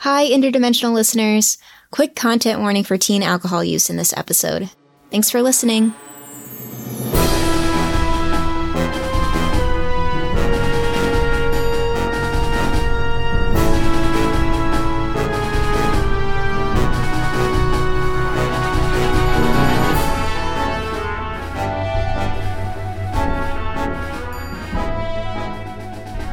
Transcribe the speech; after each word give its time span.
Hi, 0.00 0.26
interdimensional 0.26 0.94
listeners. 0.94 1.58
Quick 1.90 2.16
content 2.16 2.60
warning 2.60 2.84
for 2.84 2.96
teen 2.96 3.22
alcohol 3.22 3.62
use 3.62 3.90
in 3.90 3.98
this 3.98 4.16
episode. 4.16 4.70
Thanks 5.10 5.28
for 5.28 5.42
listening. 5.42 5.92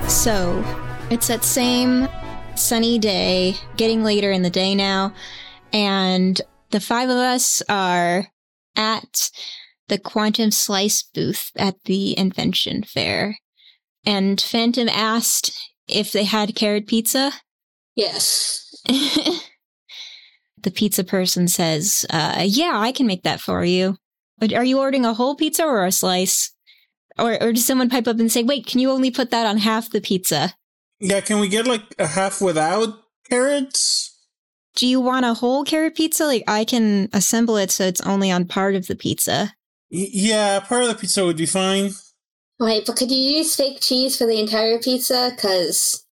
So, 0.07 0.63
it's 1.09 1.27
that 1.27 1.43
same 1.43 2.07
sunny 2.57 2.99
day, 2.99 3.55
getting 3.77 4.03
later 4.03 4.31
in 4.31 4.41
the 4.41 4.49
day 4.49 4.75
now, 4.75 5.13
and 5.71 6.41
the 6.71 6.79
five 6.79 7.09
of 7.09 7.17
us 7.17 7.61
are 7.69 8.27
at 8.75 9.29
the 9.87 9.97
Quantum 9.97 10.51
Slice 10.51 11.03
booth 11.03 11.51
at 11.55 11.75
the 11.85 12.17
Invention 12.17 12.83
Fair. 12.83 13.37
And 14.05 14.39
Phantom 14.39 14.89
asked 14.89 15.51
if 15.87 16.11
they 16.11 16.23
had 16.23 16.55
carrot 16.55 16.87
pizza. 16.87 17.31
Yes. 17.95 18.75
the 18.85 20.71
pizza 20.73 21.03
person 21.03 21.47
says, 21.47 22.05
uh, 22.09 22.43
Yeah, 22.45 22.73
I 22.75 22.91
can 22.91 23.07
make 23.07 23.23
that 23.23 23.41
for 23.41 23.63
you. 23.63 23.97
But 24.37 24.53
are 24.53 24.63
you 24.63 24.79
ordering 24.79 25.05
a 25.05 25.13
whole 25.13 25.35
pizza 25.35 25.63
or 25.63 25.85
a 25.85 25.91
slice? 25.91 26.53
Or, 27.17 27.41
or 27.41 27.51
does 27.51 27.65
someone 27.65 27.89
pipe 27.89 28.07
up 28.07 28.19
and 28.19 28.31
say, 28.31 28.43
Wait, 28.43 28.65
can 28.65 28.79
you 28.79 28.91
only 28.91 29.11
put 29.11 29.31
that 29.31 29.45
on 29.45 29.57
half 29.57 29.89
the 29.89 30.01
pizza? 30.01 30.53
Yeah, 30.99 31.21
can 31.21 31.39
we 31.39 31.47
get 31.47 31.67
like 31.67 31.83
a 31.99 32.07
half 32.07 32.41
without 32.41 32.89
carrots? 33.29 34.13
Do 34.75 34.85
you 34.87 35.01
want 35.01 35.25
a 35.25 35.33
whole 35.33 35.63
carrot 35.63 35.95
pizza? 35.95 36.25
Like, 36.25 36.43
I 36.47 36.63
can 36.63 37.09
assemble 37.13 37.57
it 37.57 37.71
so 37.71 37.85
it's 37.85 38.01
only 38.01 38.31
on 38.31 38.45
part 38.45 38.75
of 38.75 38.87
the 38.87 38.95
pizza. 38.95 39.53
Y- 39.91 40.09
yeah, 40.11 40.59
part 40.59 40.83
of 40.83 40.89
the 40.89 40.95
pizza 40.95 41.25
would 41.25 41.37
be 41.37 41.45
fine. 41.45 41.91
Wait, 42.59 42.85
but 42.85 42.95
could 42.95 43.11
you 43.11 43.17
use 43.37 43.55
fake 43.55 43.79
cheese 43.81 44.17
for 44.17 44.25
the 44.25 44.39
entire 44.39 44.79
pizza? 44.79 45.31
Because 45.35 46.05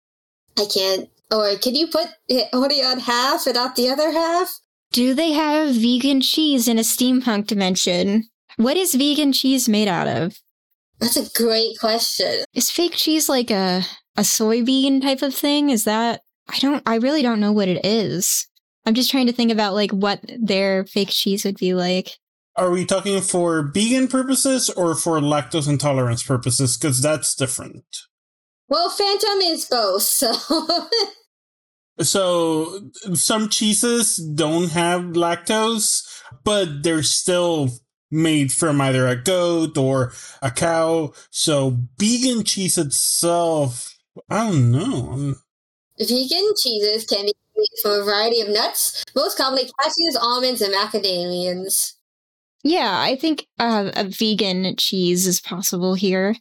I 0.58 0.64
can't. 0.72 1.08
Or 1.30 1.56
could 1.56 1.76
you 1.76 1.88
put 1.88 2.08
it 2.28 2.48
only 2.52 2.82
on 2.82 3.00
half 3.00 3.46
and 3.46 3.54
not 3.54 3.76
the 3.76 3.88
other 3.88 4.10
half? 4.12 4.58
Do 4.92 5.14
they 5.14 5.32
have 5.32 5.74
vegan 5.74 6.20
cheese 6.20 6.68
in 6.68 6.78
a 6.78 6.82
steampunk 6.82 7.46
dimension? 7.46 8.28
What 8.56 8.76
is 8.76 8.94
vegan 8.94 9.32
cheese 9.32 9.68
made 9.68 9.88
out 9.88 10.06
of? 10.06 10.38
That's 11.00 11.16
a 11.16 11.28
great 11.36 11.78
question. 11.80 12.44
Is 12.54 12.70
fake 12.70 12.92
cheese 12.92 13.28
like 13.28 13.50
a 13.50 13.82
a 14.16 14.22
soybean 14.22 15.00
type 15.00 15.22
of 15.22 15.34
thing? 15.34 15.70
Is 15.70 15.84
that 15.84 16.22
I 16.48 16.58
don't 16.58 16.82
I 16.86 16.96
really 16.96 17.22
don't 17.22 17.40
know 17.40 17.52
what 17.52 17.68
it 17.68 17.84
is. 17.84 18.46
I'm 18.86 18.94
just 18.94 19.10
trying 19.10 19.26
to 19.26 19.32
think 19.32 19.50
about 19.50 19.74
like 19.74 19.92
what 19.92 20.20
their 20.38 20.84
fake 20.84 21.10
cheese 21.10 21.44
would 21.44 21.56
be 21.56 21.74
like. 21.74 22.18
Are 22.56 22.70
we 22.70 22.84
talking 22.84 23.20
for 23.20 23.62
vegan 23.74 24.06
purposes 24.06 24.70
or 24.70 24.94
for 24.94 25.18
lactose 25.20 25.68
intolerance 25.68 26.22
purposes? 26.22 26.76
Because 26.76 27.00
that's 27.00 27.34
different. 27.34 27.84
Well, 28.68 28.90
Phantom 28.90 29.40
is 29.42 29.64
both, 29.64 30.02
so. 30.02 30.32
so 32.00 32.90
some 33.12 33.48
cheeses 33.48 34.16
don't 34.16 34.70
have 34.70 35.02
lactose, 35.02 36.02
but 36.44 36.82
they're 36.82 37.02
still 37.02 37.70
made 38.10 38.52
from 38.52 38.80
either 38.80 39.06
a 39.08 39.16
goat 39.16 39.76
or 39.76 40.12
a 40.40 40.50
cow. 40.50 41.12
So 41.30 41.78
vegan 41.98 42.44
cheese 42.44 42.78
itself, 42.78 43.93
I 44.28 44.50
don't 44.50 44.70
know. 44.70 45.34
Vegan 45.98 46.52
cheeses 46.60 47.04
can 47.06 47.26
be 47.26 47.34
made 47.56 47.68
from 47.82 47.92
a 47.92 48.04
variety 48.04 48.40
of 48.40 48.48
nuts, 48.48 49.04
most 49.14 49.38
commonly 49.38 49.64
cashews, 49.80 50.20
almonds, 50.20 50.60
and 50.60 50.74
macadamians. 50.74 51.92
Yeah, 52.62 52.98
I 52.98 53.16
think 53.16 53.46
uh, 53.58 53.90
a 53.94 54.04
vegan 54.04 54.76
cheese 54.76 55.26
is 55.26 55.40
possible 55.40 55.94
here. 55.94 56.34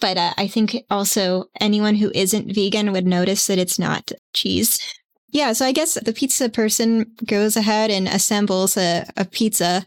But 0.00 0.16
uh, 0.16 0.32
I 0.36 0.48
think 0.48 0.76
also 0.90 1.44
anyone 1.60 1.94
who 1.94 2.10
isn't 2.14 2.52
vegan 2.54 2.92
would 2.92 3.06
notice 3.06 3.46
that 3.46 3.58
it's 3.58 3.78
not 3.78 4.10
cheese. 4.32 4.80
Yeah, 5.28 5.52
so 5.52 5.66
I 5.66 5.72
guess 5.72 5.94
the 5.94 6.12
pizza 6.12 6.48
person 6.48 7.12
goes 7.24 7.56
ahead 7.56 7.90
and 7.90 8.08
assembles 8.08 8.76
a, 8.76 9.06
a 9.16 9.24
pizza 9.24 9.86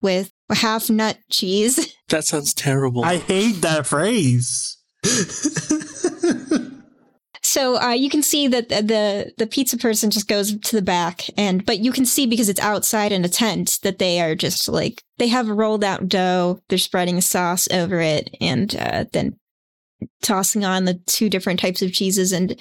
with 0.00 0.32
half 0.50 0.90
nut 0.90 1.18
cheese. 1.30 1.94
That 2.08 2.24
sounds 2.24 2.54
terrible. 2.54 3.04
I 3.04 3.16
hate 3.16 3.60
that 3.62 3.86
phrase. 3.86 4.75
So 7.42 7.80
uh, 7.80 7.92
you 7.92 8.10
can 8.10 8.22
see 8.22 8.48
that 8.48 8.68
the, 8.68 9.32
the 9.38 9.46
pizza 9.46 9.76
person 9.78 10.10
just 10.10 10.28
goes 10.28 10.58
to 10.58 10.76
the 10.76 10.82
back, 10.82 11.22
and 11.36 11.64
but 11.64 11.78
you 11.78 11.92
can 11.92 12.04
see 12.04 12.26
because 12.26 12.48
it's 12.48 12.60
outside 12.60 13.12
in 13.12 13.24
a 13.24 13.28
tent 13.28 13.78
that 13.82 13.98
they 13.98 14.20
are 14.20 14.34
just 14.34 14.68
like 14.68 15.02
they 15.18 15.28
have 15.28 15.48
rolled 15.48 15.84
out 15.84 16.08
dough. 16.08 16.60
They're 16.68 16.78
spreading 16.78 17.20
sauce 17.20 17.68
over 17.72 18.00
it, 18.00 18.30
and 18.40 18.74
uh, 18.76 19.04
then 19.12 19.38
tossing 20.22 20.64
on 20.64 20.84
the 20.84 20.94
two 21.06 21.30
different 21.30 21.60
types 21.60 21.82
of 21.82 21.92
cheeses 21.92 22.32
and 22.32 22.58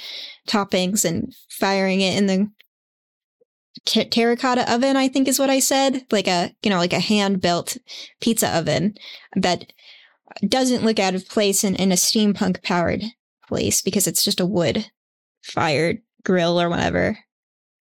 toppings, 0.47 1.03
and 1.03 1.33
firing 1.49 2.01
it 2.01 2.17
in 2.17 2.27
the 2.27 2.49
ter- 3.85 4.05
terracotta 4.05 4.71
oven, 4.71 4.95
I 4.95 5.07
think 5.07 5.27
is 5.27 5.39
what 5.39 5.49
I 5.49 5.59
said. 5.59 6.05
Like 6.11 6.27
a, 6.27 6.53
you 6.61 6.69
know, 6.69 6.77
like 6.77 6.93
a 6.93 6.99
hand 6.99 7.41
built 7.41 7.77
pizza 8.21 8.55
oven 8.55 8.95
that 9.35 9.65
doesn't 10.47 10.83
look 10.83 10.99
out 10.99 11.15
of 11.15 11.29
place 11.29 11.63
in, 11.63 11.75
in 11.75 11.91
a 11.91 11.95
steampunk 11.95 12.63
powered 12.63 13.03
place 13.47 13.81
because 13.81 14.07
it's 14.07 14.23
just 14.23 14.39
a 14.39 14.45
wood 14.45 14.89
fired 15.43 15.99
grill 16.23 16.59
or 16.59 16.69
whatever 16.69 17.17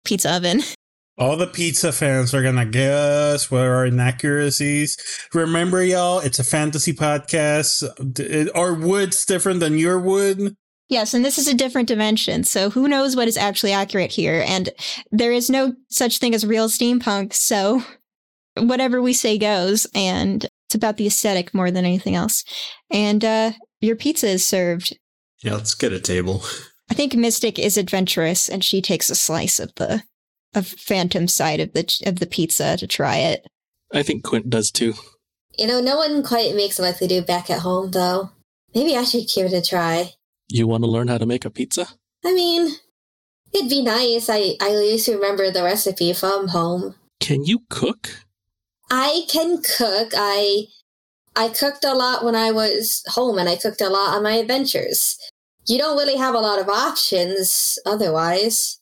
pizza 0.04 0.34
oven. 0.34 0.62
All 1.18 1.36
the 1.36 1.46
pizza 1.46 1.92
fans 1.92 2.32
are 2.32 2.42
gonna 2.42 2.64
guess 2.64 3.50
what 3.50 3.64
are 3.64 3.84
inaccuracies. 3.84 4.96
Remember, 5.34 5.84
y'all, 5.84 6.20
it's 6.20 6.38
a 6.38 6.44
fantasy 6.44 6.94
podcast. 6.94 7.84
Our 8.54 8.72
wood's 8.72 9.26
different 9.26 9.60
than 9.60 9.76
your 9.76 9.98
wood. 9.98 10.56
Yes, 10.88 11.12
and 11.12 11.22
this 11.22 11.36
is 11.36 11.46
a 11.46 11.54
different 11.54 11.88
dimension, 11.88 12.42
so 12.44 12.70
who 12.70 12.88
knows 12.88 13.16
what 13.16 13.28
is 13.28 13.36
actually 13.36 13.72
accurate 13.72 14.10
here? 14.10 14.42
And 14.46 14.70
there 15.12 15.30
is 15.30 15.50
no 15.50 15.74
such 15.90 16.18
thing 16.18 16.34
as 16.34 16.46
real 16.46 16.68
steampunk, 16.68 17.34
so 17.34 17.82
whatever 18.56 19.02
we 19.02 19.12
say 19.12 19.36
goes, 19.36 19.86
and 19.94 20.48
it's 20.70 20.76
about 20.76 20.98
the 20.98 21.06
aesthetic 21.08 21.52
more 21.52 21.72
than 21.72 21.84
anything 21.84 22.14
else. 22.14 22.44
And 22.92 23.24
uh, 23.24 23.52
your 23.80 23.96
pizza 23.96 24.28
is 24.28 24.46
served. 24.46 24.96
Yeah, 25.42 25.54
let's 25.54 25.74
get 25.74 25.92
a 25.92 25.98
table. 25.98 26.44
I 26.88 26.94
think 26.94 27.12
Mystic 27.16 27.58
is 27.58 27.76
adventurous, 27.76 28.48
and 28.48 28.62
she 28.62 28.80
takes 28.80 29.10
a 29.10 29.16
slice 29.16 29.58
of 29.58 29.74
the 29.74 30.04
of 30.54 30.68
Phantom 30.68 31.26
side 31.26 31.58
of 31.58 31.72
the 31.72 31.92
of 32.06 32.20
the 32.20 32.26
pizza 32.26 32.76
to 32.76 32.86
try 32.86 33.16
it. 33.16 33.48
I 33.92 34.04
think 34.04 34.22
Quint 34.22 34.48
does 34.48 34.70
too. 34.70 34.94
You 35.58 35.66
know, 35.66 35.80
no 35.80 35.96
one 35.96 36.22
quite 36.22 36.54
makes 36.54 36.78
like 36.78 37.00
they 37.00 37.08
do 37.08 37.20
back 37.20 37.50
at 37.50 37.60
home, 37.60 37.90
though. 37.90 38.30
Maybe 38.72 38.96
I 38.96 39.02
should 39.02 39.26
give 39.34 39.46
it 39.46 39.52
a 39.52 39.68
try. 39.68 40.12
You 40.48 40.68
want 40.68 40.84
to 40.84 40.90
learn 40.90 41.08
how 41.08 41.18
to 41.18 41.26
make 41.26 41.44
a 41.44 41.50
pizza? 41.50 41.88
I 42.24 42.32
mean, 42.32 42.76
it'd 43.52 43.68
be 43.68 43.82
nice. 43.82 44.30
I, 44.30 44.54
I 44.60 44.68
used 44.68 45.06
to 45.06 45.16
remember 45.16 45.50
the 45.50 45.64
recipe 45.64 46.12
from 46.12 46.48
home. 46.48 46.94
Can 47.18 47.44
you 47.44 47.62
cook? 47.68 48.22
I 48.90 49.22
can 49.28 49.62
cook. 49.62 50.10
I 50.14 50.66
I 51.36 51.48
cooked 51.48 51.84
a 51.84 51.94
lot 51.94 52.24
when 52.24 52.34
I 52.34 52.50
was 52.50 53.02
home 53.08 53.38
and 53.38 53.48
I 53.48 53.56
cooked 53.56 53.80
a 53.80 53.88
lot 53.88 54.14
on 54.14 54.22
my 54.22 54.32
adventures. 54.32 55.16
You 55.66 55.78
don't 55.78 55.96
really 55.96 56.16
have 56.16 56.34
a 56.34 56.40
lot 56.40 56.58
of 56.58 56.68
options 56.68 57.78
otherwise. 57.86 58.80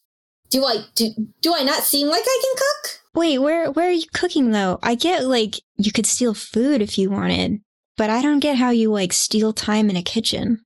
Do 0.50 0.64
I 0.64 0.84
do 0.94 1.10
do 1.42 1.54
I 1.54 1.62
not 1.62 1.82
seem 1.82 2.08
like 2.08 2.24
I 2.24 2.41
can 2.42 2.56
cook? 2.56 3.00
Wait, 3.14 3.38
where 3.38 3.70
where 3.70 3.88
are 3.88 3.92
you 3.92 4.06
cooking 4.14 4.52
though? 4.52 4.78
I 4.82 4.94
get 4.94 5.24
like 5.26 5.56
you 5.76 5.92
could 5.92 6.06
steal 6.06 6.34
food 6.34 6.80
if 6.80 6.97
you 6.97 7.10
wanted, 7.10 7.60
but 7.97 8.08
I 8.08 8.22
don't 8.22 8.41
get 8.41 8.56
how 8.56 8.70
you 8.70 8.91
like 8.91 9.12
steal 9.12 9.52
time 9.52 9.91
in 9.91 9.97
a 9.97 10.02
kitchen. 10.02 10.64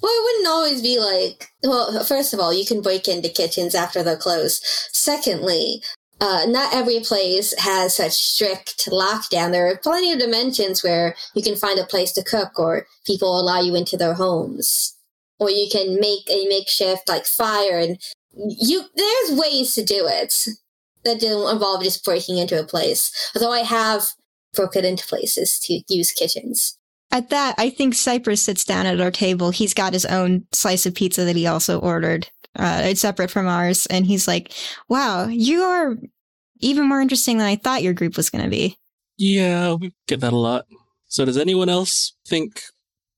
Well, 0.00 0.12
it 0.12 0.24
wouldn't 0.24 0.48
always 0.48 0.80
be 0.80 1.00
like, 1.00 1.48
well, 1.64 2.04
first 2.04 2.32
of 2.32 2.38
all, 2.38 2.54
you 2.54 2.64
can 2.64 2.82
break 2.82 3.08
into 3.08 3.28
kitchens 3.28 3.74
after 3.74 4.02
they're 4.02 4.16
closed. 4.16 4.64
Secondly, 4.92 5.82
uh, 6.20 6.46
not 6.48 6.74
every 6.74 7.00
place 7.00 7.54
has 7.58 7.94
such 7.94 8.12
strict 8.12 8.86
lockdown. 8.86 9.52
There 9.52 9.70
are 9.70 9.76
plenty 9.76 10.12
of 10.12 10.18
dimensions 10.18 10.82
where 10.82 11.14
you 11.34 11.42
can 11.42 11.56
find 11.56 11.78
a 11.78 11.86
place 11.86 12.12
to 12.12 12.24
cook 12.24 12.58
or 12.58 12.86
people 13.06 13.38
allow 13.38 13.60
you 13.60 13.74
into 13.74 13.96
their 13.96 14.14
homes. 14.14 14.96
Or 15.38 15.50
you 15.50 15.68
can 15.70 16.00
make 16.00 16.28
a 16.28 16.48
makeshift 16.48 17.08
like 17.08 17.24
fire 17.24 17.78
and 17.78 17.98
you, 18.34 18.82
there's 18.96 19.38
ways 19.38 19.74
to 19.74 19.84
do 19.84 20.06
it 20.08 20.34
that 21.04 21.20
don't 21.20 21.52
involve 21.52 21.84
just 21.84 22.04
breaking 22.04 22.38
into 22.38 22.58
a 22.58 22.66
place. 22.66 23.30
Although 23.34 23.52
I 23.52 23.60
have 23.60 24.08
broken 24.52 24.84
into 24.84 25.06
places 25.06 25.58
to 25.60 25.82
use 25.88 26.10
kitchens. 26.10 26.77
At 27.10 27.30
that, 27.30 27.54
I 27.56 27.70
think 27.70 27.94
Cypress 27.94 28.42
sits 28.42 28.64
down 28.64 28.84
at 28.84 29.00
our 29.00 29.10
table. 29.10 29.50
He's 29.50 29.72
got 29.72 29.94
his 29.94 30.04
own 30.04 30.44
slice 30.52 30.84
of 30.84 30.94
pizza 30.94 31.24
that 31.24 31.36
he 31.36 31.46
also 31.46 31.78
ordered. 31.80 32.28
Uh, 32.54 32.82
it's 32.84 33.00
separate 33.00 33.30
from 33.30 33.46
ours. 33.46 33.86
And 33.86 34.06
he's 34.06 34.28
like, 34.28 34.52
wow, 34.88 35.26
you 35.26 35.62
are 35.62 35.96
even 36.60 36.88
more 36.88 37.00
interesting 37.00 37.38
than 37.38 37.46
I 37.46 37.56
thought 37.56 37.82
your 37.82 37.94
group 37.94 38.16
was 38.16 38.28
going 38.28 38.44
to 38.44 38.50
be. 38.50 38.76
Yeah, 39.16 39.74
we 39.74 39.94
get 40.06 40.20
that 40.20 40.32
a 40.32 40.36
lot. 40.36 40.66
So 41.06 41.24
does 41.24 41.38
anyone 41.38 41.68
else 41.68 42.14
think 42.26 42.62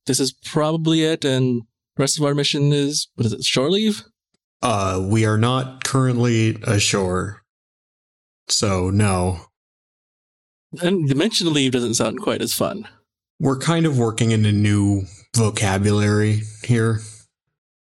this 0.07 0.21
is 0.21 0.33
probably 0.33 1.03
it 1.03 1.25
and 1.25 1.63
the 1.97 2.03
rest 2.03 2.19
of 2.19 2.25
our 2.25 2.35
mission 2.35 2.73
is, 2.73 3.09
what 3.17 3.27
is 3.27 3.33
it, 3.33 3.43
shore 3.45 3.71
leave? 3.71 4.05
Uh, 4.63 5.01
we 5.03 5.25
are 5.25 5.39
not 5.39 5.83
currently 5.85 6.59
ashore. 6.63 7.43
So, 8.49 8.91
no. 8.91 9.41
And 10.81 11.05
the 11.05 11.15
dimension 11.15 11.53
leave 11.53 11.73
doesn't 11.73 11.95
sound 11.95 12.21
quite 12.21 12.43
as 12.43 12.55
fun. 12.55 12.87
We're 13.41 13.59
kind 13.59 13.87
of 13.87 13.99
working 13.99 14.33
in 14.33 14.45
a 14.45 14.53
new 14.53 15.05
vocabulary 15.35 16.43
here. 16.63 17.01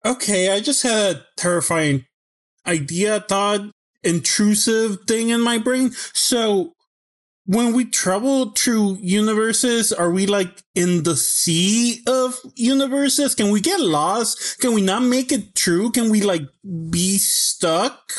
Okay, 0.03 0.51
I 0.51 0.61
just 0.61 0.83
had 0.83 1.17
a 1.17 1.27
terrifying 1.37 2.07
idea, 2.67 3.21
thought, 3.21 3.61
intrusive 4.03 5.01
thing 5.07 5.29
in 5.29 5.43
my 5.43 5.59
brain. 5.59 5.91
So, 6.15 6.73
when 7.45 7.75
we 7.75 7.85
travel 7.85 8.53
through 8.53 8.99
universes, 9.03 9.93
are 9.93 10.11
we 10.11 10.27
like 10.27 10.63
in 10.75 11.03
the 11.03 11.17
sea 11.17 12.01
of 12.07 12.39
universes? 12.57 13.35
Can 13.35 13.51
we 13.51 13.61
get 13.61 13.81
lost? 13.81 14.59
Can 14.59 14.73
we 14.73 14.81
not 14.81 15.03
make 15.03 15.33
it 15.33 15.55
through? 15.55 15.91
Can 15.91 16.09
we 16.09 16.23
like 16.23 16.49
be 16.91 17.19
stuck? 17.19 18.13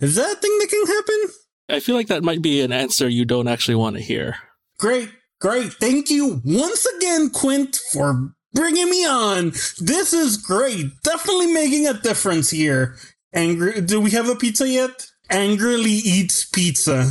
Is 0.00 0.14
that 0.14 0.32
a 0.32 0.40
thing 0.40 0.58
that 0.60 0.68
can 0.70 0.86
happen? 0.86 1.34
I 1.68 1.80
feel 1.80 1.94
like 1.94 2.08
that 2.08 2.24
might 2.24 2.42
be 2.42 2.62
an 2.62 2.72
answer 2.72 3.08
you 3.08 3.24
don't 3.24 3.48
actually 3.48 3.74
want 3.74 3.96
to 3.96 4.02
hear. 4.02 4.36
Great, 4.78 5.10
great. 5.44 5.74
Thank 5.74 6.08
you 6.08 6.40
once 6.42 6.86
again, 6.86 7.28
Quint, 7.28 7.78
for 7.92 8.30
bringing 8.54 8.88
me 8.88 9.06
on. 9.06 9.50
This 9.78 10.14
is 10.14 10.38
great. 10.38 10.86
Definitely 11.02 11.48
making 11.48 11.86
a 11.86 11.92
difference 11.92 12.48
here. 12.48 12.96
Angry. 13.34 13.82
Do 13.82 14.00
we 14.00 14.12
have 14.12 14.30
a 14.30 14.36
pizza 14.36 14.66
yet? 14.66 15.06
Angrily 15.28 15.90
eats 15.90 16.46
pizza. 16.46 17.10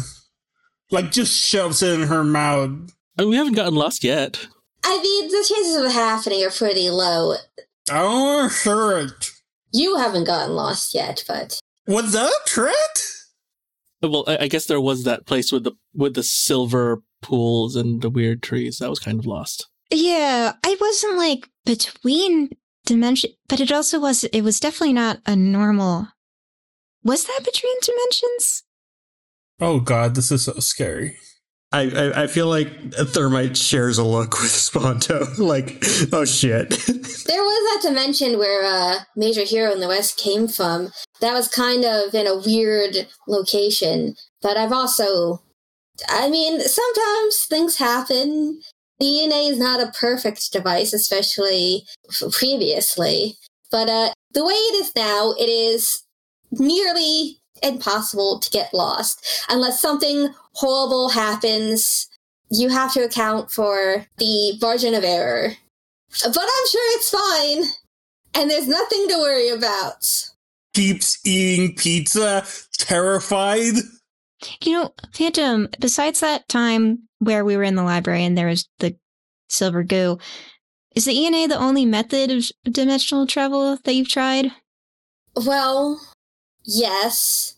Like 0.89 1.11
just 1.11 1.47
shoves 1.47 1.83
it 1.83 1.93
in 1.93 2.07
her 2.07 2.23
mouth. 2.23 2.71
I 3.19 3.21
mean, 3.21 3.29
we 3.29 3.35
haven't 3.35 3.53
gotten 3.53 3.75
lost 3.75 4.03
yet. 4.03 4.47
I 4.83 4.99
mean, 4.99 5.27
the 5.27 5.45
chances 5.47 5.75
of 5.75 5.85
it 5.85 5.91
happening 5.91 6.43
are 6.43 6.49
pretty 6.49 6.89
low. 6.89 7.35
Oh, 7.91 8.49
sure 8.49 8.97
it. 8.97 9.29
You 9.71 9.97
haven't 9.97 10.25
gotten 10.25 10.55
lost 10.55 10.95
yet, 10.95 11.23
but 11.27 11.59
Was 11.85 12.13
that 12.13 12.31
a 12.31 12.49
threat? 12.49 13.05
Well, 14.01 14.23
I 14.27 14.37
I 14.41 14.47
guess 14.47 14.65
there 14.65 14.81
was 14.81 15.03
that 15.03 15.27
place 15.27 15.51
with 15.51 15.65
the 15.65 15.73
with 15.93 16.15
the 16.15 16.23
silver 16.23 17.03
pools 17.23 17.75
and 17.75 18.01
the 18.01 18.09
weird 18.09 18.43
trees. 18.43 18.77
That 18.77 18.89
was 18.89 18.99
kind 18.99 19.19
of 19.19 19.25
lost. 19.25 19.67
Yeah, 19.89 20.53
I 20.63 20.77
wasn't 20.79 21.17
like 21.17 21.49
between 21.65 22.49
dimension, 22.85 23.31
but 23.47 23.59
it 23.59 23.71
also 23.71 23.99
was. 23.99 24.23
It 24.25 24.41
was 24.41 24.59
definitely 24.59 24.93
not 24.93 25.19
a 25.25 25.35
normal. 25.35 26.09
Was 27.03 27.25
that 27.25 27.41
between 27.43 27.75
dimensions? 27.81 28.63
Oh 29.59 29.79
god, 29.79 30.15
this 30.15 30.31
is 30.31 30.45
so 30.45 30.53
scary. 30.53 31.17
I, 31.73 31.89
I, 31.89 32.23
I 32.23 32.27
feel 32.27 32.47
like 32.47 32.93
Thermite 32.93 33.57
shares 33.57 33.97
a 33.97 34.03
look 34.03 34.39
with 34.39 34.51
Sponto. 34.51 35.25
like, 35.39 35.83
oh 36.13 36.23
shit. 36.23 36.69
there 36.87 37.41
was 37.41 37.81
that 37.83 37.89
dimension 37.89 38.37
where 38.37 38.63
uh, 38.63 38.99
Major 39.15 39.43
Hero 39.43 39.71
in 39.71 39.79
the 39.79 39.87
West 39.87 40.19
came 40.19 40.47
from. 40.47 40.91
That 41.19 41.33
was 41.33 41.47
kind 41.47 41.83
of 41.83 42.13
in 42.13 42.27
a 42.27 42.37
weird 42.37 43.07
location. 43.27 44.15
But 44.43 44.55
I've 44.55 44.71
also, 44.71 45.41
I 46.09 46.29
mean, 46.29 46.59
sometimes 46.59 47.45
things 47.45 47.77
happen. 47.77 48.61
ENA 49.01 49.35
is 49.35 49.59
not 49.59 49.81
a 49.81 49.91
perfect 49.91 50.51
device, 50.51 50.93
especially 50.93 51.85
previously. 52.31 53.37
But 53.71 53.89
uh, 53.89 54.13
the 54.33 54.45
way 54.45 54.53
it 54.53 54.85
is 54.85 54.91
now, 54.95 55.33
it 55.37 55.49
is 55.49 56.03
nearly 56.51 57.39
impossible 57.61 58.39
to 58.39 58.51
get 58.51 58.73
lost 58.73 59.25
unless 59.49 59.81
something 59.81 60.33
horrible 60.53 61.09
happens. 61.09 62.07
You 62.49 62.69
have 62.69 62.93
to 62.93 63.03
account 63.03 63.51
for 63.51 64.05
the 64.17 64.57
margin 64.61 64.93
of 64.93 65.03
error. 65.03 65.53
But 66.23 66.37
I'm 66.37 66.67
sure 66.67 66.97
it's 66.97 67.09
fine, 67.09 67.63
and 68.35 68.49
there's 68.49 68.67
nothing 68.67 69.07
to 69.07 69.17
worry 69.17 69.49
about. 69.49 70.05
Keeps 70.75 71.25
eating 71.25 71.75
pizza, 71.75 72.45
terrified. 72.77 73.73
You 74.63 74.73
know, 74.73 74.93
Phantom. 75.13 75.69
Besides 75.79 76.19
that 76.19 76.47
time 76.49 77.07
where 77.19 77.45
we 77.45 77.57
were 77.57 77.63
in 77.63 77.75
the 77.75 77.83
library 77.83 78.23
and 78.23 78.37
there 78.37 78.47
was 78.47 78.67
the 78.79 78.95
silver 79.49 79.83
goo, 79.83 80.17
is 80.95 81.05
the 81.05 81.25
ENA 81.25 81.47
the 81.47 81.57
only 81.57 81.85
method 81.85 82.31
of 82.31 82.51
dimensional 82.71 83.25
travel 83.25 83.77
that 83.83 83.93
you've 83.93 84.09
tried? 84.09 84.51
Well, 85.35 85.99
yes. 86.65 87.55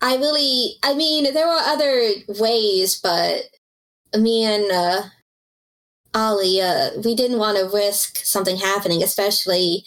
I 0.00 0.16
really, 0.16 0.76
I 0.82 0.94
mean, 0.94 1.32
there 1.32 1.46
were 1.46 1.60
other 1.60 2.10
ways, 2.28 3.00
but 3.00 3.42
me 4.16 4.44
and 4.44 4.70
uh, 4.70 5.02
Ollie, 6.14 6.60
uh, 6.60 6.90
we 7.04 7.14
didn't 7.14 7.38
want 7.38 7.56
to 7.56 7.74
risk 7.74 8.18
something 8.18 8.56
happening, 8.56 9.02
especially, 9.02 9.84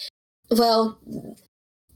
well, 0.50 1.00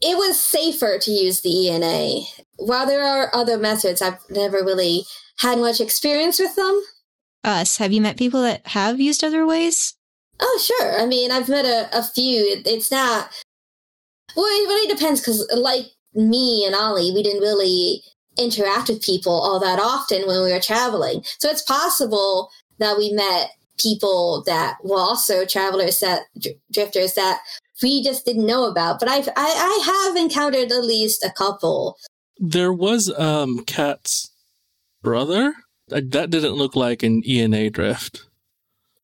it 0.02 0.18
was 0.18 0.40
safer 0.40 0.98
to 1.00 1.12
use 1.12 1.42
the 1.42 1.70
ENA. 1.70 2.22
While 2.60 2.86
there 2.86 3.04
are 3.04 3.34
other 3.34 3.58
methods, 3.58 4.02
I've 4.02 4.20
never 4.30 4.58
really 4.58 5.06
had 5.38 5.60
much 5.60 5.80
experience 5.80 6.40
with 6.40 6.56
them. 6.56 6.82
Us. 7.44 7.78
Have 7.78 7.92
you 7.92 8.02
met 8.02 8.18
people 8.18 8.42
that 8.42 8.68
have 8.68 9.00
used 9.00 9.24
other 9.24 9.46
ways? 9.46 9.96
Oh, 10.42 10.60
sure. 10.62 11.00
I 11.00 11.06
mean, 11.06 11.32
I've 11.32 11.50
met 11.50 11.66
a, 11.66 11.90
a 11.98 12.04
few. 12.04 12.42
It, 12.42 12.68
it's 12.68 12.92
not. 12.92 13.30
Well, 14.36 14.46
it 14.46 14.68
really 14.68 14.94
depends 14.94 15.22
because, 15.22 15.50
like 15.56 15.86
me 16.14 16.66
and 16.66 16.76
Ollie, 16.76 17.12
we 17.14 17.24
didn't 17.24 17.42
really 17.42 18.04
interact 18.38 18.90
with 18.90 19.02
people 19.02 19.34
all 19.34 19.60
that 19.60 19.80
often 19.80 20.28
when 20.28 20.44
we 20.44 20.52
were 20.52 20.60
traveling. 20.60 21.24
So 21.40 21.50
it's 21.50 21.62
possible 21.62 22.50
that 22.78 22.98
we 22.98 23.12
met 23.12 23.52
people 23.78 24.44
that 24.46 24.78
were 24.84 25.00
also 25.00 25.46
travelers 25.46 26.00
that 26.00 26.24
drifters 26.72 27.14
that 27.16 27.40
we 27.82 28.04
just 28.04 28.26
didn't 28.26 28.46
know 28.46 28.66
about. 28.66 29.00
But 29.00 29.10
I've, 29.10 29.30
I, 29.30 29.34
I 29.36 30.08
have 30.08 30.18
encountered 30.18 30.72
at 30.72 30.84
least 30.84 31.24
a 31.24 31.32
couple. 31.32 31.98
There 32.40 32.74
was 32.74 33.12
um 33.18 33.64
Cat's 33.66 34.32
brother. 35.02 35.54
That 35.90 36.12
that 36.12 36.30
didn't 36.30 36.54
look 36.54 36.76
like 36.76 37.04
an 37.04 37.22
ENA 37.28 37.70
drift. 37.70 38.26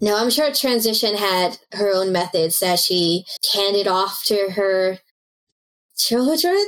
No, 0.02 0.18
I'm 0.18 0.30
sure 0.30 0.54
Transition 0.54 1.16
had 1.16 1.58
her 1.74 1.94
own 1.94 2.12
methods 2.12 2.60
that 2.60 2.80
she 2.80 3.26
handed 3.54 3.88
off 3.88 4.24
to 4.26 4.52
her 4.56 5.00
children. 5.98 6.66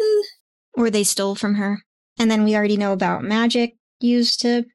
Or 0.74 0.90
they 0.90 1.04
stole 1.04 1.36
from 1.36 1.56
her? 1.56 1.82
And 2.18 2.32
then 2.32 2.44
we 2.44 2.56
already 2.56 2.78
know 2.78 2.94
about 2.94 3.24
magic 3.24 3.76
used 4.00 4.42
to 4.42 4.66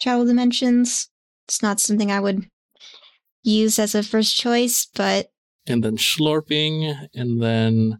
travel 0.00 0.26
dimensions. 0.26 1.08
It's 1.48 1.62
not 1.62 1.80
something 1.80 2.12
I 2.12 2.20
would 2.20 2.46
use 3.42 3.78
as 3.78 3.94
a 3.94 4.02
first 4.02 4.36
choice, 4.36 4.86
but 4.94 5.28
And 5.66 5.82
then 5.82 5.96
slurping, 5.96 7.08
and 7.14 7.42
then 7.42 7.98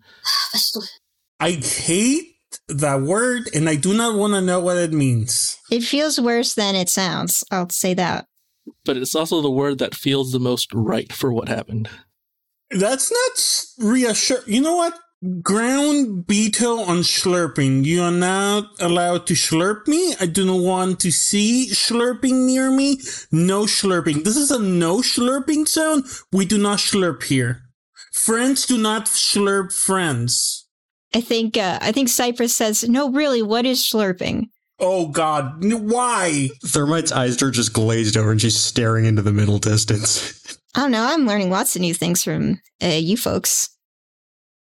I 1.41 1.53
hate 1.53 2.32
that 2.69 3.03
word 3.03 3.49
and 3.55 3.69
I 3.69 3.77
do 3.77 3.95
not 3.95 4.17
want 4.17 4.35
to 4.35 4.41
know 4.41 4.61
what 4.61 4.77
it 4.77 4.93
means. 4.93 5.59
it 5.71 5.83
feels 5.83 6.21
worse 6.21 6.55
than 6.55 6.75
it 6.75 6.89
sounds. 6.89 7.45
I'll 7.51 7.71
say 7.71 7.95
that. 7.95 8.27
but 8.85 8.97
it's 8.97 9.15
also 9.15 9.41
the 9.43 9.51
word 9.51 9.79
that 9.79 9.95
feels 9.95 10.31
the 10.33 10.39
most 10.39 10.73
right 10.73 11.13
for 11.13 11.33
what 11.33 11.49
happened. 11.49 11.89
That's 12.71 13.11
not 13.13 13.87
reassuring. 13.93 14.45
You 14.47 14.61
know 14.63 14.77
what? 14.77 14.95
Ground 15.43 16.25
veto 16.27 16.79
on 16.81 16.99
slurping. 16.99 17.85
You 17.85 18.03
are 18.03 18.11
not 18.11 18.65
allowed 18.81 19.27
to 19.29 19.35
slurp 19.35 19.87
me. 19.87 20.15
I 20.19 20.27
do 20.27 20.45
not 20.45 20.61
want 20.63 21.01
to 21.01 21.11
see 21.13 21.69
slurping 21.71 22.47
near 22.47 22.71
me. 22.71 22.99
No 23.31 23.65
slurping. 23.67 24.25
This 24.25 24.37
is 24.37 24.51
a 24.51 24.59
no 24.59 24.97
slurping 24.99 25.69
zone. 25.69 26.03
We 26.33 26.45
do 26.45 26.59
not 26.59 26.79
slurp 26.79 27.23
here. 27.25 27.63
Friends 28.13 28.67
do 28.67 28.77
not 28.79 29.07
slurp 29.07 29.73
friends. 29.73 30.62
I 31.15 31.21
think 31.21 31.57
uh, 31.57 31.79
I 31.81 31.93
think 31.93 32.09
Cypress 32.09 32.55
says, 32.55 32.89
"No, 32.89 33.11
really, 33.11 33.43
what 33.43 33.67
is 33.67 33.81
slurping?" 33.81 34.49
Oh 34.79 35.09
God, 35.09 35.63
why? 35.63 36.49
Thermite's 36.65 37.13
eyes 37.13 37.41
are 37.43 37.53
just 37.53 37.73
glazed 37.73 38.17
over 38.17 38.33
and 38.33 38.41
she's 38.41 38.59
staring 38.59 39.05
into 39.05 39.23
the 39.23 39.33
middle 39.33 39.59
distance. 39.59 40.59
I 40.75 40.81
don't 40.81 40.91
know. 40.91 41.05
I'm 41.05 41.27
learning 41.27 41.51
lots 41.51 41.77
of 41.77 41.83
new 41.83 41.95
things 41.95 42.25
from 42.25 42.61
uh, 42.83 42.89
you 42.89 43.17
folks. 43.17 43.69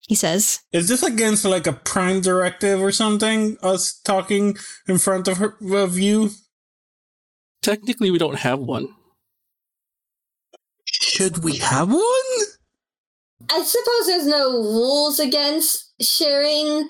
He 0.09 0.15
says, 0.15 0.61
Is 0.73 0.89
this 0.89 1.03
against 1.03 1.45
like 1.45 1.67
a 1.67 1.73
prime 1.73 2.21
directive 2.21 2.81
or 2.81 2.93
something? 2.93 3.59
Us 3.63 4.01
talking 4.05 4.57
in 4.89 4.99
front 4.99 5.29
of 5.29 5.39
her 5.39 5.57
of 5.75 5.99
you? 5.99 6.31
Technically, 7.61 8.11
we 8.11 8.19
don't 8.19 8.39
have 8.39 8.61
one. 8.61 8.89
Should 10.87 11.43
we 11.43 11.57
have 11.57 11.93
one? 11.93 12.03
I 13.51 13.63
suppose 13.63 14.07
there's 14.07 14.27
no 14.27 14.51
rules 14.51 15.19
against 15.19 15.86
sharing 16.01 16.89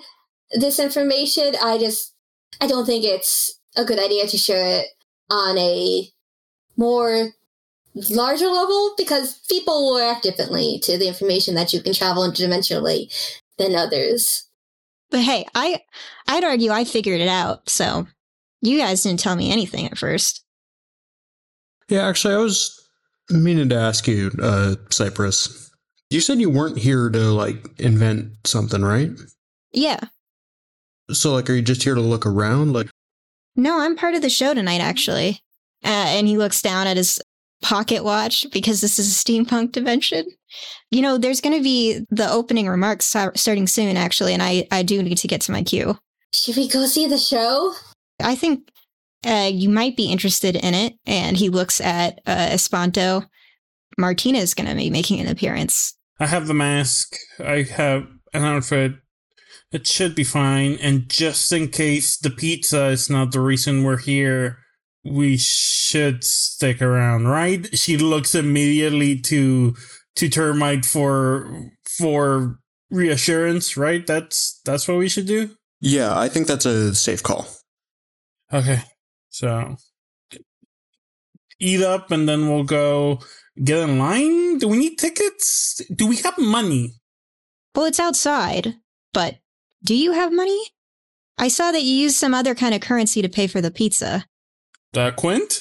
this 0.53 0.79
information. 0.79 1.55
I 1.63 1.79
just, 1.79 2.15
I 2.61 2.67
don't 2.67 2.87
think 2.87 3.05
it's 3.05 3.59
a 3.77 3.85
good 3.85 3.99
idea 3.99 4.27
to 4.27 4.39
share 4.39 4.81
it 4.81 4.87
on 5.31 5.59
a 5.59 6.09
more 6.77 7.33
larger 8.11 8.47
level 8.47 8.95
because 8.97 9.41
people 9.49 9.75
will 9.91 9.99
react 9.99 10.23
differently 10.23 10.79
to 10.83 10.99
the 10.99 11.09
information 11.09 11.55
that 11.55 11.73
you 11.73 11.81
can 11.81 11.95
travel 11.95 12.23
interdimensionally 12.23 13.13
than 13.59 13.75
others. 13.75 14.47
"But 15.11 15.21
hey, 15.21 15.47
I 15.55 15.83
I'd 16.29 16.45
argue 16.45 16.71
I 16.71 16.85
figured 16.85 17.21
it 17.21 17.29
out. 17.29 17.69
So 17.69 18.07
you 18.61 18.79
guys 18.79 19.03
didn't 19.03 19.21
tell 19.21 19.37
me 19.37 19.51
anything 19.51 19.87
at 19.87 19.99
first. 19.99 20.45
Yeah, 21.89 22.07
actually, 22.07 22.35
I 22.35 22.39
was 22.39 22.89
meaning 23.31 23.69
to 23.69 23.77
ask 23.77 24.07
you, 24.09 24.31
uh, 24.43 24.77
Cypress. 24.91 25.66
You 26.11 26.21
said 26.21 26.41
you 26.41 26.51
weren't 26.51 26.79
here 26.79 27.11
to, 27.11 27.19
like, 27.19 27.67
invent 27.79 28.33
something, 28.45 28.83
right? 28.83 29.11
Yeah. 29.73 30.01
So, 31.11 31.33
like, 31.33 31.51
are 31.51 31.55
you 31.55 31.63
just 31.63 31.83
here 31.83 31.95
to 31.95 32.01
look 32.01 32.27
around? 32.27 32.73
Like, 32.73 32.89
No, 33.57 33.81
I'm 33.81 33.97
part 33.97 34.15
of 34.15 34.23
the 34.23 34.31
show 34.31 34.55
tonight, 34.55 34.81
actually. 34.81 35.41
Uh, 35.85 35.89
and 35.89 36.27
he 36.27 36.37
looks 36.37 36.63
down 36.63 36.87
at 36.87 36.97
his 36.97 37.21
pocket 37.63 38.05
watch 38.05 38.47
because 38.53 38.81
this 38.81 38.99
is 38.99 39.09
a 39.09 39.15
steampunk 39.25 39.73
dimension. 39.73 40.27
You 40.91 41.03
know, 41.03 41.19
there's 41.19 41.41
going 41.41 41.57
to 41.57 41.63
be 41.63 42.05
the 42.11 42.31
opening 42.31 42.69
remarks 42.69 43.07
starting 43.07 43.67
soon, 43.67 43.97
actually, 43.97 44.33
and 44.33 44.43
I, 44.43 44.67
I 44.71 44.83
do 44.83 45.03
need 45.03 45.19
to 45.19 45.29
get 45.29 45.41
to 45.43 45.53
my 45.53 45.63
queue. 45.63 45.99
Should 46.33 46.57
we 46.57 46.69
go 46.69 46.87
see 46.87 47.07
the 47.07 47.19
show? 47.19 47.73
I 48.23 48.35
think 48.35 48.69
uh, 49.27 49.51
you 49.53 49.69
might 49.69 49.97
be 49.97 50.11
interested 50.11 50.57
in 50.57 50.75
it. 50.75 50.95
And 51.05 51.37
he 51.37 51.49
looks 51.49 51.81
at 51.81 52.21
uh, 52.27 52.49
Espanto. 52.51 53.27
Martina 53.99 54.39
is 54.39 54.55
going 54.55 54.69
to 54.69 54.77
be 54.77 54.91
making 54.91 55.21
an 55.21 55.29
appearance. 55.29 55.96
I 56.19 56.27
have 56.27 56.47
the 56.47 56.55
mask. 56.55 57.17
I 57.39 57.63
have 57.63 58.07
an 58.33 58.43
outfit. 58.43 58.95
It 59.73 59.87
should 59.87 60.15
be 60.15 60.25
fine. 60.25 60.79
And 60.81 61.09
just 61.09 61.53
in 61.53 61.69
case 61.69 62.17
the 62.17 62.31
pizza 62.31 62.87
is 62.87 63.11
not 63.11 63.33
the 63.33 63.41
reason 63.41 63.83
we're 63.85 63.99
here, 63.99 64.59
we 65.05 65.37
should 65.37 66.25
stick 66.25 66.81
around, 66.81 67.29
right? 67.29 67.77
She 67.77 67.97
looks 67.97 68.35
immediately 68.35 69.19
to 69.23 69.75
to 70.17 70.29
Thermite 70.31 70.87
for 70.87 71.71
for 71.99 72.59
reassurance, 72.91 73.77
right? 73.77 74.07
That's 74.07 74.61
that's 74.65 74.89
what 74.89 74.99
we 74.99 75.09
should 75.09 75.27
do. 75.27 75.51
yeah, 75.81 76.19
I 76.19 76.29
think 76.29 76.47
that's 76.47 76.67
a 76.67 76.95
safe 76.95 77.23
call. 77.23 77.47
Okay. 78.53 78.83
So 79.29 79.77
eat 81.59 81.83
up 81.83 82.11
and 82.11 82.29
then 82.29 82.49
we'll 82.49 82.65
go 82.65 83.21
get 83.63 83.79
in 83.81 83.99
line. 83.99 84.59
Do 84.59 84.69
we 84.69 84.77
need 84.79 84.97
tickets? 84.99 85.81
Do 85.95 86.07
we 86.07 86.17
have 86.17 86.39
money? 86.39 86.95
Well, 87.75 87.87
it's 87.87 88.01
outside, 88.01 88.75
but 89.13 89.37
do 89.85 89.95
you 89.95 90.13
have 90.13 90.33
money? 90.33 90.61
I 91.39 91.49
saw 91.49 91.71
that 91.73 91.83
you 91.83 91.93
used 91.95 92.17
some 92.17 92.33
other 92.35 92.55
kind 92.55 92.75
of 92.75 92.81
currency 92.81 93.21
to 93.23 93.29
pay 93.29 93.47
for 93.47 93.61
the 93.61 93.71
pizza. 93.71 94.25
Uh, 94.97 95.11
Quint? 95.11 95.61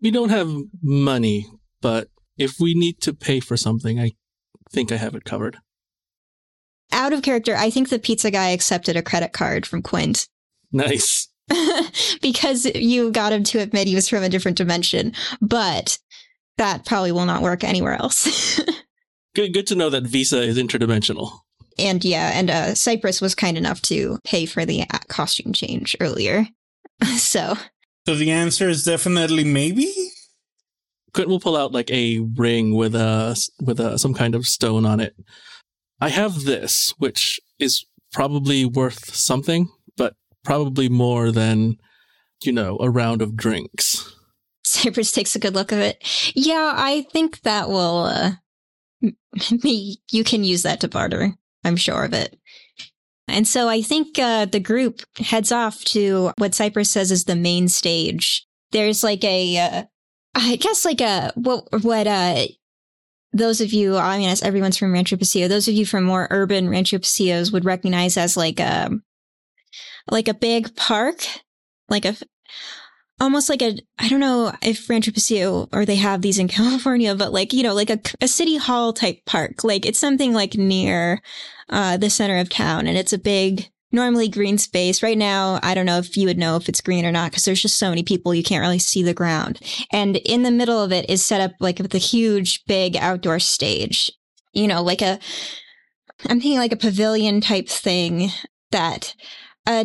We 0.00 0.10
don't 0.10 0.30
have 0.30 0.50
money, 0.82 1.46
but 1.82 2.08
if 2.38 2.54
we 2.58 2.74
need 2.74 3.00
to 3.02 3.12
pay 3.12 3.40
for 3.40 3.56
something, 3.56 4.00
I 4.00 4.12
think 4.70 4.90
I 4.92 4.96
have 4.96 5.14
it 5.14 5.24
covered. 5.24 5.58
Out 6.92 7.12
of 7.12 7.22
character, 7.22 7.54
I 7.56 7.68
think 7.70 7.88
the 7.88 7.98
pizza 7.98 8.30
guy 8.30 8.50
accepted 8.50 8.96
a 8.96 9.02
credit 9.02 9.32
card 9.32 9.66
from 9.66 9.82
Quint 9.82 10.28
Nice. 10.72 11.28
because 12.22 12.64
you 12.74 13.10
got 13.10 13.32
him 13.32 13.44
to 13.44 13.58
admit 13.60 13.86
he 13.86 13.94
was 13.94 14.08
from 14.08 14.22
a 14.22 14.28
different 14.28 14.56
dimension, 14.56 15.12
but 15.40 15.98
that 16.58 16.84
probably 16.84 17.12
will 17.12 17.26
not 17.26 17.42
work 17.42 17.64
anywhere 17.64 17.94
else. 17.94 18.60
Good, 19.34 19.52
good 19.52 19.66
to 19.66 19.74
know 19.74 19.90
that 19.90 20.04
Visa 20.04 20.40
is 20.40 20.56
interdimensional. 20.56 21.30
and 21.78 22.02
yeah, 22.02 22.30
and 22.32 22.50
uh, 22.50 22.74
Cypress 22.74 23.20
was 23.20 23.34
kind 23.34 23.58
enough 23.58 23.82
to 23.82 24.18
pay 24.24 24.46
for 24.46 24.64
the 24.64 24.84
uh, 24.90 24.98
costume 25.08 25.52
change 25.52 25.94
earlier. 26.00 26.46
so, 27.18 27.54
So 28.06 28.14
the 28.14 28.30
answer 28.30 28.70
is 28.70 28.82
definitely 28.84 29.44
maybe? 29.44 29.92
Quint 31.12 31.28
will 31.28 31.38
pull 31.40 31.54
out 31.54 31.72
like 31.72 31.90
a 31.90 32.20
ring 32.20 32.74
with 32.74 32.94
a 32.94 33.36
with 33.60 33.78
a 33.78 33.98
some 33.98 34.14
kind 34.14 34.34
of 34.34 34.46
stone 34.46 34.86
on 34.86 35.00
it. 35.00 35.14
I 36.00 36.08
have 36.08 36.44
this, 36.44 36.94
which 36.96 37.38
is 37.58 37.84
probably 38.14 38.64
worth 38.64 39.14
something, 39.14 39.68
but 39.98 40.14
probably 40.44 40.88
more 40.88 41.30
than 41.30 41.76
you 42.42 42.52
know 42.52 42.78
a 42.80 42.88
round 42.88 43.20
of 43.20 43.36
drinks. 43.36 44.15
Cypress 44.66 45.12
takes 45.12 45.36
a 45.36 45.38
good 45.38 45.54
look 45.54 45.72
of 45.72 45.78
it. 45.78 46.02
Yeah, 46.34 46.72
I 46.74 47.06
think 47.12 47.42
that 47.42 47.68
will. 47.68 48.04
Uh, 48.04 48.30
me, 49.62 49.98
you 50.10 50.24
can 50.24 50.42
use 50.42 50.62
that 50.62 50.80
to 50.80 50.88
barter. 50.88 51.34
I'm 51.64 51.76
sure 51.76 52.04
of 52.04 52.12
it. 52.12 52.36
And 53.28 53.46
so 53.46 53.68
I 53.68 53.82
think 53.82 54.18
uh, 54.18 54.46
the 54.46 54.60
group 54.60 55.02
heads 55.18 55.50
off 55.52 55.84
to 55.86 56.32
what 56.38 56.54
Cypress 56.54 56.90
says 56.90 57.10
is 57.10 57.24
the 57.24 57.36
main 57.36 57.68
stage. 57.68 58.46
There's 58.72 59.02
like 59.02 59.24
a, 59.24 59.58
uh, 59.58 59.82
I 60.34 60.56
guess 60.56 60.84
like 60.84 61.00
a 61.00 61.32
what 61.34 61.64
what 61.82 62.06
uh 62.06 62.46
those 63.32 63.60
of 63.60 63.72
you, 63.72 63.96
I 63.96 64.18
mean, 64.18 64.28
as 64.28 64.42
everyone's 64.42 64.76
from 64.76 64.92
Rancho 64.92 65.16
Pasillo, 65.16 65.48
those 65.48 65.68
of 65.68 65.74
you 65.74 65.86
from 65.86 66.04
more 66.04 66.28
urban 66.30 66.68
Rancho 66.68 66.98
Pasillos 66.98 67.52
would 67.52 67.64
recognize 67.64 68.16
as 68.16 68.36
like 68.36 68.60
a 68.60 68.90
like 70.10 70.28
a 70.28 70.34
big 70.34 70.74
park, 70.76 71.26
like 71.88 72.04
a 72.04 72.16
almost 73.20 73.48
like 73.48 73.62
a 73.62 73.78
I 73.98 74.08
don't 74.08 74.20
know 74.20 74.52
if 74.62 74.88
Rancho 74.88 75.12
Paseo 75.12 75.68
or 75.72 75.84
they 75.84 75.96
have 75.96 76.22
these 76.22 76.38
in 76.38 76.48
California, 76.48 77.14
but 77.14 77.32
like 77.32 77.52
you 77.52 77.62
know, 77.62 77.74
like 77.74 77.90
a, 77.90 78.00
a 78.20 78.28
city 78.28 78.56
hall 78.56 78.92
type 78.92 79.24
park. 79.26 79.64
Like 79.64 79.86
it's 79.86 79.98
something 79.98 80.32
like 80.32 80.54
near 80.54 81.20
uh, 81.68 81.96
the 81.96 82.10
center 82.10 82.38
of 82.38 82.48
town, 82.48 82.86
and 82.86 82.96
it's 82.96 83.12
a 83.12 83.18
big, 83.18 83.70
normally 83.92 84.28
green 84.28 84.58
space. 84.58 85.02
Right 85.02 85.18
now, 85.18 85.58
I 85.62 85.74
don't 85.74 85.86
know 85.86 85.98
if 85.98 86.16
you 86.16 86.26
would 86.26 86.38
know 86.38 86.56
if 86.56 86.68
it's 86.68 86.80
green 86.80 87.04
or 87.04 87.12
not 87.12 87.30
because 87.30 87.44
there's 87.44 87.62
just 87.62 87.78
so 87.78 87.88
many 87.88 88.02
people 88.02 88.34
you 88.34 88.42
can't 88.42 88.62
really 88.62 88.78
see 88.78 89.02
the 89.02 89.14
ground. 89.14 89.60
And 89.92 90.16
in 90.16 90.42
the 90.42 90.50
middle 90.50 90.82
of 90.82 90.92
it 90.92 91.08
is 91.08 91.24
set 91.24 91.40
up 91.40 91.52
like 91.60 91.80
a 91.80 91.98
huge, 91.98 92.64
big 92.66 92.96
outdoor 92.96 93.38
stage. 93.38 94.10
You 94.52 94.68
know, 94.68 94.82
like 94.82 95.02
a 95.02 95.18
I'm 96.24 96.40
thinking 96.40 96.58
like 96.58 96.72
a 96.72 96.76
pavilion 96.76 97.40
type 97.40 97.68
thing 97.68 98.30
that 98.70 99.14
uh 99.66 99.84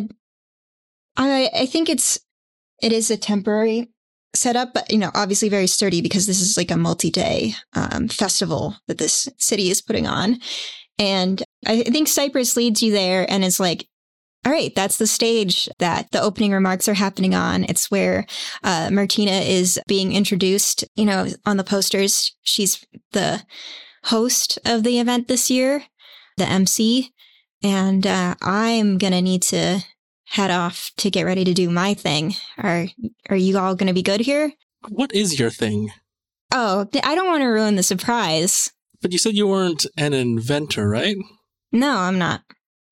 I 1.16 1.50
I 1.54 1.66
think 1.66 1.88
it's 1.90 2.18
it 2.82 2.92
is 2.92 3.10
a 3.10 3.16
temporary 3.16 3.88
setup, 4.34 4.74
but 4.74 4.90
you 4.90 4.98
know, 4.98 5.10
obviously 5.14 5.48
very 5.48 5.66
sturdy 5.66 6.00
because 6.00 6.26
this 6.26 6.40
is 6.40 6.56
like 6.56 6.70
a 6.70 6.76
multi-day 6.76 7.54
um, 7.74 8.08
festival 8.08 8.76
that 8.88 8.98
this 8.98 9.28
city 9.38 9.70
is 9.70 9.82
putting 9.82 10.06
on. 10.06 10.38
And 10.98 11.42
I 11.66 11.82
think 11.82 12.08
Cypress 12.08 12.56
leads 12.56 12.82
you 12.82 12.92
there 12.92 13.30
and 13.30 13.44
is 13.44 13.60
like, 13.60 13.88
all 14.44 14.52
right, 14.52 14.74
that's 14.74 14.96
the 14.96 15.06
stage 15.06 15.68
that 15.78 16.10
the 16.10 16.20
opening 16.20 16.52
remarks 16.52 16.88
are 16.88 16.94
happening 16.94 17.34
on. 17.34 17.64
It's 17.64 17.90
where 17.90 18.26
uh, 18.64 18.90
Martina 18.92 19.30
is 19.30 19.80
being 19.86 20.12
introduced. 20.12 20.84
You 20.96 21.04
know, 21.04 21.28
on 21.46 21.58
the 21.58 21.64
posters, 21.64 22.36
she's 22.42 22.84
the 23.12 23.44
host 24.04 24.58
of 24.64 24.82
the 24.82 24.98
event 24.98 25.28
this 25.28 25.48
year, 25.48 25.84
the 26.38 26.46
MC. 26.46 27.12
And 27.62 28.04
uh, 28.04 28.34
I'm 28.42 28.98
going 28.98 29.12
to 29.12 29.22
need 29.22 29.42
to 29.44 29.84
head 30.32 30.50
off 30.50 30.90
to 30.96 31.10
get 31.10 31.24
ready 31.24 31.44
to 31.44 31.52
do 31.52 31.68
my 31.68 31.92
thing. 31.92 32.34
Are 32.56 32.86
are 33.28 33.36
you 33.36 33.58
all 33.58 33.74
going 33.74 33.88
to 33.88 33.92
be 33.92 34.02
good 34.02 34.20
here? 34.20 34.52
What 34.88 35.14
is 35.14 35.38
your 35.38 35.50
thing? 35.50 35.90
Oh, 36.52 36.88
I 37.04 37.14
don't 37.14 37.28
want 37.28 37.42
to 37.42 37.46
ruin 37.48 37.76
the 37.76 37.82
surprise. 37.82 38.72
But 39.02 39.12
you 39.12 39.18
said 39.18 39.34
you 39.34 39.46
weren't 39.46 39.84
an 39.98 40.14
inventor, 40.14 40.88
right? 40.88 41.16
No, 41.70 41.98
I'm 41.98 42.18
not. 42.18 42.42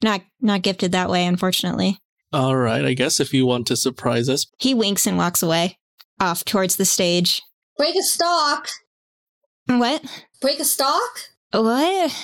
Not 0.02 0.22
not 0.40 0.62
gifted 0.62 0.92
that 0.92 1.08
way, 1.08 1.24
unfortunately. 1.26 1.98
All 2.32 2.56
right, 2.56 2.84
I 2.84 2.92
guess 2.92 3.20
if 3.20 3.32
you 3.32 3.46
want 3.46 3.66
to 3.68 3.76
surprise 3.76 4.28
us. 4.28 4.46
He 4.58 4.74
winks 4.74 5.06
and 5.06 5.16
walks 5.16 5.42
away, 5.42 5.78
off 6.20 6.44
towards 6.44 6.76
the 6.76 6.84
stage. 6.84 7.42
Break 7.76 7.96
a 7.96 8.02
stalk. 8.02 8.68
What? 9.66 10.04
Break 10.42 10.60
a 10.60 10.64
stalk. 10.64 11.20
What? 11.52 12.14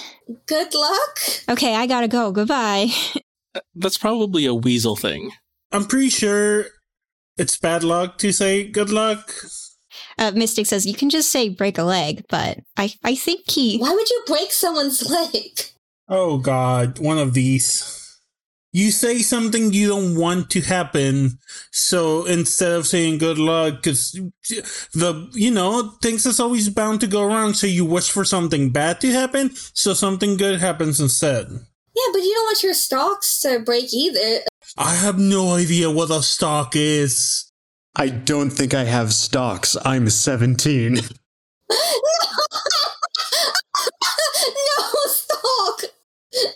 Good 0.46 0.74
luck. 0.74 1.18
Okay, 1.48 1.74
I 1.74 1.86
gotta 1.86 2.08
go. 2.08 2.32
Goodbye. 2.32 2.88
That's 3.74 3.98
probably 3.98 4.46
a 4.46 4.54
weasel 4.54 4.96
thing. 4.96 5.30
I'm 5.72 5.84
pretty 5.84 6.10
sure 6.10 6.66
it's 7.36 7.58
bad 7.58 7.84
luck 7.84 8.18
to 8.18 8.32
say 8.32 8.66
good 8.68 8.90
luck. 8.90 9.32
Uh, 10.18 10.32
Mystic 10.34 10.66
says 10.66 10.86
you 10.86 10.94
can 10.94 11.10
just 11.10 11.30
say 11.30 11.48
break 11.48 11.78
a 11.78 11.82
leg, 11.82 12.24
but 12.28 12.60
I 12.76 12.92
I 13.04 13.14
think 13.14 13.50
he. 13.50 13.78
Why 13.78 13.92
would 13.92 14.08
you 14.10 14.22
break 14.26 14.52
someone's 14.52 15.08
leg? 15.08 15.60
Oh 16.08 16.38
god, 16.38 16.98
one 16.98 17.18
of 17.18 17.34
these. 17.34 18.02
You 18.72 18.90
say 18.90 19.18
something 19.18 19.72
you 19.72 19.88
don't 19.88 20.16
want 20.16 20.50
to 20.50 20.60
happen, 20.60 21.38
so 21.72 22.26
instead 22.26 22.72
of 22.72 22.86
saying 22.86 23.18
good 23.18 23.38
luck, 23.38 23.76
because 23.76 24.12
the, 24.92 25.30
you 25.32 25.50
know, 25.50 25.94
things 26.02 26.26
is 26.26 26.38
always 26.38 26.68
bound 26.68 27.00
to 27.00 27.06
go 27.06 27.24
wrong, 27.24 27.54
so 27.54 27.66
you 27.66 27.86
wish 27.86 28.10
for 28.10 28.22
something 28.22 28.70
bad 28.70 29.00
to 29.00 29.12
happen, 29.12 29.52
so 29.72 29.94
something 29.94 30.36
good 30.36 30.60
happens 30.60 31.00
instead. 31.00 31.46
Yeah, 31.96 32.12
but 32.12 32.22
you 32.22 32.34
don't 32.34 32.44
want 32.44 32.62
your 32.62 32.74
stocks 32.74 33.40
to 33.40 33.60
break 33.60 33.94
either. 33.94 34.40
I 34.76 34.94
have 34.96 35.18
no 35.18 35.54
idea 35.54 35.90
what 35.90 36.10
a 36.10 36.22
stock 36.22 36.76
is. 36.76 37.50
I 37.96 38.08
don't 38.08 38.50
think 38.50 38.74
I 38.74 38.84
have 38.84 39.14
stocks. 39.14 39.78
I'm 39.82 40.10
17. 40.10 40.94
no, 40.96 41.00
stalk. 45.06 45.84
like 46.34 46.54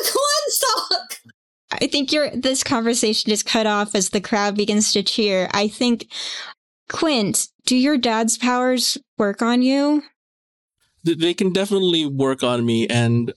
a 0.00 0.04
corn 0.12 0.46
stalk. 0.46 1.18
I 1.72 1.88
think 1.88 2.12
your 2.12 2.30
this 2.30 2.62
conversation 2.62 3.32
is 3.32 3.42
cut 3.42 3.66
off 3.66 3.96
as 3.96 4.10
the 4.10 4.20
crowd 4.20 4.56
begins 4.56 4.92
to 4.92 5.02
cheer. 5.02 5.48
I 5.52 5.66
think 5.66 6.06
Quint, 6.88 7.48
do 7.66 7.74
your 7.76 7.98
dad's 7.98 8.38
powers 8.38 8.96
work 9.18 9.42
on 9.42 9.62
you? 9.62 10.04
Th- 11.04 11.18
They 11.18 11.34
can 11.34 11.52
definitely 11.52 12.06
work 12.06 12.42
on 12.42 12.64
me, 12.64 12.86
and 12.88 13.32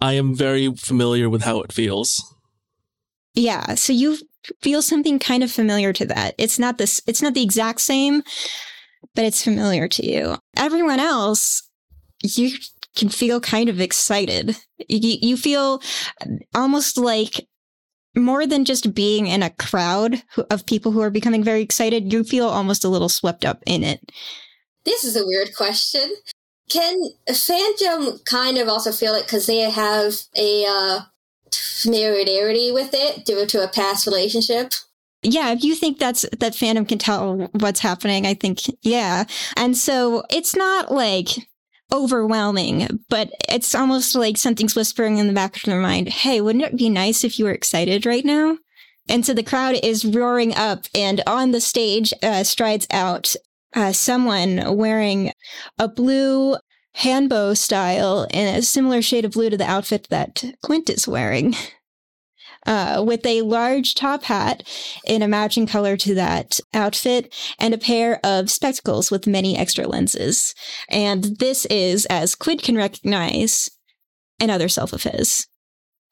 I 0.00 0.14
am 0.14 0.34
very 0.34 0.74
familiar 0.74 1.28
with 1.28 1.42
how 1.42 1.60
it 1.60 1.72
feels. 1.72 2.22
Yeah, 3.34 3.74
so 3.74 3.92
you 3.92 4.18
feel 4.62 4.82
something 4.82 5.18
kind 5.18 5.42
of 5.42 5.50
familiar 5.50 5.92
to 5.92 6.06
that. 6.06 6.34
It's 6.38 6.58
not 6.58 6.78
this 6.78 7.00
it's 7.06 7.22
not 7.22 7.34
the 7.34 7.42
exact 7.42 7.80
same, 7.80 8.22
but 9.14 9.24
it's 9.24 9.42
familiar 9.44 9.88
to 9.88 10.06
you. 10.06 10.36
Everyone 10.56 11.00
else, 11.00 11.68
you 12.22 12.52
can 12.96 13.08
feel 13.08 13.40
kind 13.40 13.68
of 13.68 13.80
excited. 13.80 14.56
You, 14.88 15.18
you 15.20 15.36
feel 15.36 15.82
uh, 16.22 16.26
almost 16.54 16.96
like 16.96 17.46
more 18.14 18.46
than 18.46 18.64
just 18.64 18.94
being 18.94 19.26
in 19.26 19.42
a 19.42 19.50
crowd 19.50 20.22
of 20.50 20.66
people 20.66 20.90
who 20.92 21.02
are 21.02 21.10
becoming 21.10 21.44
very 21.44 21.60
excited, 21.60 22.12
you 22.12 22.24
feel 22.24 22.48
almost 22.48 22.84
a 22.84 22.88
little 22.88 23.10
swept 23.10 23.44
up 23.44 23.62
in 23.66 23.84
it. 23.84 24.00
This 24.84 25.04
is 25.04 25.16
a 25.16 25.26
weird 25.26 25.54
question. 25.54 26.10
Can 26.68 27.10
Phantom 27.32 28.18
kind 28.24 28.58
of 28.58 28.68
also 28.68 28.90
feel 28.90 29.14
it 29.14 29.22
because 29.22 29.46
they 29.46 29.58
have 29.58 30.14
a 30.34 30.64
uh, 30.68 31.00
familiarity 31.52 32.72
with 32.72 32.90
it 32.92 33.24
due 33.24 33.46
to 33.46 33.62
a 33.62 33.68
past 33.68 34.06
relationship? 34.06 34.72
Yeah, 35.22 35.52
if 35.52 35.64
you 35.64 35.74
think 35.74 35.98
that's 35.98 36.24
that 36.38 36.54
Phantom 36.54 36.84
can 36.84 36.98
tell 36.98 37.48
what's 37.52 37.80
happening, 37.80 38.26
I 38.26 38.34
think 38.34 38.60
yeah. 38.82 39.24
And 39.56 39.76
so 39.76 40.24
it's 40.30 40.54
not 40.54 40.92
like 40.92 41.28
overwhelming, 41.92 43.04
but 43.08 43.30
it's 43.48 43.74
almost 43.74 44.14
like 44.14 44.36
something's 44.36 44.74
whispering 44.74 45.18
in 45.18 45.26
the 45.26 45.32
back 45.32 45.56
of 45.56 45.62
their 45.62 45.80
mind, 45.80 46.08
"Hey, 46.08 46.40
wouldn't 46.40 46.64
it 46.64 46.76
be 46.76 46.88
nice 46.88 47.24
if 47.24 47.38
you 47.38 47.44
were 47.44 47.52
excited 47.52 48.06
right 48.06 48.24
now?" 48.24 48.58
And 49.08 49.24
so 49.24 49.32
the 49.32 49.42
crowd 49.42 49.78
is 49.82 50.04
roaring 50.04 50.54
up, 50.54 50.86
and 50.94 51.22
on 51.26 51.52
the 51.52 51.60
stage 51.60 52.12
uh, 52.22 52.42
strides 52.42 52.86
out 52.90 53.36
uh, 53.76 53.92
someone 53.92 54.76
wearing 54.76 55.30
a 55.78 55.86
blue 55.86 56.56
hanbok 56.96 57.56
style 57.56 58.26
and 58.32 58.56
a 58.56 58.62
similar 58.62 59.02
shade 59.02 59.24
of 59.24 59.32
blue 59.32 59.50
to 59.50 59.56
the 59.56 59.70
outfit 59.70 60.06
that 60.10 60.42
Quint 60.62 60.90
is 60.90 61.06
wearing. 61.06 61.54
Uh, 62.64 63.00
with 63.06 63.24
a 63.24 63.42
large 63.42 63.94
top 63.94 64.24
hat 64.24 64.64
in 65.06 65.22
a 65.22 65.28
matching 65.28 65.68
color 65.68 65.96
to 65.96 66.16
that 66.16 66.58
outfit 66.74 67.32
and 67.60 67.72
a 67.72 67.78
pair 67.78 68.18
of 68.24 68.50
spectacles 68.50 69.08
with 69.08 69.24
many 69.24 69.56
extra 69.56 69.86
lenses. 69.86 70.52
And 70.90 71.38
this 71.38 71.64
is, 71.66 72.06
as 72.06 72.34
Quint 72.34 72.64
can 72.64 72.74
recognize, 72.74 73.70
another 74.40 74.68
self 74.68 74.92
of 74.92 75.04
his, 75.04 75.46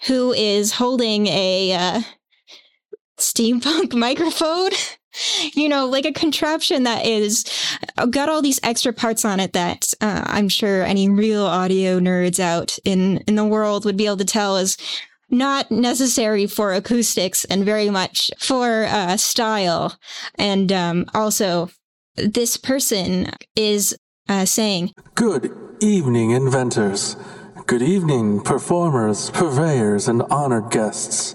who 0.06 0.32
is 0.32 0.74
holding 0.74 1.26
a 1.26 1.72
uh, 1.72 2.02
steampunk 3.18 3.92
microphone. 3.98 4.70
You 5.54 5.68
know, 5.68 5.86
like 5.86 6.04
a 6.04 6.12
contraption 6.12 6.84
that 6.84 7.06
is 7.06 7.44
uh, 7.96 8.06
got 8.06 8.28
all 8.28 8.42
these 8.42 8.60
extra 8.62 8.92
parts 8.92 9.24
on 9.24 9.40
it 9.40 9.52
that 9.52 9.92
uh, 10.00 10.22
I'm 10.26 10.48
sure 10.48 10.82
any 10.82 11.08
real 11.08 11.44
audio 11.44 11.98
nerds 11.98 12.40
out 12.40 12.78
in 12.84 13.18
in 13.26 13.34
the 13.34 13.44
world 13.44 13.84
would 13.84 13.96
be 13.96 14.06
able 14.06 14.18
to 14.18 14.24
tell 14.24 14.56
is 14.56 14.76
not 15.30 15.70
necessary 15.70 16.46
for 16.46 16.72
acoustics 16.72 17.44
and 17.46 17.64
very 17.64 17.90
much 17.90 18.30
for 18.38 18.84
uh, 18.84 19.16
style. 19.16 19.98
And 20.36 20.72
um, 20.72 21.06
also, 21.14 21.70
this 22.16 22.56
person 22.56 23.30
is 23.56 23.96
uh, 24.28 24.44
saying, 24.44 24.92
Good 25.14 25.52
evening, 25.80 26.30
inventors. 26.30 27.16
Good 27.66 27.82
evening, 27.82 28.40
performers, 28.40 29.30
purveyors, 29.30 30.06
and 30.06 30.22
honored 30.24 30.70
guests. 30.70 31.34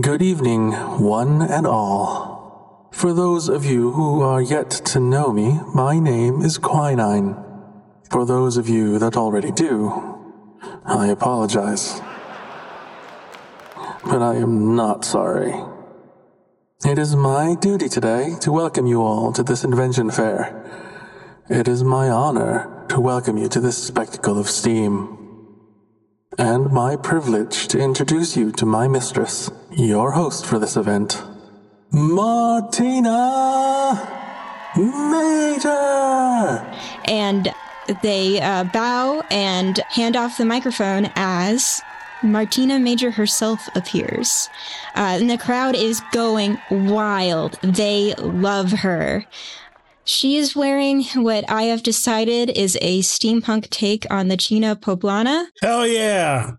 Good 0.00 0.22
evening, 0.22 0.72
one 0.72 1.42
and 1.42 1.66
all. 1.66 2.33
For 2.94 3.12
those 3.12 3.48
of 3.48 3.64
you 3.64 3.90
who 3.90 4.22
are 4.22 4.40
yet 4.40 4.70
to 4.70 5.00
know 5.00 5.32
me, 5.32 5.60
my 5.74 5.98
name 5.98 6.40
is 6.40 6.58
Quinine. 6.58 7.36
For 8.10 8.24
those 8.24 8.56
of 8.56 8.68
you 8.68 8.98
that 8.98 9.16
already 9.16 9.50
do, 9.52 9.92
I 10.86 11.08
apologize 11.08 12.00
but 14.04 14.22
I 14.22 14.36
am 14.36 14.76
not 14.76 15.04
sorry. 15.04 15.54
It 16.84 16.98
is 16.98 17.16
my 17.16 17.56
duty 17.56 17.88
today 17.88 18.34
to 18.42 18.52
welcome 18.52 18.86
you 18.86 19.02
all 19.02 19.32
to 19.32 19.42
this 19.42 19.64
invention 19.64 20.10
fair. 20.10 20.62
It 21.48 21.66
is 21.66 21.82
my 21.82 22.08
honor 22.10 22.86
to 22.90 23.00
welcome 23.00 23.38
you 23.38 23.48
to 23.48 23.60
this 23.60 23.82
spectacle 23.82 24.38
of 24.38 24.48
steam. 24.48 25.18
And 26.38 26.70
my 26.70 26.96
privilege 26.96 27.66
to 27.68 27.78
introduce 27.78 28.36
you 28.36 28.52
to 28.52 28.66
my 28.66 28.86
mistress, 28.86 29.50
your 29.72 30.12
host 30.12 30.44
for 30.46 30.58
this 30.58 30.76
event, 30.76 31.22
Martina 31.94 33.22
Major! 34.76 35.70
And 37.04 37.54
they 38.02 38.40
uh, 38.40 38.64
bow 38.64 39.22
and 39.30 39.78
hand 39.90 40.16
off 40.16 40.36
the 40.36 40.44
microphone 40.44 41.12
as 41.14 41.80
Martina 42.24 42.80
Major 42.80 43.12
herself 43.12 43.68
appears. 43.76 44.48
Uh, 44.96 45.18
and 45.20 45.30
the 45.30 45.38
crowd 45.38 45.76
is 45.76 46.02
going 46.10 46.58
wild. 46.68 47.60
They 47.62 48.14
love 48.18 48.72
her. 48.72 49.24
She 50.04 50.36
is 50.36 50.56
wearing 50.56 51.04
what 51.14 51.48
I 51.48 51.62
have 51.64 51.84
decided 51.84 52.50
is 52.50 52.76
a 52.82 53.00
steampunk 53.02 53.70
take 53.70 54.04
on 54.10 54.26
the 54.26 54.36
China 54.36 54.74
Poblana. 54.74 55.46
Hell 55.62 55.86
yeah. 55.86 56.54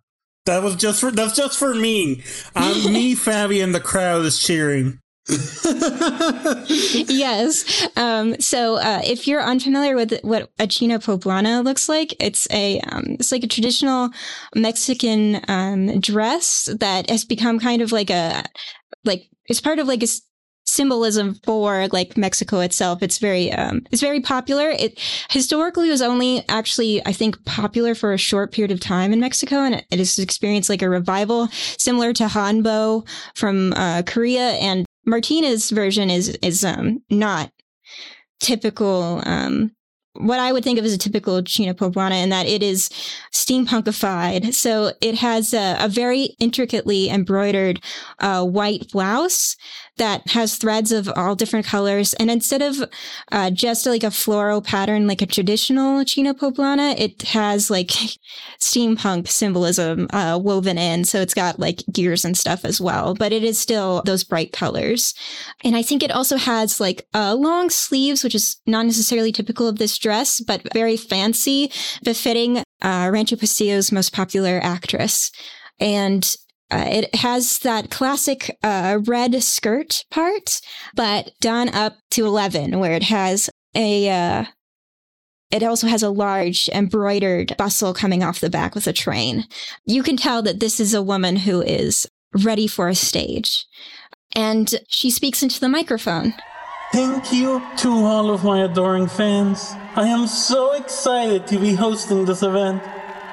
That 0.46 0.64
was 0.64 0.78
just 0.78 1.02
for 1.02 1.12
that's 1.12 1.36
just 1.36 1.60
for 1.60 1.76
me. 1.76 2.24
I'm 2.56 2.94
me, 2.94 3.16
Fabi, 3.16 3.62
and 3.62 3.76
the 3.76 3.82
crowd 3.82 4.24
is 4.24 4.42
cheering. 4.42 5.00
yes. 6.68 7.88
Um, 7.98 8.40
so 8.40 8.76
uh, 8.76 9.02
if 9.04 9.28
you're 9.28 9.42
unfamiliar 9.42 9.96
with 9.96 10.20
what 10.22 10.52
a 10.60 10.68
china 10.68 11.00
poblana 11.00 11.64
looks 11.64 11.90
like, 11.90 12.16
it's 12.20 12.48
a 12.52 12.80
um, 12.82 13.18
it's 13.20 13.32
like 13.32 13.44
a 13.44 13.48
traditional 13.48 14.12
Mexican 14.56 15.42
um, 15.48 16.00
dress 16.00 16.70
that 16.80 17.10
has 17.10 17.26
become 17.26 17.60
kind 17.60 17.82
of 17.82 17.92
like 17.92 18.12
a 18.12 18.44
like 19.04 19.28
it's 19.48 19.62
part 19.62 19.80
of 19.80 19.88
like 19.88 20.04
a 20.04 20.08
symbolism 20.68 21.36
for 21.44 21.88
like 21.88 22.18
Mexico 22.18 22.60
itself. 22.60 23.02
It's 23.02 23.18
very 23.18 23.52
um, 23.52 23.82
it's 23.92 24.02
very 24.02 24.20
popular. 24.20 24.70
It 24.70 25.00
historically 25.32 25.90
was 25.90 26.04
only 26.04 26.44
actually 26.50 27.04
I 27.06 27.14
think 27.14 27.44
popular 27.46 27.96
for 27.96 28.14
a 28.14 28.18
short 28.20 28.52
period 28.52 28.72
of 28.72 28.80
time 28.80 29.12
in 29.12 29.20
Mexico, 29.20 29.56
and 29.58 29.76
it, 29.76 29.86
it 29.90 29.98
has 29.98 30.20
experienced 30.20 30.70
like 30.70 30.84
a 30.84 30.90
revival 30.90 31.48
similar 31.80 32.14
to 32.14 32.26
hanbok 32.26 33.08
from 33.34 33.74
uh, 33.74 34.04
Korea 34.06 34.52
and 34.62 34.86
Martina's 35.06 35.70
version 35.72 36.10
is 36.10 36.30
is 36.42 36.64
um 36.64 37.02
not 37.10 37.52
typical 38.40 39.22
um 39.26 39.72
what 40.18 40.40
I 40.40 40.54
would 40.54 40.64
think 40.64 40.80
of 40.80 40.86
as 40.86 40.94
a 40.94 40.98
typical 40.98 41.44
China 41.44 41.74
Poblana 41.74 42.24
in 42.24 42.30
that 42.30 42.48
it 42.48 42.64
is 42.64 42.90
steampunkified. 43.34 44.54
So 44.54 44.94
it 45.02 45.16
has 45.16 45.54
a, 45.54 45.78
a 45.80 45.90
very 45.90 46.36
intricately 46.40 47.10
embroidered 47.10 47.84
uh, 48.20 48.46
white 48.46 48.90
blouse 48.92 49.58
that 49.98 50.28
has 50.30 50.58
threads 50.58 50.92
of 50.92 51.10
all 51.16 51.36
different 51.36 51.66
colors. 51.66 52.14
And 52.16 52.30
instead 52.30 52.62
of 52.62 52.90
uh, 53.32 53.50
just 53.52 53.86
like 53.86 54.04
a 54.04 54.12
floral 54.12 54.62
pattern, 54.62 55.08
like 55.08 55.22
a 55.22 55.26
traditional 55.26 56.04
chino 56.04 56.34
Poblana, 56.34 57.00
it 57.00 57.22
has 57.24 57.70
like 57.70 57.88
steampunk 58.60 59.28
symbolism 59.28 60.08
uh, 60.12 60.40
woven 60.42 60.78
in. 60.78 61.06
So 61.06 61.22
it's 61.22 61.34
got 61.34 61.60
like 61.60 61.84
gears 61.92 62.26
and 62.26 62.38
stuff 62.38 62.66
as 62.66 62.82
well, 62.82 63.16
but 63.16 63.32
it 63.32 63.44
is 63.44 63.60
still 63.60 64.02
those 64.06 64.24
bright 64.24 64.52
colors. 64.52 65.14
And 65.64 65.76
I 65.76 65.82
think 65.82 66.04
it 66.04 66.12
also 66.12 66.38
has 66.38 66.80
like 66.80 67.08
uh, 67.14 67.36
long 67.36 67.70
sleeves, 67.70 68.24
which 68.24 68.36
is 68.36 68.58
not 68.66 68.86
necessarily 68.86 69.32
typical 69.32 69.68
of 69.68 69.78
this 69.78 69.98
dress, 69.98 70.42
but 70.42 70.62
very 70.74 70.98
fancy, 70.98 71.72
befitting 72.04 72.64
uh, 72.82 73.10
Rancho 73.12 73.36
Pastillo's 73.36 73.92
most 73.92 74.14
popular 74.14 74.60
actress. 74.62 75.32
And 75.80 76.36
uh, 76.76 76.86
it 76.90 77.16
has 77.16 77.60
that 77.60 77.90
classic 77.90 78.58
uh, 78.62 79.00
red 79.06 79.42
skirt 79.42 80.04
part, 80.12 80.60
but 80.94 81.32
done 81.40 81.70
up 81.70 81.94
to 82.12 82.26
11, 82.26 82.80
where 82.80 82.94
it 82.94 83.04
has 83.04 83.50
a. 83.76 84.10
Uh, 84.10 84.46
it 85.52 85.64
also 85.64 85.88
has 85.88 86.04
a 86.04 86.10
large 86.10 86.68
embroidered 86.74 87.56
bustle 87.58 87.94
coming 87.94 88.24
off 88.24 88.42
the 88.42 88.50
back 88.50 88.76
with 88.76 88.88
a 88.88 88.94
train. 88.94 89.46
You 89.86 90.04
can 90.04 90.18
tell 90.18 90.42
that 90.42 90.60
this 90.60 90.80
is 90.80 90.94
a 90.94 91.04
woman 91.04 91.38
who 91.38 91.62
is 91.62 92.08
ready 92.44 92.68
for 92.68 92.90
a 92.90 92.96
stage. 92.96 93.66
And 94.36 94.74
she 94.90 95.10
speaks 95.10 95.44
into 95.44 95.62
the 95.62 95.70
microphone. 95.70 96.34
Thank 96.92 97.32
you 97.32 97.62
to 97.78 97.90
all 97.90 98.32
of 98.32 98.44
my 98.44 98.66
adoring 98.66 99.08
fans. 99.08 99.74
I 99.96 100.08
am 100.08 100.28
so 100.28 100.74
excited 100.74 101.48
to 101.48 101.60
be 101.60 101.74
hosting 101.74 102.26
this 102.26 102.44
event 102.44 102.84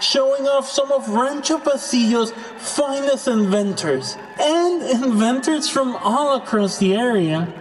showing 0.03 0.47
off 0.49 0.69
some 0.69 0.91
of 0.93 1.09
Rancho 1.09 1.59
Pastillo's 1.59 2.33
finest 2.59 3.29
inventors 3.29 4.17
and 4.41 4.83
inventors 4.83 5.69
from 5.69 5.97
all 5.97 6.37
across 6.37 6.79
the 6.79 6.95
area. 6.95 7.53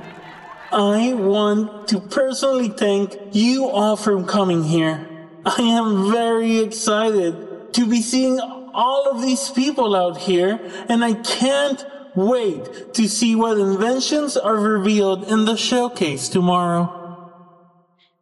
I 0.71 1.13
want 1.13 1.89
to 1.89 1.99
personally 1.99 2.69
thank 2.69 3.17
you 3.31 3.67
all 3.67 3.95
for 3.95 4.23
coming 4.23 4.63
here. 4.63 5.07
I 5.45 5.61
am 5.61 6.11
very 6.11 6.59
excited 6.59 7.73
to 7.73 7.85
be 7.87 8.01
seeing 8.01 8.39
all 8.39 9.09
of 9.09 9.21
these 9.21 9.49
people 9.49 9.95
out 9.95 10.17
here, 10.17 10.59
and 10.87 11.03
I 11.03 11.15
can't 11.15 11.83
wait 12.15 12.93
to 12.93 13.07
see 13.07 13.35
what 13.35 13.57
inventions 13.57 14.37
are 14.37 14.55
revealed 14.55 15.25
in 15.25 15.45
the 15.45 15.55
showcase 15.55 16.29
tomorrow. 16.29 16.97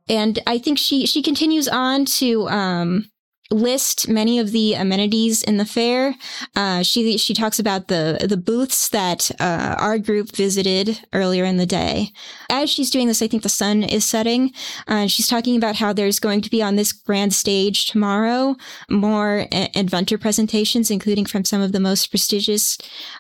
And 0.08 0.40
I 0.48 0.58
think 0.58 0.80
she 0.80 1.06
she 1.06 1.22
continues 1.22 1.68
on 1.68 2.06
to 2.06 2.50
um, 2.50 3.12
list 3.52 4.08
many 4.08 4.40
of 4.40 4.52
the 4.52 4.76
amenities 4.76 5.42
in 5.42 5.58
the 5.58 5.66
fair. 5.66 6.16
Uh, 6.56 6.84
she 6.84 7.18
she 7.18 7.34
talks 7.34 7.60
about 7.60 7.88
the 7.88 8.26
the 8.28 8.38
booths 8.38 8.90
that 8.90 9.32
uh, 9.40 9.76
our 9.80 9.98
group 9.98 10.36
visited 10.36 11.00
earlier 11.14 11.46
in 11.46 11.58
the 11.58 11.66
day. 11.66 12.12
As 12.50 12.70
she's 12.70 12.92
doing 12.92 13.08
this, 13.08 13.22
I 13.22 13.28
think 13.28 13.44
the 13.44 13.50
sun 13.50 13.84
is 13.84 14.06
setting. 14.06 14.52
Uh, 14.88 15.08
she's 15.08 15.28
talking 15.28 15.56
about 15.56 15.78
how 15.78 15.94
there's 15.94 16.20
going 16.20 16.42
to 16.42 16.50
be 16.50 16.62
on 16.62 16.76
this 16.76 16.92
grand 16.92 17.34
stage 17.34 17.86
tomorrow 17.86 18.56
more 18.90 19.48
a- 19.52 19.70
inventor 19.78 20.18
presentations, 20.18 20.92
including 20.92 21.26
from 21.26 21.46
some 21.46 21.62
of 21.62 21.72
the 21.72 21.80
most 21.80 22.10
prestigious 22.10 22.78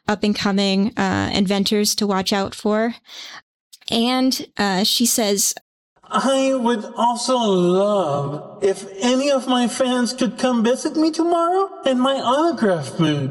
up 0.08 0.24
and 0.24 0.36
coming 0.36 0.98
uh, 0.98 1.32
inventors 1.34 1.96
to 1.96 2.08
watch 2.08 2.34
out 2.34 2.54
for. 2.54 2.96
And 3.92 4.48
uh, 4.58 4.84
she 4.84 5.06
says, 5.06 5.54
I 6.12 6.56
would 6.56 6.86
also 6.95 7.38
love 7.38 8.63
if 8.63 8.88
any 9.00 9.30
of 9.30 9.48
my 9.48 9.67
fans 9.67 10.12
could 10.13 10.39
come 10.39 10.63
visit 10.63 10.95
me 10.95 11.12
tomorrow 11.12 11.69
in 11.86 12.00
my 12.00 12.15
autograph 12.15 12.98
booth. 12.98 13.30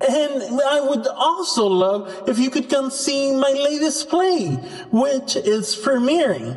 And 0.00 0.60
I 0.60 0.80
would 0.80 1.06
also 1.06 1.66
love 1.66 2.28
if 2.28 2.38
you 2.38 2.50
could 2.50 2.70
come 2.70 2.90
see 2.90 3.32
my 3.32 3.50
latest 3.50 4.08
play, 4.08 4.54
which 4.90 5.36
is 5.36 5.76
premiering. 5.76 6.56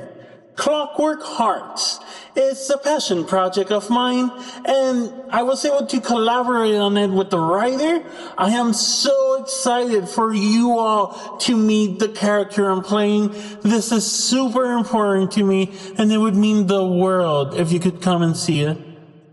Clockwork 0.57 1.21
Hearts. 1.23 1.99
It's 2.35 2.69
a 2.69 2.77
passion 2.77 3.25
project 3.25 3.71
of 3.71 3.89
mine, 3.89 4.31
and 4.65 5.13
I 5.29 5.43
was 5.43 5.63
able 5.63 5.85
to 5.85 6.01
collaborate 6.01 6.75
on 6.75 6.97
it 6.97 7.07
with 7.07 7.29
the 7.29 7.39
writer. 7.39 8.03
I 8.37 8.49
am 8.49 8.73
so 8.73 9.41
excited 9.41 10.09
for 10.09 10.33
you 10.33 10.77
all 10.77 11.37
to 11.37 11.55
meet 11.55 11.99
the 11.99 12.09
character 12.09 12.69
I'm 12.69 12.83
playing. 12.83 13.29
This 13.61 13.91
is 13.91 14.05
super 14.05 14.73
important 14.73 15.31
to 15.33 15.43
me, 15.43 15.73
and 15.97 16.11
it 16.11 16.17
would 16.17 16.35
mean 16.35 16.67
the 16.67 16.85
world 16.85 17.55
if 17.55 17.71
you 17.71 17.79
could 17.79 18.01
come 18.01 18.21
and 18.21 18.35
see 18.35 18.61
it. 18.61 18.77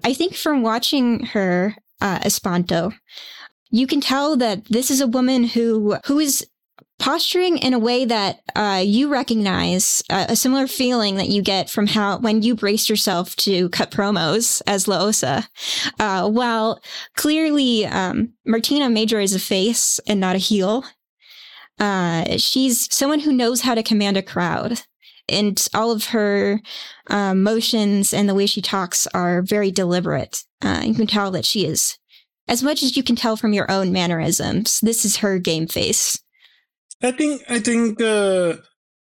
I 0.04 0.12
think 0.12 0.36
from 0.36 0.62
watching 0.62 1.26
her, 1.26 1.74
uh, 2.00 2.18
Espanto, 2.20 2.92
you 3.70 3.86
can 3.86 4.00
tell 4.00 4.36
that 4.36 4.66
this 4.66 4.90
is 4.90 5.00
a 5.00 5.06
woman 5.06 5.44
who 5.44 5.96
who 6.06 6.18
is 6.18 6.46
posturing 6.98 7.58
in 7.58 7.74
a 7.74 7.78
way 7.78 8.04
that 8.04 8.40
uh, 8.54 8.82
you 8.84 9.08
recognize 9.08 10.02
uh, 10.10 10.26
a 10.28 10.36
similar 10.36 10.66
feeling 10.66 11.16
that 11.16 11.28
you 11.28 11.42
get 11.42 11.68
from 11.68 11.86
how 11.86 12.18
when 12.18 12.42
you 12.42 12.54
braced 12.54 12.88
yourself 12.88 13.34
to 13.36 13.68
cut 13.70 13.90
promos 13.90 14.62
as 14.66 14.86
Laosa. 14.86 15.46
Uh, 15.98 16.28
while 16.28 16.80
clearly 17.16 17.86
um, 17.86 18.32
Martina 18.46 18.88
Major 18.88 19.20
is 19.20 19.34
a 19.34 19.40
face 19.40 19.98
and 20.06 20.20
not 20.20 20.36
a 20.36 20.38
heel, 20.38 20.84
uh, 21.78 22.36
she's 22.36 22.92
someone 22.94 23.20
who 23.20 23.32
knows 23.32 23.62
how 23.62 23.74
to 23.74 23.82
command 23.82 24.16
a 24.16 24.22
crowd. 24.22 24.82
And 25.26 25.66
all 25.72 25.90
of 25.90 26.08
her 26.08 26.60
uh, 27.08 27.34
motions 27.34 28.12
and 28.12 28.28
the 28.28 28.34
way 28.34 28.44
she 28.44 28.60
talks 28.60 29.06
are 29.08 29.40
very 29.40 29.70
deliberate. 29.70 30.44
Uh, 30.60 30.82
you 30.84 30.94
can 30.94 31.06
tell 31.06 31.30
that 31.30 31.46
she 31.46 31.64
is, 31.64 31.98
as 32.46 32.62
much 32.62 32.82
as 32.82 32.94
you 32.94 33.02
can 33.02 33.16
tell 33.16 33.36
from 33.36 33.54
your 33.54 33.70
own 33.70 33.90
mannerisms, 33.90 34.80
this 34.80 35.04
is 35.04 35.16
her 35.16 35.38
game 35.38 35.66
face. 35.66 36.20
I 37.04 37.12
think 37.12 37.42
I 37.48 37.60
think 37.60 38.00
uh 38.00 38.54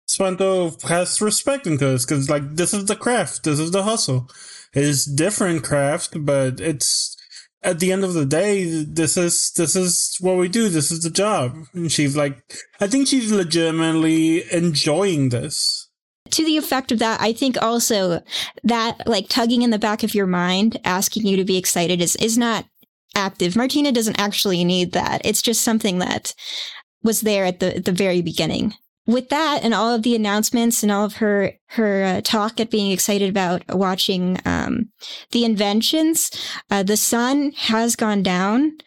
Spanto 0.08 0.82
has 0.82 1.20
respect 1.22 1.66
into 1.66 1.86
this 1.86 2.04
because 2.04 2.28
like 2.28 2.56
this 2.56 2.74
is 2.74 2.84
the 2.86 2.96
craft, 2.96 3.44
this 3.44 3.58
is 3.58 3.70
the 3.70 3.84
hustle. 3.84 4.28
It's 4.74 5.04
different 5.04 5.64
craft, 5.64 6.24
but 6.24 6.60
it's 6.60 7.16
at 7.62 7.78
the 7.78 7.92
end 7.92 8.04
of 8.04 8.12
the 8.12 8.26
day, 8.26 8.84
this 8.84 9.16
is 9.16 9.52
this 9.52 9.74
is 9.76 10.16
what 10.20 10.36
we 10.36 10.48
do. 10.48 10.68
This 10.68 10.90
is 10.90 11.00
the 11.02 11.10
job. 11.10 11.56
And 11.72 11.90
she's 11.90 12.16
like, 12.16 12.42
I 12.80 12.86
think 12.86 13.08
she's 13.08 13.32
legitimately 13.32 14.52
enjoying 14.52 15.30
this. 15.30 15.88
to 16.30 16.44
the 16.44 16.56
effect 16.56 16.90
of 16.92 16.98
that, 16.98 17.20
I 17.20 17.32
think 17.32 17.60
also 17.62 18.22
that 18.64 19.06
like 19.06 19.28
tugging 19.28 19.62
in 19.62 19.70
the 19.70 19.78
back 19.78 20.02
of 20.02 20.14
your 20.14 20.26
mind, 20.26 20.80
asking 20.84 21.26
you 21.26 21.36
to 21.36 21.44
be 21.44 21.56
excited 21.56 22.00
is, 22.00 22.16
is 22.16 22.36
not 22.36 22.66
active. 23.14 23.56
Martina 23.56 23.92
doesn't 23.92 24.18
actually 24.18 24.64
need 24.64 24.92
that. 24.92 25.22
It's 25.24 25.42
just 25.42 25.62
something 25.62 26.00
that 26.00 26.34
was 27.04 27.20
there 27.20 27.44
at 27.44 27.60
the, 27.60 27.76
at 27.76 27.84
the 27.84 27.92
very 27.92 28.22
beginning. 28.22 28.74
With 29.06 29.28
that 29.28 29.60
and 29.62 29.74
all 29.74 29.94
of 29.94 30.02
the 30.02 30.16
announcements 30.16 30.82
and 30.82 30.90
all 30.90 31.04
of 31.04 31.16
her 31.16 31.52
her 31.68 32.02
uh, 32.04 32.20
talk 32.22 32.58
at 32.58 32.70
being 32.70 32.90
excited 32.90 33.28
about 33.28 33.62
watching 33.68 34.38
um, 34.46 34.88
the 35.30 35.44
inventions, 35.44 36.30
uh, 36.70 36.82
the 36.82 36.96
sun 36.96 37.52
has 37.52 37.96
gone 37.96 38.22
down, 38.22 38.78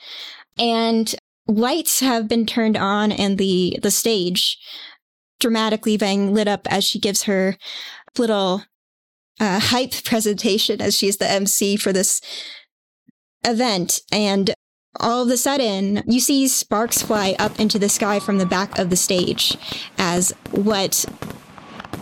and 0.57 1.13
lights 1.47 1.99
have 1.99 2.27
been 2.27 2.47
turned 2.47 2.75
on, 2.75 3.11
and 3.11 3.37
the 3.37 3.77
the 3.83 3.91
stage 3.91 4.57
dramatically 5.39 5.97
being 5.97 6.33
lit 6.33 6.47
up 6.47 6.65
as 6.71 6.83
she 6.83 6.99
gives 6.99 7.23
her 7.23 7.55
little 8.17 8.63
uh, 9.39 9.59
hype 9.59 10.03
presentation 10.03 10.81
as 10.81 10.97
she's 10.97 11.17
the 11.17 11.29
MC 11.29 11.77
for 11.77 11.93
this 11.93 12.21
event. 13.45 13.99
And 14.11 14.53
all 14.99 15.23
of 15.23 15.29
a 15.29 15.37
sudden, 15.37 16.03
you 16.05 16.19
see 16.19 16.47
sparks 16.47 17.01
fly 17.01 17.35
up 17.39 17.59
into 17.59 17.79
the 17.79 17.89
sky 17.89 18.19
from 18.19 18.37
the 18.37 18.45
back 18.45 18.77
of 18.77 18.89
the 18.89 18.95
stage 18.95 19.57
as 19.97 20.33
what 20.51 21.05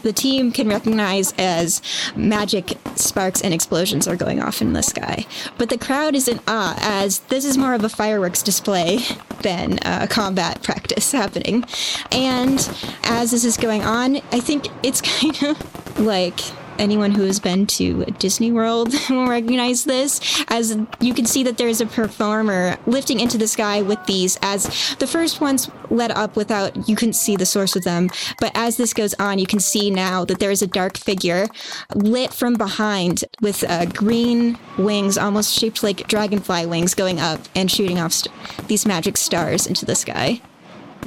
the 0.05 0.13
team 0.13 0.51
can 0.51 0.69
recognize 0.69 1.33
as 1.37 1.81
magic 2.15 2.77
sparks 2.95 3.41
and 3.41 3.53
explosions 3.53 4.07
are 4.07 4.15
going 4.15 4.39
off 4.39 4.61
in 4.61 4.73
the 4.73 4.83
sky. 4.83 5.25
But 5.57 5.69
the 5.69 5.79
crowd 5.79 6.15
is 6.15 6.27
in 6.27 6.39
awe 6.47 6.77
as 6.79 7.19
this 7.19 7.43
is 7.43 7.57
more 7.57 7.73
of 7.73 7.83
a 7.83 7.89
fireworks 7.89 8.43
display 8.43 8.99
than 9.41 9.79
a 9.83 10.07
combat 10.07 10.61
practice 10.61 11.11
happening. 11.11 11.65
And 12.11 12.59
as 13.03 13.31
this 13.31 13.43
is 13.43 13.57
going 13.57 13.83
on, 13.83 14.17
I 14.31 14.39
think 14.39 14.67
it's 14.83 15.01
kind 15.19 15.41
of 15.43 15.99
like 15.99 16.39
anyone 16.79 17.11
who 17.11 17.23
has 17.23 17.39
been 17.39 17.65
to 17.65 18.05
Disney 18.19 18.51
World 18.51 18.93
will 19.09 19.27
recognize 19.27 19.83
this 19.83 20.43
as 20.49 20.77
you 20.99 21.13
can 21.13 21.25
see 21.25 21.43
that 21.43 21.57
there's 21.57 21.81
a 21.81 21.85
performer 21.85 22.77
lifting 22.85 23.19
into 23.19 23.37
the 23.37 23.47
sky 23.47 23.81
with 23.81 24.03
these 24.05 24.37
as 24.41 24.95
the 24.95 25.07
first 25.07 25.41
ones 25.41 25.69
let 25.89 26.11
up 26.11 26.35
without 26.35 26.87
you 26.89 26.95
couldn't 26.95 27.13
see 27.13 27.35
the 27.35 27.45
source 27.45 27.75
of 27.75 27.83
them 27.83 28.09
but 28.39 28.51
as 28.55 28.77
this 28.77 28.93
goes 28.93 29.13
on 29.15 29.39
you 29.39 29.45
can 29.45 29.59
see 29.59 29.89
now 29.89 30.25
that 30.25 30.39
there 30.39 30.51
is 30.51 30.61
a 30.61 30.67
dark 30.67 30.97
figure 30.97 31.47
lit 31.93 32.33
from 32.33 32.53
behind 32.55 33.23
with 33.41 33.63
uh, 33.69 33.85
green 33.85 34.57
wings 34.77 35.17
almost 35.17 35.53
shaped 35.53 35.83
like 35.83 36.07
dragonfly 36.07 36.65
wings 36.65 36.93
going 36.93 37.19
up 37.19 37.39
and 37.55 37.71
shooting 37.71 37.99
off 37.99 38.13
st- 38.13 38.33
these 38.67 38.85
magic 38.85 39.17
stars 39.17 39.67
into 39.67 39.85
the 39.85 39.95
sky 39.95 40.41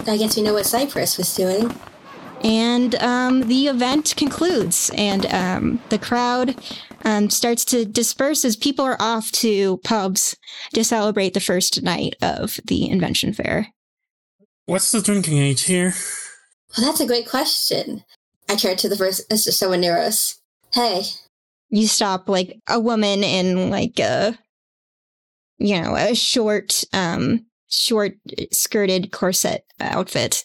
I 0.06 0.16
guess 0.16 0.36
we 0.36 0.42
know 0.42 0.54
what 0.54 0.64
Cypress 0.64 1.18
was 1.18 1.34
doing. 1.34 1.74
And 2.44 2.94
um, 2.96 3.48
the 3.48 3.66
event 3.66 4.14
concludes 4.16 4.90
and 4.94 5.26
um, 5.26 5.80
the 5.88 5.98
crowd 5.98 6.56
um, 7.04 7.30
starts 7.30 7.64
to 7.66 7.84
disperse 7.84 8.44
as 8.44 8.56
people 8.56 8.84
are 8.84 8.96
off 9.00 9.30
to 9.32 9.78
pubs 9.78 10.36
to 10.74 10.84
celebrate 10.84 11.34
the 11.34 11.40
first 11.40 11.82
night 11.82 12.14
of 12.22 12.60
the 12.64 12.88
invention 12.88 13.32
fair 13.32 13.68
What's 14.68 14.92
the 14.92 15.00
drinking 15.00 15.38
age 15.38 15.62
here? 15.62 15.94
Well, 16.76 16.86
that's 16.86 17.00
a 17.00 17.06
great 17.06 17.26
question. 17.26 18.04
I 18.50 18.54
turned 18.54 18.78
to 18.80 18.88
the 18.90 18.98
first 18.98 19.26
Mr. 19.30 19.48
Soaneros. 19.48 20.36
Hey, 20.74 21.04
you 21.70 21.86
stop 21.86 22.28
like 22.28 22.60
a 22.68 22.78
woman 22.78 23.24
in 23.24 23.70
like 23.70 23.98
a 23.98 24.38
you 25.56 25.80
know 25.80 25.96
a 25.96 26.14
short 26.14 26.84
um 26.92 27.46
short 27.70 28.12
skirted 28.52 29.10
corset 29.10 29.64
outfit 29.80 30.44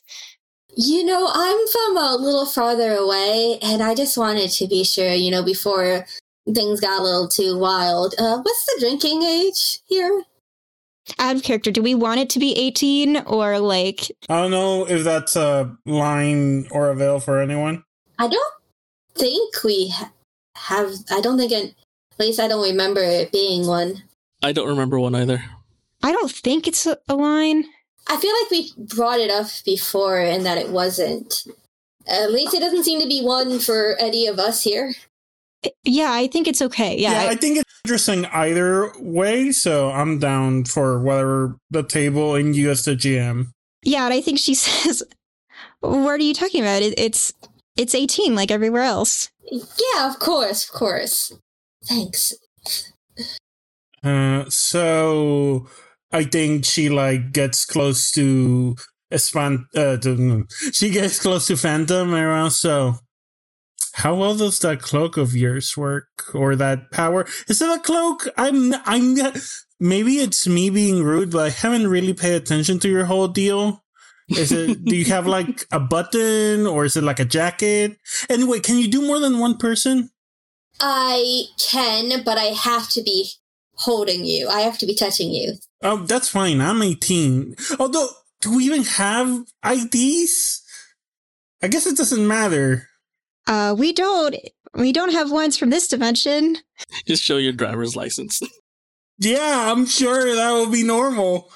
you 0.76 1.04
know, 1.04 1.30
I'm 1.32 1.68
from 1.68 1.98
a 1.98 2.16
little 2.16 2.46
farther 2.46 2.94
away, 2.94 3.60
and 3.62 3.82
I 3.82 3.96
just 3.96 4.18
wanted 4.18 4.50
to 4.52 4.68
be 4.68 4.84
sure, 4.84 5.14
you 5.14 5.32
know, 5.32 5.44
before 5.44 6.06
things 6.54 6.80
got 6.80 7.00
a 7.00 7.04
little 7.04 7.28
too 7.28 7.58
wild. 7.58 8.16
Uh, 8.18 8.40
what's 8.42 8.66
the 8.66 8.78
drinking 8.80 9.24
age 9.24 9.80
here? 9.88 10.24
out 11.20 11.36
of 11.36 11.44
character 11.44 11.72
do 11.72 11.82
we 11.82 11.94
want 11.94 12.20
it 12.20 12.30
to 12.30 12.40
be 12.40 12.56
18 12.56 13.18
or 13.26 13.60
like 13.60 14.10
I 14.30 14.42
don't 14.42 14.52
know 14.52 14.88
if 14.88 15.04
that's 15.04 15.36
a 15.36 15.76
line 15.86 16.66
or 16.72 16.90
a 16.90 16.96
veil 16.96 17.20
for 17.20 17.42
anyone. 17.42 17.84
I 18.18 18.28
don't 18.28 18.54
think 19.16 19.64
we 19.64 19.90
ha- 19.90 20.12
have. 20.56 20.94
I 21.12 21.20
don't 21.22 21.38
think, 21.38 21.52
it, 21.52 21.76
at 22.14 22.20
least 22.20 22.40
I 22.40 22.48
don't 22.48 22.64
remember 22.64 23.02
it 23.02 23.32
being 23.32 23.68
one. 23.68 24.04
I 24.42 24.52
don't 24.52 24.68
remember 24.68 25.00
one 25.00 25.16
either. 25.16 25.44
i 26.04 26.12
don't 26.12 26.32
think 26.32 26.68
it's 26.68 26.86
a, 26.86 26.98
a 27.08 27.16
line 27.16 27.66
I 28.08 28.18
feel 28.18 28.32
like 28.42 28.52
we 28.52 28.72
brought 28.96 29.20
it 29.20 29.30
up 29.32 29.48
before 29.66 30.20
and 30.20 30.46
that 30.46 30.58
it 30.58 30.70
wasn't. 30.70 31.44
At 32.08 32.32
least 32.32 32.54
it 32.54 32.60
doesn't 32.60 32.84
seem 32.84 33.00
to 33.02 33.08
be 33.08 33.22
one 33.24 33.60
for 33.60 33.96
any 34.00 34.28
of 34.28 34.38
us 34.40 34.64
here. 34.64 34.94
yeah 35.86 36.12
i 36.12 36.28
think 36.28 36.46
it's 36.46 36.62
okay 36.62 36.98
yeah, 36.98 37.14
Yeah, 37.14 37.30
I- 37.30 37.32
I 37.32 37.36
think 37.36 37.58
it's 37.60 37.72
interesting 37.86 38.26
either 38.26 38.92
way, 39.00 39.52
so 39.54 39.90
I'm 39.92 40.20
down 40.20 40.66
for 40.66 41.00
whatever 41.00 41.56
the 41.72 41.84
table 41.84 42.36
and 42.36 42.54
you 42.56 42.70
as 42.72 42.84
the 42.84 42.96
GM. 42.96 43.48
Yeah, 43.84 44.04
and 44.06 44.14
I 44.14 44.20
think 44.22 44.40
she 44.40 44.54
says, 44.66 45.04
"What 45.80 46.20
are 46.20 46.24
you 46.24 46.34
talking 46.34 46.62
about? 46.62 46.82
It, 46.82 46.94
it's 47.00 47.32
it's 47.78 47.96
18 47.96 48.36
like 48.36 48.52
everywhere 48.52 48.84
else." 48.84 49.30
Yeah, 49.52 50.10
of 50.10 50.20
course, 50.20 50.68
of 50.68 50.72
course. 50.76 51.32
Thanks. 51.86 52.34
Uh, 54.04 54.44
so 54.50 55.68
I 56.14 56.24
think 56.24 56.66
she 56.66 56.90
like 56.90 57.32
gets 57.34 57.66
close 57.66 58.12
to 58.12 58.76
Espan. 59.12 59.66
Uh, 59.76 59.98
to, 59.98 60.46
she 60.72 60.90
gets 60.92 61.20
close 61.20 61.48
to 61.48 61.58
Phantom 61.58 62.14
around. 62.14 62.52
So 62.52 62.96
How 63.94 64.16
well 64.16 64.36
does 64.36 64.60
that 64.60 64.82
cloak 64.82 65.18
of 65.18 65.36
yours 65.36 65.78
work, 65.78 66.08
or 66.34 66.56
that 66.56 66.92
power? 66.92 67.28
Is 67.48 67.62
it 67.62 67.70
a 67.70 67.80
cloak? 67.80 68.28
I'm, 68.38 68.74
I'm. 68.86 69.18
Maybe 69.80 70.14
it's 70.18 70.48
me 70.48 70.70
being 70.70 71.04
rude, 71.04 71.32
but 71.32 71.46
I 71.46 71.50
haven't 71.50 71.88
really 71.88 72.14
paid 72.14 72.36
attention 72.36 72.80
to 72.80 72.90
your 72.90 73.06
whole 73.06 73.28
deal. 73.28 73.84
Is 74.30 74.52
it? 74.52 74.84
do 74.86 74.96
you 74.96 75.06
have 75.06 75.28
like 75.28 75.66
a 75.72 75.80
button, 75.80 76.66
or 76.66 76.86
is 76.86 76.98
it 76.98 77.04
like 77.04 77.20
a 77.20 77.26
jacket? 77.26 77.98
Anyway, 78.30 78.60
can 78.62 78.78
you 78.80 78.88
do 78.88 79.02
more 79.06 79.20
than 79.20 79.40
one 79.40 79.58
person? 79.58 80.10
I 80.80 81.44
can, 81.60 82.24
but 82.24 82.38
I 82.38 82.46
have 82.46 82.90
to 82.90 83.04
be 83.04 83.30
holding 83.84 84.26
you. 84.26 84.48
I 84.50 84.62
have 84.62 84.78
to 84.80 84.86
be 84.86 84.96
touching 84.96 85.32
you. 85.32 85.54
Oh, 85.82 85.98
that's 85.98 86.30
fine. 86.30 86.62
I'm 86.62 86.82
18. 86.82 87.56
Although, 87.80 88.08
do 88.42 88.56
we 88.56 88.66
even 88.66 88.84
have 88.84 89.44
IDs? 89.66 90.62
I 91.62 91.68
guess 91.68 91.86
it 91.86 91.98
doesn't 91.98 92.28
matter. 92.28 92.90
Uh, 93.48 93.76
we 93.78 93.94
don't. 93.94 94.36
We 94.74 94.92
don't 94.92 95.12
have 95.12 95.32
ones 95.32 95.58
from 95.58 95.70
this 95.70 95.88
dimension. 95.88 96.58
Just 97.06 97.24
show 97.24 97.38
your 97.38 97.54
driver's 97.54 97.96
license. 97.96 98.42
Yeah, 99.20 99.72
I'm 99.72 99.86
sure 99.86 100.36
that 100.36 100.52
will 100.52 100.72
be 100.72 100.84
normal. 100.84 101.52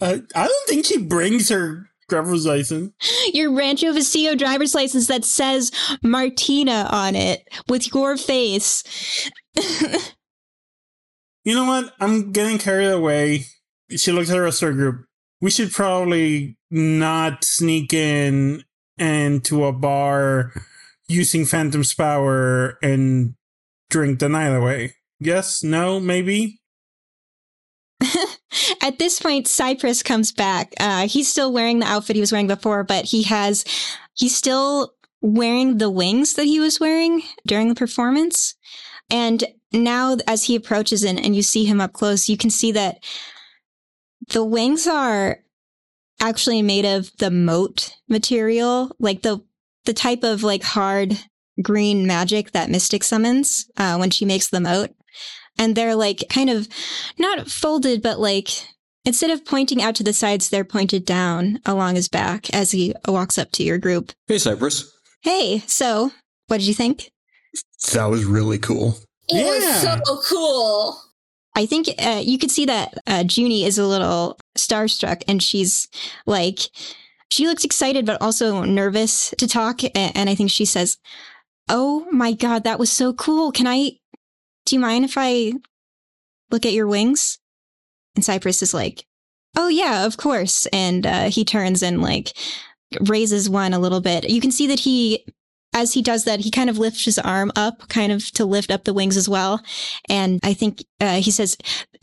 Uh, 0.00 0.18
I 0.34 0.46
don't 0.48 0.68
think 0.68 0.86
she 0.86 0.96
brings 0.98 1.50
her 1.50 1.90
driver's 2.08 2.46
license. 2.46 2.92
Your 3.34 3.52
Rancho 3.52 3.92
Vecchio 3.92 4.36
driver's 4.36 4.74
license 4.74 5.06
that 5.08 5.24
says 5.24 5.70
Martina 6.02 6.88
on 6.90 7.14
it 7.16 7.46
with 7.68 7.94
your 7.94 8.16
face. 8.16 9.30
You 11.44 11.54
know 11.54 11.66
what? 11.66 11.94
I'm 12.00 12.32
getting 12.32 12.58
carried 12.58 12.90
away. 12.90 13.44
She 13.90 14.12
looks 14.12 14.30
at 14.30 14.34
the 14.34 14.40
rest 14.40 14.62
of 14.62 14.68
her 14.68 14.74
group. 14.74 15.04
We 15.40 15.50
should 15.50 15.72
probably 15.72 16.56
not 16.70 17.44
sneak 17.44 17.92
in 17.92 18.64
into 18.96 19.64
a 19.64 19.72
bar 19.72 20.52
using 21.08 21.44
Phantom's 21.44 21.92
power 21.92 22.78
and 22.82 23.34
drink 23.90 24.20
the 24.20 24.28
night 24.28 24.54
away. 24.54 24.94
Yes? 25.20 25.62
No? 25.62 26.00
Maybe? 26.00 26.60
At 28.82 28.98
this 28.98 29.20
point, 29.20 29.46
Cypress 29.46 30.02
comes 30.02 30.32
back. 30.32 30.72
Uh, 30.80 31.06
he's 31.08 31.28
still 31.28 31.52
wearing 31.52 31.78
the 31.78 31.86
outfit 31.86 32.16
he 32.16 32.20
was 32.20 32.32
wearing 32.32 32.46
before, 32.46 32.84
but 32.84 33.04
he 33.06 33.24
has, 33.24 33.64
he's 34.14 34.36
still 34.36 34.94
wearing 35.20 35.78
the 35.78 35.90
wings 35.90 36.34
that 36.34 36.44
he 36.44 36.60
was 36.60 36.80
wearing 36.80 37.22
during 37.46 37.68
the 37.68 37.74
performance. 37.74 38.54
And 39.10 39.44
now, 39.74 40.16
as 40.26 40.44
he 40.44 40.56
approaches 40.56 41.04
and, 41.04 41.18
and 41.18 41.34
you 41.34 41.42
see 41.42 41.64
him 41.64 41.80
up 41.80 41.92
close, 41.92 42.28
you 42.28 42.36
can 42.36 42.50
see 42.50 42.72
that 42.72 43.02
the 44.28 44.44
wings 44.44 44.86
are 44.86 45.40
actually 46.20 46.62
made 46.62 46.84
of 46.84 47.10
the 47.18 47.30
mote 47.30 47.96
material, 48.08 48.94
like 48.98 49.22
the 49.22 49.44
the 49.84 49.92
type 49.92 50.22
of 50.22 50.42
like 50.42 50.62
hard 50.62 51.18
green 51.60 52.06
magic 52.06 52.52
that 52.52 52.70
Mystic 52.70 53.04
summons 53.04 53.66
uh, 53.76 53.96
when 53.96 54.10
she 54.10 54.24
makes 54.24 54.48
the 54.48 54.60
mote. 54.60 54.94
And 55.58 55.76
they're 55.76 55.94
like 55.94 56.24
kind 56.30 56.50
of 56.50 56.66
not 57.18 57.48
folded, 57.48 58.02
but 58.02 58.18
like 58.18 58.48
instead 59.04 59.30
of 59.30 59.44
pointing 59.44 59.82
out 59.82 59.94
to 59.96 60.02
the 60.02 60.12
sides, 60.12 60.48
they're 60.48 60.64
pointed 60.64 61.04
down 61.04 61.60
along 61.66 61.96
his 61.96 62.08
back 62.08 62.52
as 62.54 62.72
he 62.72 62.94
walks 63.06 63.38
up 63.38 63.52
to 63.52 63.62
your 63.62 63.78
group. 63.78 64.12
Hey, 64.26 64.38
Cypress. 64.38 64.90
Hey, 65.20 65.62
so 65.66 66.10
what 66.48 66.58
did 66.58 66.66
you 66.66 66.74
think? 66.74 67.10
That 67.92 68.06
was 68.06 68.24
really 68.24 68.58
cool. 68.58 68.96
It 69.28 69.36
Yeah. 69.36 69.50
was 69.50 69.82
so 69.82 70.20
cool. 70.28 71.00
I 71.56 71.66
think 71.66 71.88
uh, 71.98 72.20
you 72.24 72.36
could 72.38 72.50
see 72.50 72.66
that 72.66 72.94
uh, 73.06 73.24
Junie 73.30 73.64
is 73.64 73.78
a 73.78 73.86
little 73.86 74.38
starstruck 74.58 75.22
and 75.28 75.42
she's 75.42 75.86
like, 76.26 76.58
she 77.30 77.46
looks 77.46 77.64
excited 77.64 78.06
but 78.06 78.20
also 78.20 78.64
nervous 78.64 79.32
to 79.38 79.46
talk. 79.46 79.80
And 79.96 80.28
I 80.28 80.34
think 80.34 80.50
she 80.50 80.64
says, 80.64 80.98
Oh 81.68 82.06
my 82.10 82.32
God, 82.32 82.64
that 82.64 82.78
was 82.78 82.90
so 82.92 83.12
cool. 83.12 83.52
Can 83.52 83.66
I, 83.66 83.92
do 84.66 84.76
you 84.76 84.80
mind 84.80 85.04
if 85.04 85.14
I 85.16 85.52
look 86.50 86.66
at 86.66 86.72
your 86.72 86.86
wings? 86.88 87.38
And 88.16 88.24
Cypress 88.24 88.60
is 88.62 88.74
like, 88.74 89.06
Oh 89.56 89.68
yeah, 89.68 90.04
of 90.06 90.16
course. 90.16 90.66
And 90.66 91.06
uh, 91.06 91.30
he 91.30 91.44
turns 91.44 91.82
and 91.82 92.02
like 92.02 92.32
raises 93.00 93.48
one 93.48 93.72
a 93.72 93.78
little 93.78 94.00
bit. 94.00 94.28
You 94.28 94.40
can 94.40 94.50
see 94.50 94.66
that 94.66 94.80
he, 94.80 95.24
as 95.74 95.92
he 95.92 96.02
does 96.02 96.24
that, 96.24 96.40
he 96.40 96.50
kind 96.50 96.70
of 96.70 96.78
lifts 96.78 97.04
his 97.04 97.18
arm 97.18 97.50
up, 97.56 97.88
kind 97.88 98.12
of 98.12 98.24
to 98.32 98.44
lift 98.44 98.70
up 98.70 98.84
the 98.84 98.94
wings 98.94 99.16
as 99.16 99.28
well. 99.28 99.60
And 100.08 100.40
I 100.44 100.54
think 100.54 100.84
uh, 101.00 101.20
he 101.20 101.32
says, 101.32 101.56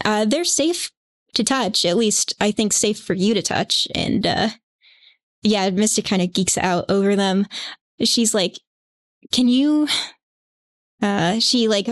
uh, 0.04 0.26
they're 0.26 0.44
safe 0.44 0.92
to 1.34 1.44
touch, 1.44 1.86
at 1.86 1.98
least 1.98 2.36
I 2.42 2.52
think 2.52 2.74
safe 2.74 3.00
for 3.00 3.14
you 3.14 3.34
to 3.34 3.42
touch. 3.42 3.88
And 3.96 4.28
uh, 4.28 4.50
yeah, 5.42 5.70
Mystic 5.70 6.06
kind 6.06 6.22
of 6.22 6.34
geeks 6.34 6.58
out 6.58 6.86
over 6.90 7.16
them. 7.16 7.48
She's 8.04 8.34
like, 8.34 8.60
can 9.32 9.48
you, 9.48 9.88
uh, 11.02 11.40
she 11.40 11.70
like 11.70 11.88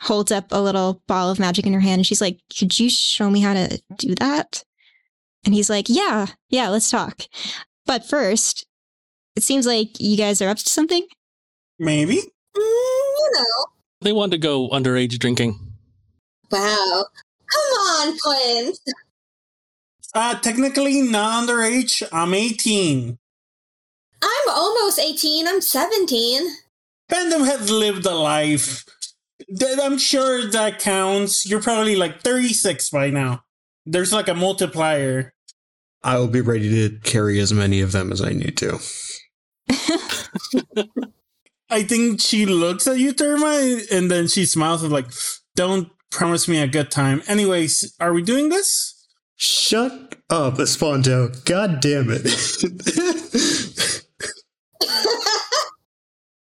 holds 0.00 0.32
up 0.32 0.46
a 0.50 0.60
little 0.60 1.02
ball 1.06 1.30
of 1.30 1.38
magic 1.38 1.66
in 1.66 1.72
her 1.72 1.80
hand 1.80 2.00
and 2.00 2.06
she's 2.06 2.20
like, 2.20 2.40
could 2.58 2.78
you 2.78 2.90
show 2.90 3.30
me 3.30 3.40
how 3.40 3.54
to 3.54 3.80
do 3.96 4.14
that? 4.16 4.64
And 5.44 5.54
he's 5.54 5.70
like, 5.70 5.86
yeah, 5.88 6.26
yeah, 6.48 6.68
let's 6.68 6.90
talk. 6.90 7.22
But 7.86 8.04
first, 8.04 8.66
it 9.36 9.42
seems 9.42 9.66
like 9.66 10.00
you 10.00 10.16
guys 10.16 10.40
are 10.42 10.48
up 10.48 10.58
to 10.58 10.68
something. 10.68 11.06
Maybe? 11.78 12.16
Mm, 12.16 12.22
you 12.56 13.30
know. 13.34 13.66
They 14.02 14.12
want 14.12 14.32
to 14.32 14.38
go 14.38 14.68
underage 14.70 15.18
drinking. 15.18 15.58
Wow. 16.50 17.04
Come 17.52 17.72
on, 17.78 18.18
Quinn. 18.18 18.72
Uh, 20.14 20.34
technically 20.40 21.02
not 21.02 21.48
underage. 21.48 22.02
I'm 22.12 22.34
18. 22.34 23.18
I'm 24.22 24.48
almost 24.48 24.98
18. 24.98 25.46
I'm 25.46 25.60
17. 25.60 26.42
Phantom 27.08 27.44
has 27.44 27.70
lived 27.70 28.06
a 28.06 28.14
life. 28.14 28.84
Th- 29.58 29.78
I'm 29.82 29.98
sure 29.98 30.46
that 30.50 30.78
counts. 30.78 31.48
You're 31.48 31.62
probably 31.62 31.96
like 31.96 32.20
36 32.22 32.90
by 32.90 33.10
now. 33.10 33.42
There's 33.86 34.12
like 34.12 34.28
a 34.28 34.34
multiplier. 34.34 35.32
I 36.02 36.18
will 36.18 36.28
be 36.28 36.40
ready 36.40 36.88
to 36.88 36.98
carry 37.00 37.38
as 37.40 37.52
many 37.52 37.80
of 37.80 37.92
them 37.92 38.10
as 38.12 38.22
I 38.22 38.30
need 38.30 38.56
to. 38.58 38.78
I 41.70 41.82
think 41.82 42.20
she 42.20 42.46
looks 42.46 42.86
at 42.86 42.98
you, 42.98 43.12
Thermite, 43.12 43.90
and 43.92 44.10
then 44.10 44.26
she 44.26 44.44
smiles 44.44 44.82
and 44.82 44.92
like, 44.92 45.06
don't 45.54 45.90
promise 46.10 46.48
me 46.48 46.58
a 46.58 46.66
good 46.66 46.90
time. 46.90 47.22
Anyways, 47.28 47.94
are 48.00 48.12
we 48.12 48.22
doing 48.22 48.48
this? 48.48 48.96
Shut 49.36 50.16
up, 50.28 50.54
Espanto. 50.54 51.44
God 51.44 51.80
damn 51.80 52.06
it. 52.08 52.26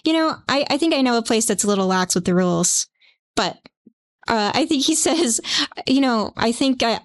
You 0.04 0.12
know, 0.12 0.36
I, 0.48 0.66
I 0.70 0.76
think 0.76 0.94
I 0.94 1.00
know 1.00 1.16
a 1.16 1.22
place 1.22 1.46
that's 1.46 1.64
a 1.64 1.66
little 1.66 1.86
lax 1.86 2.14
with 2.14 2.26
the 2.26 2.34
rules, 2.34 2.86
but 3.34 3.56
uh, 4.28 4.52
I 4.54 4.66
think 4.66 4.84
he 4.84 4.94
says, 4.94 5.40
you 5.86 6.00
know, 6.00 6.32
I 6.36 6.52
think 6.52 6.82
uh, 6.82 7.00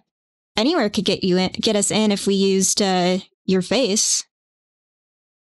anywhere 0.60 0.89
could 0.89 1.06
get 1.06 1.24
you 1.24 1.38
in, 1.38 1.52
get 1.54 1.76
us 1.76 1.89
in 1.89 2.12
if 2.12 2.28
we 2.28 2.36
used 2.36 2.82
uh, 2.82 3.19
your 3.45 3.62
face. 3.62 4.26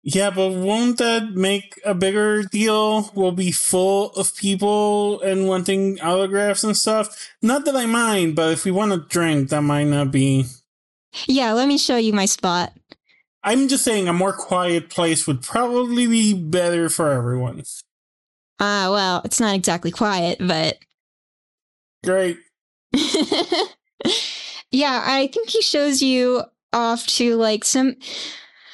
Yeah, 0.03 0.31
but 0.31 0.51
won't 0.51 0.99
that 0.99 1.35
make 1.35 1.81
a 1.85 1.95
bigger 1.95 2.43
deal? 2.43 3.13
We'll 3.15 3.31
be 3.31 3.53
full 3.53 4.11
of 4.13 4.35
people 4.35 5.21
and 5.21 5.47
wanting 5.47 6.01
autographs 6.01 6.65
and 6.65 6.77
stuff. 6.77 7.31
Not 7.41 7.65
that 7.67 7.77
I 7.77 7.87
mind, 7.87 8.35
but 8.35 8.51
if 8.51 8.65
we 8.65 8.73
want 8.73 8.91
to 8.93 8.99
drink, 8.99 9.51
that 9.51 9.63
might 9.63 9.85
not 9.85 10.11
be. 10.11 10.47
Yeah, 11.29 11.53
let 11.53 11.69
me 11.69 11.79
show 11.79 11.97
you 11.97 12.13
my 12.13 12.25
spot. 12.25 12.73
I'm 13.45 13.69
just 13.69 13.85
saying 13.85 14.09
a 14.09 14.13
more 14.13 14.33
quiet 14.33 14.89
place 14.89 15.27
would 15.29 15.43
probably 15.43 16.09
be 16.09 16.35
better 16.35 16.89
for 16.89 17.13
everyone. 17.13 17.63
Ah, 18.59 18.89
well, 18.91 19.23
it's 19.25 19.41
not 19.41 19.55
exactly 19.55 19.91
quiet, 19.93 20.39
but 20.41 20.79
Great. 22.05 22.39
yeah, 24.73 25.05
I 25.07 25.27
think 25.29 25.51
he 25.51 25.63
shows 25.63 26.03
you 26.03 26.43
off 26.73 27.07
to 27.07 27.37
like 27.37 27.65
some 27.65 27.97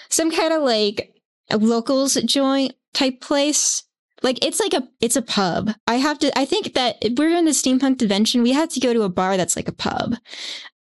some 0.09 0.31
kind 0.31 0.53
of 0.53 0.63
like 0.63 1.13
a 1.51 1.59
locals 1.59 2.15
joint 2.15 2.75
type 2.95 3.21
place. 3.21 3.83
Like 4.23 4.45
it's 4.45 4.61
like 4.61 4.73
a 4.73 4.89
it's 5.01 5.17
a 5.17 5.23
pub. 5.23 5.71
I 5.87 5.97
have 5.97 6.19
to 6.21 6.37
I 6.39 6.45
think 6.45 6.75
that 6.75 6.97
if 7.03 7.19
we're 7.19 7.37
in 7.37 7.45
the 7.45 7.51
steampunk 7.51 7.99
convention, 7.99 8.43
we 8.43 8.53
had 8.53 8.71
to 8.71 8.81
go 8.81 8.93
to 8.93 9.03
a 9.03 9.09
bar 9.09 9.37
that's 9.37 9.57
like 9.57 9.69
a 9.69 9.73
pub. 9.73 10.15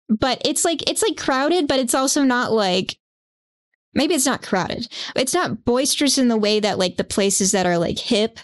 But 0.08 0.42
it's 0.44 0.64
like 0.64 0.88
it's 0.88 1.02
like 1.02 1.16
crowded, 1.16 1.68
but 1.68 1.78
it's 1.78 1.94
also 1.94 2.24
not 2.24 2.52
like 2.52 2.98
maybe 3.94 4.14
it's 4.14 4.26
not 4.26 4.42
crowded. 4.42 4.88
It's 5.14 5.34
not 5.34 5.64
boisterous 5.64 6.18
in 6.18 6.28
the 6.28 6.36
way 6.36 6.60
that 6.60 6.78
like 6.78 6.96
the 6.96 7.04
places 7.04 7.52
that 7.52 7.66
are 7.66 7.78
like 7.78 7.98
hip 7.98 8.38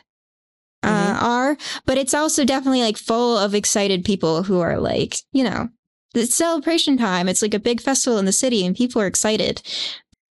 uh, 0.83 1.19
are, 1.21 1.57
but 1.87 1.99
it's 1.99 2.15
also 2.15 2.45
definitely 2.45 2.83
like 2.83 2.97
full 2.97 3.37
of 3.37 3.55
excited 3.55 4.05
people 4.05 4.45
who 4.45 4.61
are 4.61 4.79
like, 4.79 5.17
you 5.33 5.45
know, 5.45 5.69
it's 6.15 6.35
celebration 6.35 6.97
time. 6.97 7.29
It's 7.29 7.43
like 7.43 7.55
a 7.55 7.59
big 7.61 7.81
festival 7.81 8.19
in 8.19 8.25
the 8.25 8.33
city 8.33 8.65
and 8.65 8.77
people 8.77 9.01
are 9.03 9.07
excited. 9.07 9.63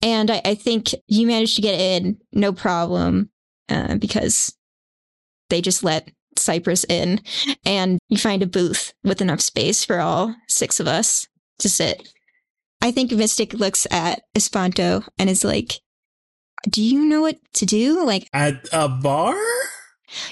And 0.02 0.30
I, 0.30 0.40
I 0.44 0.54
think 0.54 0.94
you 1.06 1.26
managed 1.26 1.56
to 1.56 1.62
get 1.62 1.78
in 1.78 2.18
no 2.32 2.52
problem 2.52 3.30
uh, 3.68 3.96
because 3.96 4.54
they 5.50 5.60
just 5.60 5.84
let 5.84 6.10
Cypress 6.36 6.84
in 6.88 7.20
and 7.64 7.98
you 8.08 8.16
find 8.16 8.42
a 8.42 8.46
booth 8.46 8.94
with 9.04 9.20
enough 9.20 9.40
space 9.40 9.84
for 9.84 10.00
all 10.00 10.34
six 10.48 10.80
of 10.80 10.86
us 10.86 11.26
to 11.58 11.68
sit. 11.68 12.08
I 12.80 12.92
think 12.92 13.12
Mystic 13.12 13.52
looks 13.52 13.86
at 13.90 14.22
Espanto 14.34 15.06
and 15.18 15.28
is 15.28 15.44
like, 15.44 15.80
Do 16.68 16.82
you 16.82 17.04
know 17.04 17.20
what 17.20 17.38
to 17.54 17.66
do? 17.66 18.04
Like, 18.06 18.26
At 18.32 18.66
a 18.72 18.88
bar? 18.88 19.34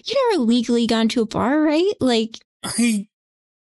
you 0.05 0.31
never 0.31 0.43
legally 0.43 0.87
gone 0.87 1.09
to 1.09 1.23
a 1.23 1.27
bar, 1.27 1.61
right? 1.61 1.93
Like, 2.01 2.39
I 2.65 3.08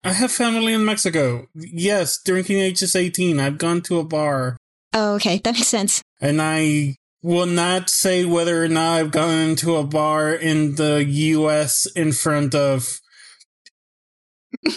I 0.02 0.12
have 0.12 0.32
family 0.32 0.72
in 0.72 0.84
Mexico. 0.84 1.46
Yes, 1.54 2.22
drinking 2.22 2.58
age 2.58 2.82
is 2.82 2.96
18. 2.96 3.38
I've 3.38 3.58
gone 3.58 3.82
to 3.82 3.98
a 3.98 4.04
bar. 4.04 4.56
oh, 4.94 5.14
okay, 5.16 5.38
that 5.44 5.54
makes 5.54 5.68
sense. 5.68 6.02
And 6.20 6.40
I 6.40 6.96
will 7.22 7.46
not 7.46 7.90
say 7.90 8.24
whether 8.24 8.64
or 8.64 8.68
not 8.68 8.98
I've 8.98 9.10
gone 9.10 9.56
to 9.56 9.76
a 9.76 9.84
bar 9.84 10.32
in 10.32 10.76
the 10.76 11.04
US 11.04 11.86
in 11.94 12.12
front 12.12 12.54
of 12.54 13.00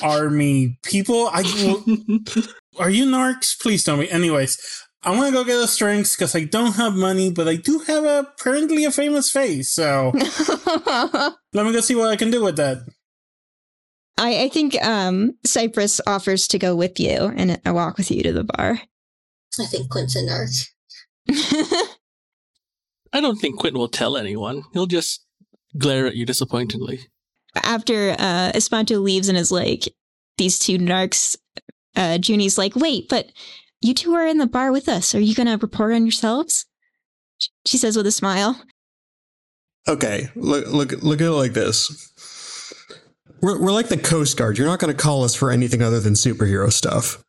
army 0.01 0.77
people. 0.83 1.29
I 1.31 1.41
are 2.79 2.89
you 2.89 3.05
narcs? 3.05 3.59
Please 3.59 3.83
tell 3.83 3.97
me. 3.97 4.09
Anyways, 4.09 4.57
I 5.03 5.11
want 5.11 5.27
to 5.27 5.33
go 5.33 5.43
get 5.43 5.57
us 5.57 5.77
drinks 5.77 6.15
because 6.15 6.35
I 6.35 6.43
don't 6.43 6.75
have 6.75 6.93
money, 6.93 7.31
but 7.31 7.47
I 7.47 7.55
do 7.55 7.79
have 7.79 8.03
a, 8.03 8.19
apparently 8.37 8.83
a 8.85 8.91
famous 8.91 9.29
face. 9.29 9.71
So 9.71 10.11
let 11.53 11.65
me 11.65 11.71
go 11.71 11.79
see 11.79 11.95
what 11.95 12.09
I 12.09 12.17
can 12.17 12.31
do 12.31 12.43
with 12.43 12.57
that. 12.57 12.79
I, 14.17 14.43
I 14.43 14.49
think 14.49 14.81
um, 14.83 15.33
Cypress 15.45 15.99
offers 16.05 16.47
to 16.49 16.59
go 16.59 16.75
with 16.75 16.99
you 16.99 17.33
and 17.35 17.59
I 17.65 17.71
walk 17.71 17.97
with 17.97 18.11
you 18.11 18.21
to 18.23 18.33
the 18.33 18.43
bar. 18.43 18.79
I 19.59 19.65
think 19.65 19.89
Quint's 19.89 20.15
a 20.15 20.19
narc. 20.19 20.69
I 23.13 23.21
don't 23.21 23.37
think 23.37 23.59
Quentin 23.59 23.79
will 23.79 23.87
tell 23.87 24.17
anyone. 24.17 24.63
He'll 24.73 24.87
just 24.87 25.23
glare 25.77 26.07
at 26.07 26.15
you 26.15 26.25
disappointingly. 26.25 27.01
After 27.55 28.11
uh, 28.11 28.51
Espanto 28.53 29.01
leaves 29.01 29.29
and 29.29 29.37
is 29.37 29.51
like, 29.51 29.87
these 30.37 30.57
two 30.57 30.79
narcs, 30.79 31.37
uh, 31.95 32.17
Junie's 32.17 32.57
like, 32.57 32.75
wait, 32.75 33.07
but 33.09 33.31
you 33.81 33.93
two 33.93 34.13
are 34.13 34.25
in 34.25 34.39
the 34.39 34.47
bar 34.47 34.71
with 34.71 34.89
us. 34.89 35.13
Are 35.13 35.19
you 35.19 35.35
going 35.35 35.47
to 35.47 35.57
report 35.57 35.93
on 35.93 36.05
yourselves? 36.05 36.65
She 37.67 37.77
says 37.77 37.95
with 37.95 38.07
a 38.07 38.11
smile. 38.11 38.59
Okay, 39.87 40.29
look 40.35 40.67
look 40.67 40.91
look 41.03 41.19
at 41.19 41.27
it 41.27 41.31
like 41.31 41.53
this. 41.53 42.12
We're 43.43 43.59
we're 43.59 43.73
like 43.73 43.89
the 43.89 43.97
Coast 43.97 44.37
Guard. 44.37 44.57
You're 44.57 44.67
not 44.67 44.79
going 44.79 44.95
to 44.95 44.99
call 44.99 45.25
us 45.25 45.35
for 45.35 45.51
anything 45.51 45.81
other 45.81 45.99
than 45.99 46.13
superhero 46.13 46.71
stuff. 46.71 47.21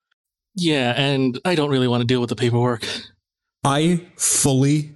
Yeah, 0.55 0.95
and 0.97 1.41
I 1.45 1.57
don't 1.57 1.71
really 1.71 1.89
want 1.89 2.03
to 2.03 2.07
deal 2.07 2.21
with 2.21 2.31
the 2.31 2.37
paperwork. 2.37 2.87
I 3.65 4.07
fully 4.17 4.95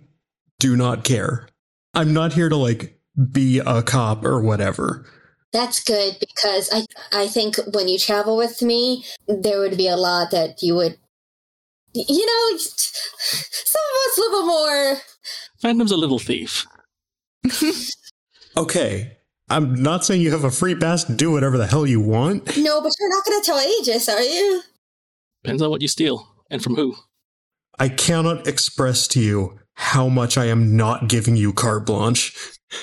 do 0.61 0.77
not 0.77 1.03
care. 1.03 1.49
I'm 1.93 2.15
not 2.15 2.35
here 2.35 2.49
to 2.49 2.55
like 2.55 3.01
be 3.33 3.59
a 3.59 3.83
cop 3.83 4.25
or 4.25 4.41
whatever. 4.41 5.07
That's 5.53 5.83
good 5.83 6.19
because 6.21 6.71
I 6.73 6.87
I 7.11 7.27
think 7.27 7.57
when 7.73 7.89
you 7.89 7.99
travel 7.99 8.37
with 8.37 8.63
me, 8.63 9.05
there 9.27 9.59
would 9.59 9.77
be 9.77 9.89
a 9.89 9.97
lot 9.97 10.31
that 10.31 10.63
you 10.63 10.77
would, 10.77 10.99
you 11.95 12.27
know, 12.27 12.59
some 12.59 13.83
of 13.91 14.13
us 14.13 14.19
live 14.19 14.33
a 14.35 14.47
more. 14.47 14.97
Phantom's 15.61 15.91
a 15.91 15.97
little 15.97 16.21
thief. 16.21 16.65
Okay, 18.57 19.18
I'm 19.51 19.75
not 19.83 20.05
saying 20.05 20.21
you 20.21 20.31
have 20.33 20.45
a 20.45 20.51
free 20.51 20.75
pass 20.75 21.05
to 21.05 21.15
do 21.15 21.31
whatever 21.31 21.57
the 21.57 21.67
hell 21.67 21.87
you 21.87 22.01
want. 22.01 22.57
No, 22.59 22.83
but 22.83 22.93
you're 22.99 23.09
not 23.09 23.25
going 23.25 23.41
to 23.41 23.47
tell 23.47 23.59
Aegis, 23.59 24.09
are 24.09 24.21
you? 24.21 24.63
Depends 25.43 25.63
on 25.63 25.71
what 25.71 25.81
you 25.81 25.89
steal 25.89 26.29
and 26.51 26.63
from 26.63 26.75
who. 26.75 26.95
I 27.79 27.89
cannot 27.89 28.47
express 28.47 29.09
to 29.09 29.21
you 29.21 29.59
how 29.75 30.09
much 30.09 30.37
I 30.37 30.47
am 30.47 30.77
not 30.77 31.09
giving 31.09 31.37
you 31.37 31.53
carte 31.53 31.87
blanche. 31.87 32.37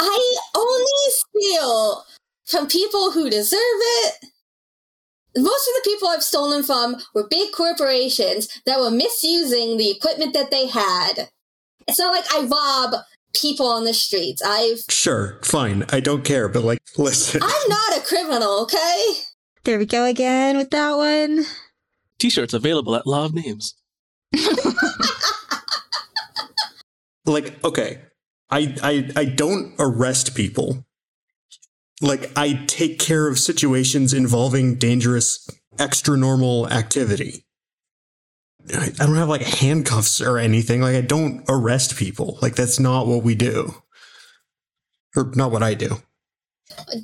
I 0.00 0.36
only 0.54 1.10
steal 1.10 2.04
from 2.46 2.66
people 2.66 3.12
who 3.12 3.30
deserve 3.30 3.60
it. 3.60 4.14
Most 5.36 5.68
of 5.68 5.74
the 5.74 5.82
people 5.84 6.08
I've 6.08 6.22
stolen 6.22 6.62
from 6.62 6.96
were 7.14 7.28
big 7.28 7.52
corporations 7.52 8.48
that 8.64 8.80
were 8.80 8.90
misusing 8.90 9.76
the 9.76 9.90
equipment 9.90 10.32
that 10.32 10.50
they 10.50 10.66
had. 10.66 11.28
It's 11.86 11.98
not 11.98 12.14
like 12.14 12.24
I 12.32 12.46
rob 12.46 13.02
people 13.40 13.66
on 13.66 13.84
the 13.84 13.94
streets. 13.94 14.42
I've 14.42 14.80
Sure, 14.88 15.38
fine. 15.42 15.84
I 15.90 16.00
don't 16.00 16.24
care, 16.24 16.48
but 16.48 16.64
like, 16.64 16.80
listen. 16.96 17.42
I'm 17.42 17.68
not 17.68 17.98
a 17.98 18.00
criminal, 18.00 18.62
okay? 18.62 19.12
There 19.64 19.78
we 19.78 19.86
go 19.86 20.04
again 20.04 20.56
with 20.56 20.70
that 20.70 20.96
one. 20.96 21.44
T-shirts 22.18 22.54
available 22.54 22.94
at 22.94 23.06
Law 23.06 23.26
of 23.26 23.34
Names. 23.34 23.74
like 27.26 27.62
okay 27.64 28.02
I, 28.50 28.74
I 28.82 29.10
i 29.16 29.24
don't 29.24 29.74
arrest 29.78 30.34
people 30.34 30.84
like 32.00 32.30
i 32.36 32.64
take 32.66 32.98
care 32.98 33.28
of 33.28 33.38
situations 33.38 34.12
involving 34.12 34.76
dangerous 34.76 35.48
extra 35.78 36.16
normal 36.16 36.68
activity 36.68 37.45
I, 38.74 38.90
I 39.00 39.06
don't 39.06 39.16
have 39.16 39.28
like 39.28 39.42
handcuffs 39.42 40.20
or 40.20 40.38
anything 40.38 40.80
like 40.80 40.96
i 40.96 41.00
don't 41.00 41.44
arrest 41.48 41.96
people 41.96 42.38
like 42.42 42.54
that's 42.56 42.80
not 42.80 43.06
what 43.06 43.22
we 43.22 43.34
do 43.34 43.74
or 45.16 45.30
not 45.34 45.50
what 45.52 45.62
i 45.62 45.74
do 45.74 46.02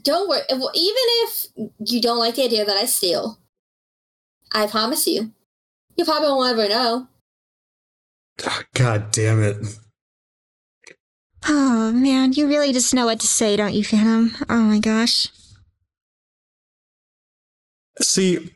Don't 0.03 0.29
worry. 0.29 0.43
Well, 0.51 0.73
Even 0.75 1.05
if 1.23 1.47
you 1.87 2.01
don't 2.01 2.19
like 2.19 2.35
the 2.35 2.45
idea 2.45 2.65
that 2.65 2.77
I 2.77 2.85
steal, 2.85 3.39
I 4.53 4.67
promise 4.67 5.07
you, 5.07 5.33
you 5.97 6.05
probably 6.05 6.29
won't 6.29 6.51
ever 6.59 6.69
know. 6.69 7.07
Ah, 8.45 8.65
god 8.75 9.11
damn 9.13 9.43
it 9.43 9.57
Oh 11.47 11.93
man, 11.93 12.33
you 12.33 12.47
really 12.49 12.73
just 12.73 12.95
know 12.95 13.07
what 13.07 13.21
to 13.21 13.27
say, 13.27 13.57
don't 13.57 13.75
you, 13.75 13.85
Phantom? 13.85 14.35
Oh 14.49 14.63
my 14.63 14.79
gosh. 14.79 15.29
see 18.01 18.51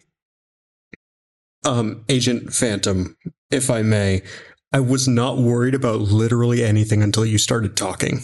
um 1.66 2.04
agent 2.08 2.52
phantom 2.54 3.16
if 3.50 3.68
i 3.70 3.82
may 3.82 4.22
i 4.72 4.80
was 4.80 5.06
not 5.06 5.38
worried 5.38 5.74
about 5.74 6.00
literally 6.00 6.64
anything 6.64 7.02
until 7.02 7.26
you 7.26 7.38
started 7.38 7.76
talking 7.76 8.22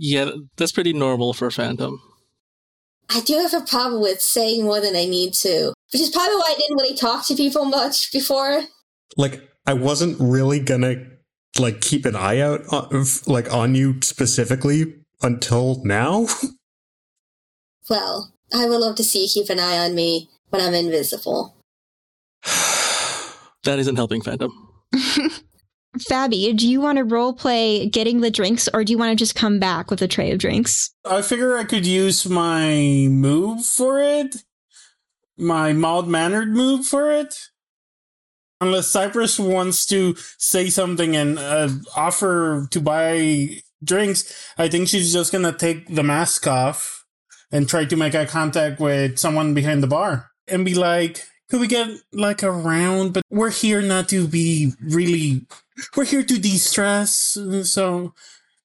Yeah, 0.00 0.30
that's 0.56 0.70
pretty 0.70 0.92
normal 0.92 1.32
for 1.34 1.50
Phantom. 1.50 2.00
I 3.10 3.20
do 3.20 3.34
have 3.38 3.52
a 3.52 3.66
problem 3.66 4.00
with 4.00 4.20
saying 4.20 4.62
more 4.62 4.80
than 4.80 4.94
I 4.94 5.06
need 5.06 5.34
to, 5.42 5.72
which 5.92 6.00
is 6.00 6.10
probably 6.10 6.36
why 6.36 6.54
I 6.54 6.58
didn't 6.60 6.76
really 6.76 6.94
talk 6.94 7.26
to 7.26 7.34
people 7.34 7.64
much 7.64 8.12
before. 8.12 8.62
like 9.16 9.42
I 9.66 9.72
wasn't 9.74 10.16
really 10.20 10.60
gonna 10.60 11.04
like 11.58 11.80
keep 11.80 12.06
an 12.06 12.14
eye 12.14 12.38
out 12.38 12.60
on, 12.70 13.04
like 13.26 13.52
on 13.52 13.74
you 13.74 14.00
specifically 14.02 14.94
until 15.22 15.82
now. 15.84 16.26
Well, 17.90 18.34
I 18.54 18.66
would 18.66 18.80
love 18.80 18.96
to 18.96 19.04
see 19.04 19.22
you 19.24 19.28
keep 19.32 19.50
an 19.50 19.58
eye 19.58 19.78
on 19.78 19.94
me 19.94 20.28
when 20.50 20.60
I'm 20.62 20.74
invisible. 20.74 21.56
That 23.64 23.80
isn't 23.80 23.96
helping 23.96 24.22
Phantom. 24.22 24.50
Fabi, 25.98 26.56
do 26.56 26.68
you 26.68 26.80
want 26.80 26.98
to 26.98 27.04
role 27.04 27.32
play 27.32 27.88
getting 27.88 28.20
the 28.20 28.30
drinks 28.30 28.68
or 28.72 28.84
do 28.84 28.92
you 28.92 28.98
want 28.98 29.10
to 29.10 29.16
just 29.16 29.34
come 29.34 29.58
back 29.58 29.90
with 29.90 30.00
a 30.00 30.08
tray 30.08 30.30
of 30.30 30.38
drinks? 30.38 30.90
I 31.04 31.22
figure 31.22 31.56
I 31.56 31.64
could 31.64 31.86
use 31.86 32.26
my 32.28 33.08
move 33.10 33.64
for 33.64 34.00
it. 34.00 34.36
My 35.36 35.72
mild 35.72 36.08
mannered 36.08 36.50
move 36.50 36.86
for 36.86 37.10
it. 37.10 37.34
Unless 38.60 38.88
Cypress 38.88 39.38
wants 39.38 39.86
to 39.86 40.16
say 40.36 40.68
something 40.68 41.14
and 41.14 41.38
uh, 41.38 41.68
offer 41.96 42.66
to 42.70 42.80
buy 42.80 43.60
drinks, 43.82 44.52
I 44.58 44.68
think 44.68 44.88
she's 44.88 45.12
just 45.12 45.30
gonna 45.30 45.52
take 45.52 45.94
the 45.94 46.02
mask 46.02 46.46
off 46.46 47.04
and 47.52 47.68
try 47.68 47.84
to 47.84 47.96
make 47.96 48.14
eye 48.14 48.26
contact 48.26 48.80
with 48.80 49.18
someone 49.18 49.54
behind 49.54 49.82
the 49.82 49.86
bar 49.86 50.30
and 50.48 50.64
be 50.64 50.74
like, 50.74 51.24
could 51.48 51.60
we 51.60 51.66
get 51.66 51.88
like 52.12 52.42
a 52.42 52.50
round? 52.50 53.14
But 53.14 53.24
we're 53.30 53.50
here 53.50 53.82
not 53.82 54.08
to 54.10 54.28
be 54.28 54.72
really, 54.80 55.46
we're 55.96 56.04
here 56.04 56.22
to 56.22 56.38
de 56.38 56.56
stress. 56.56 57.38
So 57.64 58.14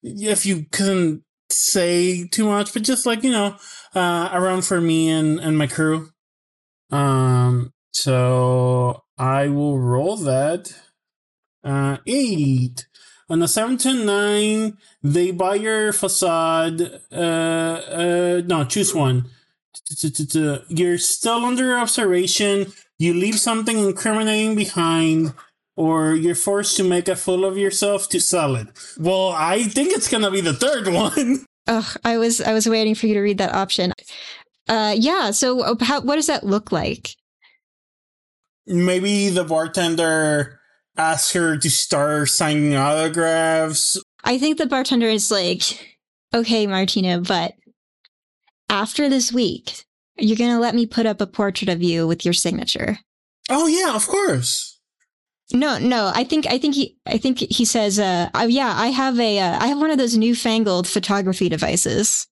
if 0.01 0.45
you 0.45 0.65
couldn't 0.71 1.23
say 1.49 2.27
too 2.27 2.45
much, 2.45 2.73
but 2.73 2.83
just 2.83 3.05
like, 3.05 3.23
you 3.23 3.31
know, 3.31 3.55
uh, 3.95 4.29
around 4.33 4.65
for 4.65 4.81
me 4.81 5.09
and, 5.09 5.39
and 5.39 5.57
my 5.57 5.67
crew. 5.67 6.09
Um, 6.91 7.73
so 7.91 9.03
I 9.17 9.47
will 9.47 9.79
roll 9.79 10.17
that. 10.17 10.73
Uh, 11.63 11.97
eight. 12.05 12.87
On 13.29 13.41
a 13.41 13.47
seven 13.47 13.77
to 13.79 13.93
nine, 13.93 14.77
they 15.01 15.31
buy 15.31 15.55
your 15.55 15.93
facade. 15.93 16.81
Uh, 17.11 17.15
uh, 17.15 18.41
no, 18.45 18.65
choose 18.65 18.93
one. 18.93 19.29
You're 20.69 20.97
still 20.97 21.45
under 21.45 21.77
observation. 21.77 22.73
You 22.99 23.13
leave 23.13 23.39
something 23.39 23.77
incriminating 23.77 24.55
behind, 24.55 25.33
or 25.75 26.13
you're 26.13 26.35
forced 26.35 26.77
to 26.77 26.83
make 26.83 27.07
a 27.07 27.15
fool 27.15 27.45
of 27.45 27.57
yourself 27.57 28.07
to 28.09 28.19
sell 28.19 28.55
it. 28.55 28.67
Well, 28.97 29.29
I 29.29 29.63
think 29.63 29.91
it's 29.91 30.07
gonna 30.07 30.31
be 30.31 30.41
the 30.41 30.53
third 30.53 30.87
one. 30.87 31.45
Ugh, 31.67 31.97
I 32.03 32.17
was 32.17 32.41
I 32.41 32.53
was 32.53 32.67
waiting 32.67 32.95
for 32.95 33.07
you 33.07 33.13
to 33.15 33.21
read 33.21 33.37
that 33.37 33.53
option. 33.53 33.93
Uh, 34.67 34.95
yeah. 34.97 35.31
So, 35.31 35.75
how, 35.81 36.01
what 36.01 36.15
does 36.15 36.27
that 36.27 36.45
look 36.45 36.71
like? 36.71 37.15
Maybe 38.65 39.29
the 39.29 39.43
bartender 39.43 40.59
asks 40.95 41.33
her 41.33 41.57
to 41.57 41.69
start 41.69 42.29
signing 42.29 42.75
autographs. 42.75 44.01
I 44.23 44.37
think 44.37 44.57
the 44.57 44.67
bartender 44.67 45.07
is 45.07 45.31
like, 45.31 45.97
"Okay, 46.33 46.67
Martina, 46.67 47.19
but 47.19 47.55
after 48.73 49.07
this 49.07 49.31
week, 49.31 49.85
you're 50.17 50.37
gonna 50.37 50.59
let 50.59 50.73
me 50.73 50.85
put 50.85 51.05
up 51.05 51.21
a 51.21 51.27
portrait 51.27 51.69
of 51.69 51.83
you 51.83 52.07
with 52.07 52.25
your 52.25 52.33
signature." 52.33 52.99
Oh 53.49 53.67
yeah, 53.67 53.95
of 53.95 54.07
course. 54.07 54.79
No, 55.53 55.77
no. 55.77 56.11
I 56.15 56.23
think 56.23 56.47
I 56.47 56.57
think 56.57 56.75
he 56.75 56.97
I 57.05 57.17
think 57.17 57.37
he 57.39 57.65
says, 57.65 57.99
uh, 57.99 58.29
uh, 58.33 58.47
"Yeah, 58.49 58.73
I 58.75 58.87
have 58.87 59.19
a 59.19 59.39
uh, 59.39 59.59
I 59.59 59.67
have 59.67 59.79
one 59.79 59.91
of 59.91 59.97
those 59.99 60.17
newfangled 60.17 60.87
photography 60.87 61.49
devices." 61.49 62.27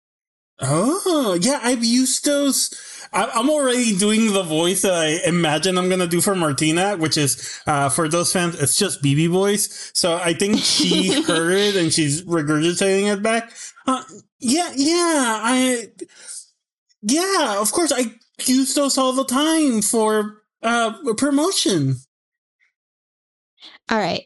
Oh, 0.64 1.38
yeah, 1.42 1.60
I've 1.64 1.84
used 1.84 2.24
those. 2.26 2.72
I, 3.14 3.26
I'm 3.34 3.50
already 3.50 3.98
doing 3.98 4.32
the 4.32 4.44
voice 4.44 4.84
that 4.84 4.94
I 4.94 5.20
imagine 5.28 5.78
I'm 5.78 5.90
gonna 5.90 6.08
do 6.08 6.22
for 6.22 6.36
Martina, 6.36 6.98
which 6.98 7.18
is 7.18 7.60
uh, 7.68 7.90
for 7.90 8.08
those 8.08 8.32
fans, 8.32 8.60
it's 8.62 8.76
just 8.76 9.04
BB 9.04 9.30
voice. 9.30 9.92
So 9.94 10.18
I 10.18 10.34
think 10.34 10.60
she 10.60 11.22
heard 11.28 11.54
it 11.54 11.76
and 11.76 11.92
she's 11.92 12.24
regurgitating 12.24 13.12
it 13.12 13.22
back. 13.22 13.52
Uh, 13.88 14.04
yeah, 14.42 14.72
yeah, 14.76 15.40
I, 15.44 15.88
yeah, 17.02 17.62
of 17.62 17.72
course, 17.72 17.92
I 17.92 18.14
use 18.46 18.74
those 18.74 18.98
all 18.98 19.14
the 19.14 19.26
time 19.26 19.82
for 19.82 20.44
uh 20.62 20.94
promotion. 21.16 21.96
All 23.90 23.98
right. 23.98 24.26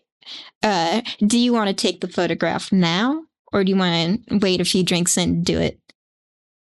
Uh, 0.64 1.02
do 1.26 1.38
you 1.38 1.54
want 1.54 1.68
to 1.68 1.74
take 1.74 2.02
the 2.02 2.08
photograph 2.08 2.72
now, 2.72 3.24
or 3.54 3.64
do 3.64 3.70
you 3.70 3.78
want 3.78 4.28
to 4.28 4.38
wait 4.38 4.62
a 4.62 4.66
few 4.66 4.84
drinks 4.84 5.18
and 5.18 5.46
do 5.46 5.60
it? 5.60 5.80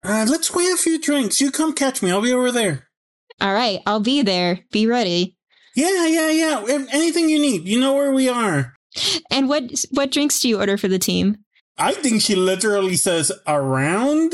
Uh, 0.02 0.26
let's 0.28 0.54
wait 0.54 0.72
a 0.72 0.76
few 0.76 1.00
drinks. 1.00 1.40
You 1.40 1.50
come 1.50 1.72
catch 1.72 2.02
me. 2.02 2.10
I'll 2.10 2.20
be 2.22 2.32
over 2.32 2.50
there. 2.50 2.88
All 3.40 3.52
right, 3.52 3.80
I'll 3.86 4.00
be 4.00 4.22
there. 4.22 4.60
Be 4.72 4.86
ready. 4.86 5.36
Yeah, 5.74 6.06
yeah, 6.06 6.30
yeah. 6.30 6.86
Anything 6.92 7.28
you 7.28 7.38
need, 7.38 7.68
you 7.68 7.78
know 7.78 7.94
where 7.94 8.12
we 8.12 8.28
are. 8.28 8.74
And 9.30 9.48
what 9.48 9.84
what 9.90 10.10
drinks 10.10 10.40
do 10.40 10.48
you 10.48 10.58
order 10.58 10.76
for 10.78 10.88
the 10.88 10.98
team? 10.98 11.38
I 11.78 11.92
think 11.92 12.22
she 12.22 12.34
literally 12.34 12.96
says 12.96 13.32
around 13.46 14.32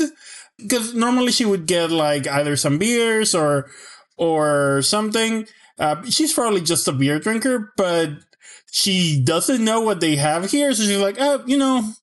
because 0.57 0.93
normally 0.93 1.31
she 1.31 1.45
would 1.45 1.65
get 1.65 1.91
like 1.91 2.27
either 2.27 2.55
some 2.55 2.77
beers 2.77 3.35
or 3.35 3.69
or 4.17 4.81
something. 4.81 5.47
Uh, 5.79 6.03
she's 6.05 6.33
probably 6.33 6.61
just 6.61 6.87
a 6.87 6.91
beer 6.91 7.19
drinker, 7.19 7.73
but 7.77 8.09
she 8.71 9.21
doesn't 9.23 9.63
know 9.63 9.81
what 9.81 9.99
they 9.99 10.15
have 10.15 10.51
here, 10.51 10.73
so 10.73 10.83
she's 10.83 10.97
like, 10.99 11.17
oh, 11.19 11.43
you 11.45 11.57
know, 11.57 11.93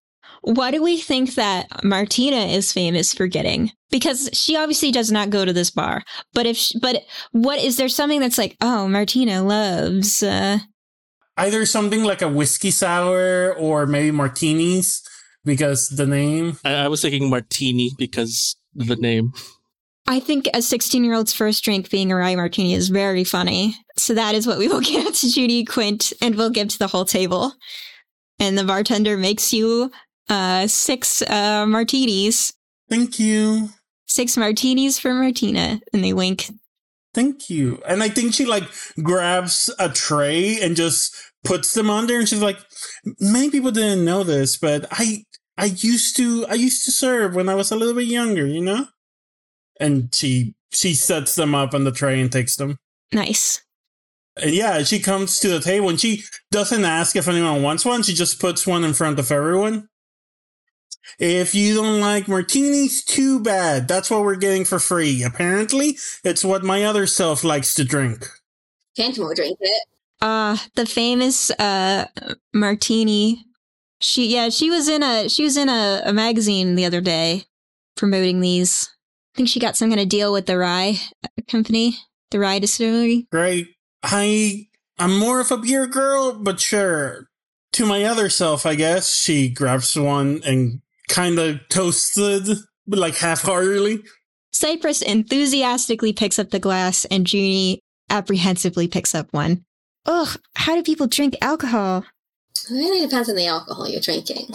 What 0.42 0.70
do 0.70 0.82
we 0.82 0.98
think 0.98 1.34
that 1.34 1.84
Martina 1.84 2.36
is 2.36 2.72
famous 2.72 3.12
for 3.12 3.26
getting? 3.26 3.72
Because 3.90 4.30
she 4.32 4.56
obviously 4.56 4.90
does 4.90 5.10
not 5.12 5.30
go 5.30 5.44
to 5.44 5.52
this 5.52 5.70
bar. 5.70 6.02
But 6.32 6.46
if 6.46 6.56
sh 6.56 6.72
but 6.80 7.02
what 7.32 7.58
is 7.58 7.76
there 7.76 7.88
something 7.88 8.20
that's 8.20 8.38
like, 8.38 8.56
oh, 8.60 8.88
Martina 8.88 9.42
loves 9.42 10.22
uh 10.22 10.58
either 11.36 11.64
something 11.64 12.04
like 12.04 12.22
a 12.22 12.28
whiskey 12.28 12.70
sour 12.70 13.54
or 13.54 13.86
maybe 13.86 14.10
martinis 14.10 15.02
because 15.44 15.88
the 15.88 16.06
name. 16.06 16.58
I, 16.64 16.74
I 16.74 16.88
was 16.88 17.02
thinking 17.02 17.30
martini 17.30 17.90
because 17.98 18.56
the 18.74 18.96
name. 18.96 19.32
I 20.06 20.18
think 20.18 20.48
a 20.54 20.62
16 20.62 21.04
year 21.04 21.14
old's 21.14 21.32
first 21.32 21.62
drink 21.62 21.90
being 21.90 22.10
a 22.10 22.16
rye 22.16 22.34
martini 22.34 22.74
is 22.74 22.88
very 22.88 23.22
funny. 23.24 23.76
So 23.96 24.14
that 24.14 24.34
is 24.34 24.46
what 24.46 24.58
we 24.58 24.66
will 24.68 24.80
give 24.92 25.14
to 25.14 25.30
Judy 25.30 25.64
Quint 25.64 26.12
and 26.20 26.34
we'll 26.34 26.50
give 26.50 26.68
to 26.68 26.78
the 26.78 26.88
whole 26.88 27.04
table. 27.04 27.52
And 28.38 28.56
the 28.56 28.64
bartender 28.64 29.16
makes 29.16 29.52
you 29.52 29.90
uh, 30.28 30.66
six 30.66 31.22
uh, 31.22 31.66
martinis, 31.66 32.52
Thank 32.88 33.20
you. 33.20 33.68
six 34.06 34.36
martinis 34.36 34.98
for 34.98 35.12
Martina. 35.12 35.80
And 35.92 36.02
they 36.02 36.12
wink. 36.12 36.50
Thank 37.12 37.50
you. 37.50 37.82
And 37.86 38.02
I 38.02 38.08
think 38.08 38.34
she 38.34 38.46
like 38.46 38.64
grabs 39.02 39.72
a 39.78 39.88
tray 39.88 40.60
and 40.60 40.74
just 40.76 41.14
puts 41.44 41.74
them 41.74 41.90
on 41.90 42.06
there 42.06 42.18
and 42.18 42.28
she's 42.28 42.42
like, 42.42 42.58
many 43.20 43.50
people 43.50 43.70
didn't 43.70 44.04
know 44.04 44.22
this, 44.24 44.56
but 44.56 44.86
I, 44.90 45.24
I 45.60 45.66
used 45.66 46.16
to, 46.16 46.46
I 46.46 46.54
used 46.54 46.84
to 46.84 46.90
serve 46.90 47.34
when 47.34 47.48
I 47.48 47.54
was 47.54 47.70
a 47.70 47.76
little 47.76 47.94
bit 47.94 48.06
younger, 48.06 48.46
you 48.46 48.60
know? 48.60 48.86
And 49.78 50.14
she, 50.14 50.54
she 50.72 50.94
sets 50.94 51.34
them 51.34 51.54
up 51.54 51.74
on 51.74 51.84
the 51.84 51.92
tray 51.92 52.20
and 52.20 52.30
takes 52.30 52.56
them. 52.56 52.78
Nice. 53.12 53.62
And 54.40 54.54
yeah, 54.54 54.82
she 54.82 55.00
comes 55.00 55.38
to 55.40 55.48
the 55.48 55.60
table 55.60 55.88
and 55.88 56.00
she 56.00 56.24
doesn't 56.50 56.84
ask 56.84 57.16
if 57.16 57.28
anyone 57.28 57.62
wants 57.62 57.84
one. 57.84 58.02
She 58.02 58.14
just 58.14 58.40
puts 58.40 58.66
one 58.66 58.84
in 58.84 58.94
front 58.94 59.18
of 59.18 59.30
everyone. 59.30 59.88
If 61.18 61.54
you 61.54 61.74
don't 61.74 62.00
like 62.00 62.28
martinis, 62.28 63.04
too 63.04 63.40
bad. 63.40 63.88
That's 63.88 64.10
what 64.10 64.22
we're 64.22 64.36
getting 64.36 64.64
for 64.64 64.78
free. 64.78 65.22
Apparently, 65.22 65.98
it's 66.24 66.44
what 66.44 66.62
my 66.62 66.84
other 66.84 67.06
self 67.06 67.42
likes 67.42 67.74
to 67.74 67.84
drink. 67.84 68.26
Can't 68.96 69.18
more 69.18 69.34
drink 69.34 69.58
it. 69.60 69.82
Uh, 70.20 70.56
the 70.74 70.86
famous 70.86 71.50
uh, 71.52 72.06
martini. 72.52 73.44
She, 74.00 74.32
yeah, 74.32 74.48
she 74.48 74.70
was 74.70 74.88
in 74.88 75.02
a, 75.02 75.28
she 75.28 75.44
was 75.44 75.56
in 75.56 75.68
a, 75.68 76.02
a 76.04 76.12
magazine 76.12 76.74
the 76.74 76.84
other 76.84 77.00
day 77.00 77.44
promoting 77.96 78.40
these. 78.40 78.88
I 79.34 79.36
think 79.36 79.48
she 79.48 79.60
got 79.60 79.76
some 79.76 79.90
kind 79.90 80.00
of 80.00 80.08
deal 80.08 80.32
with 80.32 80.46
the 80.46 80.58
rye 80.58 80.96
uh, 81.24 81.28
company, 81.48 81.96
the 82.30 82.38
rye 82.38 82.58
distillery. 82.58 83.26
Great. 83.30 83.68
I 84.02 84.66
I'm 84.98 85.18
more 85.18 85.40
of 85.40 85.50
a 85.50 85.56
beer 85.56 85.86
girl, 85.86 86.32
but 86.32 86.60
sure. 86.60 87.28
To 87.74 87.86
my 87.86 88.04
other 88.04 88.28
self, 88.28 88.66
I 88.66 88.74
guess 88.74 89.14
she 89.14 89.48
grabs 89.48 89.96
one 89.96 90.40
and 90.44 90.80
kind 91.08 91.38
of 91.38 91.60
toasted, 91.68 92.48
but 92.86 92.98
like 92.98 93.16
half-heartedly. 93.16 94.02
Cypress 94.52 95.00
enthusiastically 95.00 96.12
picks 96.12 96.38
up 96.38 96.50
the 96.50 96.58
glass, 96.58 97.04
and 97.06 97.30
Junie 97.32 97.80
apprehensively 98.10 98.88
picks 98.88 99.14
up 99.14 99.32
one. 99.32 99.64
Ugh, 100.06 100.36
how 100.56 100.74
do 100.74 100.82
people 100.82 101.06
drink 101.06 101.36
alcohol? 101.40 102.04
It 102.54 102.70
really 102.72 103.00
depends 103.00 103.28
on 103.28 103.36
the 103.36 103.46
alcohol 103.46 103.88
you're 103.88 104.00
drinking. 104.00 104.54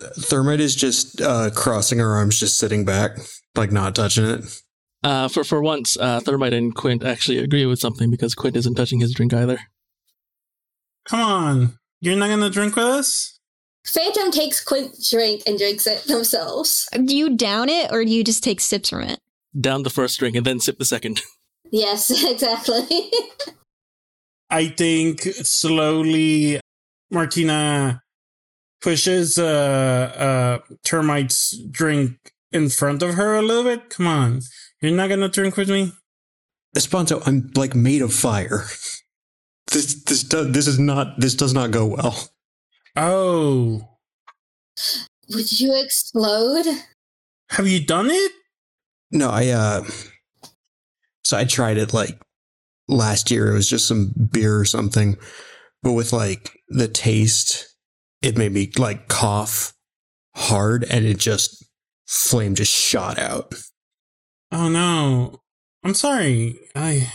Thermite 0.00 0.60
is 0.60 0.74
just 0.74 1.20
uh, 1.20 1.50
crossing 1.50 1.98
her 1.98 2.14
arms, 2.14 2.38
just 2.38 2.56
sitting 2.56 2.84
back, 2.84 3.18
like 3.54 3.70
not 3.70 3.94
touching 3.94 4.24
it. 4.24 4.62
Uh, 5.02 5.28
for 5.28 5.44
for 5.44 5.62
once, 5.62 5.96
uh, 5.98 6.20
Thermite 6.20 6.52
and 6.52 6.74
Quint 6.74 7.04
actually 7.04 7.38
agree 7.38 7.66
with 7.66 7.78
something 7.78 8.10
because 8.10 8.34
Quint 8.34 8.56
isn't 8.56 8.74
touching 8.74 9.00
his 9.00 9.14
drink 9.14 9.32
either. 9.32 9.58
Come 11.06 11.20
on. 11.20 11.78
You're 12.00 12.16
not 12.16 12.28
gonna 12.28 12.50
drink 12.50 12.76
with 12.76 12.86
us? 12.86 13.38
Phantom 13.86 14.30
takes 14.30 14.62
Quint's 14.62 15.10
drink 15.10 15.42
and 15.46 15.58
drinks 15.58 15.86
it 15.86 16.04
themselves. 16.04 16.88
Do 16.92 17.16
you 17.16 17.36
down 17.36 17.68
it, 17.68 17.90
or 17.90 18.04
do 18.04 18.10
you 18.10 18.22
just 18.22 18.44
take 18.44 18.60
sips 18.60 18.90
from 18.90 19.02
it? 19.02 19.18
Down 19.58 19.82
the 19.82 19.90
first 19.90 20.18
drink 20.18 20.36
and 20.36 20.46
then 20.46 20.60
sip 20.60 20.78
the 20.78 20.84
second. 20.84 21.22
Yes, 21.72 22.10
exactly. 22.24 22.82
I 24.50 24.68
think 24.68 25.22
slowly 25.22 26.60
Martina 27.10 28.02
pushes 28.82 29.38
uh 29.38 30.60
uh 30.64 30.74
Thermite's 30.84 31.56
drink 31.70 32.32
in 32.52 32.68
front 32.68 33.02
of 33.02 33.14
her 33.14 33.36
a 33.36 33.42
little 33.42 33.64
bit. 33.64 33.90
Come 33.90 34.06
on. 34.06 34.40
You're 34.80 34.92
not 34.92 35.08
gonna 35.08 35.28
drink 35.28 35.56
with 35.56 35.70
me? 35.70 35.92
Espanto, 36.76 37.22
I'm 37.26 37.50
like 37.56 37.74
made 37.74 38.02
of 38.02 38.12
fire. 38.12 38.64
This 39.70 40.02
this 40.02 40.24
does 40.24 40.50
this 40.50 40.66
is 40.66 40.78
not 40.78 41.20
this 41.20 41.34
does 41.34 41.54
not 41.54 41.70
go 41.70 41.86
well. 41.86 42.30
Oh. 42.96 43.88
Would 45.28 45.60
you 45.60 45.80
explode? 45.80 46.66
Have 47.50 47.68
you 47.68 47.84
done 47.84 48.10
it? 48.10 48.32
No, 49.12 49.30
I 49.30 49.48
uh 49.48 49.84
so 51.22 51.36
I 51.38 51.44
tried 51.44 51.78
it 51.78 51.92
like 51.92 52.20
last 52.90 53.30
year. 53.30 53.50
It 53.50 53.54
was 53.54 53.68
just 53.68 53.88
some 53.88 54.12
beer 54.30 54.58
or 54.58 54.64
something. 54.64 55.16
But 55.82 55.92
with 55.92 56.12
like 56.12 56.58
the 56.68 56.88
taste, 56.88 57.74
it 58.22 58.36
made 58.36 58.52
me 58.52 58.70
like 58.76 59.08
cough 59.08 59.72
hard 60.34 60.84
and 60.84 61.04
it 61.04 61.18
just 61.18 61.64
flame 62.06 62.54
just 62.54 62.72
shot 62.72 63.18
out. 63.18 63.54
Oh 64.52 64.68
no. 64.68 65.40
I'm 65.82 65.94
sorry. 65.94 66.58
I 66.74 67.10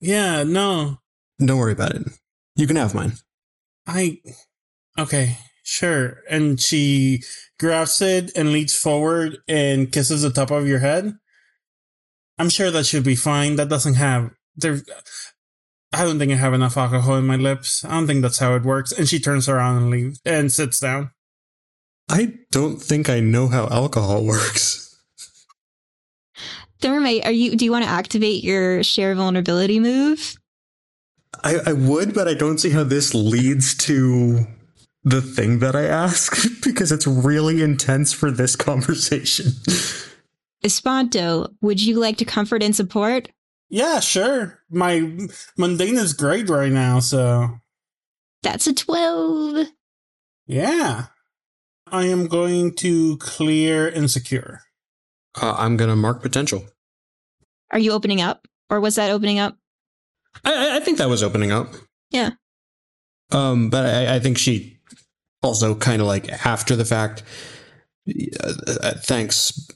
yeah, 0.00 0.44
no. 0.44 0.98
Don't 1.38 1.58
worry 1.58 1.72
about 1.72 1.94
it. 1.94 2.08
You 2.56 2.66
can 2.66 2.76
have 2.76 2.94
mine. 2.94 3.12
I 3.86 4.18
okay, 4.98 5.36
sure. 5.62 6.18
And 6.30 6.60
she 6.60 7.22
grabs 7.58 8.00
it 8.00 8.32
and 8.36 8.52
leads 8.52 8.74
forward 8.74 9.38
and 9.46 9.92
kisses 9.92 10.22
the 10.22 10.30
top 10.30 10.50
of 10.50 10.66
your 10.66 10.78
head. 10.78 11.14
I'm 12.38 12.50
sure 12.50 12.70
that 12.70 12.86
should 12.86 13.04
be 13.04 13.16
fine. 13.16 13.56
That 13.56 13.68
doesn't 13.68 13.94
have 13.94 14.30
there. 14.58 14.80
I 15.92 16.04
don't 16.04 16.18
think 16.18 16.32
I 16.32 16.36
have 16.36 16.52
enough 16.52 16.76
alcohol 16.76 17.16
in 17.16 17.26
my 17.26 17.36
lips. 17.36 17.84
I 17.84 17.90
don't 17.90 18.06
think 18.06 18.22
that's 18.22 18.38
how 18.38 18.54
it 18.54 18.62
works. 18.62 18.92
And 18.92 19.08
she 19.08 19.18
turns 19.18 19.48
around 19.48 19.78
and 19.78 19.90
leaves 19.90 20.20
and 20.24 20.52
sits 20.52 20.80
down. 20.80 21.10
I 22.10 22.34
don't 22.50 22.80
think 22.80 23.08
I 23.08 23.20
know 23.20 23.48
how 23.48 23.68
alcohol 23.68 24.24
works. 24.24 24.84
Thermite, 26.80 27.24
are 27.24 27.32
you? 27.32 27.56
Do 27.56 27.64
you 27.64 27.72
want 27.72 27.84
to 27.84 27.90
activate 27.90 28.44
your 28.44 28.82
share 28.82 29.14
vulnerability 29.14 29.80
move? 29.80 30.36
I, 31.42 31.56
I 31.66 31.72
would, 31.72 32.14
but 32.14 32.28
I 32.28 32.34
don't 32.34 32.58
see 32.58 32.70
how 32.70 32.84
this 32.84 33.14
leads 33.14 33.74
to 33.78 34.46
the 35.04 35.20
thing 35.20 35.58
that 35.60 35.74
I 35.74 35.84
ask 35.84 36.36
because 36.64 36.92
it's 36.92 37.06
really 37.06 37.62
intense 37.62 38.12
for 38.12 38.30
this 38.30 38.56
conversation. 38.56 39.52
Espanto, 40.64 41.52
would 41.60 41.80
you 41.80 41.98
like 41.98 42.16
to 42.18 42.24
comfort 42.24 42.62
and 42.62 42.74
support? 42.74 43.28
Yeah, 43.68 44.00
sure. 44.00 44.60
My 44.70 45.28
mundane 45.56 45.96
is 45.96 46.12
great 46.14 46.48
right 46.48 46.72
now, 46.72 47.00
so 47.00 47.60
That's 48.42 48.66
a 48.66 48.74
twelve. 48.74 49.66
yeah. 50.46 51.06
I 51.90 52.04
am 52.04 52.26
going 52.26 52.74
to 52.76 53.16
clear 53.16 53.88
insecure. 53.88 54.60
Uh, 55.40 55.54
I'm 55.56 55.76
gonna 55.78 55.96
mark 55.96 56.20
potential. 56.22 56.64
Are 57.70 57.78
you 57.78 57.92
opening 57.92 58.20
up, 58.20 58.46
or 58.70 58.80
was 58.80 58.94
that 58.96 59.10
opening 59.10 59.38
up? 59.38 59.56
I, 60.44 60.52
I- 60.54 60.76
I 60.76 60.80
think 60.80 60.98
that 60.98 61.08
was 61.08 61.22
opening 61.22 61.50
up. 61.52 61.68
Yeah. 62.10 62.30
Um, 63.30 63.68
but 63.70 63.84
I, 63.86 64.16
I 64.16 64.18
think 64.20 64.38
she 64.38 64.78
also 65.42 65.74
kind 65.74 66.00
of 66.00 66.08
like 66.08 66.28
after 66.46 66.74
the 66.76 66.84
fact. 66.84 67.22
Uh, 68.42 68.52
uh, 68.82 68.92
thanks. 69.02 69.68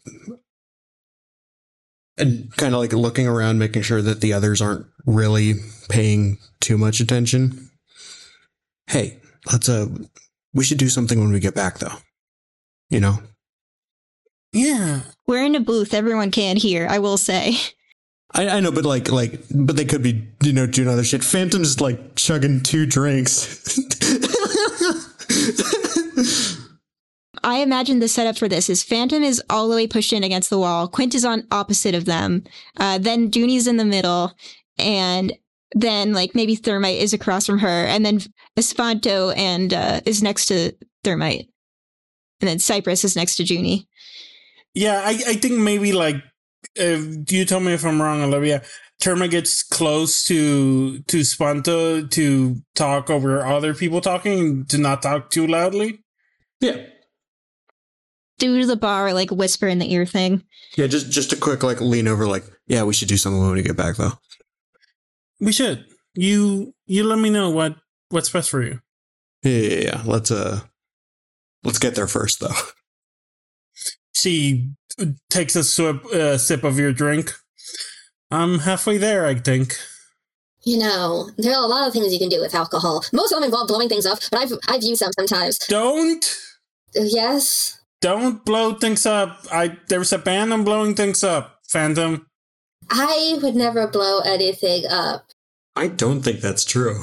And 2.19 2.55
kind 2.57 2.75
of 2.75 2.81
like 2.81 2.93
looking 2.93 3.27
around, 3.27 3.59
making 3.59 3.83
sure 3.83 4.03
that 4.03 4.21
the 4.21 4.33
others 4.35 4.61
aren't 4.61 4.87
really 5.07 5.55
paying 5.89 6.39
too 6.61 6.77
much 6.77 7.01
attention. 7.01 7.71
Hey, 8.87 9.19
let's 9.51 9.69
uh, 9.69 9.89
we 10.53 10.65
should 10.65 10.79
do 10.79 10.89
something 10.91 11.19
when 11.19 11.33
we 11.33 11.41
get 11.41 11.55
back, 11.55 11.79
though. 11.79 11.97
You 12.91 13.01
know, 13.01 13.19
Yeah. 14.53 15.01
We're 15.27 15.45
in 15.45 15.55
a 15.55 15.61
booth. 15.61 15.95
Everyone 15.95 16.31
can't 16.31 16.59
hear. 16.59 16.87
I 16.89 16.99
will 16.99 17.17
say. 17.17 17.57
I, 18.35 18.49
I 18.49 18.61
know, 18.61 18.73
but 18.73 18.85
like, 18.85 19.11
like, 19.11 19.41
but 19.51 19.77
they 19.77 19.85
could 19.87 20.03
be, 20.03 20.29
you 20.43 20.53
know, 20.53 20.67
doing 20.67 20.89
other 20.89 21.05
shit. 21.05 21.25
Phantom's 21.25 21.81
like 21.81 22.17
chugging 22.17 22.63
two 22.63 22.85
drinks. 22.87 23.79
I 27.45 27.59
imagine 27.59 27.99
the 27.99 28.09
setup 28.09 28.38
for 28.38 28.49
this 28.49 28.70
is 28.70 28.82
Phantom 28.82 29.22
is 29.22 29.43
all 29.51 29.68
the 29.68 29.74
way 29.74 29.86
pushed 29.86 30.12
in 30.12 30.24
against 30.24 30.51
the 30.51 30.59
wall. 30.59 30.88
Quint 30.88 31.14
is 31.14 31.24
on 31.24 31.47
opposite 31.51 31.95
of 31.95 32.05
them. 32.05 32.45
Uh, 32.76 32.99
then 32.99 33.30
Junie's 33.30 33.66
in 33.66 33.76
the 33.76 33.84
middle, 33.84 34.32
and 34.78 35.32
then 35.74 36.12
like 36.12 36.34
maybe 36.34 36.55
Thermite 36.55 36.99
is 36.99 37.12
across 37.12 37.47
from 37.47 37.59
her, 37.59 37.86
and 37.86 38.05
then 38.05 38.20
Espanto 38.59 39.36
and 39.36 39.74
uh, 39.74 40.01
is 40.07 40.22
next 40.22 40.47
to 40.47 40.72
Thermite, 41.05 41.49
and 42.40 42.49
then 42.49 42.59
Cypress 42.59 43.05
is 43.05 43.16
next 43.16 43.36
to 43.36 43.45
Junie. 43.45 43.88
Yeah, 44.74 45.03
I, 45.05 45.11
I 45.11 45.34
think 45.34 45.59
maybe 45.59 45.93
like 45.93 46.16
if 46.76 47.30
you 47.30 47.45
tell 47.45 47.61
me 47.61 47.72
if 47.72 47.84
I'm 47.84 48.01
wrong, 48.01 48.22
Olivia. 48.22 48.62
Terma 49.03 49.28
gets 49.28 49.64
close 49.64 50.24
to 50.26 51.01
to 51.01 51.20
Spanto 51.20 52.09
to 52.09 52.57
talk 52.76 53.11
over 53.11 53.45
other 53.45 53.74
people 53.74 54.01
talking, 54.01 54.64
to 54.66 54.78
not 54.78 55.03
talk 55.03 55.30
too 55.30 55.47
loudly. 55.47 56.05
yeah, 56.61 56.86
Do 58.43 58.66
the 58.66 58.76
bar 58.76 59.12
like 59.12 59.30
whisper 59.30 59.68
in 59.68 59.78
the 59.78 59.93
ear 59.93 60.05
thing. 60.05 60.43
yeah. 60.76 60.88
Just, 60.88 61.11
just 61.12 61.32
a 61.32 61.36
quick 61.36 61.62
like 61.62 61.80
lean 61.80 62.09
over, 62.09 62.26
like, 62.26 62.45
yeah, 62.66 62.82
we 62.82 62.93
should 62.93 63.09
do 63.09 63.16
something 63.16 63.40
when 63.40 63.53
we 63.53 63.62
get 63.62 63.76
back, 63.76 63.97
though. 63.97 64.12
We 65.40 65.53
should. 65.53 65.86
You 66.14 66.74
you 66.86 67.05
let 67.05 67.18
me 67.18 67.30
know 67.30 67.51
what 67.51 67.76
what's 68.11 68.30
best 68.30 68.51
for 68.51 68.62
you. 68.62 68.80
Yeah, 69.43 69.59
yeah, 69.59 69.80
yeah. 69.80 70.03
Let's 70.05 70.30
uh, 70.30 70.61
let's 71.64 71.78
get 71.78 71.95
there 71.95 72.07
first, 72.07 72.40
though. 72.40 72.55
She 74.14 74.70
takes 75.30 75.57
a 75.57 75.64
sip, 75.64 76.05
uh, 76.07 76.36
sip 76.36 76.64
of 76.64 76.78
your 76.78 76.93
drink. 76.93 77.32
I'm 78.30 78.61
halfway 78.61 78.99
there, 78.99 79.26
I 79.26 79.34
think. 79.34 79.74
You 80.64 80.78
know, 80.78 81.30
there 81.38 81.55
are 81.57 81.64
a 81.64 81.66
lot 81.66 81.86
of 81.86 81.93
things 81.93 82.12
you 82.12 82.18
can 82.18 82.28
do 82.28 82.40
with 82.40 82.55
alcohol. 82.55 83.03
Most 83.12 83.32
of 83.32 83.36
them 83.36 83.45
involve 83.45 83.68
blowing 83.68 83.88
things 83.88 84.07
up, 84.07 84.18
but 84.30 84.38
I've 84.40 84.53
I've 84.68 84.82
used 84.82 85.03
them 85.03 85.11
sometimes. 85.16 85.59
Don't 85.66 86.24
Yes. 86.95 87.78
Don't 88.03 88.45
blow 88.45 88.75
things 88.75 89.07
up. 89.07 89.47
I 89.51 89.79
there's 89.89 90.13
a 90.13 90.19
ban 90.19 90.53
on 90.53 90.65
blowing 90.65 90.95
things 90.95 91.25
up, 91.25 91.61
Phantom. 91.67 92.27
I 92.91 93.39
would 93.43 93.55
never 93.55 93.87
blow 93.87 94.21
anything 94.21 94.85
up. 94.91 95.31
I 95.75 95.89
don't 95.89 96.21
think 96.21 96.41
that's 96.41 96.65
true. 96.67 97.01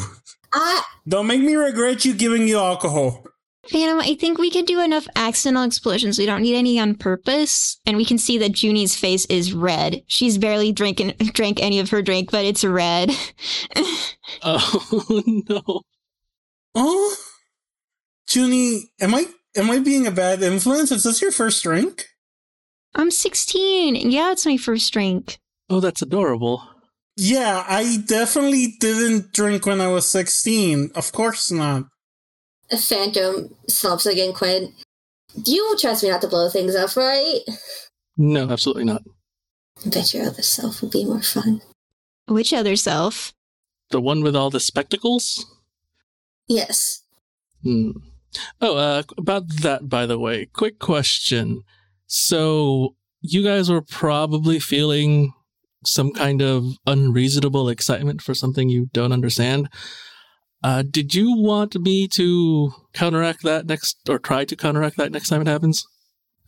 I 0.54 0.84
Don't 1.08 1.26
make 1.28 1.41
me 1.41 1.56
regret 1.56 2.06
you 2.06 2.14
giving 2.14 2.47
you 2.47 2.60
alcohol. 2.60 3.26
Phantom, 3.68 4.00
I 4.00 4.16
think 4.16 4.38
we 4.38 4.50
could 4.52 4.66
do 4.66 4.82
enough 4.82 5.08
accidental 5.16 5.64
explosions. 5.64 6.18
We 6.18 6.26
don't 6.26 6.41
need 6.41 6.56
any 6.56 6.80
on 6.80 6.95
purpose. 6.95 7.80
And 7.86 7.97
we 7.97 8.06
can 8.06 8.18
see 8.18 8.38
that 8.39 8.54
Junie's 8.54 8.95
face 8.95 9.26
is 9.26 9.54
red. 9.54 10.02
She's 10.08 10.38
barely 10.38 10.72
drinking 10.72 11.10
drank 11.34 11.62
any 11.62 11.80
of 11.80 11.89
her 11.91 12.02
drink, 12.02 12.32
but 12.32 12.45
it's 12.45 12.64
red. 12.64 13.12
Oh 14.43 15.24
no. 15.26 15.82
Oh, 16.76 17.16
Junie, 18.30 18.91
am 19.02 19.16
I 19.16 19.26
am 19.56 19.70
I 19.70 19.80
being 19.80 20.08
a 20.08 20.12
bad 20.12 20.41
influence? 20.41 20.91
Is 20.91 21.04
this 21.04 21.22
your 21.22 21.32
first 21.32 21.64
drink? 21.64 22.06
I'm 22.95 23.12
16. 23.12 23.95
Yeah, 24.12 24.32
it's 24.32 24.45
my 24.45 24.58
first 24.58 24.91
drink. 24.93 25.38
Oh, 25.70 25.80
that's 25.80 26.02
adorable. 26.02 26.64
Yeah, 27.16 27.64
I 27.68 27.97
definitely 28.06 28.76
didn't 28.80 29.34
drink 29.34 29.66
when 29.66 29.82
I 29.82 29.88
was 29.88 30.08
16. 30.08 30.91
Of 30.95 31.12
course 31.12 31.52
not. 31.52 31.84
a 32.72 32.78
phantom 32.78 33.56
slumps 33.68 34.06
again, 34.06 34.34
Quinn. 34.34 34.74
You 35.45 35.76
trust 35.80 36.04
me 36.04 36.10
not 36.10 36.22
to 36.22 36.28
blow 36.28 36.50
things 36.50 36.76
up, 36.76 36.95
right? 36.95 37.39
No, 38.18 38.50
absolutely 38.50 38.86
not. 38.86 39.04
I 39.86 39.89
bet 39.89 40.14
your 40.14 40.26
other 40.28 40.41
self 40.41 40.82
would 40.82 40.91
be 40.91 41.06
more 41.06 41.22
fun. 41.22 41.62
Which 42.28 42.52
other 42.54 42.76
self? 42.76 43.34
The 43.91 44.02
one 44.02 44.22
with 44.22 44.36
all 44.36 44.50
the 44.50 44.60
spectacles? 44.60 45.45
Yes. 46.47 47.04
Hmm. 47.64 47.91
Oh, 48.61 48.77
uh, 48.77 49.03
about 49.17 49.47
that, 49.61 49.89
by 49.89 50.05
the 50.05 50.19
way, 50.19 50.45
quick 50.45 50.80
question. 50.80 51.63
So, 52.05 52.95
you 53.21 53.43
guys 53.43 53.69
were 53.69 53.82
probably 53.82 54.59
feeling 54.59 55.34
some 55.86 56.11
kind 56.11 56.41
of 56.41 56.65
unreasonable 56.86 57.69
excitement 57.69 58.21
for 58.21 58.34
something 58.34 58.69
you 58.69 58.89
don't 58.93 59.11
understand. 59.13 59.69
Uh, 60.61 60.84
did 60.89 61.15
you 61.15 61.38
want 61.38 61.75
me 61.80 62.07
to 62.09 62.71
counteract 62.93 63.43
that 63.43 63.65
next, 63.65 63.97
or 64.09 64.19
try 64.19 64.43
to 64.45 64.55
counteract 64.55 64.97
that 64.97 65.11
next 65.11 65.30
time 65.30 65.41
it 65.41 65.47
happens? 65.47 65.86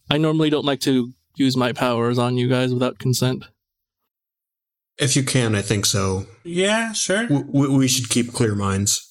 I 0.09 0.17
normally 0.17 0.49
don't 0.49 0.65
like 0.65 0.81
to 0.81 1.13
use 1.37 1.55
my 1.55 1.71
powers 1.71 2.17
on 2.17 2.37
you 2.37 2.49
guys 2.49 2.73
without 2.73 2.99
consent. 2.99 3.45
If 4.97 5.15
you 5.15 5.23
can, 5.23 5.55
I 5.55 5.61
think 5.61 5.85
so. 5.85 6.25
Yeah, 6.43 6.91
sure. 6.91 7.23
W- 7.27 7.45
w- 7.45 7.77
we 7.77 7.87
should 7.87 8.09
keep 8.09 8.33
clear 8.33 8.53
minds. 8.53 9.10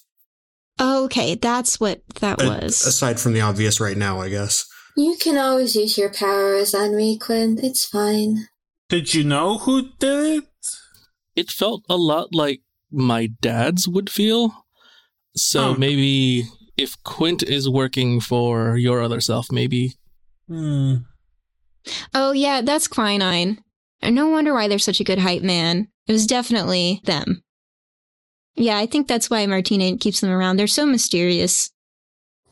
Okay, 1.05 1.35
that's 1.35 1.79
what 1.81 2.03
that 2.21 2.41
A- 2.43 2.49
was. 2.49 2.83
aside 2.83 3.19
from 3.21 3.33
the 3.33 3.41
obvious 3.41 3.81
right 3.81 3.97
now, 3.97 4.21
I 4.21 4.29
guess. 4.29 4.65
You 4.97 5.17
can 5.21 5.37
always 5.39 5.77
use 5.77 5.97
your 5.97 6.13
powers 6.13 6.75
on 6.75 6.97
me, 6.97 7.17
Quinn. 7.19 7.59
It's 7.63 7.85
fine. 7.87 8.49
Did 8.89 9.15
you 9.15 9.23
know 9.25 9.59
who 9.59 9.89
did 9.99 10.39
it? 10.39 10.45
It 11.37 11.51
felt 11.51 11.85
a 11.89 11.97
lot 11.97 12.35
like 12.35 12.61
my 12.91 13.29
dad's 13.41 13.87
would 13.87 14.11
feel. 14.11 14.67
So 15.37 15.71
Oh. 15.71 15.75
maybe 15.77 16.45
if 16.77 17.01
Quint 17.05 17.43
is 17.45 17.69
working 17.69 18.21
for 18.21 18.77
your 18.77 19.01
other 19.01 19.21
self, 19.21 19.47
maybe 19.53 19.95
Hmm. 20.49 20.95
Oh, 22.13 22.33
yeah, 22.33 22.61
that's 22.63 22.89
quinine. 22.89 23.63
No 24.03 24.27
wonder 24.29 24.53
why 24.53 24.67
they're 24.69 24.79
such 24.79 24.99
a 25.01 25.05
good 25.05 25.21
hype 25.21 25.43
man. 25.43 25.89
It 26.09 26.13
was 26.13 26.27
definitely 26.27 27.01
them. 27.05 27.43
Yeah, 28.57 28.79
I 28.79 28.87
think 28.87 29.09
that's 29.09 29.31
why 29.31 29.47
Martina 29.47 29.97
keeps 29.97 30.21
them 30.21 30.31
around. 30.31 30.57
They're 30.57 30.67
so 30.67 30.87
mysterious. 30.87 31.71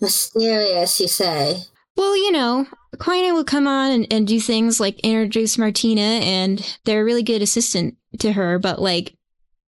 Mysterious, 0.00 1.00
you 1.00 1.08
say. 1.08 1.62
Well, 1.96 2.16
you 2.16 2.30
know, 2.30 2.66
Quinine 2.98 3.34
will 3.34 3.44
come 3.44 3.66
on 3.66 3.90
and, 3.90 4.06
and 4.12 4.26
do 4.26 4.40
things 4.40 4.78
like 4.78 5.00
introduce 5.00 5.58
Martina, 5.58 6.00
and 6.00 6.78
they're 6.84 7.02
a 7.02 7.04
really 7.04 7.24
good 7.24 7.42
assistant 7.42 7.96
to 8.20 8.32
her, 8.32 8.58
but 8.58 8.80
like, 8.80 9.16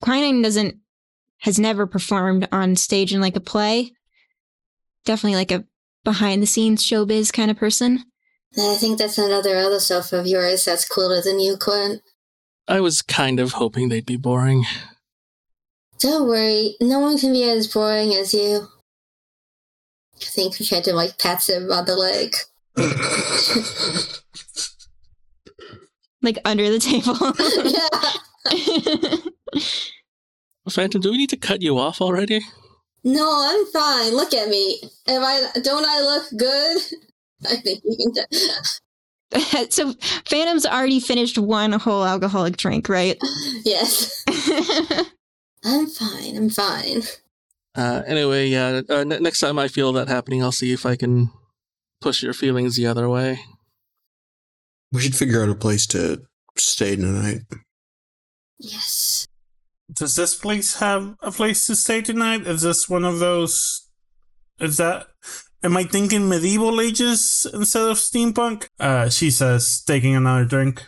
Quinine 0.00 0.42
doesn't, 0.42 0.76
has 1.38 1.58
never 1.58 1.86
performed 1.86 2.48
on 2.52 2.76
stage 2.76 3.12
in 3.12 3.20
like 3.20 3.36
a 3.36 3.40
play. 3.40 3.92
Definitely 5.04 5.36
like 5.36 5.50
a 5.50 5.64
behind 6.04 6.42
the 6.42 6.46
scenes 6.46 6.84
showbiz 6.84 7.32
kind 7.32 7.50
of 7.50 7.56
person. 7.56 8.04
I 8.58 8.76
think 8.76 8.98
that's 8.98 9.18
another 9.18 9.56
other 9.56 9.80
self 9.80 10.12
of 10.12 10.26
yours 10.26 10.64
that's 10.64 10.88
cooler 10.88 11.22
than 11.22 11.40
you, 11.40 11.56
Quinn. 11.56 12.00
I 12.68 12.80
was 12.80 13.02
kind 13.02 13.40
of 13.40 13.52
hoping 13.52 13.88
they'd 13.88 14.06
be 14.06 14.16
boring. 14.16 14.64
Don't 16.02 16.28
worry, 16.28 16.76
no 16.80 16.98
one 17.00 17.16
can 17.16 17.32
be 17.32 17.48
as 17.48 17.72
boring 17.72 18.12
as 18.12 18.34
you. 18.34 18.66
I 20.20 20.24
think 20.24 20.54
Phantom 20.56 20.94
like 20.96 21.18
pats 21.18 21.48
him 21.48 21.70
on 21.72 21.84
the 21.86 21.96
leg. 21.96 22.34
Like 26.22 26.38
under 26.44 26.70
the 26.70 26.78
table. 26.78 27.16
yeah. 29.56 29.58
Phantom, 30.70 31.00
do 31.00 31.10
we 31.10 31.18
need 31.18 31.30
to 31.30 31.36
cut 31.36 31.62
you 31.62 31.78
off 31.78 32.00
already? 32.00 32.40
No, 33.04 33.28
I'm 33.28 33.66
fine. 33.72 34.14
Look 34.14 34.32
at 34.32 34.48
me. 34.48 34.80
Am 35.08 35.22
I? 35.22 35.48
Don't 35.62 35.84
I 35.84 36.00
look 36.00 36.24
good? 36.38 36.80
I 37.50 37.56
think 37.56 37.82
you 37.84 37.96
can. 37.96 38.12
do- 38.12 39.70
so 39.70 39.94
Phantom's 40.26 40.64
already 40.64 41.00
finished 41.00 41.38
one 41.38 41.72
whole 41.72 42.04
alcoholic 42.04 42.56
drink, 42.56 42.88
right? 42.88 43.18
yes, 43.64 44.24
I'm 45.64 45.86
fine. 45.86 46.36
I'm 46.36 46.50
fine. 46.50 47.02
Uh, 47.74 48.02
anyway, 48.06 48.48
yeah. 48.48 48.82
Uh, 48.88 48.96
n- 48.96 49.22
next 49.22 49.40
time 49.40 49.58
I 49.58 49.68
feel 49.68 49.92
that 49.92 50.08
happening, 50.08 50.42
I'll 50.42 50.52
see 50.52 50.72
if 50.72 50.84
I 50.84 50.96
can 50.96 51.30
push 52.00 52.22
your 52.22 52.34
feelings 52.34 52.76
the 52.76 52.86
other 52.86 53.08
way. 53.08 53.40
We 54.92 55.00
should 55.00 55.16
figure 55.16 55.42
out 55.42 55.48
a 55.48 55.54
place 55.54 55.86
to 55.88 56.22
stay 56.56 56.96
tonight. 56.96 57.42
Yes. 58.58 59.26
Does 59.92 60.16
this 60.16 60.34
place 60.34 60.76
have 60.80 61.16
a 61.22 61.30
place 61.30 61.66
to 61.66 61.76
stay 61.76 62.02
tonight? 62.02 62.46
Is 62.46 62.62
this 62.62 62.88
one 62.88 63.04
of 63.04 63.18
those? 63.18 63.88
Is 64.60 64.76
that? 64.76 65.06
Am 65.62 65.76
I 65.76 65.84
thinking 65.84 66.28
medieval 66.28 66.80
ages 66.80 67.46
instead 67.54 67.88
of 67.88 67.96
steampunk? 67.96 68.66
Uh, 68.80 69.08
she 69.08 69.30
says, 69.30 69.82
taking 69.86 70.14
another 70.16 70.44
drink. 70.44 70.82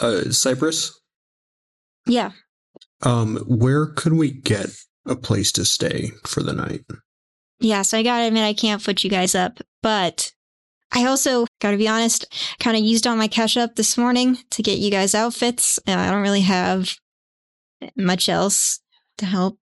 Uh, 0.00 0.30
Cypress, 0.30 1.00
yeah. 2.06 2.32
Um, 3.02 3.36
where 3.46 3.86
could 3.86 4.12
we 4.14 4.30
get 4.30 4.70
a 5.06 5.16
place 5.16 5.50
to 5.52 5.64
stay 5.64 6.10
for 6.26 6.42
the 6.42 6.52
night. 6.52 6.84
Yeah, 7.60 7.82
so 7.82 7.98
I 7.98 8.02
gotta 8.02 8.26
admit, 8.26 8.44
I 8.44 8.52
can't 8.52 8.82
foot 8.82 9.02
you 9.02 9.10
guys 9.10 9.34
up, 9.34 9.58
but 9.82 10.32
I 10.92 11.06
also, 11.06 11.46
gotta 11.60 11.76
be 11.76 11.88
honest, 11.88 12.26
kind 12.60 12.76
of 12.76 12.82
used 12.82 13.06
all 13.06 13.16
my 13.16 13.26
cash 13.28 13.56
up 13.56 13.74
this 13.76 13.96
morning 13.98 14.38
to 14.50 14.62
get 14.62 14.78
you 14.78 14.90
guys 14.90 15.14
outfits. 15.14 15.78
Uh, 15.88 15.92
I 15.92 16.10
don't 16.10 16.22
really 16.22 16.42
have 16.42 16.94
much 17.96 18.28
else 18.28 18.80
to 19.18 19.26
help 19.26 19.58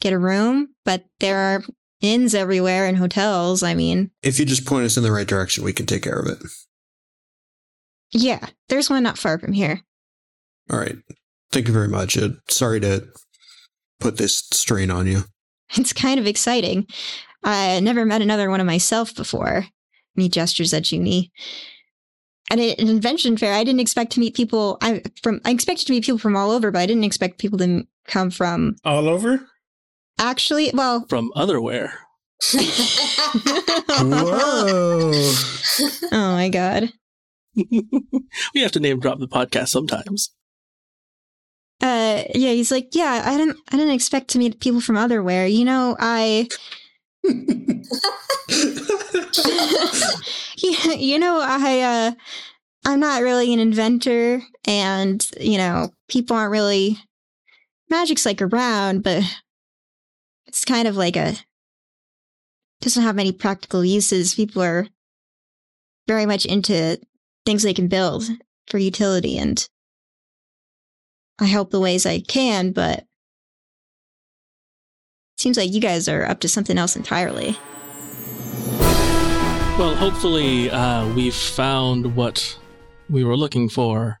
get 0.00 0.12
a 0.12 0.18
room, 0.18 0.74
but 0.84 1.04
there 1.20 1.38
are 1.38 1.64
inns 2.00 2.34
everywhere 2.34 2.86
and 2.86 2.96
hotels. 2.98 3.62
I 3.62 3.74
mean, 3.74 4.10
If 4.22 4.38
you 4.38 4.44
just 4.44 4.66
point 4.66 4.84
us 4.84 4.96
in 4.96 5.02
the 5.02 5.12
right 5.12 5.26
direction, 5.26 5.64
we 5.64 5.72
can 5.72 5.86
take 5.86 6.02
care 6.02 6.18
of 6.18 6.26
it. 6.26 6.38
yeah, 8.12 8.46
there's 8.68 8.90
one 8.90 9.02
not 9.02 9.18
far 9.18 9.38
from 9.38 9.52
here. 9.52 9.80
All 10.70 10.78
right. 10.78 10.96
Thank 11.54 11.68
you 11.68 11.72
very 11.72 11.88
much. 11.88 12.18
Uh, 12.18 12.30
sorry 12.50 12.80
to 12.80 13.06
put 14.00 14.18
this 14.18 14.42
strain 14.52 14.90
on 14.90 15.06
you. 15.06 15.22
It's 15.76 15.92
kind 15.94 16.20
of 16.20 16.26
exciting. 16.26 16.86
I 17.42 17.80
never 17.80 18.04
met 18.04 18.22
another 18.22 18.50
one 18.50 18.60
of 18.60 18.66
myself 18.66 19.14
before. 19.14 19.56
And 19.56 20.22
he 20.22 20.28
gestures 20.28 20.72
at 20.74 20.90
Junie. 20.92 21.32
At 22.50 22.58
an 22.58 22.88
invention 22.88 23.36
fair, 23.36 23.54
I 23.54 23.64
didn't 23.64 23.80
expect 23.80 24.12
to 24.12 24.20
meet 24.20 24.36
people. 24.36 24.76
I 24.82 25.02
from 25.22 25.40
I 25.44 25.50
expected 25.50 25.86
to 25.86 25.92
meet 25.92 26.04
people 26.04 26.18
from 26.18 26.36
all 26.36 26.50
over, 26.50 26.70
but 26.70 26.80
I 26.80 26.86
didn't 26.86 27.04
expect 27.04 27.38
people 27.38 27.58
to 27.58 27.64
m- 27.64 27.88
come 28.06 28.30
from 28.30 28.76
All 28.84 29.08
over? 29.08 29.40
actually. 30.18 30.70
Well, 30.74 31.06
From 31.08 31.30
otherwhere. 31.34 31.94
Whoa. 32.52 32.72
oh 36.12 36.32
my 36.34 36.48
god. 36.50 36.92
we 37.56 38.60
have 38.60 38.72
to 38.72 38.80
name 38.80 39.00
drop 39.00 39.18
the 39.18 39.28
podcast 39.28 39.68
sometimes. 39.68 40.30
Uh, 41.84 42.24
yeah, 42.34 42.52
he's 42.52 42.70
like, 42.70 42.94
yeah, 42.94 43.22
I 43.24 43.36
didn't, 43.36 43.58
I 43.70 43.76
didn't 43.76 43.94
expect 43.94 44.28
to 44.28 44.38
meet 44.38 44.58
people 44.60 44.80
from 44.80 44.96
otherwhere. 44.96 45.46
You 45.46 45.66
know, 45.66 45.96
I, 46.00 46.48
Yeah, 50.64 50.92
you 50.92 51.18
know, 51.18 51.40
I 51.42 51.80
uh 51.80 52.12
I'm 52.86 53.00
not 53.00 53.22
really 53.22 53.52
an 53.52 53.60
inventor 53.60 54.42
and, 54.66 55.26
you 55.40 55.58
know, 55.58 55.90
people 56.08 56.36
aren't 56.36 56.52
really 56.52 56.98
magic's 57.90 58.26
like 58.26 58.42
around, 58.42 59.02
but 59.02 59.22
it's 60.46 60.64
kind 60.64 60.86
of 60.88 60.96
like 60.96 61.16
a 61.16 61.34
doesn't 62.80 63.02
have 63.02 63.16
many 63.16 63.32
practical 63.32 63.84
uses. 63.84 64.34
People 64.34 64.62
are 64.62 64.86
very 66.06 66.26
much 66.26 66.44
into 66.44 66.98
things 67.46 67.62
they 67.62 67.74
can 67.74 67.88
build 67.88 68.24
for 68.68 68.78
utility 68.78 69.38
and 69.38 69.68
I 71.38 71.46
help 71.46 71.70
the 71.70 71.80
ways 71.80 72.06
I 72.06 72.20
can, 72.20 72.72
but 72.72 73.00
it 73.00 73.06
seems 75.38 75.56
like 75.56 75.72
you 75.72 75.80
guys 75.80 76.08
are 76.08 76.24
up 76.24 76.40
to 76.40 76.48
something 76.48 76.78
else 76.78 76.96
entirely. 76.96 77.56
Well, 79.76 79.96
hopefully, 79.96 80.70
uh, 80.70 81.12
we've 81.14 81.34
found 81.34 82.14
what 82.14 82.56
we 83.10 83.24
were 83.24 83.36
looking 83.36 83.68
for 83.68 84.20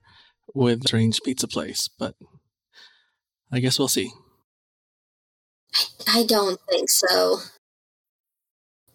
with 0.52 0.82
Strange 0.82 1.20
Pizza 1.24 1.46
Place, 1.46 1.88
but 1.98 2.16
I 3.52 3.60
guess 3.60 3.78
we'll 3.78 3.86
see. 3.86 4.10
I 6.08 6.24
don't 6.24 6.58
think 6.68 6.90
so. 6.90 7.38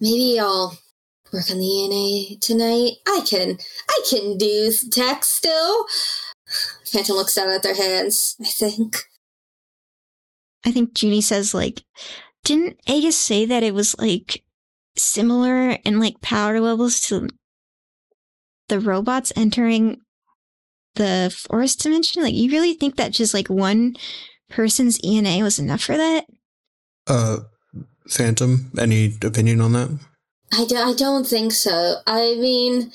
Maybe 0.02 0.38
I'll 0.40 0.78
work 1.32 1.50
on 1.50 1.60
the 1.60 1.84
ENA 1.84 2.40
tonight. 2.40 2.94
I 3.08 3.22
can 3.26 3.58
I 3.90 4.02
can 4.10 4.38
do 4.38 4.72
tech 4.92 5.24
still. 5.24 5.86
Phantom 6.92 7.16
looks 7.16 7.36
down 7.36 7.50
at 7.50 7.64
their 7.64 7.76
hands, 7.76 8.36
I 8.42 8.46
think. 8.46 8.98
I 10.66 10.72
think 10.72 11.02
Junie 11.02 11.22
says 11.22 11.54
like, 11.54 11.84
didn't 12.44 12.80
Aegis 12.88 13.18
say 13.18 13.46
that 13.46 13.64
it 13.64 13.74
was 13.74 13.98
like 13.98 14.44
similar 14.96 15.72
in 15.86 16.00
like 16.00 16.22
power 16.22 16.60
levels 16.60 17.00
to 17.02 17.30
the 18.68 18.80
robots 18.80 19.32
entering 19.36 20.02
the 20.96 21.36
forest 21.36 21.82
dimension? 21.82 22.24
Like, 22.24 22.34
you 22.34 22.52
really 22.52 22.74
think 22.74 22.96
that 22.98 23.12
just 23.12 23.34
like 23.34 23.48
one 23.48 23.96
person's 24.50 25.00
ENA 25.04 25.44
was 25.44 25.60
enough 25.60 25.82
for 25.82 25.98
that? 25.98 26.26
Uh, 27.08 27.40
Phantom, 28.10 28.72
any 28.78 29.16
opinion 29.24 29.62
on 29.62 29.74
that? 29.74 30.00
I, 30.54 30.66
do, 30.66 30.76
I 30.76 30.94
don't 30.94 31.28
think 31.28 31.52
so. 31.52 31.96
I 32.08 32.36
mean, 32.36 32.92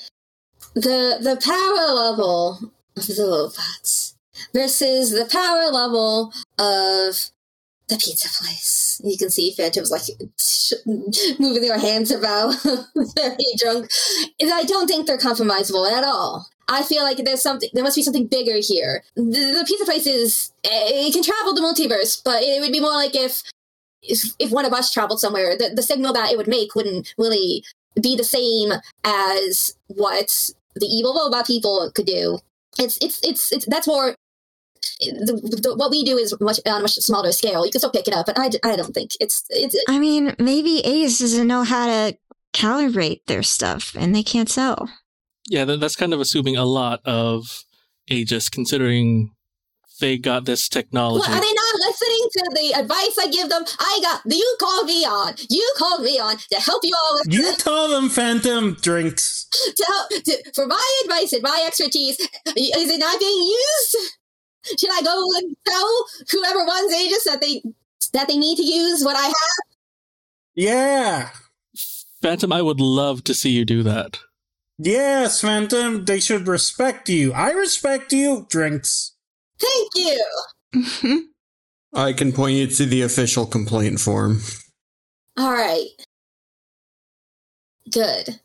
the 0.73 1.17
the 1.21 1.39
power 1.41 1.95
level 1.95 2.73
of 2.97 3.07
the 3.07 3.23
robots 3.23 4.15
versus 4.53 5.11
the 5.11 5.25
power 5.25 5.71
level 5.71 6.33
of 6.57 7.31
the 7.87 7.97
pizza 7.97 8.29
place. 8.41 8.99
You 9.03 9.17
can 9.17 9.29
see 9.29 9.53
Phantom's 9.53 9.91
like 9.91 10.03
moving 11.39 11.61
their 11.61 11.79
hands 11.79 12.11
about, 12.11 12.55
very 13.15 13.37
drunk. 13.57 13.89
And 14.39 14.51
I 14.51 14.63
don't 14.63 14.87
think 14.87 15.05
they're 15.05 15.17
compromisable 15.17 15.89
at 15.91 16.03
all. 16.03 16.47
I 16.67 16.81
feel 16.81 17.03
like 17.03 17.17
there's 17.17 17.43
something. 17.43 17.69
There 17.73 17.83
must 17.83 17.95
be 17.95 18.01
something 18.01 18.25
bigger 18.25 18.57
here. 18.59 19.03
The, 19.15 19.21
the 19.21 19.65
pizza 19.67 19.85
place 19.85 20.07
is 20.07 20.51
eh, 20.63 21.07
it 21.07 21.13
can 21.13 21.21
travel 21.21 21.53
the 21.53 21.61
multiverse, 21.61 22.21
but 22.23 22.41
it 22.41 22.59
would 22.59 22.71
be 22.71 22.79
more 22.79 22.93
like 22.93 23.15
if 23.15 23.43
if, 24.01 24.23
if 24.39 24.51
one 24.51 24.65
of 24.65 24.73
us 24.73 24.91
traveled 24.91 25.19
somewhere, 25.19 25.57
the, 25.57 25.71
the 25.75 25.83
signal 25.83 26.13
that 26.13 26.31
it 26.31 26.37
would 26.37 26.47
make 26.47 26.75
wouldn't 26.75 27.13
really 27.17 27.63
be 28.01 28.15
the 28.15 28.23
same 28.23 28.71
as 29.03 29.75
what 29.87 30.51
the 30.75 30.85
evil 30.85 31.15
robot 31.15 31.47
people 31.47 31.91
could 31.93 32.05
do. 32.05 32.39
It's 32.79 32.97
it's 33.01 33.19
it's, 33.23 33.51
it's 33.51 33.65
that's 33.67 33.87
more. 33.87 34.15
The, 34.99 35.59
the, 35.63 35.75
what 35.75 35.89
we 35.89 36.03
do 36.03 36.15
is 36.17 36.35
much 36.39 36.59
on 36.67 36.79
a 36.79 36.81
much 36.81 36.93
smaller 36.93 37.31
scale. 37.31 37.65
You 37.65 37.71
can 37.71 37.79
still 37.79 37.91
pick 37.91 38.07
it 38.07 38.13
up, 38.13 38.27
but 38.27 38.37
I, 38.37 38.51
I 38.63 38.75
don't 38.75 38.93
think 38.93 39.11
it's 39.19 39.43
it's. 39.49 39.75
I 39.89 39.97
mean, 39.97 40.35
maybe 40.37 40.81
Aegis 40.85 41.19
doesn't 41.19 41.47
know 41.47 41.63
how 41.63 41.87
to 41.87 42.17
calibrate 42.53 43.21
their 43.25 43.43
stuff 43.43 43.95
and 43.97 44.15
they 44.15 44.23
can't 44.23 44.49
tell. 44.49 44.89
Yeah, 45.49 45.65
that's 45.65 45.95
kind 45.95 46.13
of 46.13 46.19
assuming 46.19 46.55
a 46.55 46.65
lot 46.65 47.01
of 47.03 47.63
Aegis, 48.07 48.49
considering 48.49 49.31
they 49.99 50.17
got 50.17 50.45
this 50.45 50.69
technology. 50.69 51.19
What, 51.19 51.29
are 51.29 51.41
they 51.41 51.53
not 51.53 51.64
listening 51.64 51.64
to 52.31 52.51
the 52.55 52.73
advice 52.79 53.17
I 53.19 53.27
give 53.31 53.49
them? 53.49 53.63
I 53.79 53.99
got 54.01 54.21
you 54.25 54.57
called 54.59 54.85
me 54.87 55.05
on. 55.05 55.35
You 55.49 55.73
called 55.77 56.01
me 56.01 56.19
on 56.19 56.37
to 56.51 56.59
help 56.59 56.83
you 56.83 56.93
all. 57.05 57.19
With 57.23 57.33
You 57.33 57.55
tell 57.57 57.87
them 57.89 58.09
Phantom 58.09 58.75
drinks. 58.81 59.47
to 59.75 59.85
help 59.87 60.09
to, 60.23 60.51
for 60.53 60.67
my 60.67 61.01
advice 61.03 61.33
and 61.33 61.43
my 61.43 61.63
expertise. 61.67 62.17
Is 62.19 62.27
it 62.91 62.99
not 62.99 63.19
being 63.19 63.41
used? 63.43 64.13
Should 64.79 64.91
I 64.91 65.01
go 65.03 65.23
and 65.37 65.55
tell 65.67 66.05
whoever 66.31 66.59
runs 66.59 66.93
Aegis 66.93 67.23
that 67.25 67.41
they 67.41 67.61
that 68.13 68.27
they 68.27 68.37
need 68.37 68.55
to 68.57 68.63
use 68.63 69.03
what 69.03 69.15
I 69.15 69.25
have? 69.25 69.33
Yeah. 70.55 71.29
Phantom, 72.21 72.51
I 72.51 72.61
would 72.61 72.79
love 72.79 73.23
to 73.25 73.33
see 73.33 73.51
you 73.51 73.65
do 73.65 73.83
that. 73.83 74.19
Yes, 74.77 75.41
Phantom. 75.41 76.05
They 76.05 76.19
should 76.19 76.47
respect 76.47 77.07
you. 77.09 77.31
I 77.33 77.51
respect 77.51 78.11
you. 78.11 78.47
Drinks. 78.49 79.13
Thank 79.59 79.89
you. 79.95 81.29
I 81.95 82.11
can 82.11 82.33
point 82.33 82.57
you 82.57 82.67
to 82.67 82.85
the 82.85 83.01
official 83.03 83.45
complaint 83.45 84.01
form. 84.01 84.41
All 85.37 85.51
right. 85.51 85.87
Good. 87.91 88.39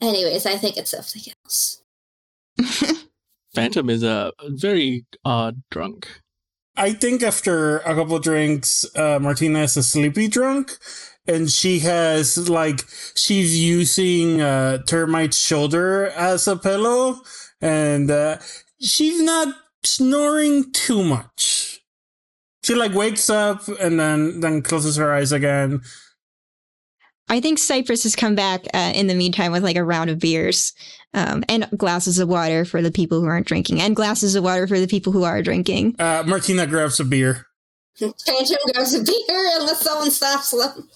Anyways, 0.00 0.46
I 0.46 0.56
think 0.56 0.76
it's 0.76 0.92
something 0.92 1.22
else. 1.44 1.82
Phantom 3.54 3.90
is 3.90 4.02
a 4.02 4.32
very 4.42 5.04
odd 5.24 5.62
drunk. 5.70 6.08
I 6.76 6.92
think 6.92 7.22
after 7.22 7.78
a 7.78 7.94
couple 7.94 8.18
drinks, 8.20 8.86
uh, 8.94 9.18
Martina 9.20 9.60
is 9.64 9.76
a 9.76 9.82
sleepy 9.82 10.28
drunk, 10.28 10.78
and 11.26 11.50
she 11.50 11.80
has 11.80 12.48
like 12.48 12.84
she's 13.16 13.58
using 13.58 14.40
uh, 14.40 14.78
Thermite's 14.86 15.38
shoulder 15.38 16.06
as 16.06 16.46
a 16.46 16.56
pillow, 16.56 17.20
and 17.60 18.10
uh, 18.10 18.38
she's 18.80 19.20
not 19.22 19.54
snoring 19.84 20.72
too 20.72 21.02
much. 21.02 21.80
She 22.64 22.74
like 22.74 22.94
wakes 22.94 23.30
up 23.30 23.66
and 23.80 23.98
then 23.98 24.40
then 24.40 24.62
closes 24.62 24.96
her 24.96 25.12
eyes 25.12 25.32
again. 25.32 25.80
I 27.30 27.40
think 27.40 27.58
Cypress 27.58 28.04
has 28.04 28.16
come 28.16 28.34
back 28.34 28.66
uh, 28.72 28.92
in 28.94 29.06
the 29.06 29.14
meantime 29.14 29.52
with 29.52 29.62
like 29.62 29.76
a 29.76 29.84
round 29.84 30.08
of 30.08 30.18
beers 30.18 30.72
um, 31.12 31.44
and 31.48 31.68
glasses 31.76 32.18
of 32.18 32.28
water 32.28 32.64
for 32.64 32.80
the 32.80 32.90
people 32.90 33.20
who 33.20 33.26
aren't 33.26 33.46
drinking, 33.46 33.80
and 33.80 33.94
glasses 33.94 34.34
of 34.34 34.44
water 34.44 34.66
for 34.66 34.80
the 34.80 34.86
people 34.86 35.12
who 35.12 35.24
are 35.24 35.42
drinking. 35.42 35.96
Uh, 35.98 36.24
Martina 36.26 36.66
grabs 36.66 37.00
a 37.00 37.04
beer. 37.04 37.46
Phantom 37.98 38.56
grabs 38.72 38.94
a 38.94 39.02
beer 39.02 39.50
unless 39.54 39.82
someone 39.82 40.10
stops 40.10 40.50
them. 40.50 40.88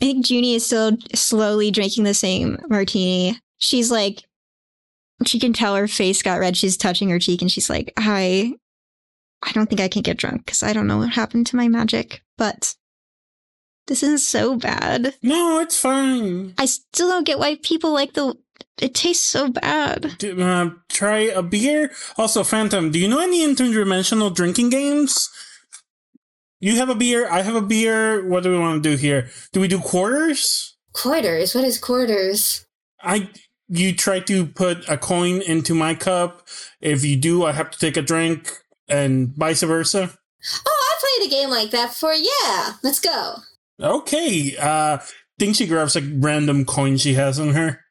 I 0.00 0.04
think 0.04 0.30
Junie 0.30 0.54
is 0.54 0.66
still 0.66 0.96
slowly 1.14 1.70
drinking 1.70 2.04
the 2.04 2.14
same 2.14 2.58
martini. 2.68 3.38
She's 3.58 3.90
like, 3.90 4.22
she 5.26 5.40
can 5.40 5.52
tell 5.52 5.74
her 5.74 5.88
face 5.88 6.22
got 6.22 6.38
red. 6.38 6.56
She's 6.56 6.76
touching 6.76 7.08
her 7.10 7.18
cheek, 7.18 7.40
and 7.42 7.50
she's 7.50 7.70
like, 7.70 7.92
"I, 7.96 8.54
I 9.42 9.52
don't 9.52 9.68
think 9.68 9.80
I 9.80 9.88
can 9.88 10.02
get 10.02 10.18
drunk 10.18 10.44
because 10.44 10.62
I 10.62 10.72
don't 10.72 10.86
know 10.86 10.98
what 10.98 11.10
happened 11.10 11.46
to 11.48 11.56
my 11.56 11.68
magic, 11.68 12.22
but." 12.36 12.74
This 13.86 14.02
isn't 14.02 14.18
so 14.18 14.54
bad. 14.54 15.14
No, 15.22 15.60
it's 15.60 15.80
fine. 15.80 16.52
I 16.58 16.66
still 16.66 17.08
don't 17.08 17.24
get 17.24 17.38
why 17.38 17.56
people 17.62 17.90
like 17.94 18.12
the 18.12 18.34
it 18.80 18.94
tastes 18.94 19.24
so 19.24 19.50
bad. 19.50 20.16
Do- 20.18 20.40
uh, 20.40 20.70
try 20.88 21.20
a 21.20 21.42
beer. 21.42 21.90
Also, 22.16 22.44
Phantom, 22.44 22.90
do 22.90 22.98
you 22.98 23.08
know 23.08 23.20
any 23.20 23.44
interdimensional 23.46 24.34
drinking 24.34 24.70
games? 24.70 25.28
You 26.60 26.76
have 26.76 26.88
a 26.88 26.94
beer. 26.94 27.28
I 27.30 27.42
have 27.42 27.54
a 27.54 27.62
beer. 27.62 28.28
What 28.28 28.42
do 28.42 28.50
we 28.50 28.58
want 28.58 28.82
to 28.82 28.90
do 28.90 28.96
here? 28.96 29.30
Do 29.52 29.60
we 29.60 29.68
do 29.68 29.78
quarters? 29.78 30.76
Quarters? 30.92 31.54
What 31.54 31.64
is 31.64 31.78
quarters? 31.78 32.66
I 33.00 33.30
you 33.68 33.94
try 33.94 34.20
to 34.20 34.46
put 34.46 34.88
a 34.88 34.96
coin 34.96 35.40
into 35.42 35.74
my 35.74 35.94
cup. 35.94 36.46
If 36.80 37.04
you 37.04 37.16
do, 37.16 37.44
I 37.44 37.52
have 37.52 37.70
to 37.70 37.78
take 37.78 37.96
a 37.96 38.02
drink, 38.02 38.52
and 38.88 39.28
vice 39.36 39.62
versa. 39.62 40.10
Oh, 40.66 40.84
I 40.90 41.18
played 41.18 41.28
a 41.28 41.30
game 41.30 41.50
like 41.50 41.70
that 41.70 41.90
before. 41.90 42.14
Yeah, 42.14 42.74
let's 42.82 43.00
go. 43.00 43.36
Okay. 43.80 44.56
Uh, 44.56 44.98
think 45.38 45.56
she 45.56 45.66
grabs 45.66 45.96
a 45.96 46.00
random 46.00 46.64
coin 46.64 46.96
she 46.96 47.14
has 47.14 47.38
on 47.38 47.50
her. 47.50 47.84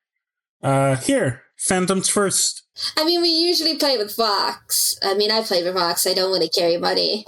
Uh, 0.61 0.95
here, 0.95 1.43
Phantoms 1.57 2.09
first. 2.09 2.63
I 2.95 3.05
mean, 3.05 3.21
we 3.21 3.29
usually 3.29 3.77
play 3.77 3.97
with 3.97 4.11
Fox. 4.11 4.97
I 5.03 5.15
mean, 5.15 5.31
I 5.31 5.41
play 5.41 5.63
with 5.63 5.75
Fox. 5.75 6.05
I 6.05 6.13
don't 6.13 6.31
want 6.31 6.43
to 6.43 6.59
carry 6.59 6.77
money. 6.77 7.25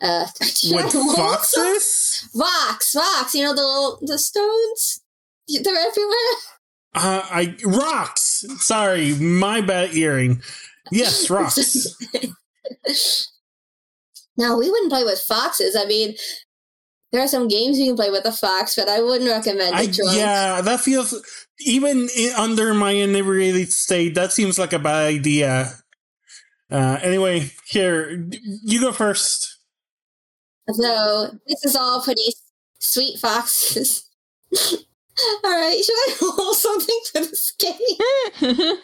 Uh, 0.00 0.26
With 0.40 0.92
foxes? 1.16 2.28
Vox, 2.34 2.92
Vox. 2.92 3.34
You 3.34 3.44
know 3.44 3.54
the 3.54 3.62
little 3.62 3.98
the 4.02 4.18
stones. 4.18 5.00
They're 5.48 5.74
everywhere. 5.74 6.16
Uh, 6.94 7.22
I 7.24 7.56
rocks. 7.64 8.44
Sorry, 8.58 9.14
my 9.14 9.60
bad 9.60 9.94
earring. 9.94 10.42
Yes, 10.90 11.28
rocks. 11.30 11.96
no, 14.36 14.56
we 14.56 14.70
wouldn't 14.70 14.90
play 14.90 15.04
with 15.04 15.20
foxes. 15.20 15.76
I 15.76 15.84
mean, 15.84 16.14
there 17.12 17.22
are 17.22 17.28
some 17.28 17.48
games 17.48 17.78
you 17.78 17.86
can 17.86 17.96
play 17.96 18.10
with 18.10 18.24
a 18.24 18.32
fox, 18.32 18.76
but 18.76 18.88
I 18.88 19.00
wouldn't 19.00 19.30
recommend 19.30 19.74
I, 19.74 19.82
it. 19.82 19.92
drunk. 19.92 20.16
yeah, 20.16 20.60
that 20.60 20.80
feels 20.80 21.14
even 21.60 22.08
under 22.36 22.74
my 22.74 22.90
inebriated 22.92 23.72
state. 23.72 24.14
That 24.14 24.32
seems 24.32 24.58
like 24.58 24.72
a 24.72 24.78
bad 24.78 25.06
idea. 25.06 25.72
Uh, 26.70 26.98
anyway, 27.02 27.50
here 27.68 28.28
you 28.64 28.80
go 28.80 28.92
first. 28.92 29.58
So 30.70 31.30
this 31.46 31.64
is 31.64 31.76
all 31.76 32.02
pretty 32.02 32.34
sweet 32.80 33.18
foxes. 33.18 34.10
all 35.44 35.50
right, 35.50 35.82
should 35.84 35.94
I 35.94 36.34
roll 36.38 36.54
something 36.54 37.00
for 37.12 37.20
this 37.20 37.52
game? 37.58 38.78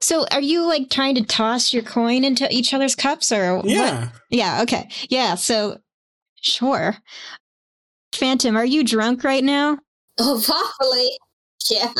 so, 0.00 0.26
are 0.32 0.40
you 0.40 0.66
like 0.66 0.90
trying 0.90 1.14
to 1.14 1.24
toss 1.24 1.72
your 1.72 1.82
coin 1.82 2.24
into 2.24 2.48
each 2.52 2.74
other's 2.74 2.94
cups, 2.96 3.30
or 3.30 3.56
what? 3.56 3.66
Yeah, 3.66 4.08
Yeah. 4.30 4.62
Okay. 4.62 4.88
Yeah. 5.08 5.36
So, 5.36 5.78
sure. 6.40 6.96
Phantom, 8.12 8.56
are 8.56 8.64
you 8.64 8.84
drunk 8.84 9.24
right 9.24 9.44
now? 9.44 9.78
Oh, 10.18 10.42
probably. 10.44 11.08
Yeah. 11.70 11.92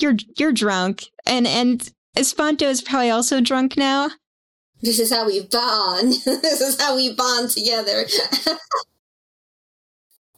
You're 0.00 0.16
you're 0.38 0.52
drunk, 0.52 1.04
and 1.26 1.46
and 1.46 1.92
Espanto 2.16 2.62
is 2.62 2.80
probably 2.80 3.10
also 3.10 3.40
drunk 3.40 3.76
now. 3.76 4.10
This 4.82 4.98
is 4.98 5.12
how 5.12 5.26
we 5.26 5.40
bond. 5.42 6.14
this 6.24 6.60
is 6.62 6.80
how 6.80 6.96
we 6.96 7.12
bond 7.14 7.50
together. 7.50 8.06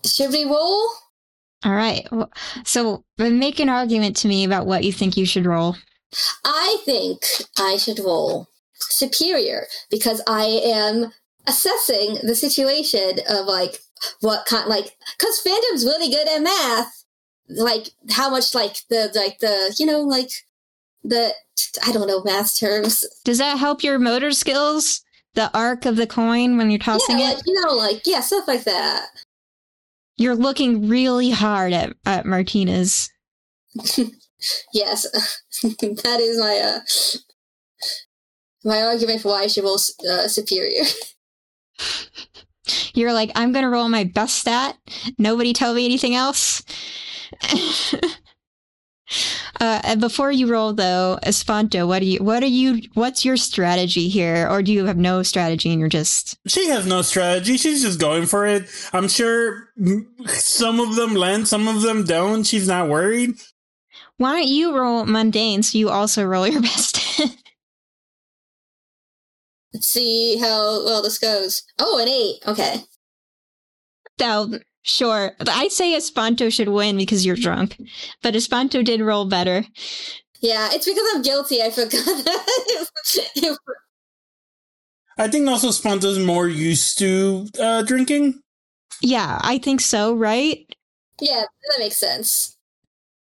Should 0.06 0.30
we 0.30 0.44
roll? 0.44 0.88
All 1.64 1.72
right. 1.72 2.08
So, 2.64 3.04
make 3.18 3.60
an 3.60 3.68
argument 3.68 4.16
to 4.16 4.28
me 4.28 4.44
about 4.44 4.66
what 4.66 4.84
you 4.84 4.92
think 4.92 5.16
you 5.16 5.26
should 5.26 5.46
roll. 5.46 5.76
I 6.44 6.78
think 6.84 7.24
I 7.58 7.76
should 7.76 7.98
roll 7.98 8.48
superior 8.74 9.66
because 9.90 10.20
I 10.26 10.44
am 10.64 11.12
assessing 11.46 12.18
the 12.22 12.34
situation 12.34 13.20
of 13.28 13.46
like 13.46 13.78
what 14.20 14.46
kind 14.46 14.68
like 14.68 14.96
because 15.18 15.40
Phantom's 15.40 15.84
really 15.84 16.10
good 16.10 16.28
at 16.28 16.42
math. 16.42 17.04
Like 17.48 17.90
how 18.10 18.30
much 18.30 18.54
like 18.54 18.76
the 18.88 19.10
like 19.14 19.38
the 19.38 19.74
you 19.78 19.86
know 19.86 20.00
like 20.00 20.30
the 21.04 21.32
I 21.86 21.92
don't 21.92 22.08
know 22.08 22.22
math 22.22 22.58
terms. 22.58 23.04
Does 23.24 23.38
that 23.38 23.58
help 23.58 23.82
your 23.82 23.98
motor 23.98 24.32
skills? 24.32 25.02
The 25.34 25.50
arc 25.56 25.86
of 25.86 25.96
the 25.96 26.06
coin 26.06 26.58
when 26.58 26.70
you're 26.70 26.78
tossing 26.78 27.18
yeah, 27.18 27.30
it? 27.30 27.34
like 27.36 27.46
you 27.46 27.60
know 27.60 27.74
like 27.74 28.02
yeah 28.04 28.20
stuff 28.20 28.46
like 28.46 28.64
that. 28.64 29.06
You're 30.22 30.36
looking 30.36 30.88
really 30.88 31.30
hard 31.30 31.72
at, 31.72 31.94
at 32.06 32.26
Martinez. 32.26 33.10
Yes, 34.72 35.02
that 35.62 36.18
is 36.20 36.38
my 36.38 36.58
uh 36.58 36.80
my 38.64 38.82
argument 38.82 39.20
for 39.20 39.28
why 39.28 39.46
should 39.46 39.64
roll 39.64 39.78
uh, 40.08 40.28
superior. 40.28 40.82
You're 42.94 43.12
like, 43.12 43.30
I'm 43.34 43.52
gonna 43.52 43.70
roll 43.70 43.88
my 43.88 44.04
best 44.04 44.38
stat. 44.38 44.78
Nobody 45.18 45.52
tell 45.52 45.74
me 45.74 45.84
anything 45.84 46.14
else. 46.14 46.62
Uh, 49.60 49.80
and 49.84 50.00
before 50.00 50.32
you 50.32 50.50
roll, 50.50 50.72
though, 50.72 51.18
Espanto, 51.24 51.86
what 51.86 52.00
do 52.00 52.06
you? 52.06 52.22
What 52.22 52.42
are 52.42 52.46
you? 52.46 52.82
What's 52.94 53.24
your 53.24 53.36
strategy 53.36 54.08
here, 54.08 54.48
or 54.50 54.62
do 54.62 54.72
you 54.72 54.86
have 54.86 54.96
no 54.96 55.22
strategy 55.22 55.70
and 55.70 55.80
you're 55.80 55.88
just? 55.88 56.36
she 56.46 56.68
has 56.68 56.86
no 56.86 57.02
strategy. 57.02 57.56
She's 57.56 57.82
just 57.82 58.00
going 58.00 58.26
for 58.26 58.46
it. 58.46 58.68
I'm 58.92 59.08
sure 59.08 59.68
some 60.26 60.80
of 60.80 60.96
them 60.96 61.14
land, 61.14 61.48
some 61.48 61.68
of 61.68 61.82
them 61.82 62.04
don't. 62.04 62.44
She's 62.44 62.68
not 62.68 62.88
worried. 62.88 63.34
Why 64.16 64.32
don't 64.32 64.48
you 64.48 64.76
roll 64.76 65.04
mundane 65.04 65.62
so 65.62 65.78
you 65.78 65.88
also 65.90 66.24
roll 66.24 66.46
your 66.46 66.62
best? 66.70 67.00
Let's 69.72 69.86
see 69.86 70.38
how 70.38 70.84
well 70.84 71.02
this 71.02 71.18
goes. 71.18 71.62
Oh, 71.78 71.98
an 71.98 72.08
eight. 72.08 72.40
Okay. 72.46 72.84
Now, 74.18 74.48
sure. 74.82 75.32
I'd 75.46 75.72
say 75.72 75.96
Espanto 75.96 76.52
should 76.52 76.68
win 76.68 76.96
because 76.96 77.24
you're 77.24 77.36
drunk, 77.36 77.80
but 78.22 78.34
Espanto 78.34 78.84
did 78.84 79.00
roll 79.00 79.24
better. 79.24 79.64
Yeah, 80.40 80.70
it's 80.72 80.86
because 80.86 81.06
I'm 81.14 81.22
guilty. 81.22 81.62
I 81.62 81.70
forgot. 81.70 81.98
I 85.18 85.28
think 85.28 85.48
also 85.48 85.68
Sponta's 85.68 86.18
more 86.18 86.48
used 86.48 86.98
to 86.98 87.46
uh, 87.60 87.82
drinking. 87.82 88.40
Yeah, 89.00 89.38
I 89.42 89.58
think 89.58 89.80
so. 89.80 90.14
Right? 90.14 90.66
yeah, 91.20 91.42
that 91.42 91.78
makes 91.78 91.96
sense. 91.96 92.56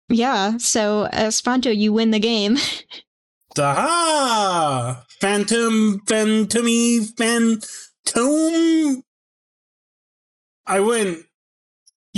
Yeah. 0.09 0.57
So, 0.59 1.09
Espanto, 1.13 1.77
you 1.77 1.93
win 1.93 2.13
the 2.13 2.21
game. 2.21 2.57
Aha! 3.59 5.05
Phantom, 5.21 6.01
Phantomy, 6.07 7.07
Phantom. 7.17 9.03
I 10.67 10.81
win. 10.81 11.25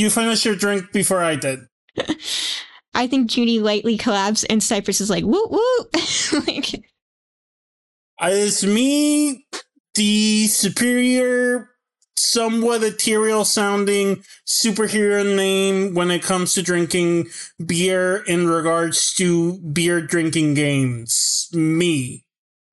You 0.01 0.09
finished 0.09 0.47
your 0.47 0.57
drink 0.57 0.93
before 0.93 1.23
I 1.23 1.37
did. 1.37 1.59
I 2.95 3.07
think 3.07 3.29
Judy 3.29 3.61
lightly 3.61 3.99
collapsed, 3.99 4.47
and 4.49 4.63
Cypress 4.63 4.99
is 4.99 5.11
like, 5.11 5.25
woo 5.25 5.47
woo. 5.51 5.91
like, 6.47 6.83
It's 8.23 8.65
me, 8.65 9.45
the 9.95 10.47
superior, 10.47 11.73
somewhat 12.17 12.83
ethereal 12.83 13.45
sounding 13.45 14.25
superhero 14.47 15.37
name 15.37 15.93
when 15.93 16.11
it 16.11 16.23
comes 16.23 16.55
to 16.55 16.63
drinking 16.63 17.27
beer 17.63 18.25
in 18.27 18.47
regards 18.47 19.13
to 19.17 19.59
beer 19.59 20.01
drinking 20.01 20.55
games. 20.55 21.47
Me. 21.53 22.25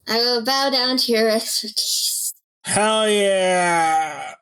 I 0.08 0.16
will 0.20 0.46
bow 0.46 0.70
down 0.70 0.96
to 0.96 1.12
your 1.12 1.30
expertise. 1.30 2.34
Hell 2.64 3.10
yeah. 3.10 4.36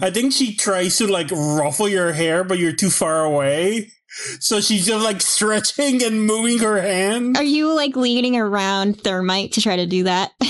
I 0.00 0.10
think 0.10 0.32
she 0.32 0.54
tries 0.56 0.96
to 0.98 1.06
like 1.06 1.30
ruffle 1.30 1.88
your 1.88 2.12
hair, 2.12 2.44
but 2.44 2.58
you're 2.58 2.72
too 2.72 2.90
far 2.90 3.24
away. 3.24 3.92
So 4.40 4.60
she's 4.60 4.86
just 4.86 5.04
like 5.04 5.22
stretching 5.22 6.02
and 6.02 6.26
moving 6.26 6.58
her 6.58 6.80
hand. 6.80 7.36
are 7.36 7.42
you 7.42 7.74
like 7.74 7.96
leaning 7.96 8.36
around 8.36 9.02
Thermite 9.02 9.52
to 9.52 9.62
try 9.62 9.76
to 9.76 9.86
do 9.86 10.04
that? 10.04 10.32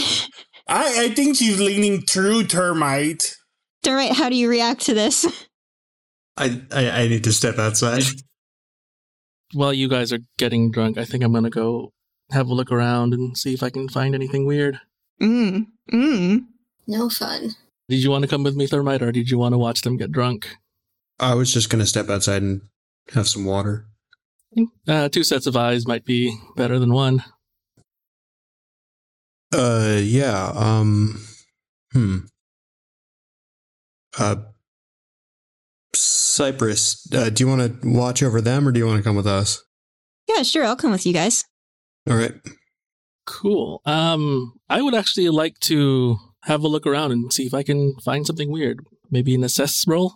I, 0.68 1.04
I 1.04 1.08
think 1.10 1.36
she's 1.36 1.60
leaning 1.60 2.02
through 2.02 2.44
termite. 2.44 3.36
Thermite, 3.82 4.12
how 4.12 4.28
do 4.28 4.36
you 4.36 4.48
react 4.48 4.82
to 4.82 4.94
this? 4.94 5.26
I, 6.36 6.62
I 6.72 6.90
I 6.90 7.08
need 7.08 7.24
to 7.24 7.32
step 7.32 7.58
outside. 7.58 8.04
While 9.52 9.74
you 9.74 9.88
guys 9.88 10.12
are 10.12 10.20
getting 10.38 10.70
drunk, 10.70 10.96
I 10.96 11.04
think 11.04 11.22
I'm 11.22 11.32
gonna 11.32 11.50
go 11.50 11.92
have 12.30 12.48
a 12.48 12.54
look 12.54 12.72
around 12.72 13.12
and 13.12 13.36
see 13.36 13.52
if 13.52 13.62
I 13.62 13.70
can 13.70 13.88
find 13.88 14.14
anything 14.14 14.46
weird. 14.46 14.80
Mm. 15.20 15.66
Mm. 15.92 16.46
No 16.86 17.10
fun. 17.10 17.50
Did 17.88 18.02
you 18.02 18.10
want 18.10 18.22
to 18.22 18.28
come 18.28 18.42
with 18.42 18.56
me, 18.56 18.66
Thermite, 18.66 19.02
or 19.02 19.12
did 19.12 19.30
you 19.30 19.38
want 19.38 19.52
to 19.52 19.58
watch 19.58 19.82
them 19.82 19.96
get 19.96 20.12
drunk? 20.12 20.56
I 21.18 21.34
was 21.34 21.52
just 21.52 21.70
gonna 21.70 21.86
step 21.86 22.08
outside 22.08 22.42
and 22.42 22.62
have 23.12 23.28
some 23.28 23.44
water. 23.44 23.86
Uh, 24.86 25.08
two 25.08 25.24
sets 25.24 25.46
of 25.46 25.56
eyes 25.56 25.86
might 25.86 26.04
be 26.04 26.36
better 26.56 26.78
than 26.78 26.92
one. 26.92 27.24
Uh, 29.54 30.00
yeah. 30.02 30.52
Um, 30.54 31.20
hmm. 31.92 32.18
Uh, 34.18 34.36
Cypress, 35.94 37.06
uh, 37.12 37.30
do 37.30 37.44
you 37.44 37.48
want 37.48 37.82
to 37.82 37.88
watch 37.88 38.22
over 38.22 38.40
them, 38.40 38.66
or 38.66 38.72
do 38.72 38.78
you 38.78 38.86
want 38.86 38.98
to 38.98 39.02
come 39.02 39.16
with 39.16 39.26
us? 39.26 39.62
Yeah, 40.28 40.42
sure. 40.42 40.64
I'll 40.64 40.76
come 40.76 40.92
with 40.92 41.06
you 41.06 41.12
guys. 41.12 41.44
All 42.08 42.16
right. 42.16 42.34
Cool. 43.26 43.80
Um, 43.84 44.54
I 44.68 44.82
would 44.82 44.94
actually 44.94 45.28
like 45.28 45.58
to 45.60 46.16
have 46.44 46.62
a 46.64 46.68
look 46.68 46.86
around 46.86 47.12
and 47.12 47.32
see 47.32 47.46
if 47.46 47.54
I 47.54 47.62
can 47.62 47.94
find 48.04 48.26
something 48.26 48.50
weird. 48.50 48.80
Maybe 49.10 49.34
an 49.34 49.44
assess 49.44 49.86
roll. 49.86 50.14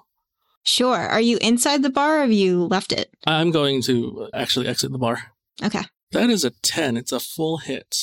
Sure. 0.62 0.98
Are 0.98 1.20
you 1.20 1.38
inside 1.40 1.82
the 1.82 1.90
bar 1.90 2.18
or 2.18 2.20
have 2.22 2.32
you 2.32 2.64
left 2.64 2.92
it? 2.92 3.10
I'm 3.26 3.52
going 3.52 3.82
to 3.82 4.28
actually 4.34 4.66
exit 4.66 4.90
the 4.90 4.98
bar. 4.98 5.32
Okay. 5.62 5.82
That 6.12 6.28
is 6.30 6.44
a 6.44 6.50
10. 6.50 6.96
It's 6.96 7.12
a 7.12 7.20
full 7.20 7.58
hit. 7.58 7.96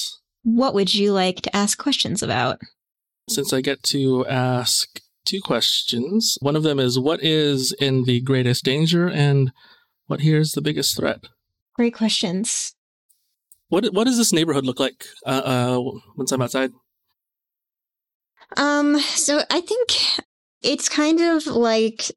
What 0.43 0.73
would 0.73 0.93
you 0.93 1.11
like 1.11 1.41
to 1.41 1.55
ask 1.55 1.77
questions 1.77 2.23
about? 2.23 2.59
Since 3.29 3.53
I 3.53 3.61
get 3.61 3.83
to 3.83 4.25
ask 4.27 4.99
two 5.25 5.41
questions, 5.41 6.37
one 6.41 6.55
of 6.55 6.63
them 6.63 6.79
is 6.79 6.99
what 6.99 7.21
is 7.23 7.73
in 7.79 8.03
the 8.05 8.21
greatest 8.21 8.63
danger 8.63 9.09
and 9.09 9.51
what 10.07 10.21
here's 10.21 10.51
the 10.51 10.61
biggest 10.61 10.97
threat? 10.97 11.25
Great 11.75 11.93
questions. 11.93 12.75
What 13.69 13.85
what 13.93 14.03
does 14.03 14.17
this 14.17 14.33
neighborhood 14.33 14.65
look 14.65 14.79
like 14.79 15.05
uh, 15.25 15.41
uh, 15.79 15.81
once 16.15 16.31
I'm 16.31 16.41
outside? 16.41 16.71
Um, 18.57 18.99
so 18.99 19.43
I 19.49 19.61
think 19.61 19.89
it's 20.61 20.89
kind 20.89 21.19
of 21.19 21.47
like 21.47 22.11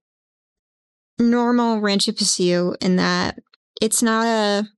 normal 1.18 1.80
Rancho 1.80 2.12
Pasillo 2.12 2.76
in 2.80 2.96
that 2.96 3.38
it's 3.80 4.02
not 4.02 4.26
a 4.26 4.68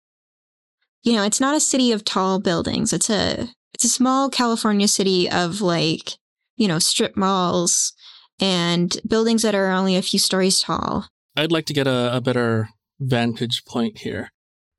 you 1.04 1.14
know, 1.14 1.24
it's 1.24 1.40
not 1.40 1.56
a 1.56 1.60
city 1.60 1.92
of 1.92 2.04
tall 2.04 2.40
buildings. 2.40 2.92
It's 2.92 3.08
a 3.08 3.48
it's 3.74 3.84
a 3.84 3.88
small 3.88 4.28
California 4.28 4.88
city 4.88 5.30
of 5.30 5.60
like, 5.60 6.14
you 6.56 6.68
know, 6.68 6.78
strip 6.78 7.16
malls 7.16 7.92
and 8.40 8.96
buildings 9.06 9.42
that 9.42 9.54
are 9.54 9.70
only 9.70 9.96
a 9.96 10.02
few 10.02 10.18
stories 10.18 10.58
tall. 10.58 11.06
I'd 11.36 11.52
like 11.52 11.66
to 11.66 11.72
get 11.72 11.86
a, 11.86 12.16
a 12.16 12.20
better 12.20 12.68
vantage 13.00 13.64
point 13.64 13.98
here. 13.98 14.30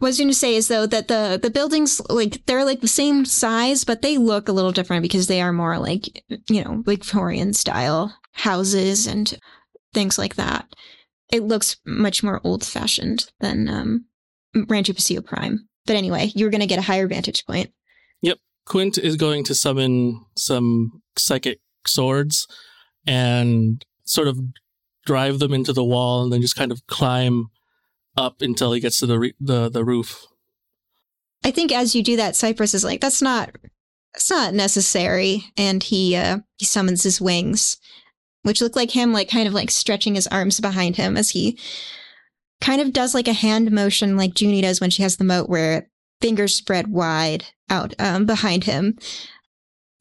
Was 0.01 0.17
going 0.17 0.29
to 0.29 0.33
say 0.33 0.55
is 0.55 0.69
though 0.69 0.85
that 0.85 1.09
the 1.09 1.37
the 1.41 1.49
buildings 1.49 2.01
like 2.09 2.45
they're 2.45 2.63
like 2.63 2.79
the 2.79 2.87
same 2.87 3.25
size, 3.25 3.83
but 3.83 4.01
they 4.01 4.17
look 4.17 4.47
a 4.47 4.53
little 4.53 4.71
different 4.71 5.01
because 5.01 5.27
they 5.27 5.41
are 5.41 5.51
more 5.51 5.77
like 5.77 6.23
you 6.49 6.63
know 6.63 6.81
Victorian 6.85 7.53
style 7.53 8.17
houses 8.31 9.07
and 9.07 9.37
things 9.93 10.17
like 10.17 10.35
that. 10.35 10.67
It 11.31 11.43
looks 11.43 11.77
much 11.85 12.23
more 12.23 12.39
old 12.43 12.65
fashioned 12.65 13.29
than 13.41 13.67
um, 13.67 14.05
Rancho 14.67 14.93
Pasillo 14.93 15.25
Prime. 15.25 15.67
But 15.85 15.95
anyway, 15.95 16.31
you're 16.33 16.49
going 16.49 16.61
to 16.61 16.67
get 16.67 16.79
a 16.79 16.83
higher 16.83 17.07
vantage 17.07 17.45
point. 17.45 17.71
Yep, 18.21 18.39
Quint 18.65 18.97
is 18.97 19.15
going 19.15 19.43
to 19.45 19.55
summon 19.55 20.23
some 20.37 21.01
psychic 21.17 21.59
swords 21.85 22.47
and 23.05 23.83
sort 24.05 24.27
of 24.27 24.39
drive 25.05 25.39
them 25.39 25.53
into 25.53 25.73
the 25.73 25.83
wall 25.83 26.23
and 26.23 26.31
then 26.31 26.41
just 26.41 26.55
kind 26.55 26.71
of 26.71 26.85
climb 26.87 27.47
up 28.19 28.41
until 28.41 28.73
he 28.73 28.79
gets 28.79 28.99
to 28.99 29.05
the 29.05 29.17
re- 29.17 29.35
the 29.39 29.69
the 29.69 29.85
roof. 29.85 30.27
I 31.43 31.51
think 31.51 31.71
as 31.71 31.95
you 31.95 32.03
do 32.03 32.17
that, 32.17 32.35
Cypress 32.35 32.73
is 32.73 32.83
like, 32.83 32.99
"That's 33.01 33.21
not, 33.21 33.55
that's 34.13 34.29
not 34.29 34.53
necessary," 34.53 35.45
and 35.57 35.81
he 35.81 36.15
uh, 36.15 36.39
he 36.57 36.65
summons 36.65 37.03
his 37.03 37.21
wings, 37.21 37.77
which 38.43 38.61
look 38.61 38.75
like 38.75 38.91
him, 38.91 39.13
like 39.13 39.29
kind 39.29 39.47
of 39.47 39.53
like 39.53 39.71
stretching 39.71 40.15
his 40.15 40.27
arms 40.27 40.59
behind 40.59 40.97
him 40.97 41.15
as 41.15 41.31
he 41.31 41.57
kind 42.61 42.81
of 42.81 42.91
does 42.91 43.13
like 43.13 43.27
a 43.27 43.33
hand 43.33 43.71
motion, 43.71 44.17
like 44.17 44.39
Junie 44.39 44.61
does 44.61 44.81
when 44.81 44.89
she 44.89 45.01
has 45.01 45.15
the 45.17 45.23
moat, 45.23 45.49
where 45.49 45.89
fingers 46.21 46.53
spread 46.53 46.89
wide 46.89 47.45
out 47.69 47.93
um, 47.99 48.25
behind 48.25 48.65
him, 48.65 48.97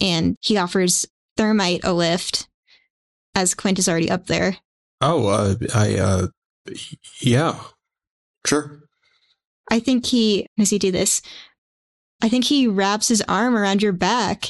and 0.00 0.36
he 0.40 0.56
offers 0.56 1.06
Thermite 1.36 1.84
a 1.84 1.92
lift 1.92 2.48
as 3.36 3.54
Quint 3.54 3.78
is 3.78 3.88
already 3.88 4.10
up 4.10 4.26
there. 4.26 4.56
Oh, 5.00 5.28
uh, 5.28 5.54
I, 5.72 5.94
uh, 5.96 6.26
yeah, 7.20 7.60
sure. 8.48 8.80
I 9.70 9.80
think 9.80 10.06
he, 10.06 10.46
does 10.56 10.70
he 10.70 10.78
do 10.78 10.90
this? 10.90 11.20
I 12.22 12.28
think 12.28 12.44
he 12.44 12.66
wraps 12.66 13.08
his 13.08 13.22
arm 13.28 13.56
around 13.56 13.82
your 13.82 13.92
back 13.92 14.46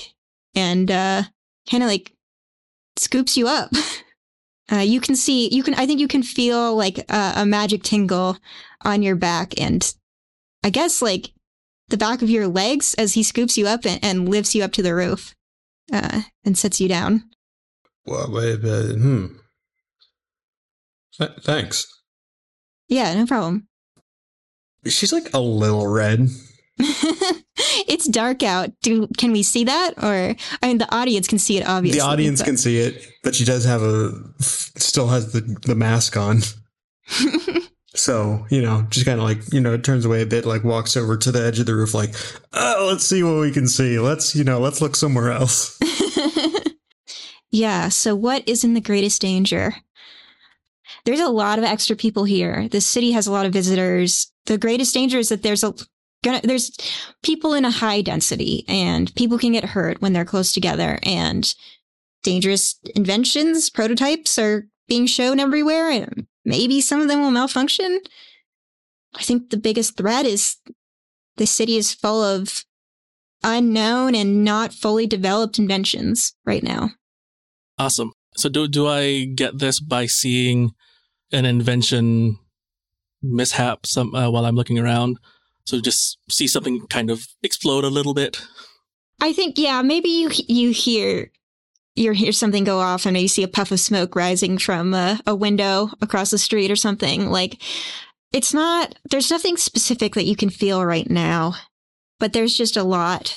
and 0.54 0.90
uh, 0.90 1.24
kind 1.70 1.82
of 1.82 1.88
like 1.88 2.12
scoops 2.96 3.36
you 3.36 3.48
up. 3.48 3.70
Uh, 4.70 4.76
you 4.76 5.00
can 5.00 5.16
see, 5.16 5.48
you 5.48 5.62
can, 5.62 5.72
I 5.74 5.86
think 5.86 5.98
you 5.98 6.08
can 6.08 6.22
feel 6.22 6.76
like 6.76 6.98
a, 7.10 7.32
a 7.36 7.46
magic 7.46 7.82
tingle 7.82 8.36
on 8.84 9.02
your 9.02 9.16
back 9.16 9.58
and 9.58 9.94
I 10.62 10.68
guess 10.68 11.00
like 11.00 11.32
the 11.88 11.96
back 11.96 12.20
of 12.20 12.28
your 12.28 12.46
legs 12.46 12.94
as 12.94 13.14
he 13.14 13.22
scoops 13.22 13.56
you 13.56 13.66
up 13.66 13.86
and, 13.86 13.98
and 14.04 14.28
lifts 14.28 14.54
you 14.54 14.62
up 14.62 14.72
to 14.72 14.82
the 14.82 14.94
roof 14.94 15.34
uh, 15.90 16.20
and 16.44 16.58
sets 16.58 16.80
you 16.80 16.88
down. 16.88 17.24
Well, 18.04 18.36
uh, 18.36 18.56
uh, 18.56 18.92
hmm. 18.94 19.26
Th- 21.16 21.30
thanks. 21.40 21.86
Yeah, 22.88 23.14
no 23.14 23.26
problem. 23.26 23.67
She's 24.86 25.12
like 25.12 25.32
a 25.34 25.40
little 25.40 25.86
red. 25.86 26.28
it's 26.78 28.06
dark 28.06 28.42
out. 28.42 28.70
Do 28.82 29.08
can 29.18 29.32
we 29.32 29.42
see 29.42 29.64
that? 29.64 29.94
Or 30.02 30.36
I 30.62 30.66
mean, 30.66 30.78
the 30.78 30.94
audience 30.94 31.26
can 31.26 31.38
see 31.38 31.58
it. 31.58 31.66
Obviously, 31.66 32.00
the 32.00 32.06
audience 32.06 32.40
but- 32.40 32.46
can 32.46 32.56
see 32.56 32.78
it, 32.78 33.06
but 33.24 33.34
she 33.34 33.44
does 33.44 33.64
have 33.64 33.82
a 33.82 34.12
still 34.40 35.08
has 35.08 35.32
the 35.32 35.40
the 35.66 35.74
mask 35.74 36.16
on. 36.16 36.40
So, 37.98 38.46
you 38.48 38.62
know, 38.62 38.86
just 38.90 39.06
kind 39.06 39.18
of 39.18 39.24
like, 39.24 39.52
you 39.52 39.60
know, 39.60 39.74
it 39.74 39.82
turns 39.82 40.04
away 40.04 40.22
a 40.22 40.26
bit, 40.26 40.44
like 40.44 40.62
walks 40.62 40.96
over 40.96 41.16
to 41.16 41.32
the 41.32 41.44
edge 41.44 41.58
of 41.58 41.66
the 41.66 41.74
roof, 41.74 41.94
like, 41.94 42.14
oh, 42.52 42.86
let's 42.90 43.04
see 43.04 43.22
what 43.22 43.40
we 43.40 43.50
can 43.50 43.66
see. 43.66 43.98
Let's, 43.98 44.36
you 44.36 44.44
know, 44.44 44.60
let's 44.60 44.80
look 44.80 44.94
somewhere 44.94 45.32
else. 45.32 45.78
yeah. 47.50 47.88
So, 47.88 48.14
what 48.14 48.48
is 48.48 48.62
in 48.62 48.74
the 48.74 48.80
greatest 48.80 49.20
danger? 49.20 49.74
There's 51.04 51.20
a 51.20 51.28
lot 51.28 51.58
of 51.58 51.64
extra 51.64 51.96
people 51.96 52.24
here. 52.24 52.68
The 52.68 52.80
city 52.80 53.12
has 53.12 53.26
a 53.26 53.32
lot 53.32 53.46
of 53.46 53.52
visitors. 53.52 54.30
The 54.48 54.58
greatest 54.58 54.94
danger 54.94 55.18
is 55.18 55.28
that 55.28 55.42
there's 55.42 55.62
a 55.62 55.74
gonna 56.24 56.40
there's 56.42 56.72
people 57.22 57.52
in 57.52 57.66
a 57.66 57.70
high 57.70 58.00
density, 58.00 58.64
and 58.66 59.14
people 59.14 59.38
can 59.38 59.52
get 59.52 59.64
hurt 59.64 60.00
when 60.00 60.14
they're 60.14 60.24
close 60.24 60.52
together. 60.52 60.98
And 61.02 61.54
dangerous 62.22 62.80
inventions, 62.96 63.68
prototypes 63.68 64.38
are 64.38 64.66
being 64.88 65.06
shown 65.06 65.38
everywhere, 65.38 65.90
and 65.90 66.26
maybe 66.46 66.80
some 66.80 67.02
of 67.02 67.08
them 67.08 67.20
will 67.20 67.30
malfunction. 67.30 68.00
I 69.14 69.22
think 69.22 69.50
the 69.50 69.58
biggest 69.58 69.98
threat 69.98 70.24
is 70.24 70.56
the 71.36 71.46
city 71.46 71.76
is 71.76 71.92
full 71.92 72.22
of 72.22 72.64
unknown 73.44 74.14
and 74.14 74.44
not 74.44 74.72
fully 74.72 75.06
developed 75.06 75.58
inventions 75.58 76.34
right 76.46 76.62
now. 76.62 76.92
Awesome. 77.78 78.12
So 78.36 78.48
do 78.48 78.66
do 78.66 78.88
I 78.88 79.26
get 79.26 79.58
this 79.58 79.78
by 79.78 80.06
seeing 80.06 80.70
an 81.32 81.44
invention 81.44 82.38
mishap 83.22 83.86
some 83.86 84.14
uh, 84.14 84.30
while 84.30 84.44
I'm 84.44 84.56
looking 84.56 84.78
around? 84.78 85.18
So 85.64 85.80
just 85.80 86.18
see 86.30 86.46
something 86.46 86.86
kind 86.86 87.10
of 87.10 87.26
explode 87.42 87.84
a 87.84 87.90
little 87.90 88.14
bit. 88.14 88.40
I 89.20 89.32
think 89.32 89.58
yeah, 89.58 89.82
maybe 89.82 90.08
you 90.08 90.30
you 90.48 90.70
hear 90.70 91.30
you 91.98 92.12
hear 92.12 92.32
something 92.32 92.64
go 92.64 92.78
off 92.78 93.06
and 93.06 93.18
you 93.18 93.28
see 93.28 93.42
a 93.42 93.48
puff 93.48 93.72
of 93.72 93.80
smoke 93.80 94.14
rising 94.14 94.56
from 94.56 94.94
a, 94.94 95.20
a 95.26 95.34
window 95.34 95.90
across 96.00 96.30
the 96.30 96.38
street 96.38 96.70
or 96.70 96.76
something. 96.76 97.28
Like 97.28 97.60
it's 98.32 98.54
not 98.54 98.94
there's 99.10 99.30
nothing 99.30 99.56
specific 99.56 100.14
that 100.14 100.24
you 100.24 100.36
can 100.36 100.50
feel 100.50 100.84
right 100.84 101.08
now, 101.10 101.54
but 102.20 102.32
there's 102.32 102.56
just 102.56 102.76
a 102.76 102.84
lot 102.84 103.36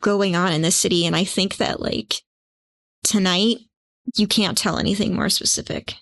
going 0.00 0.36
on 0.36 0.52
in 0.52 0.62
this 0.62 0.76
city 0.76 1.04
and 1.04 1.16
I 1.16 1.24
think 1.24 1.56
that 1.56 1.80
like 1.80 2.22
tonight 3.02 3.56
you 4.16 4.26
can't 4.26 4.56
tell 4.56 4.78
anything 4.78 5.14
more 5.14 5.28
specific. 5.28 5.94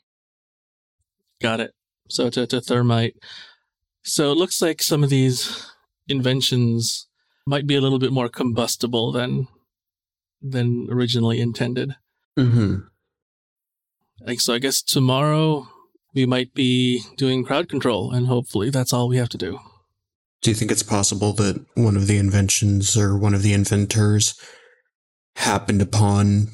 Got 1.41 1.61
it. 1.61 1.73
So 2.09 2.31
to, 2.31 2.47
to 2.47 2.61
thermite. 2.61 3.17
So 4.03 4.33
it 4.33 4.37
looks 4.37 4.63
like 4.63 4.83
some 4.83 5.05
of 5.05 5.11
these 5.11 5.71
inventions 6.09 7.09
might 7.47 7.67
be 7.67 7.77
a 7.77 7.81
little 7.81 7.99
bit 7.99 8.13
more 8.13 8.29
combustible 8.29 9.13
than 9.13 9.49
than 10.41 10.89
originally 10.91 11.41
intended. 11.41 11.97
Mm-hmm. 12.39 12.77
Like 14.21 14.41
so 14.41 14.55
I 14.55 14.59
guess 14.59 14.83
tomorrow 14.83 15.69
we 16.15 16.27
might 16.27 16.55
be 16.55 17.03
doing 17.17 17.45
crowd 17.45 17.69
control 17.69 18.13
and 18.13 18.27
hopefully 18.27 18.71
that's 18.71 18.93
all 18.93 19.09
we 19.09 19.17
have 19.19 19.29
to 19.31 19.39
do. 19.39 19.59
Do 20.43 20.51
you 20.51 20.55
think 20.55 20.71
it's 20.71 20.83
possible 20.83 21.33
that 21.35 21.65
one 21.75 21.97
of 21.97 22.07
the 22.07 22.17
inventions 22.17 22.97
or 22.97 23.19
one 23.19 23.35
of 23.35 23.43
the 23.43 23.53
inventors 23.53 24.39
happened 25.37 25.83
upon 25.83 26.49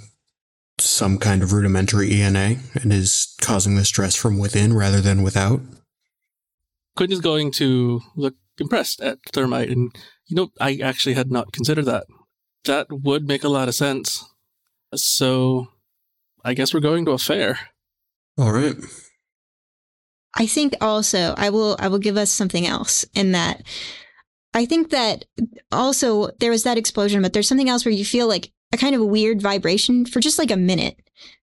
some 0.79 1.19
kind 1.19 1.43
of 1.43 1.53
rudimentary 1.53 2.13
ENA 2.13 2.57
and 2.75 2.93
is 2.93 3.35
causing 3.41 3.77
the 3.77 3.85
stress 3.85 4.15
from 4.15 4.39
within 4.39 4.75
rather 4.75 5.01
than 5.01 5.23
without? 5.23 5.61
Quinn 6.97 7.13
is 7.13 7.21
going 7.21 7.51
to 7.53 8.01
look 8.17 8.35
impressed 8.59 9.01
at 9.01 9.19
thermite 9.33 9.71
and 9.71 9.95
you 10.27 10.37
know, 10.37 10.51
I 10.61 10.79
actually 10.83 11.15
had 11.15 11.31
not 11.31 11.53
considered 11.53 11.85
that. 11.85 12.07
That 12.65 12.87
would 12.91 13.29
make 13.29 13.45
a 13.45 13.49
lot 13.49 13.69
of 13.69 13.75
sense. 13.75 14.25
So 14.95 15.69
I 16.45 16.55
guess 16.55 16.73
we're 16.73 16.81
going 16.81 17.05
to 17.05 17.13
a 17.13 17.19
fair. 17.19 17.59
All 18.39 18.53
right. 18.53 18.77
I 20.37 20.47
think 20.47 20.75
also 20.81 21.35
I 21.37 21.51
will 21.51 21.77
I 21.79 21.89
will 21.89 21.99
give 21.99 22.17
us 22.17 22.33
something 22.33 22.67
else 22.67 23.05
in 23.15 23.33
that 23.33 23.63
I 24.53 24.67
think 24.67 24.91
that 24.91 25.25
also 25.71 26.31
there 26.41 26.51
was 26.51 26.63
that 26.63 26.79
explosion, 26.79 27.23
but 27.23 27.33
there's 27.33 27.49
something 27.49 27.69
else 27.69 27.85
where 27.85 27.93
you 27.93 28.05
feel 28.05 28.29
like 28.29 28.53
a 28.75 28.77
kind 28.77 28.95
of 28.95 29.01
a 29.01 29.07
weird 29.07 29.41
vibration 29.41 30.05
for 30.05 30.21
just 30.21 30.39
like 30.39 30.51
a 30.51 30.57
minute. 30.57 30.97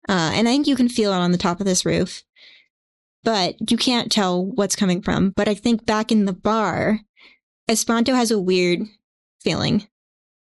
Uh, 0.09 0.31
and 0.35 0.47
I 0.47 0.53
think 0.53 0.67
you 0.67 0.77
can 0.77 0.91
feel 0.91 1.13
it 1.13 1.17
on 1.17 1.33
the 1.33 1.39
top 1.39 1.59
of 1.59 1.67
this 1.67 1.87
roof, 1.87 2.23
but 3.25 3.71
you 3.71 3.79
can't 3.79 4.13
tell 4.13 4.45
what's 4.45 4.77
coming 4.77 5.01
from. 5.01 5.31
But 5.31 5.49
I 5.49 5.55
think 5.55 5.87
back 5.87 6.13
in 6.13 6.27
the 6.27 6.35
bar, 6.35 7.01
Espanto 7.69 8.15
has 8.15 8.31
a 8.31 8.39
weird 8.39 8.81
feeling 9.41 9.89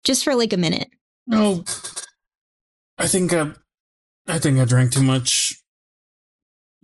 just 0.05 0.22
for 0.22 0.35
like 0.35 0.53
a 0.53 0.59
minute. 0.59 0.91
Oh, 1.33 1.64
I 2.99 3.09
think 3.09 3.33
I, 3.33 3.53
I 4.29 4.39
think 4.39 4.59
I 4.59 4.66
drank 4.66 4.93
too 4.93 5.03
much. 5.03 5.57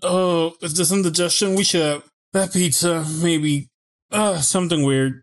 Oh, 0.02 0.54
is 0.62 0.74
this 0.74 0.90
indigestion? 0.90 1.54
We 1.54 1.64
should 1.64 1.82
have 1.82 2.04
that 2.32 2.52
pizza. 2.54 3.04
Maybe 3.22 3.68
uh, 4.10 4.40
something 4.40 4.82
weird. 4.84 5.22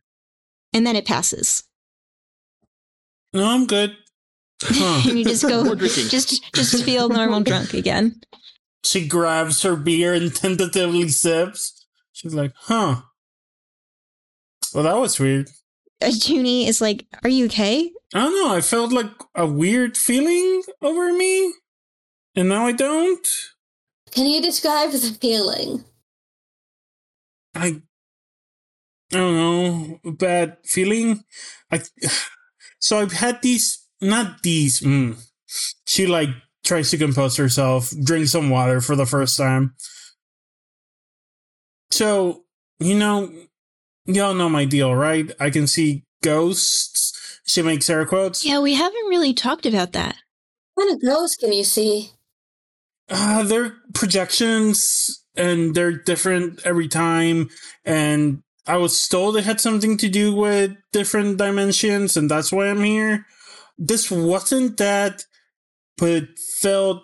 And 0.74 0.86
then 0.86 0.96
it 0.96 1.08
passes. 1.08 1.64
No, 3.34 3.46
I'm 3.46 3.66
good. 3.66 3.98
Huh. 4.62 5.10
And 5.10 5.18
you 5.20 5.26
just 5.26 5.44
go, 5.44 5.74
just 5.76 6.54
just 6.54 6.84
feel 6.84 7.10
normal 7.10 7.42
drunk 7.42 7.74
again. 7.74 8.20
she 8.84 9.08
grabs 9.08 9.62
her 9.64 9.76
beer 9.76 10.14
and 10.14 10.34
tentatively 10.44 11.08
sips. 11.10 11.86
She's 12.12 12.34
like, 12.34 12.54
huh. 12.56 13.02
Well, 14.74 14.84
that 14.84 14.98
was 14.98 15.20
weird. 15.20 15.50
Uh, 16.02 16.12
Junie 16.12 16.68
is 16.68 16.80
like, 16.80 17.06
"Are 17.24 17.30
you 17.30 17.46
okay?" 17.46 17.92
I 18.14 18.20
don't 18.20 18.36
know. 18.36 18.54
I 18.56 18.62
felt 18.62 18.92
like 18.94 19.12
a 19.36 19.46
weird 19.46 19.98
feeling 19.98 20.64
over 20.82 21.12
me. 21.14 21.54
And 22.36 22.50
now 22.50 22.68
I 22.68 22.72
don't. 22.72 23.28
Can 24.12 24.26
you 24.26 24.42
describe 24.42 24.92
the 24.92 25.18
feeling? 25.20 25.84
I 27.56 27.82
I 29.12 29.18
don't 29.18 29.36
know, 30.04 30.12
bad 30.12 30.58
feeling. 30.64 31.24
I 31.72 31.82
so 32.80 33.00
I've 33.00 33.14
had 33.14 33.42
these, 33.42 33.79
not 34.02 34.44
these. 34.44 34.82
Mm. 34.82 35.18
She 35.86 36.08
like 36.08 36.30
tries 36.64 36.92
to 36.92 36.98
compose 36.98 37.38
herself, 37.38 37.92
drink 38.04 38.28
some 38.28 38.50
water 38.50 38.82
for 38.82 38.96
the 38.96 39.06
first 39.06 39.38
time. 39.38 39.74
So 41.92 42.44
you 42.80 42.98
know, 42.98 43.32
y'all 44.06 44.34
know 44.34 44.50
my 44.50 44.66
deal, 44.66 44.96
right? 44.96 45.32
I 45.40 45.50
can 45.50 45.68
see 45.68 46.06
ghosts. 46.24 47.42
She 47.46 47.62
makes 47.62 47.90
air 47.90 48.06
quotes. 48.06 48.46
Yeah, 48.46 48.60
we 48.60 48.76
haven't 48.76 49.10
really 49.10 49.34
talked 49.34 49.66
about 49.66 49.94
that. 49.94 50.16
What 50.76 50.88
kind 50.88 50.96
of 50.96 51.02
ghosts 51.02 51.36
can 51.36 51.52
you 51.52 51.64
see? 51.64 52.12
Uh, 53.10 53.44
they're 53.44 53.78
projections 53.94 55.24
and 55.36 55.74
they're 55.74 55.92
different 55.92 56.62
every 56.64 56.88
time. 56.88 57.50
And 57.84 58.44
I 58.68 58.78
was 58.78 59.08
told 59.08 59.36
it 59.36 59.46
had 59.46 59.60
something 59.60 59.98
to 59.98 60.10
do 60.10 60.34
with 60.34 60.76
different 60.94 61.38
dimensions, 61.38 62.16
and 62.16 62.30
that's 62.30 62.52
why 62.52 62.68
I'm 62.68 62.84
here. 62.84 63.26
This 63.80 64.12
wasn't 64.12 64.78
that, 64.78 65.24
but 65.98 66.10
it 66.10 66.40
felt 66.60 67.02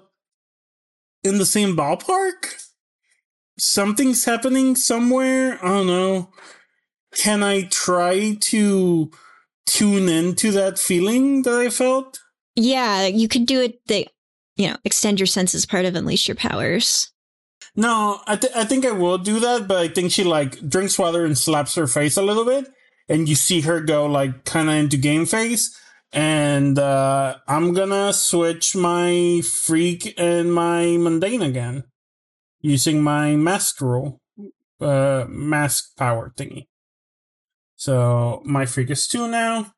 in 1.24 1.38
the 1.38 1.46
same 1.46 1.76
ballpark. 1.76 2.70
Something's 3.58 4.26
happening 4.26 4.76
somewhere. 4.76 5.58
I 5.64 5.70
don't 5.70 5.88
know. 5.88 6.30
Can 7.16 7.42
I 7.42 7.64
try 7.64 8.36
to 8.42 9.10
tune 9.66 10.10
into 10.10 10.52
that 10.52 10.78
feeling 10.78 11.44
that 11.44 11.54
I 11.54 11.70
felt? 11.70 12.20
Yeah, 12.56 13.08
you 13.08 13.30
could 13.30 13.46
do 13.46 13.62
it. 13.62 13.80
The 13.88 14.08
you 14.58 14.70
know, 14.70 14.78
extend 14.84 15.20
your 15.20 15.28
senses 15.28 15.66
part 15.66 15.86
of 15.86 15.96
unleash 15.96 16.28
your 16.28 16.36
powers. 16.36 17.12
No, 17.76 18.22
I, 18.26 18.38
th- 18.38 18.54
I 18.56 18.64
think 18.64 18.86
I 18.86 18.92
will 18.92 19.18
do 19.18 19.40
that, 19.40 19.68
but 19.68 19.78
I 19.78 19.88
think 19.90 20.12
she 20.12 20.24
like 20.24 20.68
drinks 20.68 20.98
water 20.98 21.26
and 21.26 21.38
slaps 21.38 21.76
her 21.76 21.88
face 21.88 22.16
a 22.16 22.22
little 22.22 22.46
bit, 22.46 22.68
and 23.10 23.28
you 23.28 23.36
see 23.36 23.62
her 23.62 23.82
go 23.82 24.06
like 24.06 24.46
kind 24.46 24.70
of 24.70 24.76
into 24.76 24.98
game 24.98 25.26
face. 25.26 25.78
And 26.16 26.80
uh, 26.80 27.40
I'm 27.46 27.74
gonna 27.74 28.14
switch 28.14 28.74
my 28.74 29.42
freak 29.44 30.14
and 30.18 30.54
my 30.54 30.96
mundane 30.96 31.42
again, 31.42 31.84
using 32.62 33.04
my 33.04 33.36
mask 33.36 33.82
roll, 33.82 34.22
uh, 34.80 35.26
mask 35.28 35.98
power 35.98 36.32
thingy. 36.38 36.68
So 37.76 38.42
my 38.46 38.66
freak 38.66 38.90
is 38.92 39.08
two 39.08 39.28
now. 39.28 39.74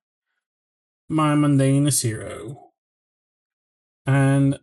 My 1.09 1.33
mundane 1.33 1.87
is 1.87 1.99
zero, 1.99 2.69
and 4.05 4.59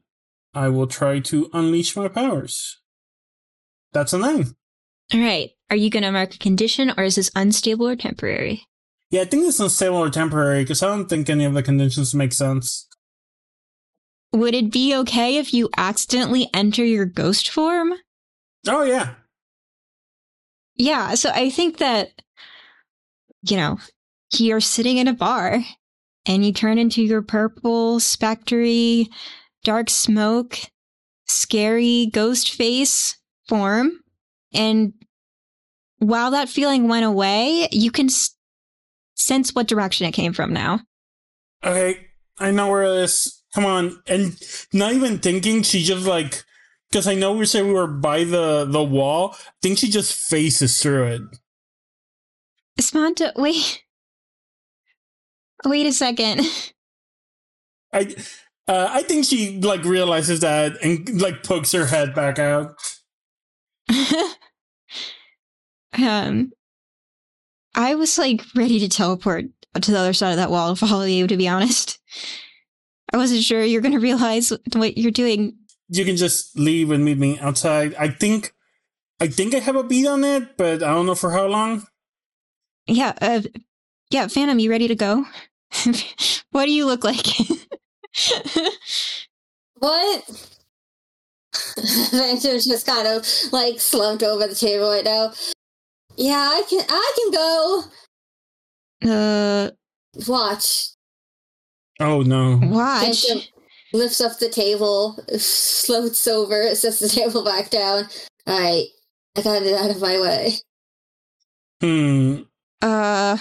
I 0.55 0.69
will 0.69 0.87
try 0.87 1.19
to 1.19 1.51
unleash 1.53 1.97
my 1.97 2.07
powers. 2.07 2.81
That's 3.93 4.13
a 4.13 4.19
nine. 4.19 4.55
All 5.13 5.21
right. 5.21 5.51
Are 5.71 5.77
you 5.77 5.91
going 5.91 6.03
to 6.03 6.13
mark 6.13 6.35
a 6.35 6.39
condition, 6.39 6.93
or 6.97 7.05
is 7.05 7.17
this 7.17 7.31
unstable 7.35 7.89
or 7.89 7.97
temporary? 7.97 8.63
Yeah, 9.15 9.21
I 9.21 9.27
think 9.27 9.47
it's 9.47 9.61
unstable 9.61 9.99
or 9.99 10.11
temporary 10.11 10.65
because 10.65 10.83
I 10.83 10.89
don't 10.89 11.09
think 11.09 11.31
any 11.31 11.45
of 11.45 11.55
the 11.55 11.63
conditions 11.63 12.17
make 12.17 12.33
sense. 12.33 12.89
Would 14.33 14.57
it 14.57 14.73
be 14.73 14.93
okay 14.97 15.37
if 15.37 15.55
you 15.55 15.71
accidentally 15.77 16.51
enter 16.53 16.85
your 16.85 17.05
ghost 17.05 17.49
form? 17.49 17.95
Oh 18.67 18.83
yeah, 18.83 19.15
Yeah, 20.75 21.15
so 21.15 21.31
I 21.33 21.49
think 21.49 21.79
that, 21.79 22.11
you 23.49 23.57
know, 23.57 23.79
you're 24.37 24.59
sitting 24.59 24.97
in 24.97 25.07
a 25.07 25.15
bar 25.15 25.61
and 26.27 26.45
you 26.45 26.53
turn 26.53 26.79
into 26.79 27.01
your 27.01 27.23
purple, 27.23 28.01
spectry, 28.01 29.09
dark 29.63 29.91
smoke, 29.91 30.59
scary 31.27 32.07
ghost 32.13 32.51
face 32.51 33.17
form. 33.49 33.93
And 34.53 34.93
while 35.99 36.33
that 36.33 36.49
feeling 36.49 36.89
went 36.89 37.05
away, 37.05 37.69
you 37.71 37.93
can 37.93 38.09
sense 39.15 39.55
what 39.55 39.69
direction 39.69 40.07
it 40.07 40.13
came 40.13 40.33
from 40.33 40.53
now. 40.53 40.81
okay, 41.65 42.07
I 42.39 42.51
know 42.51 42.69
where 42.69 42.85
it 42.85 43.05
is. 43.05 43.43
Come 43.55 43.65
on, 43.65 44.03
and 44.07 44.37
not 44.73 44.93
even 44.93 45.19
thinking, 45.19 45.63
she 45.63 45.83
just 45.85 46.07
like 46.07 46.43
because 46.91 47.07
I 47.09 47.15
know 47.15 47.33
we 47.33 47.47
said 47.47 47.65
we 47.65 47.73
were 47.73 47.87
by 47.87 48.25
the 48.25 48.65
the 48.65 48.83
wall. 48.83 49.35
I 49.35 49.53
think 49.63 49.79
she 49.79 49.91
just 49.91 50.15
faces 50.15 50.81
through 50.81 51.07
it. 51.07 51.23
Espanto, 52.81 53.33
wait. 53.37 53.83
Wait 55.65 55.87
a 55.87 55.93
second. 55.93 56.43
I 57.93 58.15
uh, 58.67 58.89
I 58.91 59.03
think 59.03 59.25
she 59.25 59.61
like 59.61 59.85
realizes 59.85 60.41
that 60.41 60.83
and 60.83 61.21
like 61.21 61.43
pokes 61.43 61.73
her 61.73 61.87
head 61.87 62.15
back 62.15 62.39
out. 62.39 62.75
um, 65.99 66.53
I 67.75 67.95
was 67.95 68.19
like 68.19 68.43
ready 68.55 68.79
to 68.81 68.89
teleport 68.89 69.47
to 69.81 69.91
the 69.91 69.99
other 69.99 70.13
side 70.13 70.31
of 70.31 70.37
that 70.37 70.51
wall 70.51 70.75
to 70.75 70.87
follow 70.87 71.05
you. 71.05 71.27
To 71.27 71.37
be 71.37 71.49
honest, 71.49 71.99
I 73.13 73.17
wasn't 73.17 73.43
sure 73.43 73.63
you're 73.63 73.83
going 73.83 73.93
to 73.93 74.01
realize 74.01 74.53
what 74.75 74.97
you're 74.97 75.11
doing. 75.11 75.57
You 75.89 76.05
can 76.05 76.17
just 76.17 76.59
leave 76.59 76.91
and 76.91 77.05
meet 77.05 77.19
me 77.19 77.39
outside. 77.39 77.95
I 77.97 78.09
think 78.09 78.55
I 79.21 79.29
think 79.29 79.55
I 79.55 79.59
have 79.59 79.77
a 79.77 79.85
beat 79.85 80.07
on 80.07 80.25
it, 80.25 80.57
but 80.57 80.83
I 80.83 80.93
don't 80.93 81.07
know 81.07 81.15
for 81.15 81.31
how 81.31 81.47
long. 81.47 81.87
Yeah, 82.87 83.13
uh, 83.21 83.43
yeah, 84.11 84.27
Phantom, 84.29 84.59
you 84.59 84.71
ready 84.71 84.89
to 84.89 84.95
go? 84.95 85.25
what 86.51 86.67
do 86.67 86.73
you 86.73 86.87
look 86.87 87.05
like? 87.05 87.27
What? 89.85 90.25
Phantom's 92.11 92.67
just 92.67 92.87
kind 92.87 93.07
of 93.07 93.27
like 93.53 93.79
slumped 93.79 94.23
over 94.23 94.47
the 94.47 94.55
table 94.55 94.89
right 94.89 95.05
now. 95.05 95.35
Yeah, 96.17 96.51
I 96.53 96.63
can. 96.69 96.85
I 96.89 97.13
can 97.17 97.31
go. 97.33 99.11
uh, 99.11 99.71
Watch. 100.29 100.91
Oh 102.01 102.23
no. 102.23 102.59
watch. 102.63 103.27
Phantom 103.27 103.43
lifts 103.93 104.21
up 104.21 104.39
the 104.39 104.49
table, 104.49 105.15
floats 105.39 106.27
over, 106.27 106.75
sets 106.75 107.01
the 107.01 107.09
table 107.09 107.45
back 107.45 107.71
down. 107.71 108.05
All 108.47 108.61
right, 108.61 108.87
I 109.37 109.43
got 109.43 109.63
it 109.63 109.75
out 109.75 109.91
of 109.91 110.01
my 110.01 110.21
way. 110.21 110.53
Hmm. 111.81 112.43
Uh, 112.83 113.39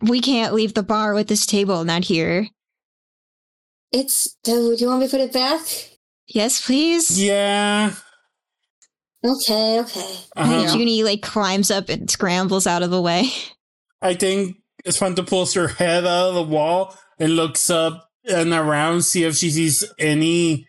we 0.00 0.20
can't 0.20 0.54
leave 0.54 0.74
the 0.74 0.82
bar 0.82 1.14
with 1.14 1.28
this 1.28 1.46
table 1.46 1.84
not 1.84 2.04
here. 2.04 2.48
It's. 3.92 4.36
Do 4.44 4.74
you 4.78 4.86
want 4.88 5.00
me 5.00 5.06
to 5.06 5.10
put 5.10 5.20
it 5.20 5.32
back? 5.32 5.62
Yes, 6.26 6.64
please. 6.64 7.22
Yeah. 7.22 7.94
Okay, 9.24 9.80
okay. 9.80 10.16
Uh-huh. 10.36 10.76
Junie 10.76 11.02
like 11.02 11.22
climbs 11.22 11.70
up 11.70 11.88
and 11.88 12.10
scrambles 12.10 12.66
out 12.66 12.82
of 12.82 12.90
the 12.90 13.02
way. 13.02 13.30
I 14.00 14.14
think 14.14 14.58
Espanto 14.86 15.26
pulls 15.26 15.54
her 15.54 15.68
head 15.68 16.06
out 16.06 16.28
of 16.28 16.34
the 16.34 16.42
wall 16.42 16.96
and 17.18 17.34
looks 17.34 17.68
up 17.68 18.08
and 18.24 18.52
around, 18.52 19.02
see 19.02 19.24
if 19.24 19.36
she 19.36 19.50
sees 19.50 19.84
any 19.98 20.66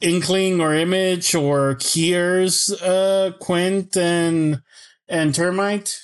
inkling 0.00 0.60
or 0.60 0.74
image 0.74 1.34
or 1.34 1.78
hears 1.80 2.70
uh 2.82 3.30
Quint 3.40 3.96
and 3.96 4.60
and 5.08 5.34
Thermite. 5.34 5.98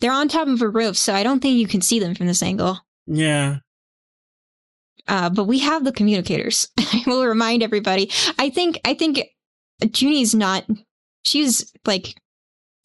They're 0.00 0.12
on 0.12 0.28
top 0.28 0.48
of 0.48 0.60
a 0.60 0.68
roof, 0.68 0.96
so 0.96 1.14
I 1.14 1.22
don't 1.22 1.40
think 1.40 1.58
you 1.58 1.66
can 1.66 1.80
see 1.80 1.98
them 1.98 2.14
from 2.14 2.26
this 2.26 2.42
angle. 2.42 2.80
Yeah. 3.06 3.58
Uh, 5.06 5.30
but 5.30 5.44
we 5.44 5.58
have 5.60 5.84
the 5.84 5.92
communicators. 5.92 6.68
I 6.78 7.02
will 7.06 7.26
remind 7.26 7.62
everybody. 7.62 8.10
I 8.38 8.50
think 8.50 8.80
I 8.84 8.94
think 8.94 9.20
Junie's 9.94 10.34
not. 10.34 10.64
She's 11.24 11.72
like 11.84 12.14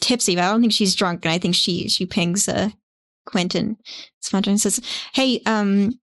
tipsy, 0.02 0.36
but 0.36 0.44
I 0.44 0.52
don't 0.52 0.62
think 0.62 0.74
she's 0.74 0.96
drunk. 0.96 1.26
And 1.26 1.32
I 1.32 1.38
think 1.38 1.56
she 1.56 1.90
she 1.90 2.06
pings 2.06 2.48
uh, 2.48 2.70
Quentin 3.26 3.78
Sponto 4.22 4.50
and 4.50 4.62
says, 4.62 4.82
"Hey, 5.14 5.42
um, 5.46 6.00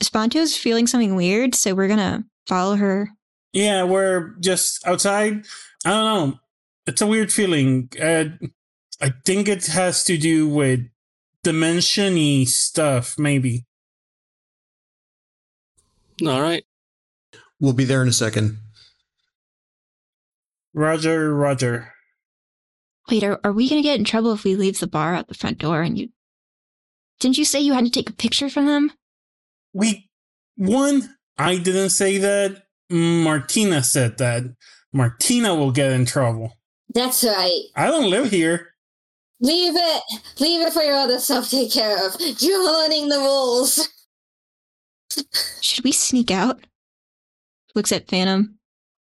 Sponto's 0.00 0.56
feeling 0.56 0.86
something 0.86 1.14
weird, 1.14 1.54
so 1.54 1.74
we're 1.74 1.88
gonna 1.88 2.24
follow 2.46 2.76
her." 2.76 3.10
Yeah, 3.52 3.84
we're 3.84 4.34
just 4.40 4.86
outside. 4.86 5.44
I 5.84 5.90
don't 5.90 6.30
know. 6.30 6.38
It's 6.86 7.02
a 7.02 7.06
weird 7.06 7.32
feeling. 7.32 7.90
Uh, 8.00 8.24
I 9.00 9.12
think 9.24 9.48
it 9.48 9.66
has 9.66 10.04
to 10.04 10.16
do 10.16 10.48
with 10.48 10.88
dimension-y 11.42 12.44
stuff, 12.44 13.18
maybe. 13.18 13.66
All 16.24 16.40
right. 16.40 16.64
We'll 17.60 17.72
be 17.72 17.84
there 17.84 18.02
in 18.02 18.08
a 18.08 18.12
second. 18.12 18.58
Roger, 20.74 21.34
Roger. 21.34 21.92
Wait, 23.10 23.24
are, 23.24 23.40
are 23.44 23.52
we 23.52 23.68
going 23.68 23.82
to 23.82 23.86
get 23.86 23.98
in 23.98 24.04
trouble 24.04 24.32
if 24.32 24.44
we 24.44 24.56
leave 24.56 24.78
the 24.78 24.86
bar 24.86 25.14
at 25.14 25.28
the 25.28 25.34
front 25.34 25.58
door 25.58 25.82
and 25.82 25.98
you. 25.98 26.08
Didn't 27.20 27.38
you 27.38 27.44
say 27.44 27.60
you 27.60 27.72
had 27.72 27.84
to 27.84 27.90
take 27.90 28.10
a 28.10 28.14
picture 28.14 28.48
from 28.48 28.66
them? 28.66 28.92
We, 29.72 30.10
one, 30.56 31.16
I 31.38 31.58
didn't 31.58 31.90
say 31.90 32.18
that. 32.18 32.64
Martina 32.90 33.82
said 33.82 34.18
that. 34.18 34.44
Martina 34.92 35.54
will 35.54 35.70
get 35.70 35.92
in 35.92 36.04
trouble. 36.04 36.58
That's 36.94 37.24
right. 37.24 37.62
I 37.74 37.86
don't 37.86 38.10
live 38.10 38.30
here. 38.30 38.74
Leave 39.40 39.74
it. 39.74 40.02
Leave 40.40 40.66
it 40.66 40.72
for 40.72 40.82
your 40.82 40.94
other 40.94 41.18
self 41.18 41.48
to 41.50 41.56
take 41.56 41.72
care 41.72 42.06
of. 42.06 42.16
You're 42.38 42.64
learning 42.64 43.08
the 43.08 43.18
rules. 43.18 43.88
Should 45.60 45.84
we 45.84 45.92
sneak 45.92 46.30
out? 46.30 46.60
Looks 47.74 47.92
at 47.92 48.08
Phantom. 48.08 48.58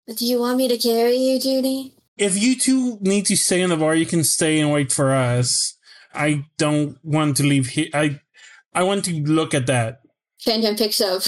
Do 0.08 0.26
you 0.26 0.40
want 0.40 0.58
me 0.58 0.68
to 0.68 0.78
carry 0.78 1.16
you, 1.16 1.40
Junie? 1.42 1.94
If 2.18 2.42
you 2.42 2.56
two 2.56 2.98
need 3.02 3.26
to 3.28 3.36
stay 3.36 3.62
in 3.62 3.70
the 3.70 3.78
bar, 3.78 3.96
you 3.96 4.06
can 4.06 4.24
stay 4.24 4.60
and 4.60 4.72
wait 4.72 4.92
for 4.92 5.12
us. 5.14 5.78
I 6.14 6.46
don't 6.58 6.98
want 7.04 7.38
to 7.38 7.44
leave 7.44 7.68
here. 7.68 7.88
I, 7.94 8.20
I 8.74 8.84
want 8.84 9.06
to 9.06 9.14
look 9.24 9.54
at 9.54 9.68
that. 9.68 10.02
Phantom 10.42 10.76
picks 10.76 11.00
up 11.02 11.22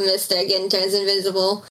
Mystic 0.00 0.50
and 0.50 0.70
turns 0.70 0.94
invisible. 0.94 1.64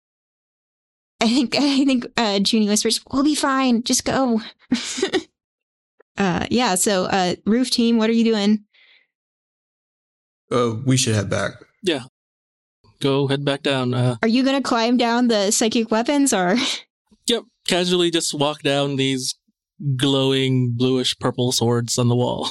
I 1.21 1.27
think 1.27 1.55
I 1.55 1.85
think 1.85 2.05
uh 2.17 2.39
Junie 2.45 2.67
whispers, 2.67 3.01
We'll 3.11 3.23
be 3.23 3.35
fine, 3.35 3.83
just 3.83 4.03
go. 4.03 4.41
uh 6.17 6.45
yeah, 6.49 6.75
so 6.75 7.05
uh 7.05 7.35
roof 7.45 7.69
team, 7.69 7.97
what 7.97 8.09
are 8.09 8.13
you 8.13 8.25
doing? 8.25 8.63
Uh, 10.51 10.75
we 10.85 10.97
should 10.97 11.15
head 11.15 11.29
back. 11.29 11.53
Yeah. 11.81 12.03
Go 13.03 13.27
head 13.27 13.43
back 13.43 13.63
down. 13.63 13.93
Uh, 13.93 14.15
Are 14.21 14.29
you 14.29 14.45
gonna 14.45 14.61
climb 14.61 14.95
down 14.95 15.27
the 15.27 15.51
psychic 15.51 15.91
weapons 15.91 16.31
or 16.31 16.55
yep. 17.27 17.43
Casually 17.67 18.09
just 18.09 18.33
walk 18.33 18.61
down 18.61 18.95
these 18.95 19.35
glowing 19.97 20.71
bluish 20.71 21.17
purple 21.19 21.51
swords 21.51 21.97
on 21.97 22.07
the 22.07 22.15
wall. 22.15 22.49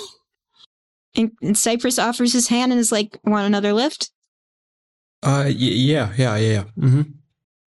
and, 1.17 1.33
and 1.41 1.57
Cypress 1.57 1.99
offers 1.99 2.35
his 2.35 2.49
hand 2.49 2.71
and 2.71 2.79
is 2.79 2.93
like, 2.93 3.19
want 3.25 3.47
another 3.47 3.73
lift? 3.73 4.11
Uh, 5.23 5.45
y- 5.47 5.53
yeah, 5.55 6.13
yeah, 6.19 6.37
yeah, 6.37 6.53
yeah. 6.53 6.65
Mm-hmm. 6.79 7.03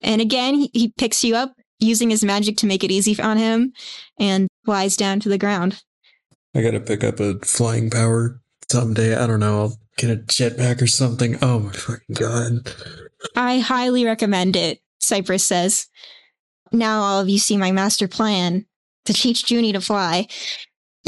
And 0.01 0.21
again, 0.21 0.55
he, 0.55 0.69
he 0.73 0.93
picks 0.97 1.23
you 1.23 1.37
up 1.37 1.53
using 1.79 2.09
his 2.09 2.23
magic 2.23 2.57
to 2.57 2.65
make 2.65 2.83
it 2.83 2.91
easy 2.91 3.21
on 3.21 3.37
him 3.37 3.71
and 4.19 4.49
flies 4.65 4.97
down 4.97 5.21
to 5.21 5.29
the 5.29 5.37
ground. 5.37 5.81
I 6.53 6.61
gotta 6.61 6.81
pick 6.81 7.03
up 7.03 7.21
a 7.21 7.39
flying 7.39 7.89
power 7.89 8.41
someday. 8.69 9.15
I 9.15 9.25
don't 9.25 9.39
know. 9.39 9.61
I'll 9.61 9.77
get 9.97 10.09
a 10.09 10.17
jetpack 10.17 10.81
or 10.81 10.87
something. 10.87 11.37
Oh 11.41 11.59
my 11.59 11.71
fucking 11.71 12.15
god. 12.15 12.73
I 13.35 13.59
highly 13.59 14.05
recommend 14.05 14.55
it, 14.55 14.79
Cypress 14.99 15.45
says. 15.45 15.87
Now 16.71 17.01
all 17.01 17.21
of 17.21 17.29
you 17.29 17.39
see 17.39 17.57
my 17.57 17.71
master 17.71 18.07
plan 18.07 18.65
to 19.05 19.13
teach 19.13 19.49
Junie 19.49 19.73
to 19.73 19.81
fly. 19.81 20.27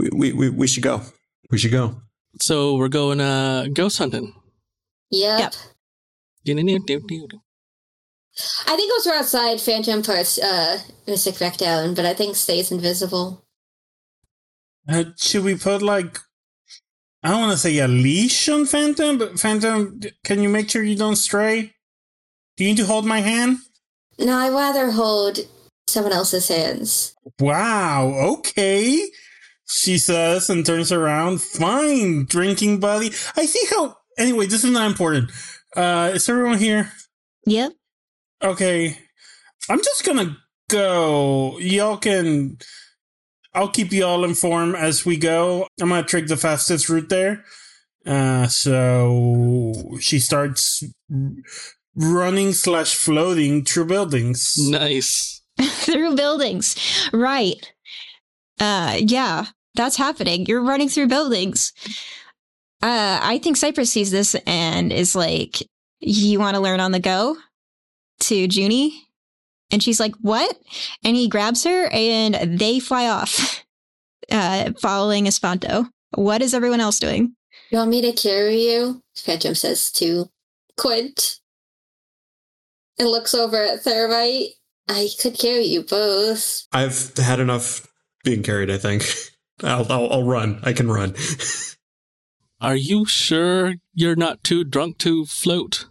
We, 0.00 0.08
we, 0.12 0.32
we, 0.32 0.48
we 0.48 0.66
should 0.66 0.82
go. 0.82 1.02
We 1.50 1.58
should 1.58 1.72
go. 1.72 2.00
So 2.40 2.76
we're 2.76 2.88
going 2.88 3.20
uh 3.20 3.66
ghost 3.72 3.98
hunting. 3.98 4.32
Yep. 5.10 5.40
Yep. 5.40 5.54
I 8.66 8.76
think 8.76 8.92
once 8.92 9.06
we're 9.06 9.14
outside, 9.14 9.60
Phantom 9.60 10.02
puts 10.02 10.38
uh, 10.38 10.78
Mystic 11.06 11.38
back 11.38 11.58
down, 11.58 11.94
but 11.94 12.06
I 12.06 12.14
think 12.14 12.36
stays 12.36 12.72
invisible. 12.72 13.44
Uh, 14.88 15.04
should 15.18 15.44
we 15.44 15.56
put 15.56 15.82
like 15.82 16.18
I 17.22 17.30
don't 17.30 17.40
want 17.40 17.52
to 17.52 17.58
say 17.58 17.78
a 17.78 17.88
leash 17.88 18.48
on 18.48 18.64
Phantom, 18.64 19.18
but 19.18 19.38
Phantom, 19.38 20.00
can 20.24 20.42
you 20.42 20.48
make 20.48 20.70
sure 20.70 20.82
you 20.82 20.96
don't 20.96 21.16
stray? 21.16 21.74
Do 22.56 22.64
you 22.64 22.70
need 22.70 22.78
to 22.78 22.86
hold 22.86 23.04
my 23.04 23.20
hand? 23.20 23.58
No, 24.18 24.36
I'd 24.36 24.52
rather 24.52 24.90
hold 24.90 25.38
someone 25.86 26.12
else's 26.12 26.48
hands. 26.48 27.14
Wow, 27.38 28.12
okay. 28.38 29.06
She 29.68 29.98
says 29.98 30.50
and 30.50 30.64
turns 30.64 30.90
around. 30.90 31.40
Fine, 31.40 32.24
drinking 32.24 32.80
buddy. 32.80 33.12
I 33.36 33.46
see 33.46 33.66
how. 33.70 33.96
Anyway, 34.18 34.46
this 34.46 34.64
is 34.64 34.70
not 34.70 34.90
important. 34.90 35.30
Uh, 35.76 36.10
is 36.14 36.28
everyone 36.28 36.58
here? 36.58 36.90
Yep. 37.46 37.72
Okay. 38.42 38.98
I'm 39.68 39.78
just 39.78 40.04
gonna 40.04 40.36
go. 40.68 41.58
Y'all 41.58 41.98
can. 41.98 42.58
I'll 43.54 43.68
keep 43.68 43.92
y'all 43.92 44.24
informed 44.24 44.76
as 44.76 45.04
we 45.04 45.16
go. 45.16 45.66
I'm 45.80 45.88
gonna 45.88 46.06
take 46.06 46.28
the 46.28 46.36
fastest 46.36 46.88
route 46.88 47.08
there. 47.08 47.44
Uh, 48.06 48.46
so 48.46 49.72
she 50.00 50.18
starts 50.18 50.82
running 51.94 52.52
slash 52.52 52.94
floating 52.94 53.64
through 53.64 53.86
buildings. 53.86 54.54
Nice. 54.58 55.42
through 55.60 56.16
buildings. 56.16 56.76
Right. 57.12 57.72
Uh 58.60 58.98
yeah, 59.00 59.46
that's 59.74 59.96
happening. 59.96 60.46
You're 60.46 60.62
running 60.62 60.88
through 60.88 61.08
buildings. 61.08 61.72
Uh 62.82 63.18
I 63.22 63.38
think 63.42 63.56
Cypress 63.56 63.92
sees 63.92 64.10
this 64.10 64.34
and 64.46 64.92
is 64.92 65.14
like, 65.14 65.62
You 66.00 66.38
wanna 66.38 66.60
learn 66.60 66.80
on 66.80 66.92
the 66.92 67.00
go? 67.00 67.36
To 68.20 68.34
Junie? 68.36 69.08
And 69.70 69.82
she's 69.82 70.00
like, 70.00 70.14
What? 70.20 70.58
And 71.04 71.16
he 71.16 71.28
grabs 71.28 71.64
her 71.64 71.88
and 71.92 72.58
they 72.58 72.80
fly 72.80 73.08
off. 73.08 73.64
Uh 74.30 74.70
following 74.80 75.24
Espanto. 75.24 75.88
What 76.14 76.40
is 76.40 76.54
everyone 76.54 76.78
else 76.78 77.00
doing? 77.00 77.34
You 77.70 77.78
want 77.78 77.90
me 77.90 78.00
to 78.02 78.12
carry 78.12 78.62
you? 78.62 79.02
Phantom 79.16 79.56
says 79.56 79.90
to 79.92 80.28
Quint. 80.76 81.40
And 82.98 83.08
looks 83.08 83.34
over 83.34 83.56
at 83.60 83.82
Thermite. 83.82 84.50
I 84.88 85.08
could 85.20 85.38
carry 85.38 85.64
you 85.64 85.82
both. 85.82 86.66
I've 86.72 87.16
had 87.16 87.40
enough 87.40 87.86
being 88.24 88.42
carried, 88.42 88.70
I 88.70 88.78
think. 88.78 89.04
I'll, 89.62 89.90
I'll, 89.90 90.12
I'll 90.12 90.24
run. 90.24 90.60
I 90.62 90.72
can 90.72 90.90
run. 90.90 91.14
Are 92.60 92.76
you 92.76 93.06
sure 93.06 93.74
you're 93.94 94.16
not 94.16 94.44
too 94.44 94.64
drunk 94.64 94.98
to 94.98 95.24
float? 95.26 95.86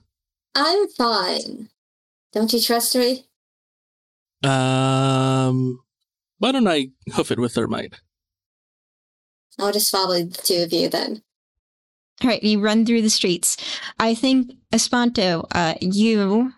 I'm 0.54 0.88
fine. 0.90 1.70
Don't 2.34 2.54
you 2.54 2.62
trust 2.62 2.96
me? 2.96 3.26
Um, 4.44 5.82
why 6.38 6.52
don't 6.52 6.68
I 6.68 6.90
hoof 7.14 7.32
it 7.32 7.40
with 7.40 7.54
Thermite? 7.54 7.96
I'll 9.60 9.74
just 9.74 9.92
follow 9.92 10.24
the 10.24 10.42
two 10.42 10.64
of 10.64 10.72
you 10.74 10.90
then. 10.90 11.22
All 12.24 12.30
right, 12.30 12.44
you 12.44 12.60
run 12.60 12.86
through 12.86 13.02
the 13.02 13.10
streets. 13.10 13.58
I 14.00 14.14
think 14.14 14.52
Espanto, 14.74 15.46
uh, 15.52 15.76
you, 15.82 16.54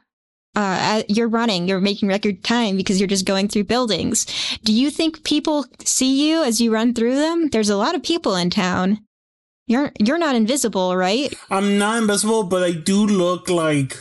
uh, 0.55 1.03
you're 1.07 1.27
running. 1.27 1.67
You're 1.67 1.79
making 1.79 2.09
record 2.09 2.43
time 2.43 2.77
because 2.77 2.99
you're 2.99 3.07
just 3.07 3.25
going 3.25 3.47
through 3.47 3.65
buildings. 3.65 4.25
Do 4.63 4.73
you 4.73 4.89
think 4.89 5.23
people 5.23 5.65
see 5.83 6.29
you 6.29 6.43
as 6.43 6.59
you 6.59 6.73
run 6.73 6.93
through 6.93 7.15
them? 7.15 7.49
There's 7.49 7.69
a 7.69 7.77
lot 7.77 7.95
of 7.95 8.03
people 8.03 8.35
in 8.35 8.49
town. 8.49 8.99
You're 9.67 9.91
you're 9.99 10.17
not 10.17 10.35
invisible, 10.35 10.97
right? 10.97 11.33
I'm 11.49 11.77
not 11.77 11.99
invisible, 11.99 12.43
but 12.43 12.63
I 12.63 12.71
do 12.71 13.05
look 13.05 13.49
like 13.49 13.97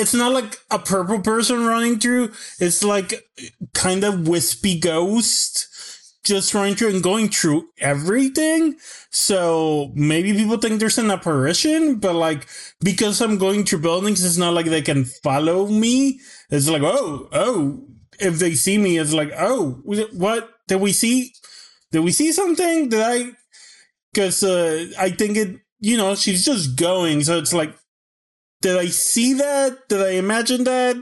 it's 0.00 0.14
not 0.14 0.32
like 0.32 0.56
a 0.70 0.78
purple 0.78 1.20
person 1.20 1.64
running 1.66 1.98
through. 1.98 2.32
It's 2.58 2.82
like 2.82 3.28
kind 3.74 4.02
of 4.02 4.26
wispy 4.26 4.78
ghost 4.78 5.66
just 6.24 6.54
running 6.54 6.74
through 6.74 6.90
and 6.90 7.02
going 7.02 7.28
through 7.28 7.68
everything. 7.78 8.76
So 9.10 9.92
maybe 9.94 10.32
people 10.32 10.58
think 10.58 10.78
there's 10.80 10.98
an 10.98 11.10
apparition, 11.10 11.96
but 11.96 12.14
like 12.14 12.46
because 12.80 13.20
I'm 13.20 13.38
going 13.38 13.64
through 13.64 13.80
buildings, 13.80 14.24
it's 14.24 14.36
not 14.36 14.54
like 14.54 14.66
they 14.66 14.82
can 14.82 15.04
follow 15.04 15.66
me. 15.66 16.20
It's 16.50 16.68
like, 16.68 16.82
oh, 16.82 17.28
oh, 17.32 17.84
if 18.18 18.38
they 18.38 18.54
see 18.54 18.78
me, 18.78 18.98
it's 18.98 19.12
like, 19.12 19.32
oh, 19.36 19.80
what 19.84 20.50
did 20.68 20.80
we 20.80 20.92
see? 20.92 21.32
Did 21.92 22.00
we 22.00 22.12
see 22.12 22.32
something? 22.32 22.88
Did 22.88 23.00
I? 23.00 23.32
Because 24.12 24.42
uh, 24.42 24.86
I 24.98 25.10
think 25.10 25.36
it, 25.36 25.56
you 25.80 25.96
know, 25.96 26.14
she's 26.14 26.44
just 26.44 26.76
going. 26.76 27.22
So 27.24 27.38
it's 27.38 27.54
like, 27.54 27.74
did 28.62 28.76
I 28.76 28.86
see 28.86 29.34
that? 29.34 29.88
Did 29.88 30.02
I 30.02 30.10
imagine 30.12 30.64
that? 30.64 30.96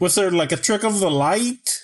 Was 0.00 0.14
there 0.14 0.30
like 0.30 0.52
a 0.52 0.56
trick 0.56 0.84
of 0.84 1.00
the 1.00 1.10
light? 1.10 1.78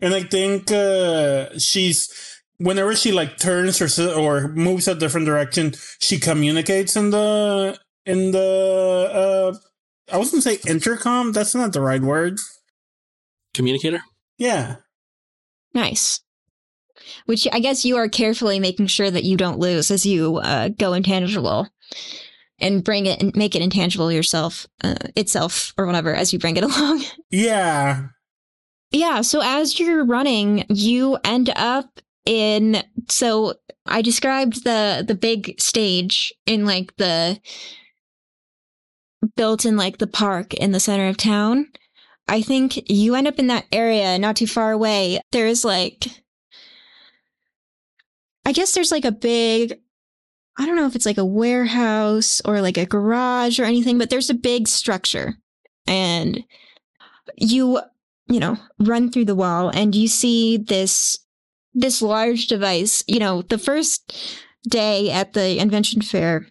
And 0.00 0.14
I 0.14 0.22
think 0.24 0.70
uh, 0.72 1.56
she's 1.58 2.40
whenever 2.58 2.94
she 2.94 3.12
like 3.12 3.38
turns 3.38 3.80
or 3.80 4.18
or 4.18 4.48
moves 4.48 4.88
a 4.88 4.94
different 4.94 5.26
direction, 5.26 5.74
she 6.00 6.18
communicates 6.18 6.96
in 6.96 7.10
the 7.10 7.78
in 8.06 8.32
the 8.32 9.10
uh 9.12 9.58
I 10.12 10.18
was 10.18 10.30
gonna 10.30 10.42
say 10.42 10.58
intercom. 10.66 11.32
That's 11.32 11.54
not 11.54 11.72
the 11.72 11.80
right 11.80 12.02
word. 12.02 12.38
Communicator? 13.54 14.02
Yeah. 14.38 14.76
Nice. 15.74 16.20
Which 17.26 17.46
I 17.52 17.60
guess 17.60 17.84
you 17.84 17.96
are 17.96 18.08
carefully 18.08 18.58
making 18.58 18.86
sure 18.86 19.10
that 19.10 19.24
you 19.24 19.36
don't 19.36 19.58
lose 19.58 19.90
as 19.90 20.06
you 20.06 20.36
uh, 20.38 20.68
go 20.68 20.92
intangible 20.92 21.68
and 22.58 22.84
bring 22.84 23.06
it 23.06 23.20
and 23.20 23.34
make 23.36 23.54
it 23.54 23.62
intangible 23.62 24.12
yourself, 24.12 24.66
uh, 24.84 24.94
itself, 25.16 25.72
or 25.76 25.86
whatever 25.86 26.14
as 26.14 26.32
you 26.32 26.38
bring 26.38 26.56
it 26.56 26.64
along. 26.64 27.04
Yeah. 27.30 28.08
Yeah, 28.90 29.22
so 29.22 29.40
as 29.42 29.80
you're 29.80 30.04
running, 30.04 30.66
you 30.68 31.18
end 31.24 31.50
up 31.56 32.00
in 32.24 32.82
so 33.08 33.54
I 33.86 34.02
described 34.02 34.64
the 34.64 35.04
the 35.06 35.14
big 35.14 35.60
stage 35.60 36.32
in 36.46 36.66
like 36.66 36.96
the 36.96 37.40
built 39.36 39.64
in 39.64 39.76
like 39.76 39.98
the 39.98 40.06
park 40.06 40.54
in 40.54 40.72
the 40.72 40.80
center 40.80 41.08
of 41.08 41.16
town. 41.16 41.68
I 42.28 42.42
think 42.42 42.90
you 42.90 43.14
end 43.14 43.26
up 43.26 43.38
in 43.38 43.48
that 43.48 43.66
area 43.72 44.18
not 44.18 44.36
too 44.36 44.46
far 44.46 44.72
away. 44.72 45.20
There's 45.32 45.64
like, 45.64 46.06
I 48.44 48.52
guess 48.52 48.72
there's 48.72 48.92
like 48.92 49.04
a 49.04 49.12
big, 49.12 49.78
I 50.58 50.66
don't 50.66 50.76
know 50.76 50.86
if 50.86 50.94
it's 50.94 51.06
like 51.06 51.18
a 51.18 51.24
warehouse 51.24 52.42
or 52.44 52.60
like 52.60 52.76
a 52.76 52.86
garage 52.86 53.58
or 53.58 53.64
anything, 53.64 53.98
but 53.98 54.10
there's 54.10 54.30
a 54.30 54.34
big 54.34 54.68
structure. 54.68 55.34
And 55.86 56.44
you, 57.36 57.80
you 58.28 58.40
know, 58.40 58.58
run 58.78 59.10
through 59.10 59.24
the 59.24 59.34
wall 59.34 59.70
and 59.70 59.94
you 59.94 60.08
see 60.08 60.58
this, 60.58 61.18
this 61.72 62.02
large 62.02 62.48
device. 62.48 63.02
You 63.06 63.18
know, 63.18 63.42
the 63.42 63.58
first 63.58 64.14
day 64.68 65.10
at 65.10 65.32
the 65.32 65.58
invention 65.58 66.02
fair, 66.02 66.46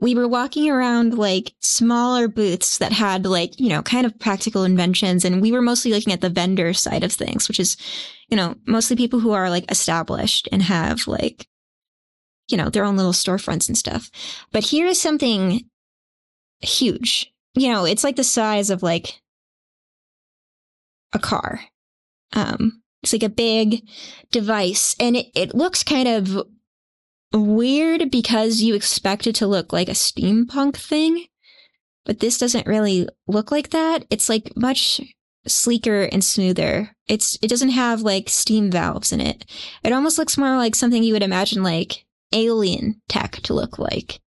we 0.00 0.14
were 0.14 0.28
walking 0.28 0.70
around 0.70 1.16
like 1.16 1.54
smaller 1.60 2.26
booths 2.26 2.78
that 2.78 2.92
had 2.92 3.26
like, 3.26 3.60
you 3.60 3.68
know, 3.68 3.82
kind 3.82 4.06
of 4.06 4.18
practical 4.18 4.64
inventions. 4.64 5.24
And 5.24 5.40
we 5.40 5.52
were 5.52 5.62
mostly 5.62 5.92
looking 5.92 6.12
at 6.12 6.20
the 6.20 6.30
vendor 6.30 6.72
side 6.72 7.04
of 7.04 7.12
things, 7.12 7.48
which 7.48 7.60
is, 7.60 7.76
you 8.28 8.36
know, 8.36 8.54
mostly 8.66 8.96
people 8.96 9.20
who 9.20 9.32
are 9.32 9.50
like 9.50 9.70
established 9.70 10.48
and 10.50 10.62
have 10.62 11.06
like, 11.06 11.46
you 12.48 12.56
know, 12.56 12.68
their 12.70 12.84
own 12.84 12.96
little 12.96 13.12
storefronts 13.12 13.68
and 13.68 13.76
stuff. 13.76 14.10
But 14.52 14.64
here 14.64 14.86
is 14.86 15.00
something 15.00 15.68
huge. 16.60 17.32
You 17.54 17.72
know, 17.72 17.84
it's 17.84 18.04
like 18.04 18.16
the 18.16 18.24
size 18.24 18.70
of 18.70 18.82
like 18.82 19.20
a 21.12 21.18
car. 21.18 21.60
Um, 22.32 22.82
it's 23.02 23.12
like 23.12 23.22
a 23.22 23.28
big 23.28 23.86
device 24.30 24.96
and 24.98 25.16
it, 25.16 25.26
it 25.34 25.54
looks 25.54 25.84
kind 25.84 26.08
of 26.08 26.42
weird 27.32 28.10
because 28.10 28.62
you 28.62 28.74
expect 28.74 29.26
it 29.26 29.34
to 29.36 29.46
look 29.46 29.72
like 29.72 29.88
a 29.88 29.92
steampunk 29.92 30.76
thing, 30.76 31.26
but 32.04 32.20
this 32.20 32.38
doesn't 32.38 32.66
really 32.66 33.08
look 33.26 33.50
like 33.50 33.70
that. 33.70 34.04
It's 34.10 34.28
like 34.28 34.56
much 34.56 35.00
sleeker 35.46 36.04
and 36.04 36.24
smoother. 36.24 36.90
It's 37.08 37.38
it 37.42 37.48
doesn't 37.48 37.70
have 37.70 38.02
like 38.02 38.28
steam 38.28 38.70
valves 38.70 39.12
in 39.12 39.20
it. 39.20 39.44
It 39.82 39.92
almost 39.92 40.18
looks 40.18 40.38
more 40.38 40.56
like 40.56 40.74
something 40.74 41.02
you 41.02 41.12
would 41.12 41.22
imagine 41.22 41.62
like 41.62 42.04
alien 42.34 43.00
tech 43.08 43.36
to 43.42 43.54
look 43.54 43.78
like. 43.78 44.20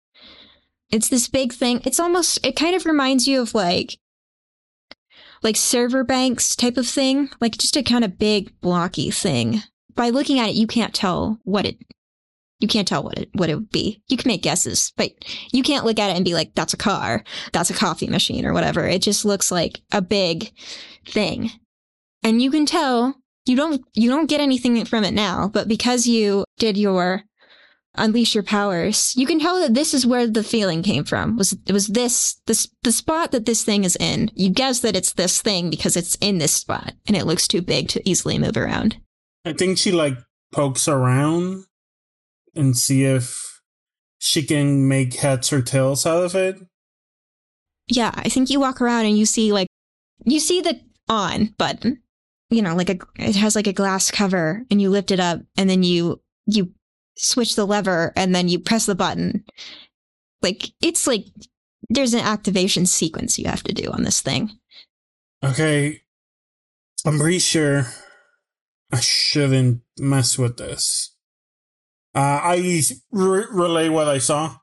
It's 0.90 1.08
this 1.08 1.28
big 1.28 1.52
thing. 1.52 1.82
It's 1.84 2.00
almost 2.00 2.44
it 2.46 2.56
kind 2.56 2.74
of 2.74 2.86
reminds 2.86 3.26
you 3.26 3.42
of 3.42 3.54
like 3.54 3.98
like 5.42 5.56
server 5.56 6.04
banks 6.04 6.56
type 6.56 6.76
of 6.76 6.86
thing, 6.86 7.28
like 7.40 7.58
just 7.58 7.76
a 7.76 7.82
kind 7.82 8.04
of 8.04 8.18
big 8.18 8.58
blocky 8.60 9.10
thing. 9.10 9.62
By 9.94 10.10
looking 10.10 10.38
at 10.38 10.50
it, 10.50 10.54
you 10.54 10.66
can't 10.66 10.94
tell 10.94 11.38
what 11.44 11.66
it 11.66 11.78
you 12.60 12.68
can't 12.68 12.88
tell 12.88 13.02
what 13.02 13.18
it 13.18 13.28
what 13.34 13.50
it 13.50 13.54
would 13.54 13.70
be. 13.70 14.02
You 14.08 14.16
can 14.16 14.28
make 14.28 14.42
guesses, 14.42 14.92
but 14.96 15.10
you 15.52 15.62
can't 15.62 15.84
look 15.84 15.98
at 15.98 16.10
it 16.10 16.16
and 16.16 16.24
be 16.24 16.34
like, 16.34 16.54
"That's 16.54 16.72
a 16.72 16.78
car, 16.78 17.22
that's 17.52 17.70
a 17.70 17.74
coffee 17.74 18.08
machine, 18.08 18.46
or 18.46 18.52
whatever." 18.52 18.86
It 18.86 19.02
just 19.02 19.24
looks 19.24 19.50
like 19.50 19.80
a 19.92 20.00
big 20.00 20.52
thing, 21.06 21.50
and 22.22 22.40
you 22.40 22.50
can 22.50 22.64
tell 22.64 23.16
you 23.44 23.56
don't 23.56 23.82
you 23.94 24.08
don't 24.08 24.28
get 24.28 24.40
anything 24.40 24.82
from 24.86 25.04
it 25.04 25.12
now. 25.12 25.48
But 25.52 25.68
because 25.68 26.06
you 26.06 26.44
did 26.58 26.76
your 26.76 27.24
unleash 27.96 28.34
your 28.34 28.44
powers, 28.44 29.12
you 29.16 29.26
can 29.26 29.40
tell 29.40 29.60
that 29.60 29.74
this 29.74 29.94
is 29.94 30.06
where 30.06 30.26
the 30.26 30.42
feeling 30.42 30.82
came 30.82 31.04
from. 31.04 31.36
Was 31.36 31.52
it 31.52 31.72
was 31.72 31.88
this 31.88 32.40
this 32.46 32.68
the 32.82 32.92
spot 32.92 33.32
that 33.32 33.46
this 33.46 33.64
thing 33.64 33.84
is 33.84 33.96
in? 33.96 34.30
You 34.34 34.50
guess 34.50 34.80
that 34.80 34.96
it's 34.96 35.12
this 35.12 35.40
thing 35.40 35.70
because 35.70 35.96
it's 35.96 36.16
in 36.20 36.38
this 36.38 36.54
spot, 36.54 36.92
and 37.06 37.16
it 37.16 37.26
looks 37.26 37.48
too 37.48 37.62
big 37.62 37.88
to 37.88 38.08
easily 38.08 38.38
move 38.38 38.56
around. 38.56 38.96
I 39.44 39.52
think 39.52 39.78
she 39.78 39.92
like 39.92 40.18
pokes 40.52 40.88
around 40.88 41.64
and 42.54 42.76
see 42.76 43.04
if 43.04 43.60
she 44.18 44.42
can 44.42 44.88
make 44.88 45.14
heads 45.14 45.52
or 45.52 45.62
tails 45.62 46.06
out 46.06 46.24
of 46.24 46.34
it. 46.34 46.56
Yeah, 47.88 48.12
I 48.14 48.28
think 48.28 48.50
you 48.50 48.58
walk 48.58 48.80
around 48.80 49.06
and 49.06 49.16
you 49.16 49.26
see 49.26 49.52
like 49.52 49.68
you 50.24 50.40
see 50.40 50.60
the 50.60 50.80
on 51.08 51.54
button. 51.58 52.02
You 52.50 52.62
know, 52.62 52.76
like 52.76 52.90
a 52.90 52.98
it 53.16 53.36
has 53.36 53.56
like 53.56 53.66
a 53.66 53.72
glass 53.72 54.10
cover 54.10 54.64
and 54.70 54.80
you 54.80 54.90
lift 54.90 55.10
it 55.10 55.20
up 55.20 55.40
and 55.56 55.68
then 55.68 55.82
you 55.82 56.20
you 56.46 56.72
switch 57.16 57.56
the 57.56 57.66
lever 57.66 58.12
and 58.16 58.34
then 58.34 58.48
you 58.48 58.58
press 58.58 58.86
the 58.86 58.94
button. 58.94 59.44
Like 60.42 60.70
it's 60.82 61.06
like 61.06 61.24
there's 61.88 62.14
an 62.14 62.20
activation 62.20 62.86
sequence 62.86 63.38
you 63.38 63.46
have 63.46 63.62
to 63.64 63.72
do 63.72 63.90
on 63.90 64.02
this 64.02 64.20
thing. 64.20 64.50
Okay. 65.44 66.02
I'm 67.04 67.18
pretty 67.18 67.38
sure 67.38 67.86
I 68.92 69.00
shouldn't 69.00 69.82
mess 69.98 70.38
with 70.38 70.56
this. 70.56 71.14
Uh, 72.14 72.40
I 72.42 72.82
re- 73.12 73.44
relay 73.50 73.88
what 73.88 74.08
I 74.08 74.18
saw 74.18 74.56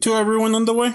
to 0.00 0.14
everyone 0.14 0.54
on 0.54 0.64
the 0.64 0.74
way. 0.74 0.94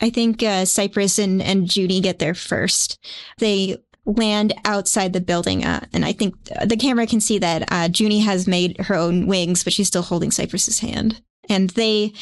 I 0.00 0.10
think 0.10 0.42
uh, 0.42 0.64
Cypress 0.64 1.18
and, 1.18 1.42
and 1.42 1.74
Junie 1.74 2.00
get 2.00 2.18
there 2.18 2.34
first. 2.34 2.98
They 3.38 3.76
land 4.06 4.54
outside 4.64 5.12
the 5.12 5.20
building, 5.20 5.64
uh, 5.64 5.86
and 5.92 6.04
I 6.04 6.12
think 6.12 6.34
the 6.64 6.76
camera 6.76 7.06
can 7.06 7.20
see 7.20 7.38
that 7.38 7.70
uh, 7.70 7.88
Junie 7.94 8.20
has 8.20 8.46
made 8.46 8.78
her 8.80 8.94
own 8.94 9.26
wings, 9.26 9.62
but 9.64 9.72
she's 9.72 9.88
still 9.88 10.02
holding 10.02 10.30
Cypress's 10.30 10.80
hand. 10.80 11.22
And 11.48 11.70
they, 11.70 12.12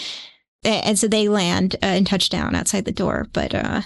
and 0.65 0.99
so 0.99 1.07
they 1.07 1.29
land 1.29 1.77
uh, 1.77 1.87
and 1.87 2.07
touch 2.07 2.29
down 2.29 2.55
outside 2.55 2.85
the 2.85 2.93
door. 2.93 3.29
But 3.33 3.55
uh, 3.55 3.83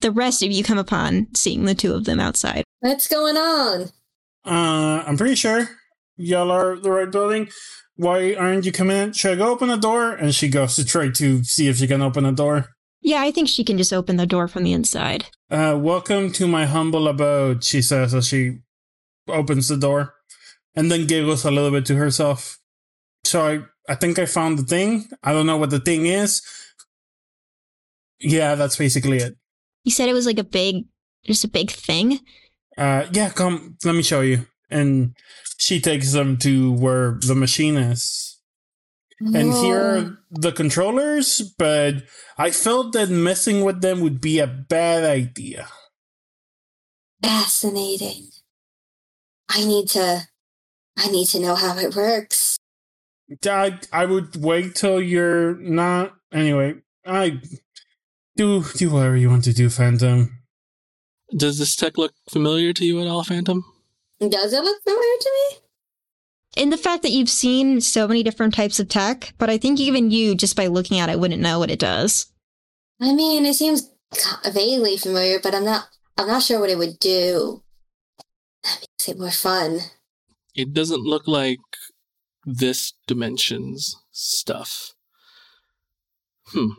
the 0.00 0.10
rest 0.10 0.42
of 0.42 0.50
you 0.50 0.62
come 0.62 0.78
upon 0.78 1.28
seeing 1.34 1.64
the 1.64 1.74
two 1.74 1.94
of 1.94 2.04
them 2.04 2.20
outside. 2.20 2.64
What's 2.80 3.08
going 3.08 3.36
on? 3.36 3.90
Uh, 4.44 5.04
I'm 5.06 5.16
pretty 5.16 5.34
sure 5.34 5.68
y'all 6.16 6.50
are 6.50 6.78
the 6.78 6.90
right 6.90 7.10
building. 7.10 7.48
Why 7.96 8.34
aren't 8.34 8.66
you 8.66 8.72
coming 8.72 8.96
in? 8.96 9.12
Should 9.12 9.32
I 9.32 9.36
go 9.36 9.50
open 9.50 9.68
the 9.68 9.76
door? 9.76 10.12
And 10.12 10.34
she 10.34 10.48
goes 10.48 10.76
to 10.76 10.84
try 10.84 11.08
to 11.08 11.44
see 11.44 11.68
if 11.68 11.78
she 11.78 11.86
can 11.86 12.02
open 12.02 12.24
the 12.24 12.32
door. 12.32 12.75
Yeah, 13.06 13.22
I 13.22 13.30
think 13.30 13.48
she 13.48 13.62
can 13.62 13.78
just 13.78 13.92
open 13.92 14.16
the 14.16 14.26
door 14.26 14.48
from 14.48 14.64
the 14.64 14.72
inside. 14.72 15.26
Uh, 15.48 15.78
welcome 15.80 16.32
to 16.32 16.48
my 16.48 16.66
humble 16.66 17.06
abode, 17.06 17.62
she 17.62 17.80
says 17.80 18.12
as 18.12 18.26
she 18.26 18.58
opens 19.28 19.68
the 19.68 19.76
door 19.76 20.14
and 20.74 20.90
then 20.90 21.06
giggles 21.06 21.44
a 21.44 21.52
little 21.52 21.70
bit 21.70 21.86
to 21.86 21.94
herself. 21.94 22.58
So 23.22 23.46
I, 23.46 23.60
I 23.88 23.94
think 23.94 24.18
I 24.18 24.26
found 24.26 24.58
the 24.58 24.64
thing. 24.64 25.06
I 25.22 25.32
don't 25.32 25.46
know 25.46 25.56
what 25.56 25.70
the 25.70 25.78
thing 25.78 26.06
is. 26.06 26.42
Yeah, 28.18 28.56
that's 28.56 28.76
basically 28.76 29.18
it. 29.18 29.36
You 29.84 29.92
said 29.92 30.08
it 30.08 30.12
was 30.12 30.26
like 30.26 30.40
a 30.40 30.44
big, 30.44 30.86
just 31.24 31.44
a 31.44 31.48
big 31.48 31.70
thing. 31.70 32.18
Uh, 32.76 33.06
yeah, 33.12 33.30
come, 33.30 33.76
let 33.84 33.94
me 33.94 34.02
show 34.02 34.22
you. 34.22 34.46
And 34.68 35.14
she 35.58 35.80
takes 35.80 36.10
them 36.10 36.38
to 36.38 36.72
where 36.72 37.20
the 37.24 37.36
machine 37.36 37.76
is. 37.76 38.25
And 39.18 39.52
here 39.54 39.80
are 39.80 40.18
the 40.30 40.52
controllers, 40.52 41.40
but 41.40 42.04
I 42.36 42.50
felt 42.50 42.92
that 42.92 43.08
messing 43.08 43.64
with 43.64 43.80
them 43.80 44.00
would 44.00 44.20
be 44.20 44.38
a 44.38 44.46
bad 44.46 45.04
idea. 45.04 45.68
Fascinating. 47.22 48.28
I 49.48 49.64
need 49.64 49.88
to. 49.90 50.28
I 50.98 51.08
need 51.08 51.26
to 51.28 51.40
know 51.40 51.54
how 51.54 51.76
it 51.78 51.94
works. 51.94 52.56
I, 53.44 53.78
I 53.92 54.06
would 54.06 54.36
wait 54.36 54.74
till 54.74 55.00
you're 55.00 55.56
not. 55.56 56.14
Anyway, 56.32 56.76
I 57.04 57.40
do 58.36 58.64
do 58.76 58.90
whatever 58.90 59.16
you 59.16 59.30
want 59.30 59.44
to 59.44 59.52
do, 59.52 59.70
Phantom. 59.70 60.42
Does 61.36 61.58
this 61.58 61.74
tech 61.74 61.98
look 61.98 62.12
familiar 62.30 62.72
to 62.74 62.84
you 62.84 63.00
at 63.00 63.08
all, 63.08 63.24
Phantom? 63.24 63.64
Does 64.20 64.52
it 64.52 64.62
look 64.62 64.82
familiar 64.82 65.18
to 65.20 65.30
me? 65.30 65.65
In 66.56 66.70
the 66.70 66.78
fact 66.78 67.02
that 67.02 67.12
you've 67.12 67.28
seen 67.28 67.82
so 67.82 68.08
many 68.08 68.22
different 68.22 68.54
types 68.54 68.80
of 68.80 68.88
tech, 68.88 69.34
but 69.36 69.50
I 69.50 69.58
think 69.58 69.78
even 69.78 70.10
you, 70.10 70.34
just 70.34 70.56
by 70.56 70.66
looking 70.66 70.98
at 70.98 71.10
it, 71.10 71.20
wouldn't 71.20 71.42
know 71.42 71.58
what 71.58 71.70
it 71.70 71.78
does. 71.78 72.32
I 73.00 73.12
mean, 73.12 73.44
it 73.44 73.54
seems 73.54 73.90
vaguely 74.44 74.96
familiar, 74.96 75.38
but 75.38 75.54
I'm 75.54 75.64
not. 75.64 75.88
I'm 76.16 76.28
not 76.28 76.42
sure 76.42 76.58
what 76.58 76.70
it 76.70 76.78
would 76.78 76.98
do. 76.98 77.62
That 78.64 78.80
makes 78.80 79.08
it 79.08 79.18
more 79.18 79.30
fun. 79.30 79.80
It 80.54 80.72
doesn't 80.72 81.02
look 81.02 81.28
like 81.28 81.58
this 82.46 82.94
dimension's 83.06 83.94
stuff. 84.10 84.94
Hmm. 86.46 86.70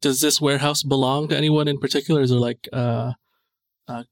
Does 0.00 0.22
this 0.22 0.40
warehouse 0.40 0.82
belong 0.82 1.28
to 1.28 1.36
anyone 1.36 1.68
in 1.68 1.78
particular? 1.78 2.22
Is 2.22 2.30
there 2.30 2.38
like 2.38 2.68
uh, 2.72 3.12
a, 3.86 4.06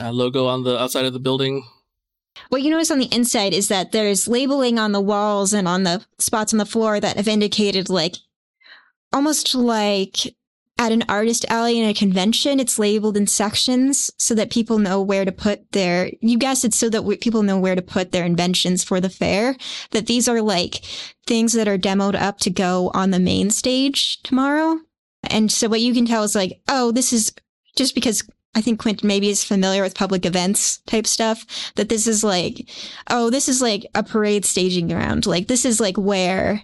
a 0.00 0.12
logo 0.12 0.46
on 0.46 0.64
the 0.64 0.76
outside 0.76 1.04
of 1.04 1.12
the 1.12 1.20
building? 1.20 1.64
What 2.48 2.62
you 2.62 2.70
notice 2.70 2.90
on 2.90 2.98
the 2.98 3.12
inside 3.12 3.52
is 3.52 3.68
that 3.68 3.92
there's 3.92 4.28
labeling 4.28 4.78
on 4.78 4.92
the 4.92 5.00
walls 5.00 5.52
and 5.52 5.68
on 5.68 5.82
the 5.82 6.04
spots 6.18 6.52
on 6.52 6.58
the 6.58 6.66
floor 6.66 7.00
that 7.00 7.16
have 7.16 7.28
indicated 7.28 7.88
like 7.88 8.16
almost 9.12 9.54
like 9.54 10.34
at 10.78 10.92
an 10.92 11.02
artist 11.08 11.44
alley 11.48 11.80
in 11.80 11.88
a 11.88 11.94
convention, 11.94 12.60
it's 12.60 12.78
labeled 12.78 13.16
in 13.16 13.26
sections 13.26 14.12
so 14.16 14.34
that 14.34 14.50
people 14.50 14.78
know 14.78 15.02
where 15.02 15.24
to 15.24 15.32
put 15.32 15.72
their, 15.72 16.12
you 16.20 16.38
guess 16.38 16.64
it's 16.64 16.78
so 16.78 16.88
that 16.88 17.20
people 17.20 17.42
know 17.42 17.58
where 17.58 17.74
to 17.74 17.82
put 17.82 18.12
their 18.12 18.24
inventions 18.24 18.84
for 18.84 19.00
the 19.00 19.10
fair. 19.10 19.56
That 19.90 20.06
these 20.06 20.28
are 20.28 20.40
like 20.40 20.84
things 21.26 21.52
that 21.54 21.66
are 21.66 21.78
demoed 21.78 22.14
up 22.14 22.38
to 22.40 22.50
go 22.50 22.92
on 22.94 23.10
the 23.10 23.18
main 23.18 23.50
stage 23.50 24.22
tomorrow. 24.22 24.78
And 25.24 25.50
so 25.50 25.68
what 25.68 25.80
you 25.80 25.92
can 25.92 26.06
tell 26.06 26.22
is 26.22 26.36
like, 26.36 26.60
oh, 26.68 26.92
this 26.92 27.12
is 27.12 27.32
just 27.76 27.94
because 27.96 28.22
I 28.58 28.60
think 28.60 28.80
Quentin 28.80 29.06
maybe 29.06 29.28
is 29.28 29.44
familiar 29.44 29.82
with 29.82 29.94
public 29.94 30.26
events 30.26 30.78
type 30.78 31.06
stuff, 31.06 31.46
that 31.76 31.88
this 31.88 32.08
is 32.08 32.24
like, 32.24 32.68
oh, 33.08 33.30
this 33.30 33.48
is 33.48 33.62
like 33.62 33.86
a 33.94 34.02
parade 34.02 34.44
staging 34.44 34.88
ground. 34.88 35.26
Like 35.26 35.46
this 35.46 35.64
is 35.64 35.78
like 35.78 35.96
where 35.96 36.62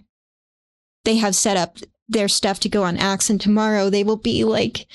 they 1.04 1.18
have 1.18 1.36
set 1.36 1.56
up 1.56 1.78
their 2.08 2.26
stuff 2.26 2.58
to 2.60 2.68
go 2.68 2.82
on 2.82 2.96
acts 2.96 3.30
and 3.30 3.40
tomorrow 3.40 3.90
they 3.90 4.02
will 4.02 4.16
be 4.16 4.42
like 4.42 4.88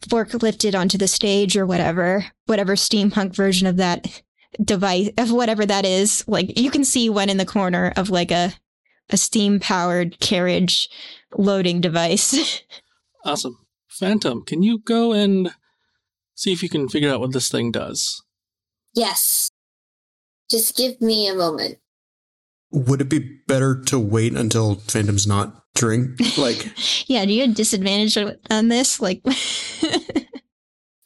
forklifted 0.00 0.74
onto 0.74 0.96
the 0.96 1.08
stage 1.08 1.58
or 1.58 1.66
whatever, 1.66 2.24
whatever 2.46 2.74
steampunk 2.74 3.34
version 3.34 3.66
of 3.66 3.76
that 3.76 4.22
device, 4.62 5.10
of 5.18 5.30
whatever 5.30 5.66
that 5.66 5.84
is. 5.84 6.24
Like 6.26 6.58
you 6.58 6.70
can 6.70 6.84
see 6.84 7.10
one 7.10 7.28
in 7.28 7.36
the 7.36 7.44
corner 7.44 7.92
of 7.96 8.08
like 8.08 8.30
a 8.30 8.54
a 9.10 9.18
steam 9.18 9.60
powered 9.60 10.18
carriage 10.20 10.88
loading 11.36 11.82
device. 11.82 12.62
Awesome. 13.26 13.56
Phantom, 13.88 14.42
can 14.44 14.62
you 14.62 14.80
go 14.80 15.12
and 15.12 15.50
see 16.34 16.52
if 16.52 16.62
you 16.62 16.68
can 16.68 16.88
figure 16.88 17.10
out 17.12 17.20
what 17.20 17.32
this 17.32 17.48
thing 17.48 17.70
does? 17.70 18.22
Yes. 18.94 19.48
Just 20.50 20.76
give 20.76 21.00
me 21.00 21.26
a 21.28 21.34
moment. 21.34 21.78
Would 22.70 23.00
it 23.00 23.08
be 23.08 23.38
better 23.46 23.80
to 23.84 23.98
wait 23.98 24.34
until 24.34 24.76
Phantom's 24.76 25.26
not 25.26 25.62
drink? 25.74 26.18
Like, 26.38 26.72
yeah, 27.06 27.24
do 27.24 27.32
you 27.32 27.46
have 27.46 27.54
disadvantage 27.54 28.16
on 28.50 28.68
this? 28.68 29.00
Like, 29.00 29.22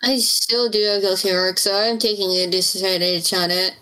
I 0.03 0.19
still 0.19 0.71
do 0.71 0.83
have 0.85 1.03
ghost 1.03 1.25
work, 1.25 1.59
so 1.59 1.75
I'm 1.75 1.99
taking 1.99 2.31
a 2.31 2.47
disadvantage 2.49 3.33
on 3.35 3.51
it. 3.51 3.73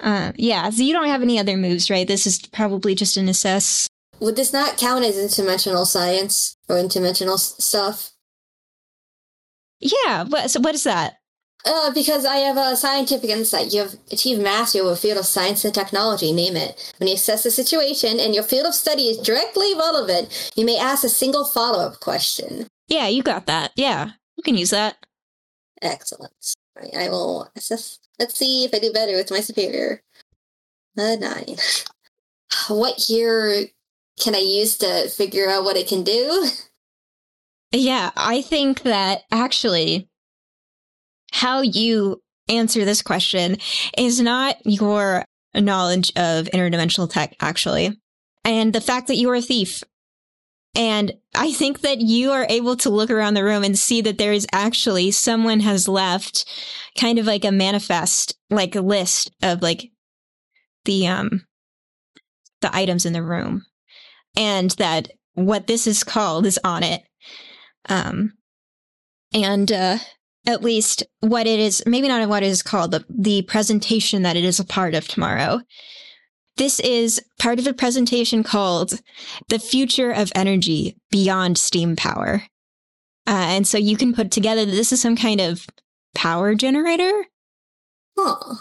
uh, 0.00 0.32
yeah, 0.36 0.68
so 0.70 0.82
you 0.82 0.92
don't 0.92 1.06
have 1.08 1.22
any 1.22 1.38
other 1.38 1.56
moves, 1.56 1.90
right? 1.90 2.06
This 2.08 2.26
is 2.26 2.40
probably 2.52 2.94
just 2.94 3.16
an 3.16 3.28
assess. 3.28 3.86
Would 4.20 4.36
this 4.36 4.52
not 4.52 4.78
count 4.78 5.04
as 5.04 5.16
interdimensional 5.16 5.86
science 5.86 6.56
or 6.68 6.76
interdimensional 6.76 7.34
s- 7.34 7.56
stuff? 7.62 8.10
Yeah, 9.84 10.24
what, 10.24 10.50
so 10.50 10.60
what 10.60 10.74
is 10.74 10.84
that? 10.84 11.18
Uh, 11.66 11.90
because 11.92 12.24
I 12.26 12.36
have 12.36 12.56
a 12.56 12.76
scientific 12.76 13.30
insight. 13.30 13.72
You 13.72 13.80
have 13.82 13.94
achieved 14.10 14.42
mastery 14.42 14.80
over 14.80 14.92
a 14.92 14.96
field 14.96 15.18
of 15.18 15.26
science 15.26 15.64
and 15.64 15.74
technology, 15.74 16.32
name 16.32 16.56
it. 16.56 16.92
When 16.98 17.08
you 17.08 17.14
assess 17.14 17.42
the 17.42 17.50
situation 17.50 18.18
and 18.18 18.34
your 18.34 18.44
field 18.44 18.66
of 18.66 18.74
study 18.74 19.08
is 19.08 19.18
directly 19.18 19.74
relevant, 19.74 20.52
you 20.56 20.64
may 20.66 20.78
ask 20.78 21.04
a 21.04 21.08
single 21.08 21.44
follow 21.44 21.86
up 21.86 22.00
question. 22.00 22.66
Yeah, 22.88 23.08
you 23.08 23.22
got 23.22 23.46
that. 23.46 23.72
Yeah, 23.76 24.12
you 24.36 24.42
can 24.42 24.56
use 24.56 24.70
that. 24.70 24.96
Excellent. 25.80 26.32
Right, 26.76 26.94
I 26.94 27.08
will 27.08 27.50
assess. 27.56 27.98
Let's 28.18 28.38
see 28.38 28.64
if 28.64 28.74
I 28.74 28.78
do 28.78 28.92
better 28.92 29.12
with 29.12 29.30
my 29.30 29.40
superior. 29.40 30.02
A 30.96 31.16
nine. 31.16 31.56
What 32.68 33.08
year 33.08 33.66
can 34.20 34.34
I 34.34 34.38
use 34.38 34.78
to 34.78 35.08
figure 35.08 35.50
out 35.50 35.64
what 35.64 35.76
it 35.76 35.88
can 35.88 36.04
do? 36.04 36.48
Yeah, 37.76 38.12
I 38.16 38.40
think 38.40 38.82
that 38.82 39.22
actually 39.32 40.08
how 41.32 41.62
you 41.62 42.22
answer 42.48 42.84
this 42.84 43.02
question 43.02 43.56
is 43.98 44.20
not 44.20 44.56
your 44.64 45.24
knowledge 45.56 46.12
of 46.14 46.46
interdimensional 46.46 47.10
tech, 47.10 47.34
actually, 47.40 48.00
and 48.44 48.72
the 48.72 48.80
fact 48.80 49.08
that 49.08 49.16
you 49.16 49.28
are 49.30 49.34
a 49.34 49.42
thief. 49.42 49.82
And 50.76 51.14
I 51.34 51.52
think 51.52 51.80
that 51.80 52.00
you 52.00 52.30
are 52.30 52.46
able 52.48 52.76
to 52.76 52.90
look 52.90 53.10
around 53.10 53.34
the 53.34 53.44
room 53.44 53.64
and 53.64 53.76
see 53.76 54.00
that 54.02 54.18
there 54.18 54.32
is 54.32 54.46
actually 54.52 55.10
someone 55.10 55.60
has 55.60 55.88
left 55.88 56.44
kind 56.96 57.18
of 57.18 57.26
like 57.26 57.44
a 57.44 57.50
manifest, 57.50 58.36
like 58.50 58.76
a 58.76 58.80
list 58.80 59.32
of 59.42 59.62
like 59.62 59.90
the, 60.84 61.08
um, 61.08 61.44
the 62.60 62.74
items 62.74 63.04
in 63.04 63.12
the 63.12 63.22
room 63.22 63.66
and 64.36 64.70
that 64.72 65.08
what 65.34 65.66
this 65.66 65.86
is 65.88 66.04
called 66.04 66.46
is 66.46 66.58
on 66.62 66.84
it. 66.84 67.02
Um, 67.88 68.32
and, 69.32 69.70
uh, 69.70 69.98
at 70.46 70.62
least 70.62 71.02
what 71.20 71.46
it 71.46 71.58
is, 71.58 71.82
maybe 71.86 72.08
not 72.08 72.28
what 72.28 72.42
it 72.42 72.46
is 72.46 72.62
called, 72.62 72.90
the, 72.90 73.04
the 73.08 73.42
presentation 73.42 74.22
that 74.22 74.36
it 74.36 74.44
is 74.44 74.60
a 74.60 74.64
part 74.64 74.94
of 74.94 75.08
tomorrow. 75.08 75.60
This 76.56 76.80
is 76.80 77.20
part 77.40 77.58
of 77.58 77.66
a 77.66 77.72
presentation 77.72 78.42
called 78.42 79.00
The 79.48 79.58
Future 79.58 80.10
of 80.12 80.30
Energy 80.34 80.96
Beyond 81.10 81.58
Steam 81.58 81.96
Power. 81.96 82.42
Uh, 83.26 83.30
and 83.48 83.66
so 83.66 83.78
you 83.78 83.96
can 83.96 84.14
put 84.14 84.30
together 84.30 84.64
that 84.64 84.70
this 84.70 84.92
is 84.92 85.00
some 85.00 85.16
kind 85.16 85.40
of 85.40 85.66
power 86.14 86.54
generator. 86.54 87.26
Huh. 88.16 88.56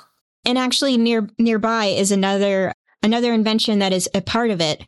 And 0.45 0.57
actually 0.57 0.97
near 0.97 1.29
nearby 1.37 1.85
is 1.85 2.11
another 2.11 2.73
another 3.03 3.33
invention 3.33 3.79
that 3.79 3.93
is 3.93 4.09
a 4.13 4.21
part 4.21 4.49
of 4.49 4.61
it. 4.61 4.85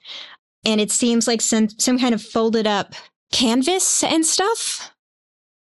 And 0.66 0.82
it 0.82 0.92
seems 0.92 1.28
like 1.28 1.42
some 1.42 1.70
some 1.70 2.00
kind 2.00 2.16
of 2.16 2.22
folded 2.22 2.66
up 2.66 2.96
canvas 3.36 4.04
and 4.04 4.26
stuff 4.26 4.96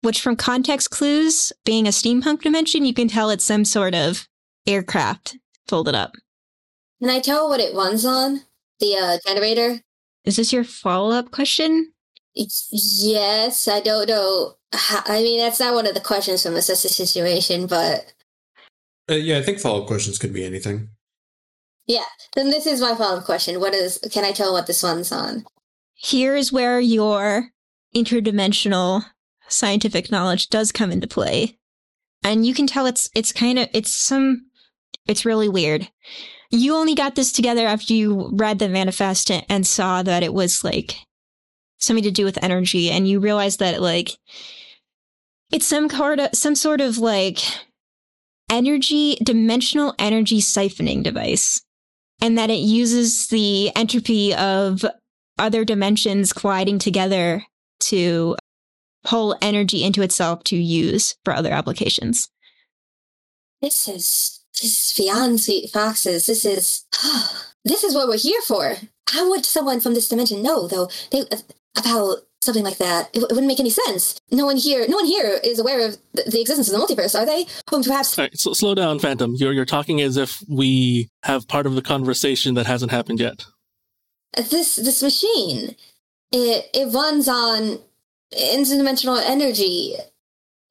which 0.02 0.22
from 0.22 0.36
context 0.36 0.92
clues, 0.92 1.52
being 1.66 1.88
a 1.88 1.92
steampunk 1.92 2.42
dimension, 2.42 2.86
you 2.86 2.94
can 2.94 3.08
tell 3.08 3.30
it's 3.30 3.44
some 3.44 3.66
sort 3.66 3.94
of 3.94 4.28
aircraft 4.66 5.38
folded 5.68 5.96
up. 5.96 6.14
Can 7.02 7.10
I 7.10 7.20
tell 7.20 7.50
what 7.50 7.60
it 7.60 7.76
runs 7.76 8.06
on? 8.06 8.42
The 8.80 8.96
uh, 8.96 9.18
generator? 9.28 9.82
Is 10.26 10.38
this 10.38 10.54
your 10.54 10.64
follow 10.64 11.12
up 11.12 11.32
question? 11.32 11.92
Yes, 12.34 13.68
I 13.68 13.82
don't 13.82 14.08
know. 14.08 14.56
I 14.72 15.22
mean, 15.22 15.40
that's 15.40 15.60
not 15.60 15.74
one 15.74 15.88
of 15.88 15.94
the 15.94 16.00
questions 16.00 16.44
from 16.44 16.56
assess 16.56 16.84
the 16.84 16.90
situation, 16.90 17.68
but 17.68 18.14
uh, 19.10 19.16
yeah, 19.16 19.40
I 19.40 19.42
think 19.42 19.60
follow 19.60 19.82
up 19.82 19.88
questions 19.88 20.20
could 20.20 20.34
be 20.34 20.46
anything. 20.46 20.90
yeah. 21.88 22.06
Then 22.36 22.52
this 22.52 22.68
is 22.68 22.80
my 22.80 22.94
follow-up 22.94 23.26
question. 23.26 23.60
What 23.60 23.74
is? 23.74 24.00
Can 24.12 24.24
I 24.24 24.32
tell 24.32 24.54
what 24.54 24.68
this 24.68 24.84
one's 24.84 25.12
on? 25.12 25.46
Here 25.96 26.36
is 26.36 26.54
where 26.54 26.80
your 26.80 27.50
interdimensional 27.96 29.04
scientific 29.48 30.12
knowledge 30.12 30.50
does 30.50 30.72
come 30.72 30.92
into 30.92 31.08
play. 31.08 31.58
And 32.24 32.46
you 32.46 32.54
can 32.54 32.68
tell 32.68 32.86
it's 32.86 33.10
it's 33.16 33.32
kind 33.32 33.58
of 33.58 33.70
it's 33.74 33.94
some 33.94 34.46
it's 35.08 35.26
really 35.26 35.50
weird. 35.50 35.90
You 36.52 36.76
only 36.76 36.96
got 36.96 37.16
this 37.16 37.32
together 37.32 37.66
after 37.66 37.94
you 37.94 38.30
read 38.34 38.60
the 38.60 38.70
manifest 38.70 39.32
and 39.32 39.66
saw 39.66 40.04
that 40.04 40.24
it 40.24 40.34
was 40.34 40.64
like 40.64 40.96
something 41.78 42.04
to 42.04 42.12
do 42.12 42.26
with 42.26 42.44
energy 42.44 42.90
and 42.90 43.08
you 43.08 43.20
realized 43.20 43.60
that 43.60 43.82
like 43.82 44.18
it's 45.52 45.66
some 45.66 45.90
of 45.90 46.30
some 46.34 46.56
sort 46.56 46.82
of 46.82 46.98
like 46.98 47.40
energy 48.50 49.16
dimensional 49.24 49.96
energy 49.98 50.42
siphoning 50.42 51.02
device 51.04 51.62
and 52.22 52.38
that 52.38 52.50
it 52.50 52.60
uses 52.60 53.28
the 53.28 53.74
entropy 53.76 54.36
of 54.36 54.84
other 55.38 55.64
dimensions 55.64 56.34
colliding 56.34 56.80
together 56.80 57.44
to 57.80 58.36
pull 59.04 59.38
energy 59.42 59.84
into 59.84 60.02
itself 60.02 60.44
to 60.46 60.58
use 60.58 61.16
for 61.24 61.34
other 61.34 61.52
applications. 61.52 62.30
This 63.62 63.88
is 63.88 64.40
this 64.62 64.90
is 64.90 64.98
beyond 64.98 65.40
sweet 65.40 65.70
foxes. 65.70 66.26
This 66.26 66.46
is 66.46 66.86
this 67.66 67.84
is 67.84 67.96
what 67.96 68.08
we're 68.08 68.18
here 68.18 68.42
for. 68.42 68.76
How 69.10 69.30
would 69.30 69.46
someone 69.46 69.80
from 69.80 69.94
this 69.94 70.10
dimension 70.10 70.44
know, 70.44 70.68
though, 70.68 70.90
they, 71.12 71.24
about 71.78 72.18
something 72.42 72.64
like 72.64 72.78
that? 72.78 73.10
It, 73.14 73.24
it 73.24 73.30
wouldn't 73.30 73.48
make 73.48 73.60
any 73.60 73.72
sense. 73.72 74.20
No 74.32 74.46
one 74.46 74.58
here, 74.58 74.86
no 74.88 74.98
one 74.98 75.06
here 75.06 75.40
is 75.44 75.60
aware 75.60 75.86
of 75.86 75.98
the, 76.14 76.24
the 76.30 76.42
existence 76.42 76.72
of 76.72 76.80
the 76.80 76.86
multiverse, 76.86 77.20
are 77.20 77.26
they? 77.26 77.48
Or 77.72 77.82
perhaps 77.82 78.18
All 78.18 78.26
right, 78.26 78.38
so 78.38 78.54
slow 78.54 78.76
down, 78.76 79.00
Phantom. 79.00 79.34
You're 79.36 79.54
you're 79.54 79.66
talking 79.66 80.02
as 80.02 80.18
if 80.18 80.44
we 80.48 81.10
have 81.24 81.48
part 81.48 81.66
of 81.66 81.76
the 81.76 81.82
conversation 81.82 82.54
that 82.54 82.68
hasn't 82.68 82.92
happened 82.92 83.20
yet. 83.20 83.46
this 84.36 84.76
this 84.76 85.02
machine, 85.02 85.76
it 86.32 86.70
it 86.74 86.94
runs 86.94 87.28
on 87.28 87.80
interdimensional 88.34 89.22
energy. 89.24 89.96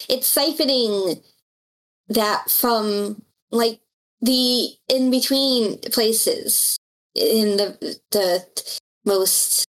It's 0.08 0.32
siphoning 0.34 1.22
that 2.08 2.50
from 2.50 3.22
like 3.50 3.80
the 4.20 4.70
in 4.88 5.10
between 5.10 5.78
places 5.92 6.78
in 7.14 7.56
the 7.56 7.98
the 8.10 8.46
most 9.04 9.64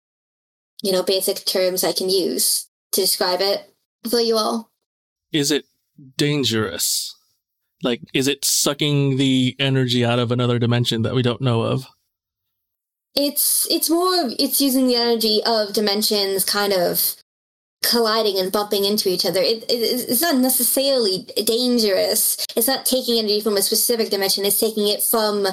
you 0.81 0.91
know 0.91 1.03
basic 1.03 1.45
terms 1.45 1.83
I 1.83 1.93
can 1.93 2.09
use 2.09 2.67
to 2.91 3.01
describe 3.01 3.41
it 3.41 3.73
for 4.09 4.19
you 4.19 4.37
all. 4.37 4.71
Is 5.31 5.51
it 5.51 5.65
dangerous? 6.17 7.15
Like, 7.81 8.01
is 8.13 8.27
it 8.27 8.43
sucking 8.43 9.17
the 9.17 9.55
energy 9.59 10.03
out 10.03 10.19
of 10.19 10.31
another 10.31 10.59
dimension 10.59 11.03
that 11.03 11.15
we 11.15 11.21
don't 11.21 11.41
know 11.41 11.61
of? 11.61 11.85
It's 13.15 13.67
it's 13.69 13.89
more 13.89 14.23
of 14.23 14.33
it's 14.39 14.61
using 14.61 14.87
the 14.87 14.95
energy 14.95 15.41
of 15.45 15.73
dimensions 15.73 16.45
kind 16.45 16.73
of 16.73 17.15
colliding 17.83 18.37
and 18.37 18.51
bumping 18.51 18.85
into 18.85 19.09
each 19.09 19.25
other. 19.25 19.41
It, 19.41 19.63
it, 19.63 20.09
it's 20.09 20.21
not 20.21 20.35
necessarily 20.37 21.25
dangerous. 21.43 22.45
It's 22.55 22.67
not 22.67 22.85
taking 22.85 23.19
energy 23.19 23.41
from 23.41 23.57
a 23.57 23.61
specific 23.61 24.09
dimension. 24.09 24.45
It's 24.45 24.59
taking 24.59 24.87
it 24.87 25.01
from 25.01 25.47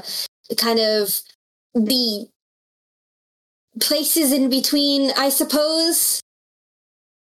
kind 0.56 0.78
of 0.78 1.20
the 1.74 2.28
places 3.80 4.32
in 4.32 4.50
between, 4.50 5.12
I 5.16 5.28
suppose. 5.28 6.20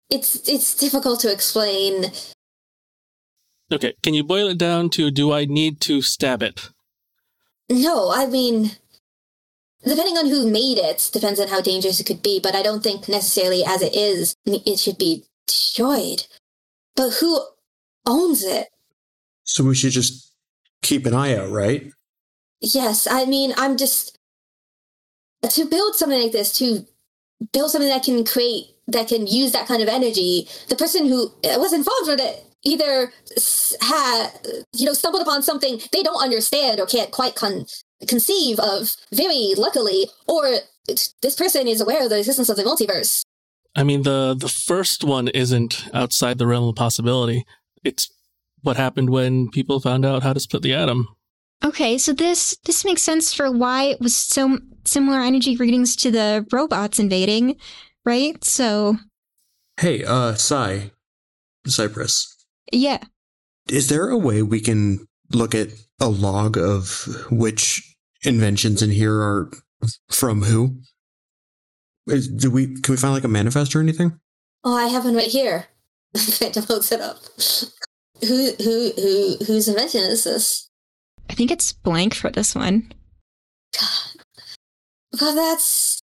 It's 0.09 0.47
it's 0.47 0.75
difficult 0.75 1.19
to 1.21 1.31
explain. 1.31 2.11
Okay, 3.71 3.93
can 4.03 4.13
you 4.13 4.23
boil 4.23 4.49
it 4.49 4.57
down 4.57 4.89
to 4.91 5.09
do 5.11 5.31
I 5.31 5.45
need 5.45 5.79
to 5.81 6.01
stab 6.01 6.43
it? 6.43 6.69
No, 7.69 8.11
I 8.11 8.25
mean, 8.25 8.71
depending 9.83 10.17
on 10.17 10.27
who 10.27 10.49
made 10.49 10.77
it, 10.77 11.09
depends 11.11 11.39
on 11.39 11.47
how 11.47 11.61
dangerous 11.61 11.99
it 11.99 12.05
could 12.05 12.21
be, 12.21 12.39
but 12.41 12.55
I 12.55 12.61
don't 12.61 12.83
think 12.83 13.07
necessarily 13.07 13.63
as 13.65 13.81
it 13.81 13.95
is, 13.95 14.35
it 14.45 14.79
should 14.79 14.97
be 14.97 15.25
destroyed. 15.47 16.27
But 16.95 17.11
who 17.11 17.41
owns 18.05 18.43
it? 18.43 18.67
So 19.43 19.63
we 19.63 19.75
should 19.75 19.91
just 19.91 20.33
keep 20.81 21.05
an 21.05 21.13
eye 21.13 21.35
out, 21.35 21.49
right? 21.49 21.91
Yes, 22.61 23.07
I 23.09 23.25
mean, 23.25 23.53
I'm 23.57 23.77
just. 23.77 24.17
To 25.49 25.65
build 25.65 25.95
something 25.95 26.21
like 26.21 26.31
this, 26.31 26.55
to 26.59 26.85
build 27.51 27.71
something 27.71 27.89
that 27.89 28.03
can 28.03 28.23
create 28.23 28.75
that 28.87 29.07
can 29.07 29.25
use 29.25 29.51
that 29.53 29.67
kind 29.67 29.81
of 29.81 29.87
energy, 29.87 30.47
the 30.69 30.75
person 30.75 31.07
who 31.07 31.31
uh, 31.43 31.57
was 31.57 31.73
involved 31.73 32.07
with 32.07 32.19
it 32.19 32.45
either 32.63 33.11
had 33.81 34.29
you 34.73 34.85
know 34.85 34.93
stumbled 34.93 35.23
upon 35.23 35.41
something 35.41 35.81
they 35.91 36.03
don't 36.03 36.21
understand 36.21 36.79
or 36.79 36.85
can't 36.85 37.11
quite 37.11 37.35
con- 37.35 37.65
conceive 38.07 38.59
of 38.59 38.95
very 39.13 39.53
luckily 39.57 40.07
or 40.27 40.59
this 40.87 41.35
person 41.35 41.67
is 41.67 41.81
aware 41.81 42.03
of 42.03 42.09
the 42.09 42.17
existence 42.17 42.49
of 42.49 42.57
the 42.57 42.63
multiverse 42.63 43.23
I 43.75 43.83
mean, 43.83 44.03
the 44.03 44.35
the 44.37 44.49
first 44.49 45.03
one 45.03 45.27
isn't 45.29 45.85
outside 45.93 46.37
the 46.37 46.47
realm 46.47 46.67
of 46.67 46.75
possibility. 46.75 47.45
It's 47.83 48.09
what 48.61 48.77
happened 48.77 49.09
when 49.09 49.49
people 49.49 49.79
found 49.79 50.05
out 50.05 50.23
how 50.23 50.33
to 50.33 50.39
split 50.39 50.61
the 50.61 50.73
atom. 50.73 51.07
Okay, 51.63 51.97
so 51.97 52.11
this 52.13 52.57
this 52.65 52.83
makes 52.83 53.01
sense 53.01 53.33
for 53.33 53.51
why 53.51 53.83
it 53.85 54.01
was 54.01 54.15
so 54.15 54.59
similar 54.83 55.21
energy 55.21 55.55
readings 55.55 55.95
to 55.97 56.11
the 56.11 56.45
robots 56.51 56.99
invading, 56.99 57.55
right? 58.03 58.43
So 58.43 58.97
Hey, 59.79 60.03
uh, 60.03 60.35
Cy, 60.35 60.91
Cypress, 61.65 62.35
yeah, 62.73 62.99
is 63.69 63.87
there 63.87 64.09
a 64.09 64.17
way 64.17 64.41
we 64.41 64.59
can 64.59 65.07
look 65.31 65.55
at 65.55 65.69
a 65.99 66.09
log 66.09 66.57
of 66.57 67.07
which 67.31 67.90
inventions 68.23 68.81
in 68.81 68.91
here 68.91 69.15
are 69.15 69.51
from 70.09 70.43
who? 70.43 70.77
Is, 72.07 72.27
do 72.27 72.49
we 72.49 72.67
can 72.79 72.93
we 72.93 72.97
find 72.97 73.13
like 73.13 73.23
a 73.23 73.27
manifest 73.27 73.75
or 73.75 73.79
anything? 73.79 74.19
oh 74.63 74.75
i 74.75 74.87
have 74.87 75.05
one 75.05 75.15
right 75.15 75.27
here 75.27 75.65
phantom 76.17 76.65
looks 76.69 76.91
it 76.91 77.01
up 77.01 77.17
who 78.21 78.51
who 78.59 78.91
who 78.95 79.37
whose 79.45 79.67
invention 79.67 80.01
is 80.01 80.23
this 80.23 80.69
I 81.29 81.33
think 81.33 81.49
it's 81.49 81.71
blank 81.71 82.13
for 82.13 82.29
this 82.29 82.53
one. 82.55 82.91
god 85.17 85.33
that's 85.33 86.01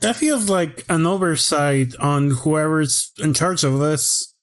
That 0.00 0.16
feels 0.16 0.48
like 0.48 0.84
an 0.88 1.06
oversight 1.06 1.94
on 2.00 2.30
whoever's 2.32 3.12
in 3.18 3.32
charge 3.32 3.62
of 3.62 3.78
this. 3.78 4.34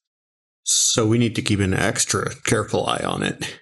So 0.64 1.06
we 1.06 1.18
need 1.18 1.36
to 1.36 1.42
keep 1.42 1.60
an 1.60 1.74
extra 1.74 2.34
careful 2.46 2.86
eye 2.86 3.04
on 3.04 3.24
it. 3.24 3.61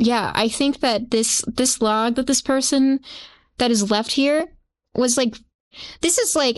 Yeah, 0.00 0.32
I 0.34 0.48
think 0.48 0.80
that 0.80 1.10
this 1.10 1.44
this 1.46 1.82
log 1.82 2.14
that 2.14 2.26
this 2.26 2.40
person 2.40 3.00
that 3.58 3.70
is 3.70 3.90
left 3.90 4.12
here 4.12 4.46
was 4.94 5.18
like 5.18 5.36
this 6.00 6.16
is 6.16 6.34
like 6.34 6.56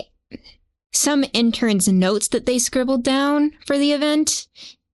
some 0.92 1.24
intern's 1.32 1.88
notes 1.88 2.28
that 2.28 2.46
they 2.46 2.58
scribbled 2.58 3.02
down 3.02 3.50
for 3.66 3.76
the 3.76 3.92
event. 3.92 4.46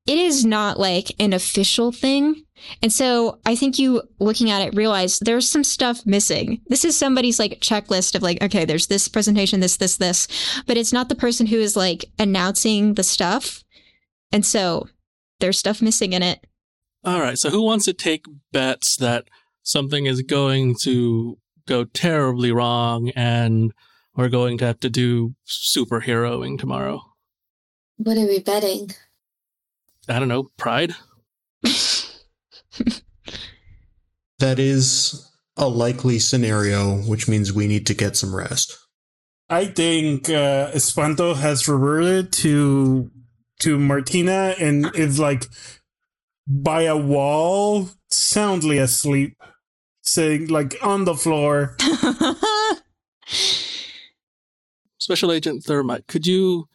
It 0.06 0.16
is 0.16 0.46
not 0.46 0.78
like 0.78 1.14
an 1.18 1.34
official 1.34 1.92
thing. 1.92 2.46
And 2.82 2.90
so 2.90 3.38
I 3.44 3.54
think 3.54 3.78
you 3.78 4.02
looking 4.18 4.50
at 4.50 4.62
it 4.62 4.74
realize 4.74 5.18
there's 5.18 5.46
some 5.46 5.62
stuff 5.62 6.06
missing. 6.06 6.62
This 6.68 6.86
is 6.86 6.96
somebody's 6.96 7.38
like 7.38 7.60
checklist 7.60 8.14
of 8.14 8.22
like, 8.22 8.42
okay, 8.42 8.64
there's 8.64 8.86
this 8.86 9.08
presentation, 9.08 9.60
this, 9.60 9.76
this, 9.76 9.98
this, 9.98 10.26
but 10.66 10.78
it's 10.78 10.92
not 10.92 11.10
the 11.10 11.14
person 11.14 11.46
who 11.46 11.58
is 11.58 11.76
like 11.76 12.06
announcing 12.18 12.94
the 12.94 13.02
stuff. 13.02 13.62
And 14.32 14.46
so 14.46 14.88
there's 15.40 15.58
stuff 15.58 15.82
missing 15.82 16.14
in 16.14 16.22
it. 16.22 16.46
All 17.04 17.20
right, 17.20 17.38
so 17.38 17.50
who 17.50 17.62
wants 17.62 17.84
to 17.84 17.92
take 17.92 18.26
bets 18.52 18.96
that 18.96 19.24
something 19.62 20.06
is 20.06 20.22
going 20.22 20.74
to 20.82 21.38
go 21.66 21.84
terribly 21.84 22.50
wrong 22.50 23.10
and 23.14 23.72
we're 24.14 24.28
going 24.28 24.58
to 24.58 24.66
have 24.66 24.80
to 24.80 24.90
do 24.90 25.34
superheroing 25.46 26.58
tomorrow? 26.58 27.02
what 28.00 28.16
are 28.16 28.26
we 28.26 28.38
betting 28.38 28.88
I 30.08 30.18
don't 30.18 30.28
know, 30.28 30.44
pride? 30.56 30.94
That 34.38 34.58
is 34.60 35.28
a 35.56 35.68
likely 35.68 36.18
scenario, 36.20 36.98
which 36.98 37.28
means 37.28 37.52
we 37.52 37.66
need 37.66 37.86
to 37.88 37.94
get 37.94 38.16
some 38.16 38.34
rest. 38.34 38.78
I 39.50 39.64
think 39.64 40.28
uh, 40.28 40.70
Espanto 40.72 41.34
has 41.34 41.66
reverted 41.66 42.32
to 42.34 43.10
to 43.60 43.78
Martina 43.78 44.54
and 44.60 44.94
is 44.94 45.18
like 45.18 45.46
by 46.48 46.82
a 46.82 46.96
wall, 46.96 47.90
soundly 48.10 48.78
asleep, 48.78 49.36
sitting 50.00 50.48
like 50.48 50.76
on 50.82 51.04
the 51.04 51.14
floor. 51.14 51.76
Special 54.98 55.30
Agent 55.30 55.62
Thermite, 55.64 56.06
could 56.06 56.26
you 56.26 56.68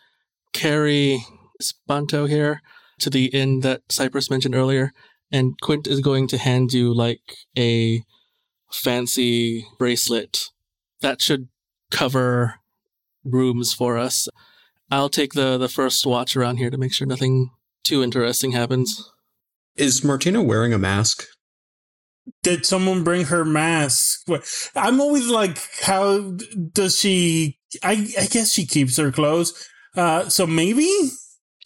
carry 0.54 1.26
Spanto 1.62 2.30
here 2.30 2.62
to 3.00 3.10
the 3.10 3.26
inn 3.26 3.62
that 3.62 3.82
Cypress 3.92 4.30
mentioned 4.30 4.56
earlier? 4.56 4.92
And 5.32 5.60
Quint 5.62 5.88
is 5.88 6.00
going 6.00 6.28
to 6.28 6.38
hand 6.38 6.74
you 6.74 6.94
like 6.94 7.38
a 7.58 8.04
fancy 8.72 9.66
bracelet 9.80 10.50
that 11.02 11.22
should 11.22 11.48
cover 11.90 12.60
rooms 13.24 13.74
for 13.74 13.98
us. 13.98 14.28
I'll 14.92 15.10
take 15.10 15.34
the, 15.34 15.58
the 15.58 15.70
first 15.70 16.06
watch 16.06 16.36
around 16.38 16.58
here 16.58 16.70
to 16.70 16.78
make 16.78 16.94
sure 16.94 17.08
nothing 17.08 17.50
too 17.84 18.04
interesting 18.04 18.52
happens. 18.52 19.12
Is 19.76 20.04
Martina 20.04 20.42
wearing 20.44 20.74
a 20.74 20.78
mask? 20.78 21.26
Did 22.42 22.66
someone 22.66 23.04
bring 23.04 23.26
her 23.26 23.44
mask? 23.44 24.22
I'm 24.76 25.02
always 25.02 25.28
like, 25.28 25.58
how 25.82 26.38
does 26.72 26.98
she? 26.98 27.60
I 27.84 28.08
I 28.20 28.26
guess 28.28 28.52
she 28.54 28.66
keeps 28.66 28.98
her 28.98 29.12
clothes. 29.12 29.68
Uh, 29.96 30.30
so 30.30 30.48
maybe. 30.48 30.88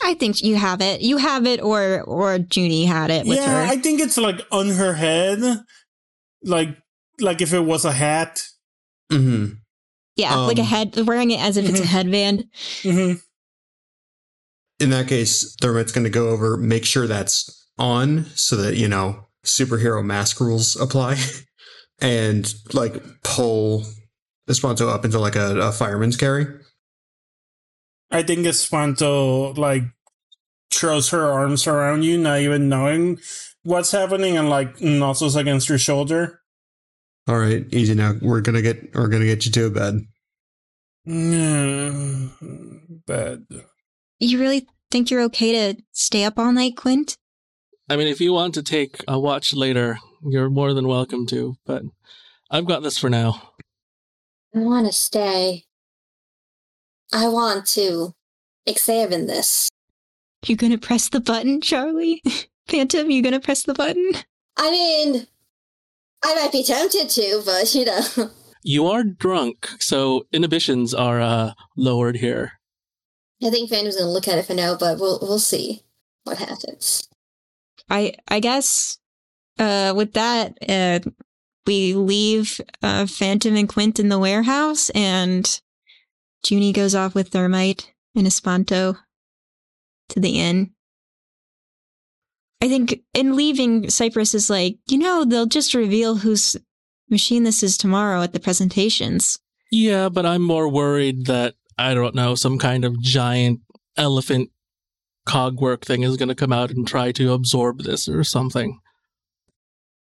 I 0.03 0.13
think 0.13 0.41
you 0.43 0.55
have 0.55 0.81
it. 0.81 1.01
You 1.01 1.17
have 1.17 1.45
it, 1.45 1.61
or 1.61 2.01
or 2.03 2.37
Junie 2.37 2.85
had 2.85 3.11
it 3.11 3.25
with 3.27 3.37
yeah, 3.37 3.65
her. 3.65 3.71
I 3.71 3.77
think 3.77 3.99
it's 3.99 4.17
like 4.17 4.41
on 4.51 4.69
her 4.69 4.93
head, 4.93 5.39
like 6.43 6.77
like 7.19 7.41
if 7.41 7.53
it 7.53 7.61
was 7.61 7.85
a 7.85 7.91
hat. 7.91 8.43
Mm-hmm. 9.11 9.53
yeah, 10.17 10.35
like 10.35 10.57
a 10.57 10.61
um, 10.61 10.67
head, 10.67 11.07
wearing 11.07 11.31
it 11.31 11.39
as 11.39 11.55
if 11.55 11.69
it's 11.69 11.79
a 11.79 11.83
Mhm. 11.83 11.85
headband. 11.85 12.43
hmm 12.83 13.13
In 14.79 14.89
that 14.89 15.07
case, 15.07 15.55
Thermite's 15.61 15.91
going 15.93 16.03
to 16.03 16.09
go 16.09 16.29
over, 16.29 16.57
make 16.57 16.83
sure 16.83 17.07
that's 17.07 17.56
on 17.77 18.25
so 18.35 18.55
that, 18.57 18.77
you 18.77 18.87
know, 18.87 19.27
superhero 19.43 20.03
mask 20.03 20.39
rules 20.39 20.75
apply 20.75 21.17
and 21.99 22.53
like 22.73 23.01
pull 23.23 23.85
Espanto 24.49 24.89
up 24.89 25.05
into 25.05 25.19
like 25.19 25.35
a, 25.35 25.57
a 25.59 25.71
fireman's 25.71 26.17
carry. 26.17 26.47
I 28.09 28.23
think 28.23 28.45
Espanto 28.45 29.57
like 29.57 29.83
throws 30.71 31.09
her 31.09 31.25
arms 31.25 31.67
around 31.67 32.03
you, 32.03 32.17
not 32.17 32.39
even 32.39 32.69
knowing 32.69 33.19
what's 33.63 33.91
happening, 33.91 34.37
and 34.37 34.49
like 34.49 34.77
nuzzles 34.77 35.35
against 35.35 35.69
your 35.69 35.77
shoulder. 35.77 36.41
All 37.27 37.37
right, 37.37 37.65
easy 37.73 37.93
now. 37.93 38.13
We're 38.21 38.41
going 38.41 38.55
to 38.55 38.61
get, 38.61 38.95
we're 38.95 39.09
going 39.09 39.21
to 39.21 39.27
get 39.27 39.45
you 39.45 39.51
to 39.51 39.65
a 39.65 39.69
bed. 39.69 39.99
Mm, 41.07 42.31
bad. 43.05 43.45
You 44.19 44.39
really 44.39 44.65
think 44.91 45.11
you're 45.11 45.23
okay 45.23 45.73
to 45.73 45.81
stay 45.91 46.23
up 46.23 46.39
all 46.39 46.53
night, 46.53 46.77
Quint? 46.77 47.17
I 47.89 47.95
mean, 47.95 48.07
if 48.07 48.19
you 48.19 48.33
want 48.33 48.53
to 48.55 48.63
take 48.63 48.97
a 49.07 49.17
watch 49.17 49.53
later, 49.53 49.99
you're 50.21 50.49
more 50.49 50.73
than 50.73 50.87
welcome 50.87 51.25
to, 51.27 51.55
but 51.65 51.83
I've 52.51 52.65
got 52.65 52.83
this 52.83 52.97
for 52.97 53.09
now. 53.09 53.53
I 54.53 54.59
want 54.59 54.87
to 54.87 54.91
stay. 54.91 55.63
I 57.13 57.29
want 57.29 57.65
to 57.67 58.13
examine 58.65 59.27
this. 59.27 59.69
You 60.45 60.55
gonna 60.55 60.77
press 60.77 61.09
the 61.09 61.21
button, 61.21 61.61
Charlie? 61.61 62.21
Phantom, 62.67 63.09
you 63.09 63.23
gonna 63.23 63.39
press 63.39 63.63
the 63.63 63.73
button? 63.73 64.11
I 64.57 64.71
mean, 64.71 65.27
I 66.23 66.35
might 66.35 66.51
be 66.51 66.63
tempted 66.63 67.09
to, 67.09 67.41
but 67.45 67.73
you 67.73 67.85
know. 67.85 68.31
You 68.63 68.87
are 68.87 69.03
drunk, 69.03 69.69
so 69.79 70.25
inhibitions 70.33 70.93
are 70.93 71.21
uh, 71.21 71.53
lowered 71.77 72.17
here. 72.17 72.59
I 73.41 73.49
think 73.49 73.69
Phantom's 73.69 73.95
gonna 73.95 74.11
look 74.11 74.27
at 74.27 74.39
it 74.39 74.45
for 74.45 74.55
now, 74.55 74.75
but 74.75 74.99
we'll 74.99 75.19
we'll 75.21 75.39
see 75.39 75.83
what 76.25 76.39
happens. 76.39 77.07
I 77.89 78.13
I 78.27 78.39
guess 78.39 78.97
uh 79.59 79.93
with 79.95 80.13
that, 80.13 80.57
uh 80.67 80.99
we 81.65 81.93
leave 81.93 82.59
uh 82.81 83.05
Phantom 83.07 83.55
and 83.55 83.69
Quint 83.69 83.99
in 83.99 84.09
the 84.09 84.19
warehouse 84.19 84.89
and 84.91 85.61
Junie 86.47 86.73
goes 86.73 86.95
off 86.95 87.15
with 87.15 87.29
Thermite 87.29 87.93
and 88.15 88.27
Espanto 88.27 88.97
to 90.09 90.19
the 90.19 90.39
inn. 90.39 90.71
I 92.61 92.67
think 92.67 93.01
in 93.13 93.35
leaving, 93.35 93.89
Cypress 93.89 94.33
is 94.33 94.49
like, 94.49 94.77
you 94.87 94.97
know, 94.97 95.23
they'll 95.25 95.45
just 95.45 95.73
reveal 95.73 96.15
whose 96.15 96.55
machine 97.09 97.43
this 97.43 97.61
is 97.61 97.77
tomorrow 97.77 98.21
at 98.21 98.33
the 98.33 98.39
presentations. 98.39 99.39
Yeah, 99.71 100.09
but 100.09 100.25
I'm 100.25 100.41
more 100.41 100.67
worried 100.67 101.25
that, 101.27 101.55
I 101.77 101.93
don't 101.93 102.15
know, 102.15 102.35
some 102.35 102.57
kind 102.57 102.83
of 102.83 102.99
giant 103.01 103.59
elephant 103.95 104.49
cogwork 105.27 105.83
thing 105.83 106.03
is 106.03 106.17
going 106.17 106.29
to 106.29 106.35
come 106.35 106.53
out 106.53 106.71
and 106.71 106.87
try 106.87 107.11
to 107.11 107.33
absorb 107.33 107.83
this 107.83 108.07
or 108.07 108.23
something. 108.23 108.79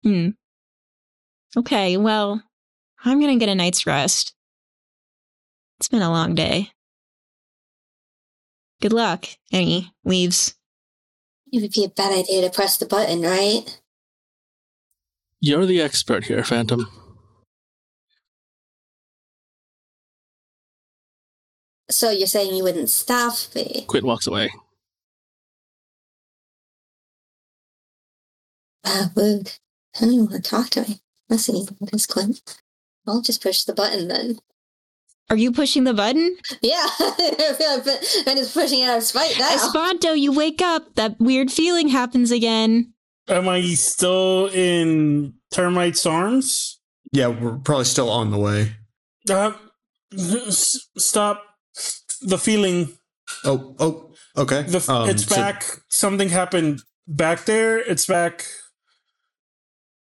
Hmm. 0.02 0.30
Okay, 1.56 1.96
well, 1.96 2.42
I'm 3.04 3.20
gonna 3.20 3.36
get 3.36 3.48
a 3.48 3.54
night's 3.54 3.86
rest. 3.86 4.34
It's 5.78 5.88
been 5.88 6.02
a 6.02 6.10
long 6.10 6.34
day. 6.34 6.70
Good 8.80 8.92
luck, 8.92 9.26
Annie 9.52 9.80
he 9.80 9.90
leaves. 10.04 10.54
It 11.52 11.62
would 11.62 11.72
be 11.72 11.84
a 11.84 11.88
bad 11.88 12.12
idea 12.12 12.42
to 12.42 12.54
press 12.54 12.76
the 12.76 12.86
button, 12.86 13.22
right? 13.22 13.80
You're 15.40 15.66
the 15.66 15.80
expert 15.80 16.24
here, 16.24 16.44
Phantom. 16.44 16.86
So 21.90 22.10
you're 22.10 22.26
saying 22.26 22.54
you 22.54 22.64
wouldn't 22.64 22.90
stop 22.90 23.34
me? 23.54 23.84
Quint 23.88 24.04
walks 24.04 24.26
away. 24.26 24.50
Ah, 28.90 29.10
rude. 29.14 29.52
I 29.96 30.00
don't 30.00 30.12
even 30.12 30.26
want 30.30 30.42
to 30.44 30.50
talk 30.50 30.70
to 30.70 30.82
me. 30.82 31.00
Listen, 31.28 31.66
Miss 31.92 32.06
Clint. 32.06 32.40
I'll 33.06 33.20
just 33.20 33.42
push 33.42 33.64
the 33.64 33.74
button 33.74 34.08
then. 34.08 34.38
Are 35.30 35.36
you 35.36 35.52
pushing 35.52 35.84
the 35.84 35.92
button? 35.92 36.36
Yeah, 36.62 36.86
I 37.00 37.54
feel 37.58 37.76
like 37.76 37.86
I'm 38.26 38.36
just 38.38 38.54
pushing 38.54 38.80
it 38.80 38.88
out 38.88 38.96
of 38.98 39.02
spite 39.04 39.34
now. 39.38 39.50
Espanto, 39.50 40.18
you 40.18 40.32
wake 40.32 40.62
up. 40.62 40.94
That 40.94 41.18
weird 41.20 41.50
feeling 41.52 41.88
happens 41.88 42.30
again. 42.30 42.94
Am 43.28 43.46
I 43.46 43.60
still 43.74 44.46
in 44.46 45.34
Thermite's 45.50 46.06
arms? 46.06 46.80
Yeah, 47.12 47.26
we're 47.28 47.58
probably 47.58 47.84
still 47.84 48.08
on 48.08 48.30
the 48.30 48.38
way. 48.38 48.72
Uh, 49.28 49.52
s- 50.14 50.88
stop 50.96 51.42
the 52.22 52.38
feeling. 52.38 52.96
Oh, 53.44 53.74
oh, 53.78 54.10
okay. 54.36 54.62
The, 54.62 54.78
f 54.78 54.88
Um, 54.88 55.10
it's 55.10 55.26
so- 55.26 55.36
back. 55.36 55.64
Something 55.88 56.30
happened 56.30 56.80
back 57.06 57.44
there. 57.44 57.78
It's 57.78 58.06
back. 58.06 58.46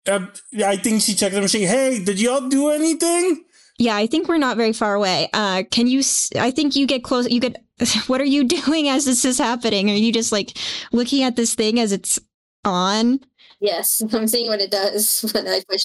Uh, 0.07 0.27
I 0.65 0.77
think 0.77 1.01
she 1.01 1.13
checked 1.13 1.35
the 1.35 1.41
machine. 1.41 1.67
Hey, 1.67 2.03
did 2.03 2.19
y'all 2.19 2.47
do 2.47 2.69
anything? 2.69 3.43
Yeah, 3.77 3.95
I 3.95 4.07
think 4.07 4.27
we're 4.27 4.37
not 4.37 4.57
very 4.57 4.73
far 4.73 4.95
away. 4.95 5.29
Uh, 5.33 5.63
can 5.69 5.87
you? 5.87 6.01
I 6.39 6.51
think 6.51 6.75
you 6.75 6.87
get 6.87 7.03
close. 7.03 7.29
You 7.29 7.39
get. 7.39 7.63
What 8.07 8.21
are 8.21 8.25
you 8.25 8.43
doing 8.65 8.89
as 8.89 9.05
this 9.05 9.23
is 9.23 9.37
happening? 9.37 9.91
Are 9.91 9.93
you 9.93 10.11
just 10.11 10.31
like 10.31 10.57
looking 10.91 11.23
at 11.23 11.35
this 11.35 11.53
thing 11.55 11.79
as 11.79 11.91
it's 11.91 12.19
on? 12.65 13.19
yes, 13.59 14.03
I'm 14.13 14.27
seeing 14.27 14.47
what 14.47 14.61
it 14.61 14.71
does 14.71 15.29
when 15.33 15.47
I 15.47 15.61
push. 15.69 15.83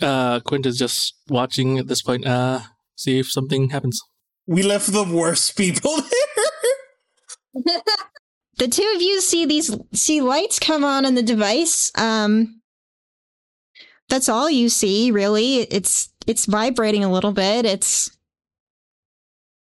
Uh, 0.00 0.40
Quint 0.40 0.66
is 0.66 0.78
just 0.78 1.14
watching 1.28 1.78
at 1.78 1.86
this 1.86 2.02
point. 2.02 2.26
Uh, 2.26 2.60
see 2.96 3.18
if 3.18 3.30
something 3.30 3.70
happens. 3.70 4.00
We 4.46 4.62
left 4.62 4.92
the 4.92 5.04
worst 5.04 5.56
people 5.56 5.96
there. 7.54 7.80
The 8.58 8.68
two 8.68 8.90
of 8.94 9.02
you 9.02 9.20
see 9.20 9.44
these 9.44 9.76
see 9.92 10.20
lights 10.20 10.58
come 10.58 10.84
on 10.84 11.04
on 11.04 11.14
the 11.14 11.22
device. 11.22 11.90
Um, 11.96 12.60
that's 14.08 14.28
all 14.28 14.50
you 14.50 14.68
see, 14.68 15.10
really. 15.10 15.60
It's 15.62 16.10
it's 16.26 16.46
vibrating 16.46 17.04
a 17.04 17.12
little 17.12 17.32
bit. 17.32 17.64
It's 17.64 18.16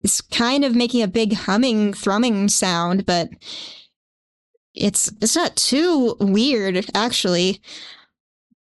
it's 0.01 0.21
kind 0.21 0.65
of 0.65 0.75
making 0.75 1.01
a 1.01 1.07
big 1.07 1.33
humming, 1.33 1.93
thrumming 1.93 2.49
sound, 2.49 3.05
but 3.05 3.29
it's 4.73 5.11
it's 5.21 5.35
not 5.35 5.55
too 5.55 6.15
weird 6.19 6.85
actually. 6.93 7.61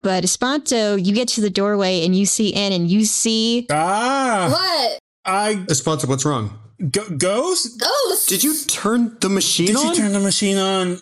But 0.03 0.25
Espanto, 0.25 1.03
you 1.03 1.15
get 1.15 1.29
to 1.29 1.41
the 1.41 1.49
doorway 1.49 2.05
and 2.05 2.15
you 2.15 2.27
see 2.27 2.51
in 2.51 2.73
and 2.73 2.91
you 2.91 3.07
see 3.07 3.67
ah, 3.71 4.49
what? 4.51 4.99
I 5.25 5.55
Espanto, 5.67 6.07
what's 6.09 6.25
wrong? 6.25 6.59
go, 6.91 7.09
ghost. 7.17 7.81
Ghosts? 7.81 8.27
Did 8.27 8.45
you 8.45 8.55
turn 8.67 9.17
the 9.21 9.29
machine 9.29 9.69
Did 9.69 9.77
on? 9.77 9.87
you 9.87 9.95
turn 9.95 10.13
the 10.13 10.21
machine 10.21 10.59
on? 10.59 11.01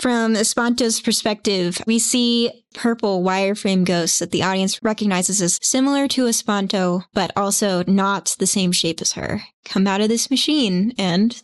From 0.00 0.34
Espanto's 0.34 0.98
perspective, 0.98 1.78
we 1.86 1.98
see 1.98 2.64
purple 2.72 3.22
wireframe 3.22 3.84
ghosts 3.84 4.20
that 4.20 4.30
the 4.30 4.42
audience 4.42 4.82
recognizes 4.82 5.42
as 5.42 5.58
similar 5.60 6.08
to 6.08 6.24
Espanto, 6.24 7.04
but 7.12 7.30
also 7.36 7.84
not 7.86 8.34
the 8.38 8.46
same 8.46 8.72
shape 8.72 9.02
as 9.02 9.12
her, 9.12 9.42
come 9.66 9.86
out 9.86 10.00
of 10.00 10.08
this 10.08 10.30
machine, 10.30 10.94
and 10.96 11.42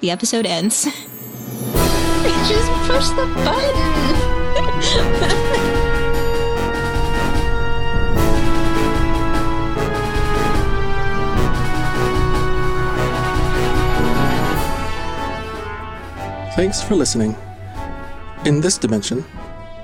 the 0.00 0.10
episode 0.10 0.46
ends. 0.46 0.84
Just 2.48 2.72
push 2.88 3.10
the 3.10 3.26
button! 3.44 5.44
Thanks 16.58 16.82
for 16.82 16.96
listening. 16.96 17.36
In 18.44 18.60
this 18.60 18.78
dimension, 18.78 19.24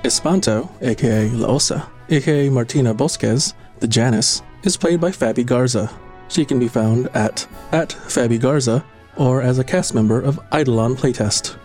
Espanto, 0.03 0.69
aka 0.81 1.29
La 1.29 1.47
Osa, 1.47 1.89
aka 2.09 2.49
Martina 2.49 2.93
Bosquez, 2.93 3.53
the 3.79 3.87
Janus, 3.87 4.41
is 4.63 4.75
played 4.75 4.99
by 4.99 5.09
Fabi 5.09 5.45
Garza. 5.45 5.89
She 6.27 6.43
can 6.43 6.59
be 6.59 6.67
found 6.67 7.07
at 7.15 7.47
at 7.71 7.91
Fabi 7.91 8.37
Garza 8.37 8.83
or 9.15 9.41
as 9.41 9.57
a 9.57 9.63
cast 9.63 9.95
member 9.95 10.19
of 10.19 10.37
Eidolon 10.51 10.97
Playtest. 10.97 11.55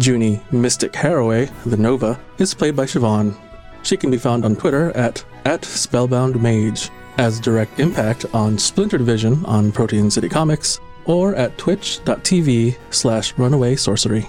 Junie 0.00 0.42
Mystic 0.50 0.94
Haraway, 0.94 1.48
the 1.64 1.76
Nova, 1.76 2.18
is 2.38 2.54
played 2.54 2.74
by 2.74 2.86
Siobhan. 2.86 3.36
She 3.84 3.96
can 3.96 4.10
be 4.10 4.18
found 4.18 4.44
on 4.44 4.56
Twitter 4.56 4.90
at 4.96 5.24
at 5.44 5.64
Spellbound 5.64 6.42
Mage, 6.42 6.90
as 7.18 7.38
Direct 7.38 7.78
Impact 7.78 8.26
on 8.34 8.58
Splinter 8.58 8.98
Vision 8.98 9.44
on 9.44 9.70
Protein 9.70 10.10
City 10.10 10.28
Comics, 10.28 10.80
or 11.06 11.34
at 11.34 11.56
twitch.tv 11.58 12.76
slash 12.90 13.36
runaway 13.36 13.76
sorcery. 13.76 14.28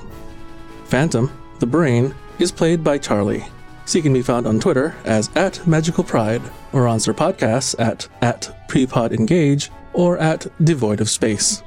Phantom, 0.86 1.32
the 1.60 1.66
brain, 1.66 2.14
is 2.40 2.52
played 2.52 2.84
by 2.84 2.98
Charlie. 2.98 3.46
She 3.88 4.02
can 4.02 4.14
be 4.14 4.22
found 4.22 4.48
on 4.48 4.60
Twitter 4.60 4.96
as 5.06 5.30
at 5.36 5.66
Magical 5.68 6.04
Pride, 6.04 6.42
or 6.74 6.88
on 6.88 7.00
her 7.06 7.14
podcasts 7.14 7.76
at 7.80 8.08
at 8.22 8.68
Prepod 8.68 9.12
Engage, 9.14 9.72
or 9.94 10.18
at 10.18 10.48
Devoid 10.64 11.02
of 11.02 11.10
Space. 11.10 11.64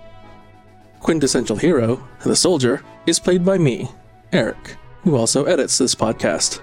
Quintessential 1.01 1.57
Hero, 1.57 2.07
the 2.25 2.37
soldier, 2.37 2.83
is 3.07 3.21
played 3.21 3.45
by 3.45 3.57
me, 3.57 3.89
Eric, 4.33 4.77
who 5.05 5.17
also 5.17 5.45
edits 5.45 5.79
this 5.79 5.95
podcast. 5.95 6.61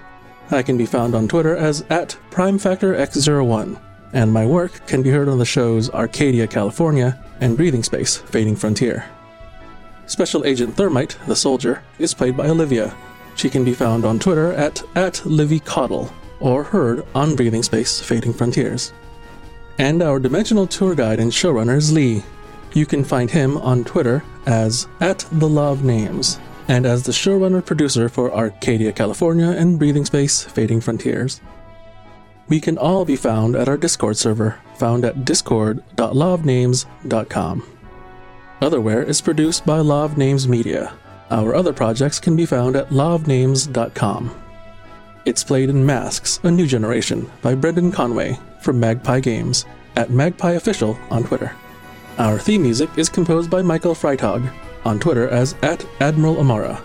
I 0.50 0.62
can 0.62 0.76
be 0.76 0.86
found 0.86 1.14
on 1.14 1.26
Twitter 1.26 1.56
as 1.56 1.82
at 1.90 2.16
PrimeFactorX01, 2.30 3.80
and 4.12 4.32
my 4.32 4.46
work 4.46 4.86
can 4.86 5.02
be 5.02 5.10
heard 5.10 5.28
on 5.28 5.38
the 5.38 5.44
shows 5.44 5.90
Arcadia, 5.90 6.46
California, 6.46 7.18
and 7.40 7.56
Breathing 7.56 7.82
Space, 7.82 8.16
Fading 8.16 8.56
Frontier. 8.56 9.04
Special 10.06 10.44
Agent 10.44 10.76
Thermite, 10.76 11.18
the 11.26 11.34
soldier, 11.34 11.82
is 11.98 12.14
played 12.14 12.36
by 12.36 12.48
Olivia. 12.48 12.94
She 13.34 13.50
can 13.50 13.64
be 13.64 13.74
found 13.74 14.04
on 14.04 14.18
Twitter 14.18 14.52
at, 14.52 14.82
at 14.94 15.24
Livy 15.26 15.60
Coddle, 15.60 16.12
or 16.40 16.62
heard 16.62 17.04
on 17.14 17.36
Breathing 17.36 17.62
Space, 17.62 18.00
Fading 18.00 18.32
Frontiers. 18.32 18.92
And 19.78 20.02
our 20.02 20.18
dimensional 20.18 20.66
tour 20.66 20.94
guide 20.94 21.20
and 21.20 21.30
showrunner 21.30 21.76
is 21.76 21.92
Lee. 21.92 22.22
You 22.72 22.86
can 22.86 23.04
find 23.04 23.30
him 23.30 23.58
on 23.58 23.84
Twitter 23.84 24.22
as 24.46 24.86
at 25.00 25.26
the 25.32 25.48
of 25.60 25.84
Names, 25.84 26.38
and 26.68 26.86
as 26.86 27.02
the 27.02 27.12
showrunner 27.12 27.64
producer 27.64 28.08
for 28.08 28.32
Arcadia, 28.32 28.92
California, 28.92 29.48
and 29.48 29.78
Breathing 29.78 30.04
Space, 30.04 30.44
Fading 30.44 30.80
Frontiers. 30.80 31.40
We 32.48 32.60
can 32.60 32.78
all 32.78 33.04
be 33.04 33.16
found 33.16 33.56
at 33.56 33.68
our 33.68 33.76
Discord 33.76 34.16
server, 34.16 34.60
found 34.76 35.04
at 35.04 35.24
discord.lawofnames.com. 35.24 37.66
Otherware 38.62 39.06
is 39.06 39.20
produced 39.20 39.66
by 39.66 39.78
of 39.78 40.16
Names 40.16 40.48
Media. 40.48 40.94
Our 41.30 41.54
other 41.54 41.72
projects 41.72 42.20
can 42.20 42.36
be 42.36 42.46
found 42.46 42.76
at 42.76 42.90
lawofnames.com. 42.90 44.42
It's 45.24 45.44
played 45.44 45.70
in 45.70 45.84
Masks, 45.84 46.38
A 46.44 46.50
New 46.50 46.66
Generation 46.66 47.30
by 47.42 47.54
Brendan 47.54 47.90
Conway 47.90 48.38
from 48.62 48.78
Magpie 48.78 49.20
Games 49.20 49.64
at 49.96 50.10
Magpie 50.10 50.52
Official 50.52 50.96
on 51.10 51.24
Twitter. 51.24 51.54
Our 52.18 52.38
theme 52.38 52.62
music 52.62 52.90
is 52.96 53.08
composed 53.08 53.50
by 53.50 53.60
Michael 53.60 53.94
Freitag 53.94 54.50
on 54.84 55.00
Twitter 55.00 55.28
as 55.28 55.54
at 55.62 55.84
Admiral 56.00 56.38
Amara. 56.38 56.80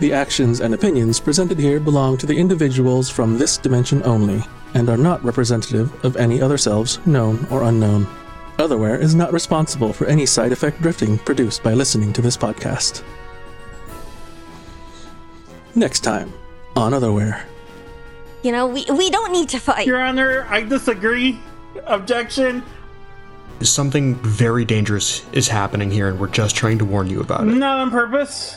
The 0.00 0.14
actions 0.14 0.60
and 0.60 0.72
opinions 0.72 1.20
presented 1.20 1.58
here 1.58 1.78
belong 1.78 2.16
to 2.18 2.26
the 2.26 2.36
individuals 2.36 3.10
from 3.10 3.36
this 3.36 3.58
dimension 3.58 4.02
only 4.04 4.42
and 4.72 4.88
are 4.88 4.96
not 4.96 5.22
representative 5.22 5.92
of 6.04 6.16
any 6.16 6.40
other 6.40 6.56
selves, 6.56 7.04
known 7.06 7.46
or 7.50 7.64
unknown. 7.64 8.06
Otherware 8.56 8.98
is 8.98 9.14
not 9.14 9.30
responsible 9.30 9.92
for 9.92 10.06
any 10.06 10.24
side 10.24 10.52
effect 10.52 10.80
drifting 10.80 11.18
produced 11.18 11.62
by 11.62 11.74
listening 11.74 12.14
to 12.14 12.22
this 12.22 12.36
podcast. 12.36 13.02
Next 15.74 16.00
time 16.00 16.32
on 16.76 16.92
Otherware. 16.92 17.42
You 18.42 18.52
know, 18.52 18.66
we, 18.66 18.86
we 18.90 19.10
don't 19.10 19.32
need 19.32 19.50
to 19.50 19.58
fight. 19.58 19.86
Your 19.86 20.00
Honor, 20.00 20.46
I 20.48 20.62
disagree. 20.62 21.38
Objection. 21.84 22.62
Something 23.60 24.14
very 24.14 24.64
dangerous 24.64 25.26
is 25.32 25.46
happening 25.46 25.90
here, 25.90 26.08
and 26.08 26.18
we're 26.18 26.28
just 26.28 26.56
trying 26.56 26.78
to 26.78 26.86
warn 26.86 27.10
you 27.10 27.20
about 27.20 27.42
it. 27.42 27.52
Not 27.52 27.80
on 27.80 27.90
purpose. 27.90 28.56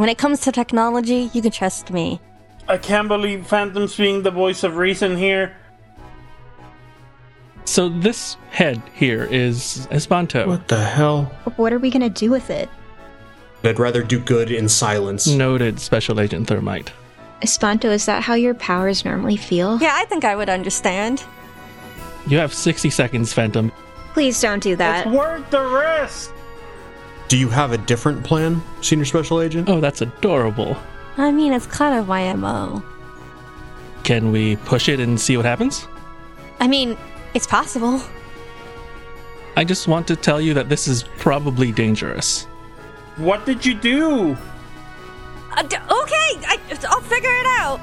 When 0.00 0.08
it 0.08 0.16
comes 0.16 0.40
to 0.40 0.50
technology, 0.50 1.28
you 1.34 1.42
can 1.42 1.50
trust 1.50 1.90
me. 1.90 2.22
I 2.66 2.78
can't 2.78 3.06
believe 3.06 3.46
Phantom's 3.46 3.94
being 3.94 4.22
the 4.22 4.30
voice 4.30 4.64
of 4.64 4.78
reason 4.78 5.14
here. 5.14 5.54
So 7.66 7.90
this 7.90 8.38
head 8.48 8.80
here 8.94 9.24
is 9.24 9.86
Espanto. 9.90 10.46
What 10.46 10.68
the 10.68 10.82
hell? 10.82 11.24
What 11.56 11.74
are 11.74 11.78
we 11.78 11.90
gonna 11.90 12.08
do 12.08 12.30
with 12.30 12.48
it? 12.48 12.70
I'd 13.62 13.78
rather 13.78 14.02
do 14.02 14.18
good 14.18 14.50
in 14.50 14.70
silence. 14.70 15.26
Noted 15.26 15.78
Special 15.78 16.18
Agent 16.18 16.48
Thermite. 16.48 16.90
Espanto, 17.42 17.90
is 17.90 18.06
that 18.06 18.22
how 18.22 18.32
your 18.32 18.54
powers 18.54 19.04
normally 19.04 19.36
feel? 19.36 19.78
Yeah, 19.82 19.92
I 19.92 20.06
think 20.06 20.24
I 20.24 20.34
would 20.34 20.48
understand. 20.48 21.22
You 22.26 22.38
have 22.38 22.54
60 22.54 22.88
seconds, 22.88 23.34
Phantom. 23.34 23.70
Please 24.14 24.40
don't 24.40 24.62
do 24.62 24.76
that. 24.76 25.06
It's 25.06 25.14
worth 25.14 25.50
the 25.50 25.60
risk. 25.60 26.32
Do 27.30 27.38
you 27.38 27.48
have 27.48 27.70
a 27.70 27.78
different 27.78 28.24
plan, 28.24 28.60
Senior 28.80 29.04
Special 29.04 29.40
Agent? 29.40 29.68
Oh, 29.68 29.80
that's 29.80 30.00
adorable. 30.00 30.76
I 31.16 31.30
mean, 31.30 31.52
it's 31.52 31.64
kind 31.64 31.96
of 31.96 32.08
my 32.08 32.32
MO. 32.34 32.82
Can 34.02 34.32
we 34.32 34.56
push 34.56 34.88
it 34.88 34.98
and 34.98 35.20
see 35.20 35.36
what 35.36 35.46
happens? 35.46 35.86
I 36.58 36.66
mean, 36.66 36.96
it's 37.32 37.46
possible. 37.46 38.02
I 39.56 39.62
just 39.62 39.86
want 39.86 40.08
to 40.08 40.16
tell 40.16 40.40
you 40.40 40.54
that 40.54 40.68
this 40.68 40.88
is 40.88 41.04
probably 41.18 41.70
dangerous. 41.70 42.46
What 43.14 43.46
did 43.46 43.64
you 43.64 43.74
do? 43.74 44.36
Uh, 45.52 45.62
d- 45.62 45.76
okay, 45.76 46.30
I, 46.48 46.58
I'll 46.88 47.00
figure 47.02 47.30
it 47.30 47.46
out. 47.46 47.78